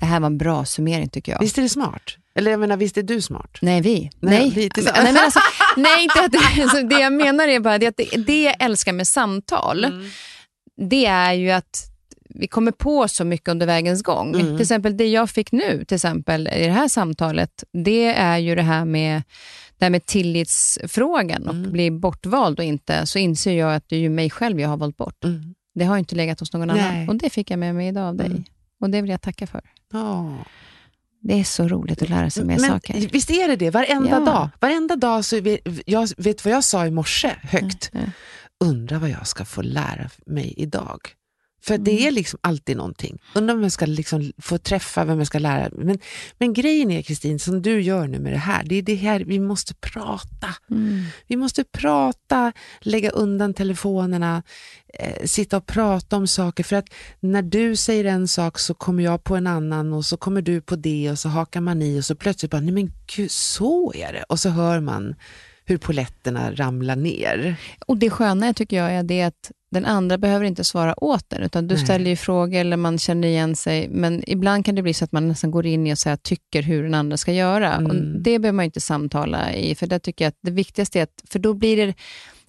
Det 0.00 0.06
här 0.06 0.20
var 0.20 0.26
en 0.26 0.38
bra 0.38 0.64
summering 0.64 1.08
tycker 1.08 1.32
jag. 1.32 1.38
Visst 1.40 1.58
är 1.58 1.62
det 1.62 1.68
smart? 1.68 2.02
Eller 2.40 2.50
jag 2.50 2.60
menar, 2.60 2.76
visst 2.76 2.96
är 2.96 3.02
du 3.02 3.20
smart? 3.20 3.58
Nej, 3.62 3.80
vi. 3.80 4.10
Nej, 4.20 4.38
Nej, 4.40 4.50
vi 4.50 4.70
nej, 4.84 4.92
men 5.04 5.16
alltså, 5.16 5.40
nej 5.76 6.02
inte 6.02 6.20
att 6.24 6.32
det, 6.32 6.62
alltså, 6.62 6.82
det 6.82 7.00
jag 7.00 7.12
menar 7.12 7.48
är 7.48 7.60
bara 7.60 7.78
det 7.78 7.86
att 7.86 7.96
det, 7.96 8.16
det 8.26 8.42
jag 8.42 8.54
älskar 8.58 8.92
med 8.92 9.08
samtal, 9.08 9.84
Mm. 9.84 10.08
det 10.90 11.06
är 11.06 11.32
ju 11.32 11.50
att 11.50 11.86
vi 12.34 12.46
kommer 12.46 12.72
på 12.72 13.08
så 13.08 13.24
mycket 13.24 13.48
under 13.48 13.66
vägens 13.66 14.02
gång. 14.02 14.34
Mm. 14.34 14.46
Till 14.46 14.60
exempel 14.62 14.96
det 14.96 15.06
jag 15.08 15.30
fick 15.30 15.52
nu, 15.52 15.84
till 15.84 15.94
exempel 15.94 16.48
i 16.48 16.66
det 16.66 16.72
här 16.72 16.88
samtalet, 16.88 17.64
det 17.84 18.04
är 18.06 18.38
ju 18.38 18.54
det 18.54 18.62
här 18.62 18.84
med, 18.84 19.22
det 19.78 19.84
här 19.84 19.90
med 19.90 20.06
tillitsfrågan 20.06 21.48
och 21.48 21.54
Mm. 21.54 21.72
bli 21.72 21.90
bortvald 21.90 22.58
och 22.58 22.64
inte, 22.64 23.06
så 23.06 23.18
inser 23.18 23.52
jag 23.52 23.74
att 23.74 23.84
det 23.88 23.96
är 23.96 24.00
ju 24.00 24.08
mig 24.08 24.30
själv 24.30 24.60
jag 24.60 24.68
har 24.68 24.76
valt 24.76 24.96
bort. 24.96 25.24
Mm. 25.24 25.54
Det 25.74 25.84
har 25.84 25.98
inte 25.98 26.14
legat 26.16 26.40
hos 26.40 26.52
någon 26.52 26.68
Nej. 26.68 26.80
annan. 26.80 27.08
Och 27.08 27.16
det 27.16 27.30
fick 27.30 27.50
jag 27.50 27.58
med 27.58 27.74
mig 27.74 27.88
idag 27.88 28.04
av 28.08 28.16
dig. 28.16 28.26
Mm. 28.26 28.44
Och 28.80 28.90
det 28.90 29.00
vill 29.02 29.10
jag 29.10 29.20
tacka 29.22 29.46
för. 29.46 29.60
Ja. 29.92 30.34
Det 31.22 31.40
är 31.40 31.44
så 31.44 31.68
roligt 31.68 32.02
att 32.02 32.08
lära 32.08 32.30
sig 32.30 32.44
mer 32.44 32.58
Men 32.60 32.70
saker. 32.70 33.08
visst 33.12 33.30
är 33.30 33.48
det 33.48 33.56
det? 33.56 33.70
Varenda 33.70 34.10
Ja. 34.10 34.20
dag. 34.24 34.48
Varenda 34.60 34.96
dag 34.96 35.24
så 35.24 35.40
vet 35.40 35.60
jag 35.86 36.08
vet 36.16 36.44
vad 36.44 36.54
jag 36.54 36.64
sa 36.64 36.86
i 36.86 36.90
morse 36.90 37.30
högt. 37.42 37.90
Ja. 37.92 38.00
Undrar 38.64 38.98
vad 38.98 39.10
jag 39.10 39.26
ska 39.26 39.44
få 39.44 39.62
lära 39.62 40.10
mig 40.26 40.54
idag. 40.56 41.00
För 41.62 41.74
Mm. 41.74 41.84
det 41.84 42.06
är 42.06 42.10
liksom 42.10 42.38
alltid 42.42 42.76
någonting. 42.76 43.22
Undrar 43.34 43.54
om 43.54 43.62
jag 43.62 43.72
ska 43.72 43.86
liksom 43.86 44.32
få 44.38 44.58
träffa 44.58 45.04
vem 45.04 45.18
jag 45.18 45.26
ska 45.26 45.38
lära. 45.38 45.70
Men, 45.72 45.98
men 46.38 46.52
grejen 46.52 46.90
är 46.90 47.02
Kristin, 47.02 47.38
som 47.38 47.62
du 47.62 47.80
gör 47.80 48.06
nu 48.06 48.18
med 48.18 48.32
det 48.32 48.38
här, 48.38 48.64
det 48.64 48.74
är 48.74 48.82
det 48.82 48.94
här 48.94 49.20
vi 49.20 49.38
måste 49.40 49.74
prata. 49.74 50.54
Mm. 50.70 51.02
Vi 51.26 51.36
måste 51.36 51.64
prata, 51.64 52.52
lägga 52.80 53.10
undan 53.10 53.54
telefonerna, 53.54 54.42
eh, 54.94 55.24
sitta 55.24 55.56
och 55.56 55.66
prata 55.66 56.16
om 56.16 56.26
saker. 56.26 56.64
För 56.64 56.76
att 56.76 56.88
när 57.20 57.42
du 57.42 57.76
säger 57.76 58.04
en 58.04 58.28
sak 58.28 58.58
så 58.58 58.74
kommer 58.74 59.02
jag 59.04 59.24
på 59.24 59.36
en 59.36 59.46
annan 59.46 59.92
och 59.92 60.04
så 60.04 60.16
kommer 60.16 60.42
du 60.42 60.60
på 60.60 60.76
det 60.76 61.10
och 61.10 61.18
så 61.18 61.28
hakar 61.28 61.60
man 61.60 61.82
i 61.82 62.00
och 62.00 62.04
så 62.04 62.14
plötsligt 62.14 62.50
bara, 62.50 62.60
nej 62.60 62.72
men 62.74 62.92
gud, 63.16 63.30
så 63.30 63.92
är 63.94 64.12
det. 64.12 64.22
Och 64.22 64.40
så 64.40 64.48
hör 64.48 64.80
man 64.80 65.14
hur 65.64 65.78
poletterna 65.78 66.52
ramlar 66.52 66.96
ner. 66.96 67.56
Och 67.86 67.96
det 67.96 68.10
sköna 68.10 68.54
tycker 68.54 68.76
jag 68.76 68.92
är 68.92 69.02
det 69.02 69.22
att 69.22 69.50
den 69.70 69.84
andra 69.84 70.18
behöver 70.18 70.44
inte 70.44 70.64
svara 70.64 71.04
åt 71.04 71.30
den, 71.30 71.42
utan 71.42 71.66
du 71.66 71.74
Nej. 71.74 71.84
ställer 71.84 72.10
ju 72.10 72.16
frågor 72.16 72.58
eller 72.58 72.76
man 72.76 72.98
känner 72.98 73.28
igen 73.28 73.56
sig, 73.56 73.88
men 73.88 74.24
ibland 74.26 74.64
kan 74.64 74.74
det 74.74 74.82
bli 74.82 74.94
så 74.94 75.04
att 75.04 75.12
man 75.12 75.28
nästan 75.28 75.50
går 75.50 75.66
in 75.66 75.86
i 75.86 75.94
och 75.94 75.98
så 75.98 76.08
här, 76.08 76.16
tycker 76.16 76.62
hur 76.62 76.82
den 76.82 76.94
andra 76.94 77.16
ska 77.16 77.32
göra. 77.32 77.74
Mm. 77.74 77.86
Och 77.86 77.96
det 77.96 78.38
behöver 78.38 78.52
man 78.52 78.64
ju 78.64 78.66
inte 78.66 78.80
samtala 78.80 79.52
i, 79.52 79.74
för 79.74 79.86
där 79.86 79.98
tycker 79.98 80.24
jag 80.24 80.28
att 80.28 80.38
det 80.42 80.50
viktigaste 80.50 80.98
är 80.98 81.02
att, 81.02 81.22
för 81.28 81.38
då 81.38 81.54
blir 81.54 81.86
det 81.86 81.94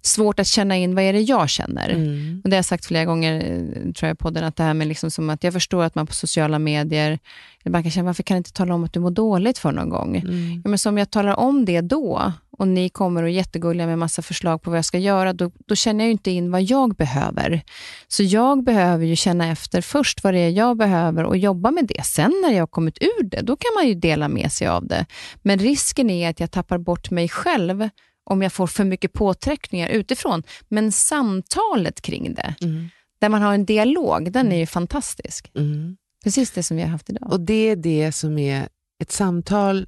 svårt 0.01 0.39
att 0.39 0.47
känna 0.47 0.77
in 0.77 0.95
vad 0.95 1.03
är 1.03 1.13
det 1.13 1.21
jag 1.21 1.49
känner. 1.49 1.89
Mm. 1.89 2.41
Och 2.43 2.49
det 2.49 2.55
har 2.55 2.57
jag 2.57 2.65
sagt 2.65 2.85
flera 2.85 3.05
gånger, 3.05 3.35
eh, 3.35 3.91
tror 3.93 4.07
jag, 4.07 4.19
på 4.19 4.23
podden, 4.23 4.43
att 4.43 4.55
det 4.55 4.63
här 4.63 4.73
med 4.73 4.87
liksom 4.87 5.11
som 5.11 5.29
att 5.29 5.43
jag 5.43 5.53
förstår 5.53 5.83
att 5.83 5.95
man 5.95 6.07
på 6.07 6.13
sociala 6.13 6.59
medier, 6.59 7.19
man 7.65 7.83
kan 7.83 7.91
känna, 7.91 8.05
varför 8.05 8.23
kan 8.23 8.35
du 8.35 8.37
inte 8.37 8.53
tala 8.53 8.73
om 8.73 8.83
att 8.83 8.93
du 8.93 8.99
mår 8.99 9.11
dåligt 9.11 9.57
för 9.57 9.71
någon 9.71 9.89
gång? 9.89 10.15
Mm. 10.15 10.61
Ja, 10.63 10.69
men 10.69 10.79
som 10.79 10.97
jag 10.97 11.11
talar 11.11 11.39
om 11.39 11.65
det 11.65 11.81
då 11.81 12.33
och 12.61 12.67
ni 12.67 12.89
kommer 12.89 13.23
och 13.23 13.29
är 13.29 13.33
jättegulliga 13.33 13.87
med 13.87 13.99
massa 13.99 14.21
förslag 14.21 14.61
på 14.61 14.69
vad 14.69 14.77
jag 14.77 14.85
ska 14.85 14.97
göra, 14.97 15.33
då, 15.33 15.51
då 15.67 15.75
känner 15.75 16.03
jag 16.03 16.07
ju 16.07 16.11
inte 16.11 16.31
in 16.31 16.51
vad 16.51 16.61
jag 16.63 16.95
behöver. 16.95 17.61
Så 18.07 18.23
jag 18.23 18.63
behöver 18.63 19.05
ju 19.05 19.15
känna 19.15 19.47
efter 19.51 19.81
först 19.81 20.23
vad 20.23 20.33
det 20.33 20.39
är 20.39 20.49
jag 20.49 20.77
behöver 20.77 21.23
och 21.23 21.37
jobba 21.37 21.71
med 21.71 21.85
det. 21.87 22.03
Sen 22.05 22.33
när 22.45 22.53
jag 22.53 22.61
har 22.61 22.67
kommit 22.67 22.97
ur 23.01 23.23
det, 23.23 23.41
då 23.41 23.55
kan 23.55 23.71
man 23.75 23.87
ju 23.87 23.93
dela 23.95 24.27
med 24.27 24.51
sig 24.51 24.67
av 24.67 24.87
det. 24.87 25.05
Men 25.41 25.59
risken 25.59 26.09
är 26.09 26.29
att 26.29 26.39
jag 26.39 26.51
tappar 26.51 26.77
bort 26.77 27.11
mig 27.11 27.29
själv 27.29 27.89
om 28.23 28.41
jag 28.41 28.53
får 28.53 28.67
för 28.67 28.83
mycket 28.83 29.13
påtryckningar 29.13 29.89
utifrån. 29.89 30.43
Men 30.69 30.91
samtalet 30.91 32.01
kring 32.01 32.33
det, 32.33 32.55
Mm. 32.61 32.89
där 33.21 33.29
man 33.29 33.41
har 33.41 33.53
en 33.53 33.65
dialog, 33.65 34.31
den 34.31 34.51
är 34.51 34.57
ju 34.57 34.65
fantastisk. 34.65 35.51
Mm. 35.55 35.97
Precis 36.23 36.51
det 36.51 36.63
som 36.63 36.77
vi 36.77 36.83
har 36.83 36.89
haft 36.89 37.09
idag. 37.09 37.31
Och 37.31 37.39
det 37.39 37.69
är 37.69 37.75
det 37.75 38.11
som 38.11 38.37
är 38.37 38.67
ett 39.01 39.11
samtal 39.11 39.87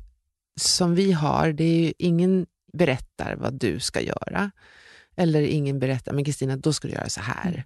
som 0.60 0.96
vi 0.96 1.12
har. 1.12 1.52
Det 1.52 1.64
är 1.64 1.80
ju 1.80 1.94
ingen 2.00 2.46
berättar 2.78 3.36
vad 3.36 3.54
du 3.54 3.80
ska 3.80 4.02
göra. 4.02 4.52
Eller 5.16 5.42
ingen 5.42 5.80
berättar, 5.80 6.14
men 6.14 6.26
Kristina, 6.26 6.58
då 6.58 6.74
ska 6.74 6.88
du 6.88 6.94
göra 6.94 7.10
så 7.10 7.22
här. 7.22 7.52
Mm. 7.52 7.64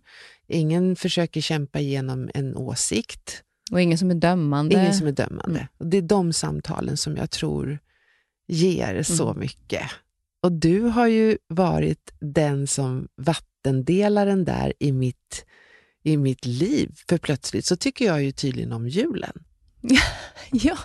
Ingen 0.47 0.95
försöker 0.95 1.41
kämpa 1.41 1.79
igenom 1.79 2.29
en 2.33 2.55
åsikt. 2.55 3.43
Och 3.71 3.81
ingen 3.81 3.97
som 3.97 4.11
är 4.11 4.15
dömande. 4.15 4.75
Ingen 4.75 4.93
som 4.93 5.07
är 5.07 5.11
dömande. 5.11 5.59
Mm. 5.59 5.67
Och 5.77 5.87
det 5.87 5.97
är 5.97 6.01
de 6.01 6.33
samtalen 6.33 6.97
som 6.97 7.17
jag 7.17 7.31
tror 7.31 7.79
ger 8.47 9.03
så 9.03 9.29
Mm. 9.29 9.39
mycket. 9.39 9.83
Och 10.41 10.51
du 10.51 10.81
har 10.81 11.07
ju 11.07 11.37
varit 11.47 12.13
den 12.19 12.67
som 12.67 13.07
vattendelaren 13.15 14.45
där 14.45 14.73
i 14.79 14.91
mitt, 14.91 15.45
i 16.03 16.17
mitt 16.17 16.45
liv. 16.45 16.99
För 17.09 17.17
plötsligt 17.17 17.65
så 17.65 17.75
tycker 17.75 18.05
jag 18.05 18.23
ju 18.23 18.31
tydligen 18.31 18.73
om 18.73 18.87
julen. 18.87 19.43
Ja, 20.51 20.77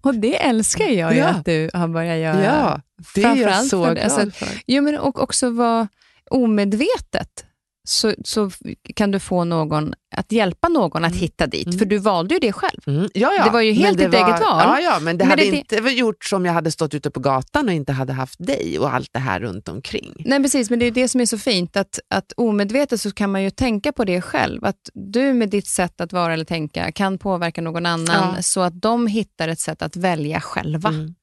och 0.00 0.14
det 0.14 0.42
älskar 0.42 0.84
jag 0.84 1.12
ju 1.12 1.18
Ja. 1.18 1.26
att 1.28 1.44
du 1.44 1.70
har 1.74 1.88
börjat 1.88 2.18
göra. 2.18 2.44
Ja, 2.44 2.80
det 3.14 3.22
är 3.24 3.36
jag 3.36 3.64
så 3.64 3.84
för- 3.84 3.94
glad 3.94 4.04
alltså, 4.04 4.30
för. 4.30 4.48
Jo, 4.66 4.82
men 4.82 4.98
och 4.98 5.22
också 5.22 5.50
vara 5.50 5.88
omedvetet. 6.30 7.44
Så, 7.88 8.14
så 8.24 8.50
kan 8.94 9.10
du 9.10 9.18
få 9.18 9.44
någon 9.44 9.94
att 10.16 10.32
hjälpa 10.32 10.68
någon 10.68 11.04
att 11.04 11.10
Mm. 11.12 11.20
hitta 11.20 11.46
dit. 11.46 11.66
Mm. 11.66 11.78
För 11.78 11.84
du 11.86 11.98
valde 11.98 12.34
ju 12.34 12.40
det 12.40 12.52
själv. 12.52 12.80
Mm, 12.86 13.08
ja, 13.14 13.32
ja. 13.38 13.44
Det 13.44 13.50
var 13.50 13.60
ju 13.60 13.72
helt 13.72 13.98
det 13.98 14.04
ditt 14.04 14.14
eget 14.14 14.40
val. 14.40 14.62
Ja, 14.64 14.80
ja, 14.80 14.98
men 15.02 15.18
det 15.18 15.24
Men 15.24 15.30
hade 15.30 15.42
det- 15.50 15.56
inte 15.56 15.76
gjorts 15.76 16.32
om 16.32 16.44
jag 16.46 16.52
hade 16.52 16.70
stått 16.70 16.94
ute 16.94 17.10
på 17.10 17.20
gatan 17.20 17.68
och 17.68 17.74
inte 17.74 17.92
hade 17.92 18.12
haft 18.12 18.46
dig 18.46 18.78
och 18.78 18.94
allt 18.94 19.08
det 19.12 19.18
här 19.18 19.40
runt 19.40 19.68
omkring. 19.68 20.14
Nej, 20.24 20.42
precis, 20.42 20.70
men 20.70 20.78
det 20.78 20.86
är 20.86 20.90
det 20.90 21.08
som 21.08 21.20
är 21.20 21.26
så 21.26 21.38
fint. 21.38 21.76
Att, 21.76 21.98
att 22.10 22.32
omedvetet 22.36 23.00
så 23.00 23.10
kan 23.10 23.32
man 23.32 23.42
ju 23.42 23.50
tänka 23.50 23.92
på 23.92 24.04
det 24.04 24.20
själv. 24.20 24.64
Att 24.64 24.90
du 24.94 25.32
med 25.32 25.48
ditt 25.50 25.66
sätt 25.66 26.00
att 26.00 26.12
vara 26.12 26.32
eller 26.34 26.44
tänka 26.44 26.92
kan 26.92 27.18
påverka 27.18 27.62
någon 27.62 27.86
annan 27.86 28.34
Ja. 28.36 28.42
så 28.42 28.60
att 28.60 28.80
de 28.82 29.06
hittar 29.06 29.48
ett 29.48 29.60
sätt 29.60 29.82
att 29.82 29.96
välja 29.96 30.40
själva. 30.40 30.88
Mm, 30.88 31.14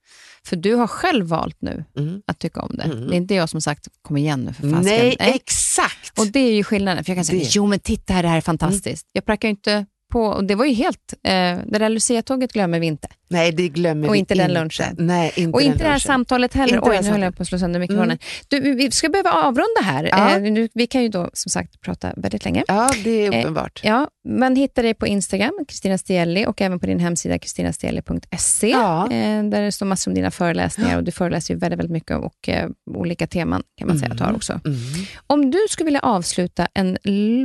För 0.48 0.56
du 0.56 0.76
har 0.76 0.88
själv 0.88 1.26
valt 1.26 1.62
nu 1.62 1.86
mm. 1.98 2.22
att 2.28 2.40
tycka 2.40 2.62
om 2.62 2.76
det. 2.78 2.84
Mm. 2.84 3.08
Det 3.08 3.16
är 3.16 3.18
inte 3.18 3.34
jag 3.34 3.50
som 3.50 3.62
sagt, 3.62 3.88
kom 4.02 4.18
igen 4.18 4.40
nu 4.40 4.54
för 4.54 4.62
fasken. 4.62 4.84
Nej, 4.84 5.16
exakt! 5.20 6.20
Och 6.20 6.28
det 6.28 6.40
är 6.40 6.54
ju 6.54 6.64
skillnaden. 6.64 7.04
För 7.04 7.12
jag 7.12 7.18
kan 7.18 7.26
säga, 7.26 7.40
Det. 7.40 7.44
Mm. 7.44 7.52
jo 7.52 7.68
men 7.68 7.80
titta 7.80 8.14
här, 8.14 8.24
det 8.24 8.30
här 8.30 8.38
är 8.38 8.42
fantastiskt. 8.42 9.08
Jag 9.14 9.26
prackar 9.26 9.48
ju 9.48 9.50
inte 9.50 9.86
på, 10.12 10.26
och 10.26 10.44
det 10.44 10.56
var 10.56 10.66
ju 10.66 10.74
helt, 10.74 11.14
eh, 11.24 11.32
det 11.66 11.80
där 11.80 11.90
Lucia-tåget 11.90 12.54
glömmer 12.54 12.80
vi 12.80 12.88
inte. 12.88 13.08
Nej, 13.34 13.52
det 13.52 13.70
glömmer 13.70 14.08
och 14.08 14.14
vi 14.14 14.20
inte 14.20 14.36
den 14.36 14.54
lunchen. 14.54 14.96
Nej, 14.98 15.32
inte 15.36 15.54
och 15.54 15.62
inte 15.62 15.78
det 15.78 15.84
här 15.84 15.90
lunchen. 15.90 16.00
samtalet 16.00 16.54
heller. 16.54 16.76
Inte 16.76 16.90
Oj, 16.90 17.00
nu 17.02 17.10
höll 17.10 17.22
jag 17.22 17.36
på 17.38 17.42
att 17.42 17.48
slå 17.48 17.60
sönder 17.60 17.80
mikrofonen. 17.80 18.18
Du, 18.48 18.60
vi 18.76 18.92
ska 18.92 19.10
behöva 19.10 19.32
avrunda 19.32 19.82
här. 19.84 20.04
Ja. 20.04 20.38
Eh, 20.40 20.68
vi 20.74 20.88
kan 20.88 21.04
ju 21.04 21.10
då 21.10 21.30
som 21.34 21.50
sagt 21.50 21.82
prata 21.82 22.14
väldigt 22.18 22.46
länge. 22.46 22.64
Ja, 22.68 22.92
det 23.04 23.10
är 23.26 23.34
Eh, 23.34 23.40
uppenbart. 23.40 23.80
Ja, 23.84 24.08
man 24.28 24.56
hittar 24.56 24.84
dig 24.84 24.94
på 24.94 25.08
Instagram, 25.08 25.66
Kristina 25.68 25.98
Stielli, 25.98 26.46
och 26.46 26.62
även 26.62 26.80
på 26.80 26.86
din 26.86 27.00
hemsida 27.00 27.40
kristinastielli.se, 27.40 28.70
Ja. 28.70 29.04
eh, 29.12 29.44
där 29.44 29.62
det 29.62 29.72
står 29.72 29.86
massor 29.86 30.12
om 30.12 30.16
dina 30.16 30.32
föreläsningar. 30.32 30.98
Och 30.98 31.04
du 31.04 31.12
föreläser 31.12 31.54
ju 31.54 31.60
väldigt, 31.60 31.80
väldigt 31.80 31.92
mycket 31.94 32.18
och 32.18 32.50
eh, 32.50 32.70
olika 32.96 33.28
teman 33.28 33.64
kan 33.78 33.88
man 33.88 34.00
säga 34.00 34.12
att 34.12 34.18
du 34.18 34.24
har 34.24 34.34
också. 34.36 34.54
Mm. 34.66 34.78
Om 35.28 35.52
du 35.52 35.60
skulle 35.70 35.86
vilja 35.86 36.00
avsluta 36.00 36.68
en, 36.74 36.98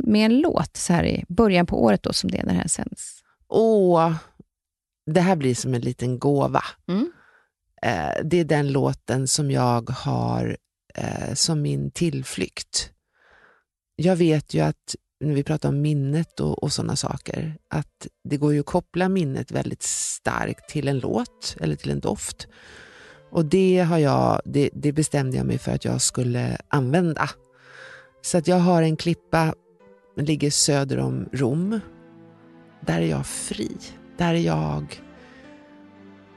med 0.03 0.25
en 0.25 0.39
låt 0.39 0.77
så 0.77 0.93
här 0.93 1.05
i 1.05 1.23
början 1.27 1.65
på 1.65 1.83
året 1.83 2.03
då, 2.03 2.13
som 2.13 2.31
det 2.31 2.37
är 2.37 2.43
när 2.43 2.53
det 2.53 2.59
här 2.59 2.67
sänds. 2.67 3.15
Åh, 3.49 4.13
det 5.13 5.21
här 5.21 5.35
blir 5.35 5.55
som 5.55 5.73
en 5.73 5.81
liten 5.81 6.19
gåva. 6.19 6.63
Mm. 6.87 7.11
Eh, 7.81 8.23
det 8.23 8.39
är 8.39 8.45
den 8.45 8.71
låten 8.71 9.27
som 9.27 9.51
jag 9.51 9.89
har 9.89 10.57
eh, 10.95 11.33
som 11.33 11.61
min 11.61 11.91
tillflykt. 11.91 12.91
Jag 13.95 14.15
vet 14.15 14.53
ju 14.53 14.59
att, 14.59 14.95
när 15.19 15.33
vi 15.33 15.43
pratar 15.43 15.69
om 15.69 15.81
minnet 15.81 16.39
och, 16.39 16.63
och 16.63 16.73
sådana 16.73 16.95
saker, 16.95 17.57
att 17.67 18.07
det 18.23 18.37
går 18.37 18.53
ju 18.53 18.59
att 18.59 18.65
koppla 18.65 19.09
minnet 19.09 19.51
väldigt 19.51 19.83
starkt 19.83 20.69
till 20.69 20.87
en 20.87 20.99
låt 20.99 21.55
eller 21.59 21.75
till 21.75 21.91
en 21.91 21.99
doft. 21.99 22.47
Och 23.31 23.45
det, 23.45 23.79
har 23.79 23.97
jag, 23.97 24.41
det, 24.45 24.69
det 24.73 24.91
bestämde 24.91 25.37
jag 25.37 25.45
mig 25.45 25.57
för 25.57 25.71
att 25.71 25.85
jag 25.85 26.01
skulle 26.01 26.57
använda. 26.67 27.29
Så 28.21 28.37
att 28.37 28.47
jag 28.47 28.59
har 28.59 28.81
en 28.81 28.97
klippa, 28.97 29.53
den 30.15 30.25
ligger 30.25 30.51
söder 30.51 30.99
om 30.99 31.29
Rom. 31.33 31.79
Där 32.85 33.01
är 33.01 33.05
jag 33.05 33.27
fri. 33.27 33.77
Där 34.19 34.33
är 34.33 34.39
jag 34.39 35.01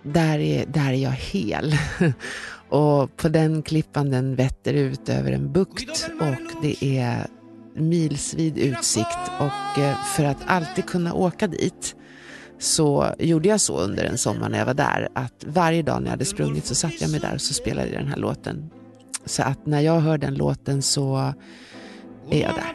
där 0.02 0.38
är, 0.38 0.66
där 0.66 0.88
är 0.88 1.02
jag 1.02 1.10
hel. 1.10 1.74
och 2.68 3.16
på 3.16 3.28
den 3.28 3.62
klippan 3.62 4.10
den 4.10 4.36
vetter 4.36 4.74
ut 4.74 5.08
över 5.08 5.32
en 5.32 5.52
bukt 5.52 6.10
och 6.20 6.62
det 6.62 6.98
är 6.98 7.26
milsvid 7.74 8.58
utsikt 8.58 9.30
och 9.40 9.82
eh, 9.82 9.96
för 10.16 10.24
att 10.24 10.36
alltid 10.46 10.86
kunna 10.86 11.14
åka 11.14 11.46
dit 11.46 11.96
så 12.58 13.14
gjorde 13.18 13.48
jag 13.48 13.60
så 13.60 13.78
under 13.78 14.04
en 14.04 14.18
sommar 14.18 14.48
när 14.48 14.58
jag 14.58 14.66
var 14.66 14.74
där 14.74 15.08
att 15.14 15.44
varje 15.46 15.82
dag 15.82 16.00
när 16.00 16.06
jag 16.06 16.10
hade 16.10 16.24
sprungit 16.24 16.66
så 16.66 16.74
satt 16.74 17.00
jag 17.00 17.10
mig 17.10 17.20
där 17.20 17.34
och 17.34 17.40
så 17.40 17.54
spelade 17.54 17.88
jag 17.88 18.00
den 18.00 18.08
här 18.08 18.16
låten. 18.16 18.70
Så 19.24 19.42
att 19.42 19.66
när 19.66 19.80
jag 19.80 20.00
hör 20.00 20.18
den 20.18 20.34
låten 20.34 20.82
så 20.82 21.34
är 22.30 22.40
jag 22.42 22.54
där. 22.54 22.72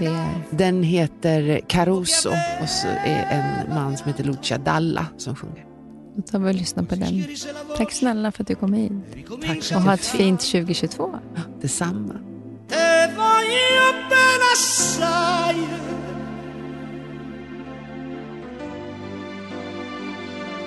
Det 0.00 0.06
är, 0.06 0.42
Den 0.50 0.82
heter 0.82 1.60
Caruso 1.66 2.28
och 2.62 2.68
så 2.68 2.88
är 2.88 3.26
en 3.30 3.74
man 3.74 3.96
som 3.96 4.06
heter 4.06 4.24
Lucia 4.24 4.58
Dalla 4.58 5.06
som 5.16 5.36
sjunger. 5.36 5.64
då 6.16 6.22
tar 6.22 6.38
vi 6.38 6.50
och 6.50 6.54
lyssnar 6.54 6.84
på 6.84 6.94
den. 6.94 7.24
Tack 7.76 7.92
snälla 7.92 8.32
för 8.32 8.42
att 8.42 8.48
du 8.48 8.54
kom 8.54 8.72
hit. 8.72 8.92
Tack 9.46 9.76
Och 9.76 9.82
ha 9.82 9.94
ett 9.94 10.06
fint 10.06 10.40
2022. 10.40 11.18
Detsamma. 11.60 12.14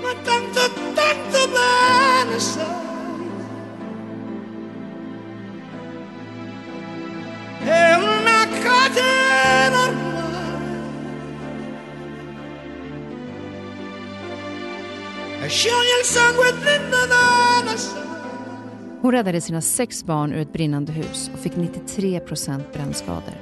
Ma 0.03 0.11
tanto, 0.25 0.61
tanto 0.95 1.41
bene 1.53 2.39
sai. 2.39 2.96
È 7.67 7.93
una 7.95 8.47
catena 8.63 9.87
ormai. 9.87 10.15
E 15.43 15.47
scioglie 15.47 15.99
il 15.99 16.05
sangue. 16.05 16.47
Hon 19.01 19.11
räddade 19.11 19.39
sina 19.39 19.61
sex 19.61 20.03
barn 20.03 20.31
ur 20.31 20.39
ett 20.39 20.51
brinnande 20.51 20.91
hus 20.91 21.29
och 21.33 21.39
fick 21.39 21.55
93 21.55 22.19
procent 22.19 22.73
brännskador. 22.73 23.33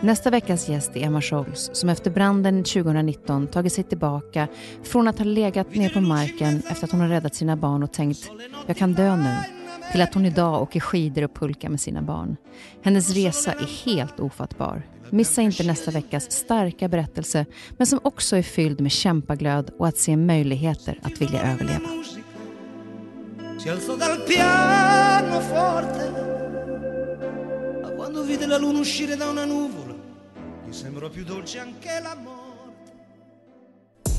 Nästa 0.00 0.30
veckas 0.30 0.68
gäst 0.68 0.96
är 0.96 1.06
Emma 1.06 1.20
Scholz 1.20 1.70
som 1.72 1.88
efter 1.88 2.10
branden 2.10 2.64
2019 2.64 3.46
tagit 3.46 3.72
sig 3.72 3.84
tillbaka 3.84 4.48
från 4.82 5.08
att 5.08 5.18
ha 5.18 5.24
legat 5.24 5.74
ner 5.74 5.88
på 5.88 6.00
marken 6.00 6.62
efter 6.70 6.84
att 6.84 6.90
hon 6.90 7.00
har 7.00 7.08
räddat 7.08 7.34
sina 7.34 7.56
barn 7.56 7.82
och 7.82 7.92
tänkt 7.92 8.30
“jag 8.66 8.76
kan 8.76 8.92
dö 8.92 9.16
nu” 9.16 9.59
till 9.92 10.02
att 10.02 10.14
hon 10.14 10.26
idag 10.26 10.62
åker 10.62 10.80
skidor 10.80 11.24
och 11.24 11.34
pulkar 11.34 11.68
med 11.68 11.80
sina 11.80 12.02
barn. 12.02 12.36
Hennes 12.82 13.10
resa 13.10 13.52
är 13.52 13.84
helt 13.84 14.20
ofattbar. 14.20 14.82
Missa 15.10 15.42
inte 15.42 15.66
nästa 15.66 15.90
veckas 15.90 16.30
starka 16.30 16.88
berättelse 16.88 17.46
men 17.70 17.86
som 17.86 18.00
också 18.02 18.36
är 18.36 18.42
fylld 18.42 18.80
med 18.80 18.92
kämpaglöd 18.92 19.70
och 19.78 19.88
att 19.88 19.98
se 19.98 20.16
möjligheter 20.16 21.00
att 21.02 21.20
vilja 21.20 21.52
överleva. 21.52 21.88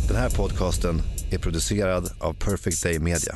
Den 0.08 0.18
här 0.18 0.30
podcasten 0.30 1.02
är 1.32 1.38
producerad 1.38 2.12
av 2.20 2.34
Perfect 2.34 2.84
Day 2.84 3.00
Media. 3.00 3.36